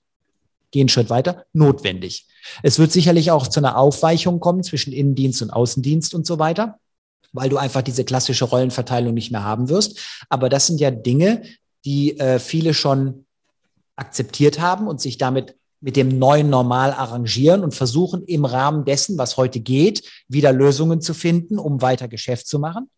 gehen 0.71 0.89
Schritt 0.89 1.09
weiter, 1.09 1.45
notwendig. 1.53 2.27
Es 2.61 2.77
wird 2.77 2.91
sicherlich 2.91 3.31
auch 3.31 3.47
zu 3.47 3.59
einer 3.59 3.77
Aufweichung 3.77 4.39
kommen 4.39 4.63
zwischen 4.63 4.93
Innendienst 4.93 5.41
und 5.41 5.49
Außendienst 5.49 6.13
und 6.13 6.27
so 6.27 6.37
weiter, 6.37 6.79
weil 7.33 7.49
du 7.49 7.57
einfach 7.57 7.81
diese 7.81 8.05
klassische 8.05 8.45
Rollenverteilung 8.45 9.13
nicht 9.13 9.31
mehr 9.31 9.43
haben 9.43 9.69
wirst. 9.69 9.99
Aber 10.29 10.49
das 10.49 10.67
sind 10.67 10.79
ja 10.79 10.91
Dinge, 10.91 11.43
die 11.85 12.19
äh, 12.19 12.39
viele 12.39 12.73
schon 12.73 13.25
akzeptiert 13.95 14.59
haben 14.59 14.87
und 14.87 15.01
sich 15.01 15.17
damit 15.17 15.55
mit 15.81 15.95
dem 15.95 16.19
neuen 16.19 16.49
Normal 16.49 16.91
arrangieren 16.91 17.63
und 17.63 17.73
versuchen 17.73 18.23
im 18.23 18.45
Rahmen 18.45 18.85
dessen, 18.85 19.17
was 19.17 19.37
heute 19.37 19.59
geht, 19.59 20.03
wieder 20.27 20.51
Lösungen 20.51 21.01
zu 21.01 21.13
finden, 21.13 21.57
um 21.57 21.81
weiter 21.81 22.07
Geschäft 22.07 22.47
zu 22.47 22.59
machen. 22.59 22.89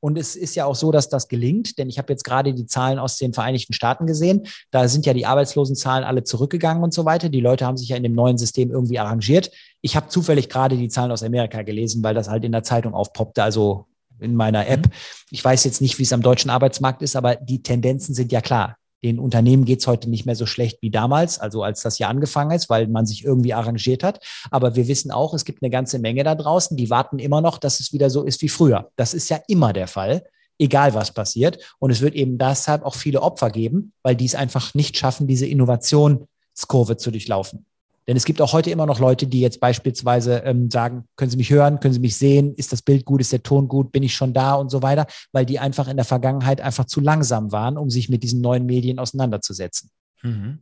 Und 0.00 0.16
es 0.16 0.34
ist 0.34 0.54
ja 0.54 0.64
auch 0.64 0.74
so, 0.74 0.90
dass 0.90 1.10
das 1.10 1.28
gelingt, 1.28 1.76
denn 1.76 1.90
ich 1.90 1.98
habe 1.98 2.10
jetzt 2.10 2.24
gerade 2.24 2.54
die 2.54 2.66
Zahlen 2.66 2.98
aus 2.98 3.18
den 3.18 3.34
Vereinigten 3.34 3.74
Staaten 3.74 4.06
gesehen. 4.06 4.46
Da 4.70 4.88
sind 4.88 5.04
ja 5.04 5.12
die 5.12 5.26
Arbeitslosenzahlen 5.26 6.04
alle 6.04 6.24
zurückgegangen 6.24 6.82
und 6.82 6.94
so 6.94 7.04
weiter. 7.04 7.28
Die 7.28 7.40
Leute 7.40 7.66
haben 7.66 7.76
sich 7.76 7.90
ja 7.90 7.96
in 7.96 8.02
dem 8.02 8.14
neuen 8.14 8.38
System 8.38 8.70
irgendwie 8.70 8.98
arrangiert. 8.98 9.50
Ich 9.82 9.96
habe 9.96 10.08
zufällig 10.08 10.48
gerade 10.48 10.78
die 10.78 10.88
Zahlen 10.88 11.12
aus 11.12 11.22
Amerika 11.22 11.62
gelesen, 11.62 12.02
weil 12.02 12.14
das 12.14 12.30
halt 12.30 12.44
in 12.44 12.52
der 12.52 12.62
Zeitung 12.62 12.94
aufpoppte, 12.94 13.42
also 13.42 13.86
in 14.20 14.34
meiner 14.34 14.66
App. 14.66 14.86
Mhm. 14.86 14.92
Ich 15.30 15.44
weiß 15.44 15.64
jetzt 15.64 15.82
nicht, 15.82 15.98
wie 15.98 16.04
es 16.04 16.12
am 16.14 16.22
deutschen 16.22 16.50
Arbeitsmarkt 16.50 17.02
ist, 17.02 17.14
aber 17.14 17.36
die 17.36 17.62
Tendenzen 17.62 18.14
sind 18.14 18.32
ja 18.32 18.40
klar. 18.40 18.76
Den 19.02 19.18
Unternehmen 19.18 19.64
geht's 19.64 19.86
heute 19.86 20.10
nicht 20.10 20.26
mehr 20.26 20.34
so 20.34 20.46
schlecht 20.46 20.82
wie 20.82 20.90
damals, 20.90 21.38
also 21.38 21.62
als 21.62 21.82
das 21.82 21.98
Jahr 21.98 22.10
angefangen 22.10 22.50
ist, 22.50 22.68
weil 22.68 22.86
man 22.88 23.06
sich 23.06 23.24
irgendwie 23.24 23.54
arrangiert 23.54 24.02
hat. 24.02 24.24
Aber 24.50 24.76
wir 24.76 24.88
wissen 24.88 25.10
auch, 25.10 25.32
es 25.32 25.44
gibt 25.44 25.62
eine 25.62 25.70
ganze 25.70 25.98
Menge 25.98 26.22
da 26.22 26.34
draußen, 26.34 26.76
die 26.76 26.90
warten 26.90 27.18
immer 27.18 27.40
noch, 27.40 27.58
dass 27.58 27.80
es 27.80 27.92
wieder 27.92 28.10
so 28.10 28.24
ist 28.24 28.42
wie 28.42 28.48
früher. 28.48 28.90
Das 28.96 29.14
ist 29.14 29.30
ja 29.30 29.40
immer 29.48 29.72
der 29.72 29.86
Fall, 29.86 30.24
egal 30.58 30.94
was 30.94 31.12
passiert. 31.12 31.74
Und 31.78 31.90
es 31.90 32.02
wird 32.02 32.14
eben 32.14 32.36
deshalb 32.36 32.84
auch 32.84 32.94
viele 32.94 33.22
Opfer 33.22 33.50
geben, 33.50 33.92
weil 34.02 34.16
die 34.16 34.26
es 34.26 34.34
einfach 34.34 34.74
nicht 34.74 34.96
schaffen, 34.98 35.26
diese 35.26 35.46
Innovationskurve 35.46 36.98
zu 36.98 37.10
durchlaufen. 37.10 37.64
Denn 38.10 38.16
es 38.16 38.24
gibt 38.24 38.42
auch 38.42 38.52
heute 38.52 38.72
immer 38.72 38.86
noch 38.86 38.98
Leute, 38.98 39.28
die 39.28 39.40
jetzt 39.40 39.60
beispielsweise 39.60 40.38
ähm, 40.38 40.68
sagen, 40.68 41.04
können 41.14 41.30
Sie 41.30 41.36
mich 41.36 41.50
hören, 41.50 41.78
können 41.78 41.94
Sie 41.94 42.00
mich 42.00 42.16
sehen, 42.16 42.56
ist 42.56 42.72
das 42.72 42.82
Bild 42.82 43.04
gut, 43.04 43.20
ist 43.20 43.30
der 43.30 43.44
Ton 43.44 43.68
gut, 43.68 43.92
bin 43.92 44.02
ich 44.02 44.16
schon 44.16 44.34
da 44.34 44.54
und 44.54 44.68
so 44.68 44.82
weiter, 44.82 45.06
weil 45.30 45.46
die 45.46 45.60
einfach 45.60 45.86
in 45.86 45.94
der 45.94 46.04
Vergangenheit 46.04 46.60
einfach 46.60 46.86
zu 46.86 47.00
langsam 47.00 47.52
waren, 47.52 47.76
um 47.78 47.88
sich 47.88 48.08
mit 48.08 48.24
diesen 48.24 48.40
neuen 48.40 48.66
Medien 48.66 48.98
auseinanderzusetzen. 48.98 49.90
Mhm. 50.22 50.58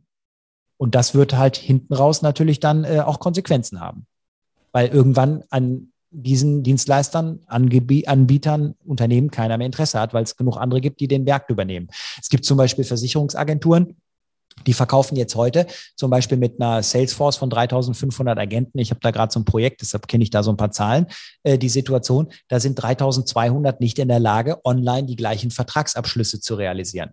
Und 0.77 0.93
das 0.93 1.15
wird 1.15 1.35
halt 1.37 1.57
hinten 1.57 1.91
raus 1.91 2.21
natürlich 2.21 2.59
dann 2.59 2.83
äh, 2.83 2.99
auch 2.99 3.19
Konsequenzen 3.19 3.79
haben. 3.79 4.05
Weil 4.71 4.89
irgendwann 4.89 5.43
an 5.49 5.91
diesen 6.11 6.61
Dienstleistern, 6.61 7.39
Anbietern, 7.47 8.75
Unternehmen 8.85 9.31
keiner 9.31 9.57
mehr 9.57 9.65
Interesse 9.65 9.99
hat, 9.99 10.13
weil 10.13 10.23
es 10.23 10.35
genug 10.35 10.57
andere 10.57 10.81
gibt, 10.81 10.99
die 10.99 11.07
den 11.07 11.25
Berg 11.25 11.49
übernehmen. 11.49 11.89
Es 12.21 12.29
gibt 12.29 12.45
zum 12.45 12.57
Beispiel 12.57 12.85
Versicherungsagenturen, 12.85 13.95
die 14.65 14.73
verkaufen 14.73 15.15
jetzt 15.15 15.35
heute 15.35 15.67
zum 15.95 16.09
Beispiel 16.09 16.37
mit 16.37 16.61
einer 16.61 16.83
Salesforce 16.83 17.37
von 17.37 17.49
3500 17.49 18.37
Agenten. 18.37 18.79
Ich 18.79 18.91
habe 18.91 18.99
da 19.01 19.11
gerade 19.11 19.31
so 19.31 19.39
ein 19.39 19.45
Projekt, 19.45 19.81
deshalb 19.81 20.07
kenne 20.07 20.23
ich 20.23 20.29
da 20.29 20.43
so 20.43 20.51
ein 20.51 20.57
paar 20.57 20.71
Zahlen. 20.71 21.07
Äh, 21.43 21.57
die 21.57 21.69
Situation, 21.69 22.29
da 22.47 22.59
sind 22.59 22.75
3200 22.75 23.79
nicht 23.79 23.99
in 23.99 24.07
der 24.07 24.19
Lage, 24.19 24.63
online 24.65 25.05
die 25.05 25.15
gleichen 25.15 25.51
Vertragsabschlüsse 25.51 26.41
zu 26.41 26.55
realisieren, 26.55 27.11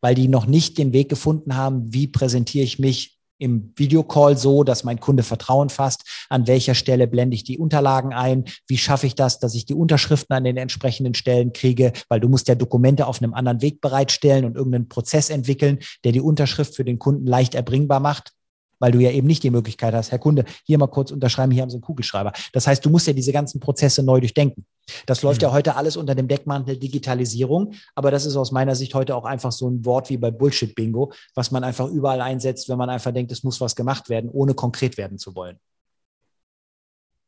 weil 0.00 0.14
die 0.14 0.28
noch 0.28 0.46
nicht 0.46 0.78
den 0.78 0.92
Weg 0.92 1.08
gefunden 1.08 1.56
haben, 1.56 1.92
wie 1.92 2.06
präsentiere 2.06 2.64
ich 2.64 2.78
mich 2.78 3.17
im 3.38 3.72
Videocall 3.76 4.36
so, 4.36 4.64
dass 4.64 4.84
mein 4.84 5.00
Kunde 5.00 5.22
Vertrauen 5.22 5.68
fasst? 5.68 6.04
An 6.28 6.46
welcher 6.46 6.74
Stelle 6.74 7.06
blende 7.06 7.34
ich 7.34 7.44
die 7.44 7.58
Unterlagen 7.58 8.12
ein? 8.12 8.44
Wie 8.66 8.78
schaffe 8.78 9.06
ich 9.06 9.14
das, 9.14 9.38
dass 9.38 9.54
ich 9.54 9.64
die 9.64 9.74
Unterschriften 9.74 10.34
an 10.34 10.44
den 10.44 10.56
entsprechenden 10.56 11.14
Stellen 11.14 11.52
kriege? 11.52 11.92
Weil 12.08 12.20
du 12.20 12.28
musst 12.28 12.48
ja 12.48 12.54
Dokumente 12.54 13.06
auf 13.06 13.22
einem 13.22 13.34
anderen 13.34 13.62
Weg 13.62 13.80
bereitstellen 13.80 14.44
und 14.44 14.56
irgendeinen 14.56 14.88
Prozess 14.88 15.30
entwickeln, 15.30 15.78
der 16.04 16.12
die 16.12 16.20
Unterschrift 16.20 16.74
für 16.76 16.84
den 16.84 16.98
Kunden 16.98 17.26
leicht 17.26 17.54
erbringbar 17.54 18.00
macht 18.00 18.32
weil 18.78 18.92
du 18.92 19.00
ja 19.00 19.10
eben 19.10 19.26
nicht 19.26 19.42
die 19.42 19.50
Möglichkeit 19.50 19.94
hast, 19.94 20.10
Herr 20.10 20.18
Kunde, 20.18 20.44
hier 20.64 20.78
mal 20.78 20.86
kurz 20.86 21.10
unterschreiben, 21.10 21.52
hier 21.52 21.62
haben 21.62 21.70
Sie 21.70 21.76
einen 21.76 21.82
Kugelschreiber. 21.82 22.32
Das 22.52 22.66
heißt, 22.66 22.84
du 22.84 22.90
musst 22.90 23.06
ja 23.06 23.12
diese 23.12 23.32
ganzen 23.32 23.60
Prozesse 23.60 24.02
neu 24.02 24.20
durchdenken. 24.20 24.66
Das 25.06 25.22
läuft 25.22 25.40
mhm. 25.40 25.48
ja 25.48 25.52
heute 25.52 25.76
alles 25.76 25.96
unter 25.96 26.14
dem 26.14 26.28
Deckmantel 26.28 26.76
Digitalisierung, 26.76 27.74
aber 27.94 28.10
das 28.10 28.26
ist 28.26 28.36
aus 28.36 28.52
meiner 28.52 28.74
Sicht 28.74 28.94
heute 28.94 29.14
auch 29.14 29.24
einfach 29.24 29.52
so 29.52 29.68
ein 29.68 29.84
Wort 29.84 30.10
wie 30.10 30.16
bei 30.16 30.30
Bullshit-Bingo, 30.30 31.12
was 31.34 31.50
man 31.50 31.64
einfach 31.64 31.88
überall 31.88 32.20
einsetzt, 32.20 32.68
wenn 32.68 32.78
man 32.78 32.90
einfach 32.90 33.12
denkt, 33.12 33.32
es 33.32 33.42
muss 33.42 33.60
was 33.60 33.76
gemacht 33.76 34.08
werden, 34.08 34.30
ohne 34.30 34.54
konkret 34.54 34.96
werden 34.96 35.18
zu 35.18 35.34
wollen. 35.34 35.58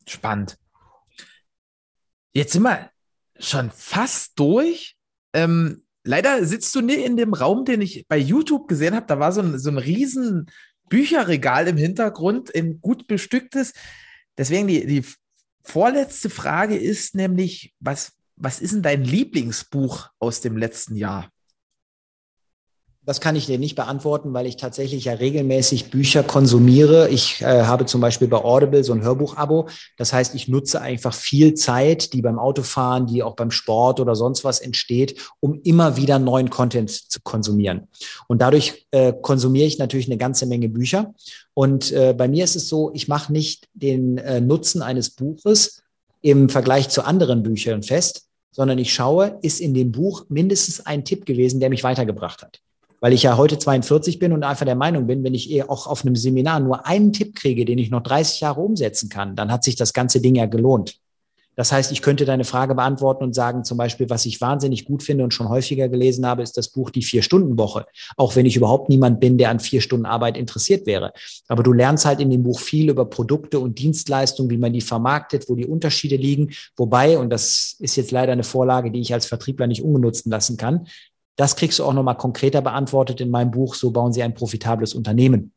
Spannend. 0.07 0.57
Jetzt 2.33 2.53
sind 2.53 2.63
wir 2.63 2.91
schon 3.39 3.71
fast 3.71 4.39
durch. 4.39 4.97
Ähm, 5.33 5.83
leider 6.05 6.45
sitzt 6.45 6.75
du 6.75 6.81
nicht 6.81 7.05
in 7.05 7.17
dem 7.17 7.35
Raum, 7.35 7.65
den 7.65 7.81
ich 7.81 8.07
bei 8.09 8.19
YouTube 8.19 8.69
gesehen 8.69 8.95
habe. 8.95 9.07
Da 9.07 9.19
war 9.19 9.33
so 9.33 9.41
ein, 9.41 9.59
so 9.59 9.71
ein 9.71 9.79
riesen 9.79 10.51
Bücherregal 10.91 11.69
im 11.69 11.79
Hintergrund, 11.79 12.55
ein 12.55 12.83
gut 12.83 13.07
bestücktes. 13.07 13.73
Deswegen 14.37 14.67
die, 14.67 14.87
die 14.87 15.05
vorletzte 15.63 16.29
Frage 16.29 16.77
ist 16.77 17.15
nämlich, 17.15 17.75
was, 17.81 18.13
was 18.37 18.61
ist 18.61 18.75
denn 18.75 18.83
dein 18.83 19.05
Lieblingsbuch 19.05 20.11
aus 20.19 20.43
dem 20.43 20.59
letzten 20.59 20.97
Jahr? 20.97 21.31
Das 23.07 23.23
kann 23.23 23.35
ich 23.35 23.47
dir 23.47 23.59
nicht 23.59 23.77
beantworten, 23.77 24.35
weil 24.35 24.45
ich 24.45 24.57
tatsächlich 24.57 25.07
ja 25.07 25.15
regelmäßig 25.15 25.91
Bücher 25.91 26.23
konsumiere. 26.23 27.09
Ich 27.09 27.41
äh, 27.41 27.63
habe 27.63 27.87
zum 27.87 28.03
Beispiel 28.03 28.29
bei 28.29 28.37
Audible 28.37 28.85
so 28.85 28.93
ein 28.93 29.03
Hörbuch-Abo. 29.03 29.69
Das 29.97 30.13
heißt, 30.13 30.35
ich 30.35 30.49
nutze 30.49 30.83
einfach 30.83 31.15
viel 31.15 31.55
Zeit, 31.55 32.13
die 32.13 32.21
beim 32.21 32.39
Autofahren, 32.39 33.07
die 33.07 33.23
auch 33.23 33.37
beim 33.37 33.51
Sport 33.51 34.01
oder 34.01 34.15
sonst 34.15 34.45
was 34.45 34.61
entsteht, 34.61 35.19
um 35.41 35.63
immer 35.65 35.97
wieder 35.97 36.19
neuen 36.19 36.51
Content 36.51 36.91
zu 36.91 37.21
konsumieren. 37.23 37.89
Und 38.29 38.43
dadurch 38.43 38.87
äh, 38.91 39.15
konsumiere 39.15 39.67
ich 39.67 39.79
natürlich 39.79 40.07
eine 40.07 40.19
ganze 40.19 40.45
Menge 40.45 40.69
Bücher. 40.69 41.15
Und 41.55 41.93
äh, 41.93 42.13
bei 42.13 42.29
mir 42.29 42.45
ist 42.45 42.55
es 42.55 42.69
so, 42.69 42.93
ich 42.93 43.09
mache 43.09 43.33
nicht 43.33 43.67
den 43.73 44.19
äh, 44.19 44.43
Nutzen 44.43 44.83
eines 44.83 45.09
Buches 45.09 45.83
im 46.21 46.51
Vergleich 46.51 46.91
zu 46.91 47.03
anderen 47.03 47.43
Büchern 47.43 47.83
fest, 47.83 48.27
sondern 48.53 48.77
ich 48.77 48.93
schaue, 48.93 49.39
ist 49.41 49.59
in 49.59 49.73
dem 49.73 49.91
Buch 49.91 50.27
mindestens 50.29 50.85
ein 50.85 51.07
Tipp 51.07 51.25
gewesen, 51.25 51.61
der 51.61 51.71
mich 51.71 51.83
weitergebracht 51.83 52.43
hat 52.43 52.61
weil 53.01 53.13
ich 53.13 53.23
ja 53.23 53.37
heute 53.37 53.59
42 53.59 54.19
bin 54.19 54.33
und 54.33 54.45
einfach 54.45 54.67
der 54.67 54.77
Meinung 54.77 55.07
bin, 55.07 55.25
wenn 55.25 55.35
ich 55.35 55.51
eher 55.51 55.71
auch 55.71 55.87
auf 55.87 56.05
einem 56.05 56.17
Seminar 56.17 56.61
nur 56.61 56.87
einen 56.87 57.13
Tipp 57.13 57.35
kriege, 57.35 57.65
den 57.65 57.79
ich 57.79 57.91
noch 57.91 58.03
30 58.03 58.41
Jahre 58.41 58.61
umsetzen 58.61 59.09
kann, 59.09 59.37
dann 59.37 59.51
hat 59.51 59.65
sich 59.65 59.77
das 59.77 59.93
ganze 59.93 60.21
Ding 60.21 60.35
ja 60.35 60.47
gelohnt. 60.47 61.01
Das 61.61 61.73
heißt, 61.73 61.93
ich 61.93 62.01
könnte 62.01 62.25
deine 62.25 62.45
Frage 62.45 62.75
beantworten 62.75 63.23
und 63.23 63.35
sagen, 63.35 63.65
zum 63.65 63.77
Beispiel, 63.77 64.09
was 64.09 64.25
ich 64.25 64.41
wahnsinnig 64.41 64.87
gut 64.87 65.03
finde 65.03 65.25
und 65.25 65.35
schon 65.35 65.51
häufiger 65.51 65.91
gelesen 65.91 66.25
habe, 66.25 66.43
ist 66.43 66.57
das 66.57 66.71
Buch 66.71 66.89
Die 66.89 67.03
Vier-Stunden-Woche. 67.03 67.85
Auch 68.17 68.35
wenn 68.35 68.47
ich 68.47 68.57
überhaupt 68.57 68.89
niemand 68.89 69.21
bin, 69.21 69.37
der 69.37 69.51
an 69.51 69.61
vier 69.61 69.83
Stunden 69.83 70.07
Arbeit 70.07 70.39
interessiert 70.39 70.87
wäre. 70.87 71.13
Aber 71.49 71.63
du 71.63 71.75
lernst 71.75 72.07
halt 72.07 72.21
in 72.21 72.31
dem 72.31 72.45
Buch 72.45 72.61
viel 72.61 72.89
über 72.89 73.05
Produkte 73.05 73.59
und 73.59 73.79
Dienstleistungen, 73.79 74.51
wie 74.51 74.57
man 74.57 74.73
die 74.73 74.81
vermarktet, 74.81 75.51
wo 75.51 75.55
die 75.55 75.67
Unterschiede 75.67 76.17
liegen. 76.17 76.51
Wobei, 76.79 77.19
und 77.19 77.29
das 77.29 77.77
ist 77.79 77.97
jetzt 77.97 78.11
leider 78.11 78.33
eine 78.33 78.45
Vorlage, 78.45 78.91
die 78.91 79.01
ich 79.01 79.13
als 79.13 79.27
Vertriebler 79.27 79.67
nicht 79.67 79.83
ungenutzt 79.83 80.25
lassen 80.27 80.57
kann, 80.57 80.87
das 81.41 81.57
kriegst 81.57 81.79
du 81.79 81.85
auch 81.85 81.95
nochmal 81.95 82.19
konkreter 82.19 82.61
beantwortet 82.61 83.23
in 83.23 83.31
meinem 83.31 83.51
Buch, 83.51 83.75
so 83.75 83.91
bauen 83.91 84.13
sie 84.13 84.23
ein 84.23 84.35
profitables 84.35 84.93
Unternehmen. 84.93 85.53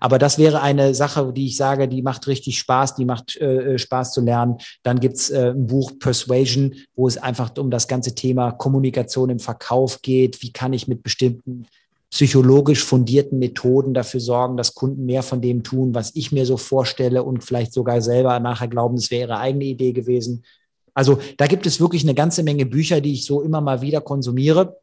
Aber 0.00 0.18
das 0.18 0.38
wäre 0.38 0.60
eine 0.60 0.92
Sache, 0.92 1.32
die 1.32 1.46
ich 1.46 1.56
sage, 1.56 1.86
die 1.86 2.02
macht 2.02 2.26
richtig 2.26 2.58
Spaß, 2.58 2.96
die 2.96 3.04
macht 3.04 3.36
äh, 3.36 3.78
Spaß 3.78 4.12
zu 4.12 4.22
lernen. 4.22 4.58
Dann 4.82 4.98
gibt's 4.98 5.30
äh, 5.30 5.50
ein 5.50 5.68
Buch 5.68 5.92
Persuasion, 6.00 6.74
wo 6.96 7.06
es 7.06 7.16
einfach 7.16 7.56
um 7.58 7.70
das 7.70 7.86
ganze 7.86 8.16
Thema 8.16 8.50
Kommunikation 8.50 9.30
im 9.30 9.38
Verkauf 9.38 10.02
geht. 10.02 10.42
Wie 10.42 10.52
kann 10.52 10.72
ich 10.72 10.88
mit 10.88 11.04
bestimmten 11.04 11.66
psychologisch 12.10 12.84
fundierten 12.84 13.38
Methoden 13.38 13.94
dafür 13.94 14.18
sorgen, 14.18 14.56
dass 14.56 14.74
Kunden 14.74 15.06
mehr 15.06 15.22
von 15.22 15.40
dem 15.40 15.62
tun, 15.62 15.94
was 15.94 16.10
ich 16.16 16.32
mir 16.32 16.44
so 16.44 16.56
vorstelle 16.56 17.22
und 17.22 17.44
vielleicht 17.44 17.72
sogar 17.72 18.02
selber 18.02 18.40
nachher 18.40 18.66
glauben, 18.66 18.96
es 18.96 19.12
wäre 19.12 19.28
ihre 19.28 19.38
eigene 19.38 19.64
Idee 19.64 19.92
gewesen. 19.92 20.42
Also 20.92 21.20
da 21.36 21.46
gibt 21.46 21.66
es 21.66 21.80
wirklich 21.80 22.02
eine 22.02 22.14
ganze 22.14 22.42
Menge 22.42 22.66
Bücher, 22.66 23.00
die 23.00 23.12
ich 23.12 23.24
so 23.24 23.42
immer 23.42 23.60
mal 23.60 23.80
wieder 23.80 24.00
konsumiere. 24.00 24.80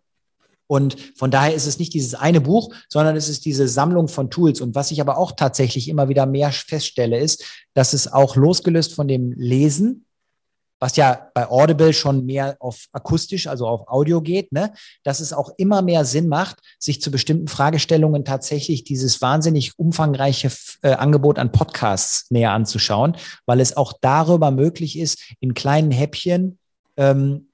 Und 0.67 0.97
von 1.15 1.31
daher 1.31 1.53
ist 1.55 1.65
es 1.65 1.79
nicht 1.79 1.93
dieses 1.93 2.13
eine 2.13 2.41
Buch, 2.41 2.73
sondern 2.89 3.15
es 3.15 3.29
ist 3.29 3.45
diese 3.45 3.67
Sammlung 3.67 4.07
von 4.07 4.29
Tools. 4.29 4.61
Und 4.61 4.75
was 4.75 4.91
ich 4.91 5.01
aber 5.01 5.17
auch 5.17 5.31
tatsächlich 5.31 5.87
immer 5.87 6.09
wieder 6.09 6.25
mehr 6.25 6.51
feststelle, 6.51 7.17
ist, 7.17 7.43
dass 7.73 7.93
es 7.93 8.11
auch 8.11 8.35
losgelöst 8.35 8.93
von 8.93 9.07
dem 9.07 9.31
Lesen, 9.31 10.05
was 10.79 10.95
ja 10.95 11.29
bei 11.33 11.49
Audible 11.49 11.93
schon 11.93 12.25
mehr 12.25 12.55
auf 12.59 12.87
akustisch, 12.91 13.47
also 13.47 13.67
auf 13.67 13.87
Audio 13.87 14.21
geht, 14.21 14.51
ne, 14.51 14.73
dass 15.03 15.19
es 15.19 15.33
auch 15.33 15.51
immer 15.57 15.81
mehr 15.81 16.05
Sinn 16.05 16.27
macht, 16.27 16.59
sich 16.79 17.01
zu 17.01 17.09
bestimmten 17.09 17.47
Fragestellungen 17.47 18.25
tatsächlich 18.25 18.83
dieses 18.83 19.21
wahnsinnig 19.21 19.77
umfangreiche 19.79 20.51
äh, 20.83 20.93
Angebot 20.93 21.39
an 21.39 21.51
Podcasts 21.51 22.29
näher 22.29 22.51
anzuschauen, 22.51 23.17
weil 23.45 23.59
es 23.59 23.75
auch 23.75 23.93
darüber 24.01 24.51
möglich 24.51 24.99
ist, 24.99 25.33
in 25.39 25.53
kleinen 25.55 25.91
Häppchen 25.91 26.59
ähm, 26.95 27.47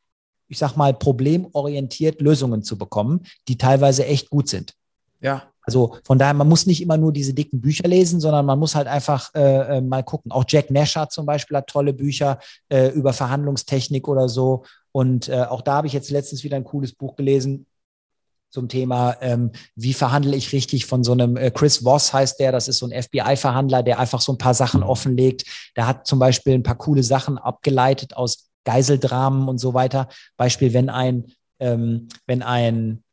ich 0.54 0.60
sag 0.60 0.76
mal, 0.76 0.94
problemorientiert 0.94 2.22
Lösungen 2.22 2.62
zu 2.62 2.78
bekommen, 2.78 3.24
die 3.48 3.58
teilweise 3.58 4.06
echt 4.06 4.30
gut 4.30 4.48
sind. 4.48 4.76
Ja. 5.20 5.44
Also 5.64 5.98
von 6.04 6.20
daher, 6.20 6.36
man 6.36 6.48
muss 6.48 6.68
nicht 6.68 6.82
immer 6.82 6.98
nur 6.98 7.12
diese 7.12 7.34
dicken 7.34 7.60
Bücher 7.60 7.88
lesen, 7.88 8.20
sondern 8.20 8.46
man 8.46 8.60
muss 8.60 8.76
halt 8.76 8.88
einfach 8.88 9.34
äh, 9.34 9.78
äh 9.78 9.82
mal 9.82 10.04
gucken. 10.04 10.32
Auch 10.32 10.44
Jack 10.48 10.70
Nasher 10.70 11.10
zum 11.10 11.26
Beispiel 11.26 11.58
hat 11.58 11.68
tolle 11.68 11.94
Bücher 11.94 12.40
äh, 12.70 12.90
über 12.90 13.14
Verhandlungstechnik 13.14 14.08
oder 14.08 14.30
so. 14.30 14.64
Und 14.92 15.28
äh, 15.28 15.42
auch 15.42 15.62
da 15.62 15.76
habe 15.76 15.88
ich 15.88 15.94
jetzt 15.94 16.12
letztens 16.12 16.44
wieder 16.44 16.58
ein 16.58 16.66
cooles 16.66 16.94
Buch 16.94 17.16
gelesen 17.16 17.66
zum 18.52 18.70
Thema, 18.70 19.18
ähm, 19.22 19.52
wie 19.76 19.94
verhandle 19.94 20.36
ich 20.36 20.54
richtig 20.54 20.86
von 20.86 21.04
so 21.04 21.14
einem 21.14 21.38
äh, 21.38 21.50
Chris 21.50 21.84
Voss 21.84 22.14
heißt 22.14 22.40
der, 22.40 22.52
das 22.52 22.68
ist 22.68 22.78
so 22.78 22.88
ein 22.88 23.02
FBI-Verhandler, 23.02 23.82
der 23.82 23.98
einfach 23.98 24.22
so 24.22 24.32
ein 24.32 24.38
paar 24.38 24.54
Sachen 24.54 24.84
offenlegt. 24.84 25.46
Der 25.76 25.88
hat 25.88 26.06
zum 26.06 26.20
Beispiel 26.20 26.54
ein 26.54 26.62
paar 26.62 26.78
coole 26.78 27.02
Sachen 27.02 27.40
abgeleitet 27.40 28.16
aus 28.16 28.52
Geiseldramen 28.64 29.48
und 29.48 29.58
so 29.58 29.74
weiter. 29.74 30.08
Beispiel, 30.38 30.74
wenn 30.74 30.90
ein, 30.90 31.26
ähm, 31.60 32.08
wenn 32.26 32.42
ein 32.42 33.04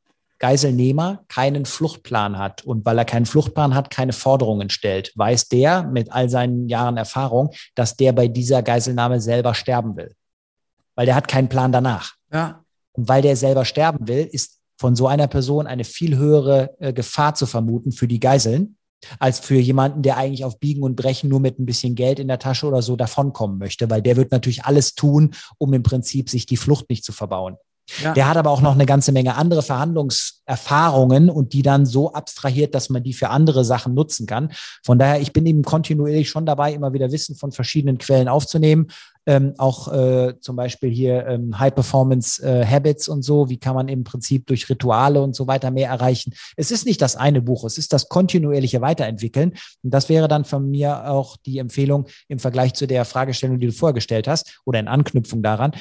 Geiselnehmer 0.40 1.24
keinen 1.28 1.66
Fluchtplan 1.66 2.38
hat 2.38 2.64
und 2.64 2.84
weil 2.86 2.98
er 2.98 3.04
keinen 3.04 3.26
Fluchtplan 3.26 3.74
hat, 3.74 3.90
keine 3.90 4.14
Forderungen 4.14 4.70
stellt, 4.70 5.12
weiß 5.14 5.48
der 5.48 5.82
mit 5.82 6.10
all 6.12 6.30
seinen 6.30 6.68
Jahren 6.68 6.96
Erfahrung, 6.96 7.50
dass 7.74 7.96
der 7.96 8.12
bei 8.12 8.26
dieser 8.26 8.62
Geiselnahme 8.62 9.20
selber 9.20 9.54
sterben 9.54 9.96
will. 9.96 10.14
Weil 10.94 11.06
der 11.06 11.14
hat 11.14 11.28
keinen 11.28 11.48
Plan 11.48 11.72
danach. 11.72 12.14
Ja. 12.32 12.64
Und 12.92 13.08
weil 13.08 13.22
der 13.22 13.36
selber 13.36 13.66
sterben 13.66 14.08
will, 14.08 14.28
ist 14.32 14.58
von 14.78 14.96
so 14.96 15.06
einer 15.06 15.28
Person 15.28 15.66
eine 15.66 15.84
viel 15.84 16.16
höhere 16.16 16.74
äh, 16.80 16.94
Gefahr 16.94 17.34
zu 17.34 17.44
vermuten 17.44 17.92
für 17.92 18.08
die 18.08 18.18
Geiseln, 18.18 18.78
als 19.18 19.40
für 19.40 19.58
jemanden, 19.58 20.02
der 20.02 20.16
eigentlich 20.16 20.44
auf 20.44 20.58
Biegen 20.58 20.82
und 20.82 20.96
Brechen 20.96 21.28
nur 21.28 21.40
mit 21.40 21.58
ein 21.58 21.66
bisschen 21.66 21.94
Geld 21.94 22.18
in 22.18 22.28
der 22.28 22.38
Tasche 22.38 22.66
oder 22.66 22.82
so 22.82 22.96
davonkommen 22.96 23.58
möchte, 23.58 23.90
weil 23.90 24.02
der 24.02 24.16
wird 24.16 24.32
natürlich 24.32 24.64
alles 24.64 24.94
tun, 24.94 25.34
um 25.58 25.72
im 25.74 25.82
Prinzip 25.82 26.30
sich 26.30 26.46
die 26.46 26.56
Flucht 26.56 26.90
nicht 26.90 27.04
zu 27.04 27.12
verbauen. 27.12 27.56
Ja. 27.98 28.12
Der 28.12 28.28
hat 28.28 28.36
aber 28.36 28.50
auch 28.50 28.60
noch 28.60 28.74
eine 28.74 28.86
ganze 28.86 29.12
Menge 29.12 29.34
andere 29.34 29.62
Verhandlungserfahrungen 29.62 31.28
und 31.28 31.52
die 31.52 31.62
dann 31.62 31.86
so 31.86 32.12
abstrahiert, 32.12 32.74
dass 32.74 32.88
man 32.88 33.02
die 33.02 33.12
für 33.12 33.30
andere 33.30 33.64
Sachen 33.64 33.94
nutzen 33.94 34.26
kann. 34.26 34.52
Von 34.84 34.98
daher, 34.98 35.20
ich 35.20 35.32
bin 35.32 35.44
eben 35.46 35.62
kontinuierlich 35.62 36.28
schon 36.28 36.46
dabei, 36.46 36.72
immer 36.72 36.92
wieder 36.92 37.10
Wissen 37.10 37.34
von 37.34 37.52
verschiedenen 37.52 37.98
Quellen 37.98 38.28
aufzunehmen. 38.28 38.88
Ähm, 39.26 39.54
auch 39.58 39.92
äh, 39.92 40.34
zum 40.40 40.56
Beispiel 40.56 40.90
hier 40.90 41.26
ähm, 41.26 41.58
High 41.58 41.74
Performance 41.74 42.42
äh, 42.42 42.64
Habits 42.64 43.08
und 43.08 43.22
so. 43.22 43.48
Wie 43.48 43.58
kann 43.58 43.74
man 43.74 43.88
im 43.88 44.02
Prinzip 44.02 44.46
durch 44.46 44.68
Rituale 44.68 45.20
und 45.22 45.36
so 45.36 45.46
weiter 45.46 45.70
mehr 45.70 45.90
erreichen? 45.90 46.32
Es 46.56 46.70
ist 46.70 46.86
nicht 46.86 47.02
das 47.02 47.16
eine 47.16 47.42
Buch, 47.42 47.64
es 47.64 47.78
ist 47.78 47.92
das 47.92 48.08
kontinuierliche 48.08 48.80
Weiterentwickeln. 48.80 49.52
Und 49.82 49.94
das 49.94 50.08
wäre 50.08 50.28
dann 50.28 50.44
von 50.44 50.70
mir 50.70 51.10
auch 51.10 51.36
die 51.36 51.58
Empfehlung 51.58 52.06
im 52.28 52.38
Vergleich 52.38 52.74
zu 52.74 52.86
der 52.86 53.04
Fragestellung, 53.04 53.60
die 53.60 53.66
du 53.66 53.72
vorgestellt 53.72 54.26
hast 54.26 54.60
oder 54.64 54.80
in 54.80 54.88
Anknüpfung 54.88 55.42
daran 55.42 55.72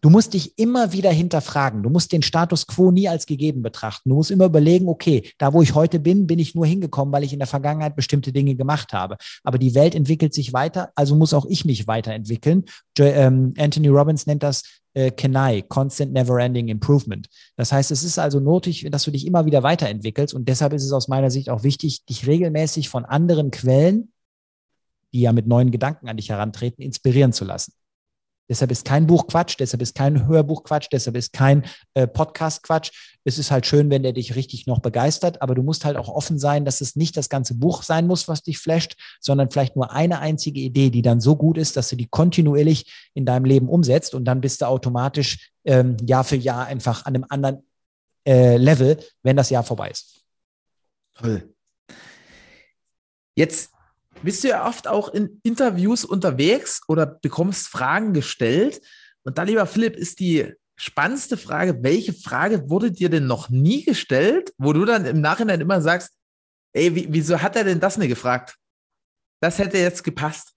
Du 0.00 0.10
musst 0.10 0.34
dich 0.34 0.58
immer 0.58 0.92
wieder 0.92 1.10
hinterfragen. 1.10 1.82
Du 1.82 1.90
musst 1.90 2.12
den 2.12 2.22
Status 2.22 2.66
quo 2.66 2.90
nie 2.90 3.08
als 3.08 3.26
gegeben 3.26 3.62
betrachten. 3.62 4.08
Du 4.08 4.14
musst 4.14 4.30
immer 4.30 4.44
überlegen, 4.44 4.88
okay, 4.88 5.28
da 5.38 5.52
wo 5.52 5.62
ich 5.62 5.74
heute 5.74 5.98
bin, 5.98 6.26
bin 6.26 6.38
ich 6.38 6.54
nur 6.54 6.66
hingekommen, 6.66 7.12
weil 7.12 7.24
ich 7.24 7.32
in 7.32 7.40
der 7.40 7.48
Vergangenheit 7.48 7.96
bestimmte 7.96 8.32
Dinge 8.32 8.54
gemacht 8.54 8.92
habe. 8.92 9.16
Aber 9.42 9.58
die 9.58 9.74
Welt 9.74 9.94
entwickelt 9.94 10.34
sich 10.34 10.52
weiter, 10.52 10.90
also 10.94 11.16
muss 11.16 11.34
auch 11.34 11.46
ich 11.46 11.64
mich 11.64 11.86
weiterentwickeln. 11.86 12.64
Ähm, 12.98 13.54
Anthony 13.58 13.88
Robbins 13.88 14.26
nennt 14.26 14.42
das 14.42 14.62
äh, 14.94 15.10
KENAI, 15.10 15.62
Constant 15.62 16.12
Never 16.12 16.38
Ending 16.38 16.68
Improvement. 16.68 17.28
Das 17.56 17.72
heißt, 17.72 17.90
es 17.90 18.04
ist 18.04 18.18
also 18.18 18.38
nötig, 18.38 18.88
dass 18.90 19.02
du 19.02 19.10
dich 19.10 19.26
immer 19.26 19.46
wieder 19.46 19.62
weiterentwickelst. 19.62 20.32
Und 20.32 20.48
deshalb 20.48 20.72
ist 20.74 20.84
es 20.84 20.92
aus 20.92 21.08
meiner 21.08 21.30
Sicht 21.30 21.50
auch 21.50 21.64
wichtig, 21.64 22.04
dich 22.06 22.26
regelmäßig 22.26 22.88
von 22.88 23.04
anderen 23.04 23.50
Quellen, 23.50 24.12
die 25.12 25.22
ja 25.22 25.32
mit 25.32 25.46
neuen 25.46 25.70
Gedanken 25.70 26.08
an 26.08 26.16
dich 26.16 26.30
herantreten, 26.30 26.82
inspirieren 26.82 27.32
zu 27.32 27.44
lassen. 27.44 27.72
Deshalb 28.48 28.70
ist 28.70 28.84
kein 28.84 29.06
Buch 29.06 29.26
Quatsch, 29.26 29.56
deshalb 29.58 29.82
ist 29.82 29.94
kein 29.94 30.26
Hörbuch 30.26 30.64
Quatsch, 30.64 30.88
deshalb 30.90 31.16
ist 31.16 31.32
kein 31.32 31.64
äh, 31.94 32.06
Podcast 32.06 32.62
Quatsch. 32.62 32.90
Es 33.24 33.38
ist 33.38 33.50
halt 33.50 33.66
schön, 33.66 33.90
wenn 33.90 34.02
der 34.02 34.12
dich 34.12 34.36
richtig 34.36 34.66
noch 34.66 34.80
begeistert, 34.80 35.42
aber 35.42 35.54
du 35.54 35.62
musst 35.62 35.84
halt 35.84 35.96
auch 35.98 36.08
offen 36.08 36.38
sein, 36.38 36.64
dass 36.64 36.80
es 36.80 36.96
nicht 36.96 37.16
das 37.16 37.28
ganze 37.28 37.54
Buch 37.54 37.82
sein 37.82 38.06
muss, 38.06 38.26
was 38.26 38.42
dich 38.42 38.58
flasht, 38.58 38.96
sondern 39.20 39.50
vielleicht 39.50 39.76
nur 39.76 39.92
eine 39.92 40.20
einzige 40.20 40.60
Idee, 40.60 40.88
die 40.90 41.02
dann 41.02 41.20
so 41.20 41.36
gut 41.36 41.58
ist, 41.58 41.76
dass 41.76 41.88
du 41.90 41.96
die 41.96 42.08
kontinuierlich 42.08 43.10
in 43.14 43.26
deinem 43.26 43.44
Leben 43.44 43.68
umsetzt 43.68 44.14
und 44.14 44.24
dann 44.24 44.40
bist 44.40 44.62
du 44.62 44.66
automatisch 44.66 45.52
ähm, 45.64 45.98
Jahr 46.06 46.24
für 46.24 46.36
Jahr 46.36 46.66
einfach 46.66 47.04
an 47.04 47.14
einem 47.14 47.26
anderen 47.28 47.62
äh, 48.26 48.56
Level, 48.56 48.98
wenn 49.22 49.36
das 49.36 49.50
Jahr 49.50 49.62
vorbei 49.62 49.90
ist. 49.90 50.24
Toll. 51.14 51.54
Jetzt 53.34 53.70
bist 54.22 54.44
du 54.44 54.48
ja 54.48 54.66
oft 54.66 54.88
auch 54.88 55.08
in 55.08 55.40
Interviews 55.42 56.04
unterwegs 56.04 56.80
oder 56.88 57.06
bekommst 57.06 57.68
Fragen 57.68 58.12
gestellt. 58.12 58.80
Und 59.24 59.38
da, 59.38 59.42
lieber 59.42 59.66
Philipp, 59.66 59.96
ist 59.96 60.20
die 60.20 60.52
spannendste 60.76 61.36
Frage, 61.36 61.82
welche 61.82 62.12
Frage 62.12 62.70
wurde 62.70 62.90
dir 62.92 63.10
denn 63.10 63.26
noch 63.26 63.48
nie 63.48 63.84
gestellt, 63.84 64.52
wo 64.58 64.72
du 64.72 64.84
dann 64.84 65.04
im 65.04 65.20
Nachhinein 65.20 65.60
immer 65.60 65.80
sagst, 65.80 66.12
ey, 66.72 66.94
wieso 67.12 67.40
hat 67.40 67.56
er 67.56 67.64
denn 67.64 67.80
das 67.80 67.98
nicht 67.98 68.08
gefragt? 68.08 68.56
Das 69.40 69.58
hätte 69.58 69.78
jetzt 69.78 70.04
gepasst. 70.04 70.54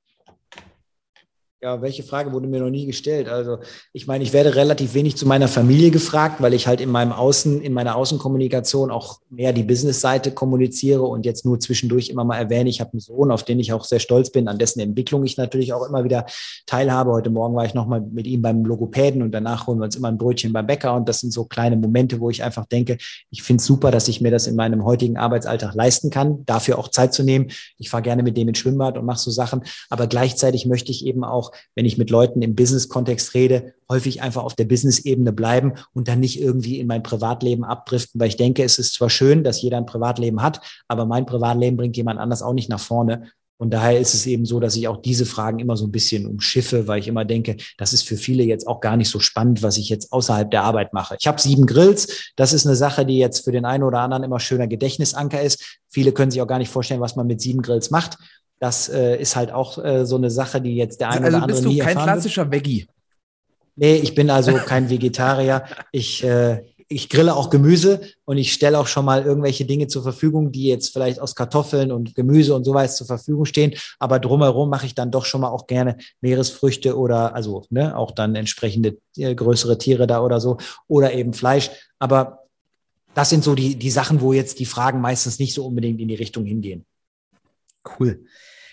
Ja, 1.63 1.79
welche 1.79 2.01
Frage 2.01 2.33
wurde 2.33 2.47
mir 2.47 2.59
noch 2.59 2.71
nie 2.71 2.87
gestellt? 2.87 3.29
Also, 3.29 3.59
ich 3.93 4.07
meine, 4.07 4.23
ich 4.23 4.33
werde 4.33 4.55
relativ 4.55 4.95
wenig 4.95 5.15
zu 5.15 5.27
meiner 5.27 5.47
Familie 5.47 5.91
gefragt, 5.91 6.41
weil 6.41 6.55
ich 6.55 6.65
halt 6.65 6.81
in 6.81 6.89
meinem 6.89 7.11
Außen, 7.11 7.61
in 7.61 7.71
meiner 7.71 7.97
Außenkommunikation 7.97 8.89
auch 8.89 9.19
mehr 9.29 9.53
die 9.53 9.61
Business-Seite 9.61 10.31
kommuniziere 10.31 11.03
und 11.03 11.23
jetzt 11.23 11.45
nur 11.45 11.59
zwischendurch 11.59 12.09
immer 12.09 12.23
mal 12.23 12.39
erwähne, 12.39 12.67
ich 12.67 12.81
habe 12.81 12.93
einen 12.93 12.99
Sohn, 12.99 13.29
auf 13.29 13.43
den 13.43 13.59
ich 13.59 13.73
auch 13.73 13.83
sehr 13.83 13.99
stolz 13.99 14.31
bin, 14.31 14.47
an 14.47 14.57
dessen 14.57 14.79
Entwicklung 14.79 15.23
ich 15.23 15.37
natürlich 15.37 15.71
auch 15.71 15.87
immer 15.87 16.03
wieder 16.03 16.25
teilhabe. 16.65 17.11
Heute 17.11 17.29
Morgen 17.29 17.55
war 17.55 17.63
ich 17.63 17.75
nochmal 17.75 18.01
mit 18.01 18.25
ihm 18.25 18.41
beim 18.41 18.65
Logopäden 18.65 19.21
und 19.21 19.31
danach 19.31 19.67
holen 19.67 19.77
wir 19.77 19.85
uns 19.85 19.95
immer 19.95 20.07
ein 20.07 20.17
Brötchen 20.17 20.53
beim 20.53 20.65
Bäcker 20.65 20.95
und 20.95 21.07
das 21.07 21.19
sind 21.19 21.31
so 21.31 21.45
kleine 21.45 21.75
Momente, 21.75 22.19
wo 22.19 22.31
ich 22.31 22.43
einfach 22.43 22.65
denke, 22.65 22.97
ich 23.29 23.43
finde 23.43 23.61
es 23.61 23.67
super, 23.67 23.91
dass 23.91 24.07
ich 24.07 24.19
mir 24.19 24.31
das 24.31 24.47
in 24.47 24.55
meinem 24.55 24.83
heutigen 24.83 25.17
Arbeitsalltag 25.17 25.75
leisten 25.75 26.09
kann, 26.09 26.43
dafür 26.47 26.79
auch 26.79 26.87
Zeit 26.87 27.13
zu 27.13 27.21
nehmen. 27.21 27.51
Ich 27.77 27.91
fahre 27.91 28.01
gerne 28.01 28.23
mit 28.23 28.35
dem 28.35 28.47
ins 28.47 28.57
Schwimmbad 28.57 28.97
und 28.97 29.05
mache 29.05 29.19
so 29.19 29.29
Sachen, 29.29 29.61
aber 29.91 30.07
gleichzeitig 30.07 30.65
möchte 30.65 30.89
ich 30.89 31.05
eben 31.05 31.23
auch 31.23 31.50
wenn 31.75 31.85
ich 31.85 31.97
mit 31.97 32.09
Leuten 32.09 32.41
im 32.41 32.55
Business-Kontext 32.55 33.33
rede, 33.33 33.73
häufig 33.89 34.21
einfach 34.21 34.43
auf 34.43 34.55
der 34.55 34.65
Business-Ebene 34.65 35.33
bleiben 35.33 35.73
und 35.93 36.07
dann 36.07 36.19
nicht 36.19 36.39
irgendwie 36.41 36.79
in 36.79 36.87
mein 36.87 37.03
Privatleben 37.03 37.63
abdriften, 37.63 38.19
weil 38.19 38.29
ich 38.29 38.37
denke, 38.37 38.63
es 38.63 38.79
ist 38.79 38.93
zwar 38.93 39.09
schön, 39.09 39.43
dass 39.43 39.61
jeder 39.61 39.77
ein 39.77 39.85
Privatleben 39.85 40.41
hat, 40.41 40.61
aber 40.87 41.05
mein 41.05 41.25
Privatleben 41.25 41.77
bringt 41.77 41.97
jemand 41.97 42.19
anders 42.19 42.41
auch 42.41 42.53
nicht 42.53 42.69
nach 42.69 42.79
vorne. 42.79 43.31
Und 43.61 43.69
daher 43.69 43.99
ist 43.99 44.15
es 44.15 44.25
eben 44.25 44.43
so, 44.43 44.59
dass 44.59 44.75
ich 44.75 44.87
auch 44.87 44.97
diese 44.97 45.27
Fragen 45.27 45.59
immer 45.59 45.77
so 45.77 45.85
ein 45.85 45.91
bisschen 45.91 46.25
umschiffe, 46.25 46.87
weil 46.87 46.99
ich 46.99 47.07
immer 47.07 47.25
denke, 47.25 47.57
das 47.77 47.93
ist 47.93 48.07
für 48.07 48.17
viele 48.17 48.41
jetzt 48.41 48.65
auch 48.65 48.79
gar 48.79 48.97
nicht 48.97 49.09
so 49.09 49.19
spannend, 49.19 49.61
was 49.61 49.77
ich 49.77 49.87
jetzt 49.87 50.11
außerhalb 50.11 50.49
der 50.49 50.63
Arbeit 50.63 50.93
mache. 50.93 51.15
Ich 51.19 51.27
habe 51.27 51.39
sieben 51.39 51.67
Grills. 51.67 52.31
Das 52.35 52.53
ist 52.53 52.65
eine 52.65 52.75
Sache, 52.75 53.05
die 53.05 53.19
jetzt 53.19 53.43
für 53.43 53.51
den 53.51 53.65
einen 53.65 53.83
oder 53.83 53.99
anderen 53.99 54.23
immer 54.23 54.39
schöner 54.39 54.65
Gedächtnisanker 54.65 55.43
ist. 55.43 55.77
Viele 55.89 56.11
können 56.11 56.31
sich 56.31 56.41
auch 56.41 56.47
gar 56.47 56.57
nicht 56.57 56.71
vorstellen, 56.71 57.01
was 57.01 57.15
man 57.15 57.27
mit 57.27 57.39
sieben 57.39 57.61
Grills 57.61 57.91
macht. 57.91 58.17
Das 58.61 58.89
äh, 58.89 59.19
ist 59.19 59.35
halt 59.35 59.51
auch 59.51 59.83
äh, 59.83 60.05
so 60.05 60.17
eine 60.17 60.29
Sache, 60.29 60.61
die 60.61 60.75
jetzt 60.75 61.01
der 61.01 61.09
eine 61.09 61.25
also 61.25 61.37
oder 61.37 61.43
andere 61.45 61.61
nie 61.63 61.79
erfahren 61.79 61.97
Also 61.97 61.97
bist 61.97 61.97
du 61.97 61.99
kein 61.99 62.13
klassischer 62.13 62.51
Veggie? 62.51 62.87
Nee, 63.75 63.95
ich 63.95 64.13
bin 64.13 64.29
also 64.29 64.53
kein 64.53 64.87
Vegetarier. 64.87 65.65
Ich, 65.91 66.23
äh, 66.23 66.63
ich 66.87 67.09
grille 67.09 67.35
auch 67.35 67.49
Gemüse 67.49 68.01
und 68.23 68.37
ich 68.37 68.53
stelle 68.53 68.77
auch 68.77 68.85
schon 68.85 69.03
mal 69.03 69.23
irgendwelche 69.23 69.65
Dinge 69.65 69.87
zur 69.87 70.03
Verfügung, 70.03 70.51
die 70.51 70.67
jetzt 70.67 70.93
vielleicht 70.93 71.19
aus 71.19 71.33
Kartoffeln 71.33 71.91
und 71.91 72.13
Gemüse 72.13 72.53
und 72.53 72.63
sowas 72.63 72.97
zur 72.97 73.07
Verfügung 73.07 73.45
stehen. 73.45 73.73
Aber 73.97 74.19
drumherum 74.19 74.69
mache 74.69 74.85
ich 74.85 74.93
dann 74.93 75.09
doch 75.09 75.25
schon 75.25 75.41
mal 75.41 75.49
auch 75.49 75.65
gerne 75.65 75.97
Meeresfrüchte 76.19 76.95
oder 76.95 77.33
also 77.33 77.65
ne, 77.71 77.97
auch 77.97 78.11
dann 78.11 78.35
entsprechende 78.35 78.99
äh, 79.17 79.33
größere 79.33 79.79
Tiere 79.79 80.05
da 80.05 80.21
oder 80.21 80.39
so 80.39 80.57
oder 80.87 81.13
eben 81.13 81.33
Fleisch. 81.33 81.71
Aber 81.97 82.43
das 83.15 83.31
sind 83.31 83.43
so 83.43 83.55
die, 83.55 83.75
die 83.75 83.89
Sachen, 83.89 84.21
wo 84.21 84.33
jetzt 84.33 84.59
die 84.59 84.67
Fragen 84.67 85.01
meistens 85.01 85.39
nicht 85.39 85.55
so 85.55 85.65
unbedingt 85.65 85.99
in 85.99 86.09
die 86.09 86.15
Richtung 86.15 86.45
hingehen. 86.45 86.85
Cool. 87.99 88.23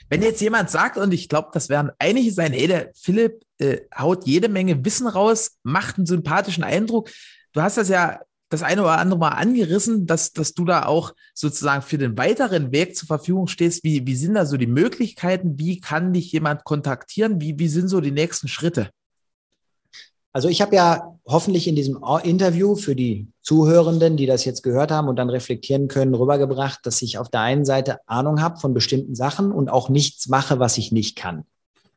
Wenn 0.08 0.22
jetzt 0.22 0.40
jemand 0.40 0.70
sagt, 0.70 0.96
und 0.96 1.12
ich 1.12 1.28
glaube, 1.28 1.48
das 1.52 1.68
werden 1.68 1.90
einige 1.98 2.32
sein, 2.32 2.52
ey, 2.52 2.66
der 2.66 2.90
Philipp 2.94 3.42
äh, 3.58 3.80
haut 3.96 4.26
jede 4.26 4.48
Menge 4.48 4.84
Wissen 4.84 5.06
raus, 5.06 5.58
macht 5.62 5.98
einen 5.98 6.06
sympathischen 6.06 6.64
Eindruck. 6.64 7.10
Du 7.52 7.60
hast 7.60 7.76
das 7.76 7.88
ja 7.88 8.20
das 8.50 8.62
eine 8.62 8.82
oder 8.82 8.98
andere 8.98 9.18
Mal 9.18 9.28
angerissen, 9.30 10.06
dass, 10.06 10.32
dass 10.32 10.54
du 10.54 10.64
da 10.64 10.86
auch 10.86 11.14
sozusagen 11.34 11.82
für 11.82 11.98
den 11.98 12.16
weiteren 12.16 12.72
Weg 12.72 12.96
zur 12.96 13.06
Verfügung 13.06 13.46
stehst. 13.46 13.84
Wie, 13.84 14.06
wie 14.06 14.16
sind 14.16 14.34
da 14.34 14.46
so 14.46 14.56
die 14.56 14.66
Möglichkeiten? 14.66 15.58
Wie 15.58 15.80
kann 15.80 16.14
dich 16.14 16.32
jemand 16.32 16.64
kontaktieren? 16.64 17.40
Wie, 17.40 17.58
wie 17.58 17.68
sind 17.68 17.88
so 17.88 18.00
die 18.00 18.10
nächsten 18.10 18.48
Schritte? 18.48 18.90
Also 20.32 20.48
ich 20.48 20.60
habe 20.60 20.76
ja 20.76 21.18
hoffentlich 21.26 21.68
in 21.68 21.76
diesem 21.76 21.98
Interview 22.22 22.76
für 22.76 22.94
die 22.94 23.28
Zuhörenden, 23.42 24.16
die 24.16 24.26
das 24.26 24.44
jetzt 24.44 24.62
gehört 24.62 24.90
haben 24.90 25.08
und 25.08 25.16
dann 25.16 25.30
reflektieren 25.30 25.88
können, 25.88 26.14
rübergebracht, 26.14 26.80
dass 26.84 27.02
ich 27.02 27.18
auf 27.18 27.28
der 27.28 27.40
einen 27.40 27.64
Seite 27.64 27.98
Ahnung 28.06 28.40
habe 28.40 28.58
von 28.58 28.74
bestimmten 28.74 29.14
Sachen 29.14 29.52
und 29.52 29.68
auch 29.68 29.88
nichts 29.88 30.28
mache, 30.28 30.58
was 30.58 30.78
ich 30.78 30.92
nicht 30.92 31.16
kann. 31.16 31.44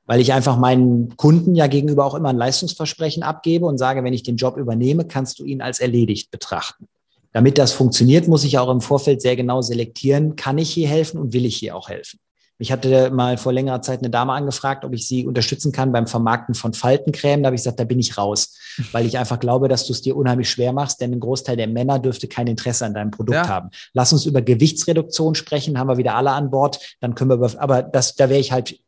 Weil 0.06 0.20
ich 0.20 0.34
einfach 0.34 0.58
meinen 0.58 1.16
Kunden 1.18 1.56
ja 1.56 1.68
gegenüber 1.68 2.06
auch 2.06 2.16
immer 2.16 2.30
ein 2.30 2.38
Leistungsversprechen 2.38 3.24
abgebe 3.24 3.66
und 3.66 3.78
sage, 3.78 4.04
wenn 4.04 4.14
ich 4.14 4.24
den 4.24 4.38
Job 4.38 4.58
übernehme, 4.58 5.06
kannst 5.06 5.40
du 5.40 5.46
ihn 5.46 5.62
als 5.62 5.80
erledigt 5.80 6.32
betrachten. 6.32 6.88
Damit 7.34 7.58
das 7.58 7.72
funktioniert, 7.72 8.28
muss 8.28 8.44
ich 8.44 8.58
auch 8.58 8.70
im 8.70 8.82
Vorfeld 8.82 9.22
sehr 9.22 9.36
genau 9.36 9.62
selektieren, 9.62 10.36
kann 10.36 10.58
ich 10.58 10.72
hier 10.72 10.88
helfen 10.88 11.20
und 11.20 11.34
will 11.34 11.46
ich 11.46 11.56
hier 11.56 11.76
auch 11.76 11.90
helfen. 11.90 12.20
Ich 12.62 12.72
hatte 12.72 13.09
mal 13.09 13.38
vor 13.38 13.51
längerer 13.51 13.82
Zeit 13.82 13.99
eine 13.99 14.12
Dame 14.12 14.34
angefragt, 14.34 14.86
ob 14.86 14.93
ich 14.93 15.07
sie 15.07 15.26
unterstützen 15.26 15.72
kann 15.72 15.91
beim 15.91 16.05
Vermarkten 16.05 16.53
von 16.53 16.74
Faltencreme. 16.74 17.41
Da 17.41 17.47
habe 17.47 17.55
ich 17.55 17.62
gesagt, 17.62 17.80
da 17.80 17.86
bin 17.86 17.99
ich 17.99 18.20
raus, 18.20 18.55
weil 18.91 19.07
ich 19.07 19.18
einfach 19.18 19.39
glaube, 19.39 19.68
dass 19.68 19.88
du 19.88 19.93
es 19.93 20.03
dir 20.03 20.16
unheimlich 20.16 20.47
schwer 20.47 20.72
machst, 20.72 21.01
denn 21.01 21.12
ein 21.12 21.20
Großteil 21.20 21.57
der 21.57 21.68
Männer 21.68 21.97
dürfte 21.97 22.28
kein 22.28 22.45
Interesse 22.45 22.86
an 22.86 22.93
deinem 22.93 23.09
Produkt 23.09 23.36
ja. 23.36 23.47
haben. 23.47 23.72
Lass 23.93 24.14
uns 24.14 24.28
über 24.28 24.43
Gewichtsreduktion 24.43 25.34
sprechen, 25.34 25.80
haben 25.80 25.88
wir 25.88 25.97
wieder 25.97 26.16
alle 26.16 26.34
an 26.34 26.51
Bord. 26.51 26.80
Dann 26.99 27.16
können 27.16 27.32
wir, 27.32 27.38
über, 27.38 27.49
aber 27.57 27.82
das, 27.82 28.14
da 28.14 28.30
wäre 28.30 28.39
ich 28.39 28.51
halt 28.51 28.80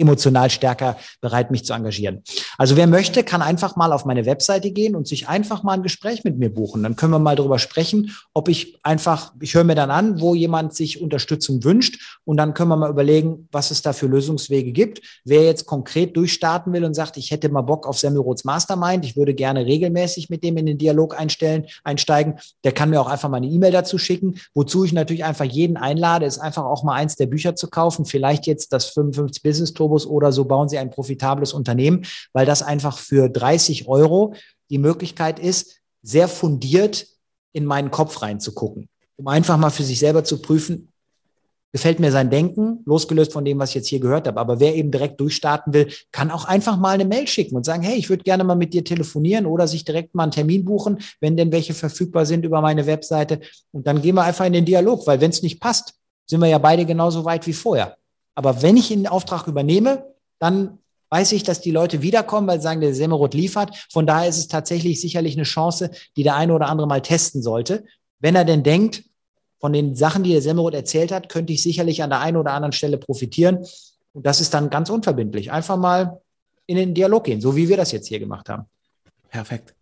emotional 0.00 0.50
stärker 0.50 0.96
bereit, 1.20 1.50
mich 1.50 1.64
zu 1.64 1.72
engagieren. 1.72 2.22
Also 2.58 2.76
wer 2.76 2.86
möchte, 2.86 3.22
kann 3.22 3.42
einfach 3.42 3.76
mal 3.76 3.92
auf 3.92 4.04
meine 4.04 4.26
Webseite 4.26 4.70
gehen 4.70 4.96
und 4.96 5.06
sich 5.06 5.28
einfach 5.28 5.62
mal 5.62 5.74
ein 5.74 5.82
Gespräch 5.82 6.24
mit 6.24 6.38
mir 6.38 6.52
buchen. 6.52 6.82
Dann 6.82 6.96
können 6.96 7.12
wir 7.12 7.18
mal 7.18 7.36
darüber 7.36 7.58
sprechen, 7.58 8.16
ob 8.34 8.48
ich 8.48 8.78
einfach, 8.82 9.32
ich 9.40 9.54
höre 9.54 9.64
mir 9.64 9.74
dann 9.74 9.90
an, 9.90 10.20
wo 10.20 10.34
jemand 10.34 10.74
sich 10.74 11.00
Unterstützung 11.00 11.62
wünscht 11.64 12.20
und 12.24 12.36
dann 12.36 12.54
können 12.54 12.70
wir 12.70 12.76
mal 12.76 12.90
überlegen, 12.90 13.48
was 13.52 13.70
es 13.70 13.82
da 13.82 13.92
für 13.92 14.06
Lösungswege 14.06 14.72
gibt. 14.72 15.00
Wer 15.24 15.44
jetzt 15.44 15.66
konkret 15.66 16.16
durchstarten 16.16 16.72
will 16.72 16.84
und 16.84 16.94
sagt, 16.94 17.16
ich 17.16 17.30
hätte 17.30 17.48
mal 17.48 17.62
Bock 17.62 17.86
auf 17.86 17.98
Semmelroths 17.98 18.44
Mastermind, 18.44 19.04
ich 19.04 19.16
würde 19.16 19.34
gerne 19.34 19.66
regelmäßig 19.66 20.30
mit 20.30 20.42
dem 20.42 20.56
in 20.56 20.66
den 20.66 20.78
Dialog 20.78 21.18
einstellen, 21.18 21.66
einsteigen, 21.84 22.38
der 22.64 22.72
kann 22.72 22.90
mir 22.90 23.00
auch 23.00 23.08
einfach 23.08 23.28
mal 23.28 23.38
eine 23.38 23.48
E-Mail 23.48 23.72
dazu 23.72 23.98
schicken, 23.98 24.40
wozu 24.54 24.84
ich 24.84 24.92
natürlich 24.92 25.24
einfach 25.24 25.44
jeden 25.44 25.76
einlade, 25.76 26.26
ist 26.26 26.38
einfach 26.38 26.64
auch 26.64 26.82
mal 26.84 26.94
eins 26.94 27.16
der 27.16 27.26
Bücher 27.26 27.54
zu 27.54 27.68
kaufen, 27.68 28.04
vielleicht 28.04 28.46
jetzt 28.46 28.72
das 28.72 28.86
55 28.86 29.42
Business 29.42 29.74
Tour 29.74 29.89
Turbos 29.90 30.06
oder 30.06 30.32
so 30.32 30.44
bauen 30.44 30.68
Sie 30.68 30.78
ein 30.78 30.90
profitables 30.90 31.52
Unternehmen, 31.52 32.04
weil 32.32 32.46
das 32.46 32.62
einfach 32.62 32.98
für 32.98 33.28
30 33.28 33.88
Euro 33.88 34.34
die 34.70 34.78
Möglichkeit 34.78 35.38
ist, 35.38 35.80
sehr 36.02 36.28
fundiert 36.28 37.06
in 37.52 37.64
meinen 37.64 37.90
Kopf 37.90 38.22
reinzugucken, 38.22 38.88
um 39.16 39.26
einfach 39.26 39.56
mal 39.56 39.70
für 39.70 39.82
sich 39.82 39.98
selber 39.98 40.22
zu 40.22 40.40
prüfen, 40.40 40.88
gefällt 41.72 42.00
mir 42.00 42.10
sein 42.10 42.30
Denken, 42.30 42.82
losgelöst 42.84 43.32
von 43.32 43.44
dem, 43.44 43.58
was 43.58 43.70
ich 43.70 43.76
jetzt 43.76 43.88
hier 43.88 44.00
gehört 44.00 44.26
habe. 44.26 44.40
Aber 44.40 44.58
wer 44.58 44.74
eben 44.74 44.90
direkt 44.90 45.20
durchstarten 45.20 45.72
will, 45.72 45.88
kann 46.10 46.30
auch 46.30 46.44
einfach 46.44 46.76
mal 46.76 46.94
eine 46.94 47.04
Mail 47.04 47.28
schicken 47.28 47.56
und 47.56 47.64
sagen, 47.64 47.82
hey, 47.82 47.96
ich 47.96 48.08
würde 48.08 48.24
gerne 48.24 48.42
mal 48.44 48.56
mit 48.56 48.72
dir 48.72 48.84
telefonieren 48.84 49.46
oder 49.46 49.68
sich 49.68 49.84
direkt 49.84 50.14
mal 50.14 50.24
einen 50.24 50.32
Termin 50.32 50.64
buchen, 50.64 50.98
wenn 51.20 51.36
denn 51.36 51.52
welche 51.52 51.74
verfügbar 51.74 52.26
sind 52.26 52.44
über 52.44 52.60
meine 52.60 52.86
Webseite. 52.86 53.40
Und 53.72 53.86
dann 53.86 54.02
gehen 54.02 54.16
wir 54.16 54.22
einfach 54.22 54.46
in 54.46 54.52
den 54.52 54.64
Dialog, 54.64 55.06
weil 55.06 55.20
wenn 55.20 55.30
es 55.30 55.42
nicht 55.42 55.60
passt, 55.60 55.94
sind 56.26 56.40
wir 56.40 56.48
ja 56.48 56.58
beide 56.58 56.84
genauso 56.86 57.24
weit 57.24 57.46
wie 57.46 57.52
vorher. 57.52 57.96
Aber 58.34 58.62
wenn 58.62 58.76
ich 58.76 58.88
den 58.88 59.06
Auftrag 59.06 59.46
übernehme, 59.46 60.04
dann 60.38 60.78
weiß 61.10 61.32
ich, 61.32 61.42
dass 61.42 61.60
die 61.60 61.72
Leute 61.72 62.02
wiederkommen, 62.02 62.46
weil 62.46 62.58
sie 62.58 62.64
sagen, 62.64 62.80
der 62.80 62.94
Semmerot 62.94 63.34
liefert. 63.34 63.86
Von 63.90 64.06
daher 64.06 64.28
ist 64.28 64.38
es 64.38 64.48
tatsächlich 64.48 65.00
sicherlich 65.00 65.34
eine 65.36 65.42
Chance, 65.42 65.90
die 66.16 66.22
der 66.22 66.36
eine 66.36 66.54
oder 66.54 66.68
andere 66.68 66.86
mal 66.86 67.02
testen 67.02 67.42
sollte. 67.42 67.84
Wenn 68.20 68.36
er 68.36 68.44
denn 68.44 68.62
denkt, 68.62 69.04
von 69.58 69.72
den 69.72 69.94
Sachen, 69.94 70.22
die 70.22 70.32
der 70.32 70.42
Semmerot 70.42 70.72
erzählt 70.72 71.12
hat, 71.12 71.28
könnte 71.28 71.52
ich 71.52 71.62
sicherlich 71.62 72.02
an 72.02 72.10
der 72.10 72.20
einen 72.20 72.38
oder 72.38 72.52
anderen 72.52 72.72
Stelle 72.72 72.96
profitieren. 72.96 73.66
Und 74.12 74.24
das 74.24 74.40
ist 74.40 74.54
dann 74.54 74.70
ganz 74.70 74.88
unverbindlich. 74.88 75.52
Einfach 75.52 75.76
mal 75.76 76.20
in 76.66 76.76
den 76.76 76.94
Dialog 76.94 77.24
gehen, 77.24 77.40
so 77.40 77.54
wie 77.56 77.68
wir 77.68 77.76
das 77.76 77.92
jetzt 77.92 78.06
hier 78.08 78.18
gemacht 78.18 78.48
haben. 78.48 78.64
Perfekt. 79.28 79.74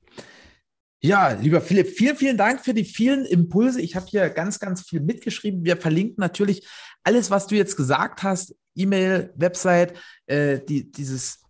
Ja, 1.01 1.31
lieber 1.31 1.61
Philipp, 1.61 1.89
vielen, 1.89 2.17
vielen 2.17 2.37
Dank 2.37 2.65
für 2.65 2.75
die 2.75 2.85
vielen 2.85 3.25
Impulse. 3.25 3.81
Ich 3.81 3.95
habe 3.95 4.07
hier 4.07 4.29
ganz, 4.31 4.59
ganz 4.59 4.83
viel 4.83 5.01
mitgeschrieben. 5.01 5.65
Wir 5.65 5.77
verlinken 5.77 6.17
natürlich 6.19 6.67
alles, 7.09 7.31
was 7.31 7.47
du 7.47 7.55
jetzt 7.55 7.79
gesagt 7.79 8.23
hast, 8.23 8.55
E-Mail, 8.75 9.33
Website, 9.35 9.95
äh, 10.27 10.59
die, 10.61 10.93
dieses, 10.93 11.41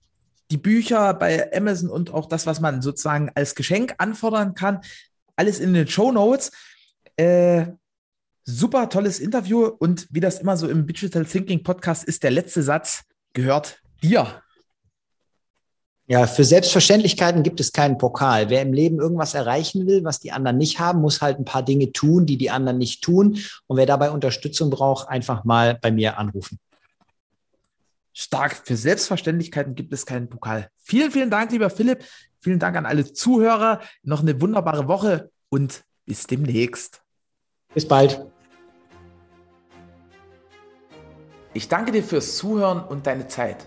die 0.52 0.56
Bücher 0.56 1.14
bei 1.14 1.52
Amazon 1.52 1.90
und 1.90 2.14
auch 2.14 2.26
das, 2.26 2.46
was 2.46 2.60
man 2.60 2.80
sozusagen 2.80 3.32
als 3.34 3.56
Geschenk 3.56 3.96
anfordern 3.98 4.54
kann, 4.54 4.82
alles 5.34 5.58
in 5.58 5.74
den 5.74 5.88
Show 5.88 6.12
Notes. 6.12 6.52
Äh, 7.16 7.72
super 8.44 8.88
tolles 8.88 9.18
Interview 9.18 9.64
und 9.64 10.06
wie 10.12 10.20
das 10.20 10.38
immer 10.38 10.56
so 10.56 10.68
im 10.68 10.86
Digital 10.86 11.24
Thinking 11.24 11.64
Podcast 11.64 12.04
ist, 12.04 12.22
der 12.22 12.30
letzte 12.30 12.62
Satz 12.62 13.02
gehört 13.32 13.82
dir. 14.00 14.40
Ja, 16.10 16.26
für 16.26 16.42
Selbstverständlichkeiten 16.42 17.42
gibt 17.42 17.60
es 17.60 17.74
keinen 17.74 17.98
Pokal. 17.98 18.48
Wer 18.48 18.62
im 18.62 18.72
Leben 18.72 18.98
irgendwas 18.98 19.34
erreichen 19.34 19.86
will, 19.86 20.04
was 20.04 20.20
die 20.20 20.32
anderen 20.32 20.56
nicht 20.56 20.80
haben, 20.80 21.02
muss 21.02 21.20
halt 21.20 21.38
ein 21.38 21.44
paar 21.44 21.62
Dinge 21.62 21.92
tun, 21.92 22.24
die 22.24 22.38
die 22.38 22.48
anderen 22.48 22.78
nicht 22.78 23.04
tun. 23.04 23.38
Und 23.66 23.76
wer 23.76 23.84
dabei 23.84 24.10
Unterstützung 24.10 24.70
braucht, 24.70 25.06
einfach 25.08 25.44
mal 25.44 25.78
bei 25.78 25.90
mir 25.90 26.18
anrufen. 26.18 26.58
Stark. 28.14 28.62
Für 28.64 28.74
Selbstverständlichkeiten 28.74 29.74
gibt 29.74 29.92
es 29.92 30.06
keinen 30.06 30.30
Pokal. 30.30 30.70
Vielen, 30.78 31.10
vielen 31.10 31.30
Dank, 31.30 31.52
lieber 31.52 31.68
Philipp. 31.68 32.02
Vielen 32.40 32.58
Dank 32.58 32.76
an 32.76 32.86
alle 32.86 33.12
Zuhörer. 33.12 33.80
Noch 34.02 34.22
eine 34.22 34.40
wunderbare 34.40 34.88
Woche 34.88 35.30
und 35.50 35.84
bis 36.06 36.26
demnächst. 36.26 37.02
Bis 37.74 37.86
bald. 37.86 38.24
Ich 41.52 41.68
danke 41.68 41.92
dir 41.92 42.02
fürs 42.02 42.38
Zuhören 42.38 42.82
und 42.82 43.06
deine 43.06 43.28
Zeit. 43.28 43.66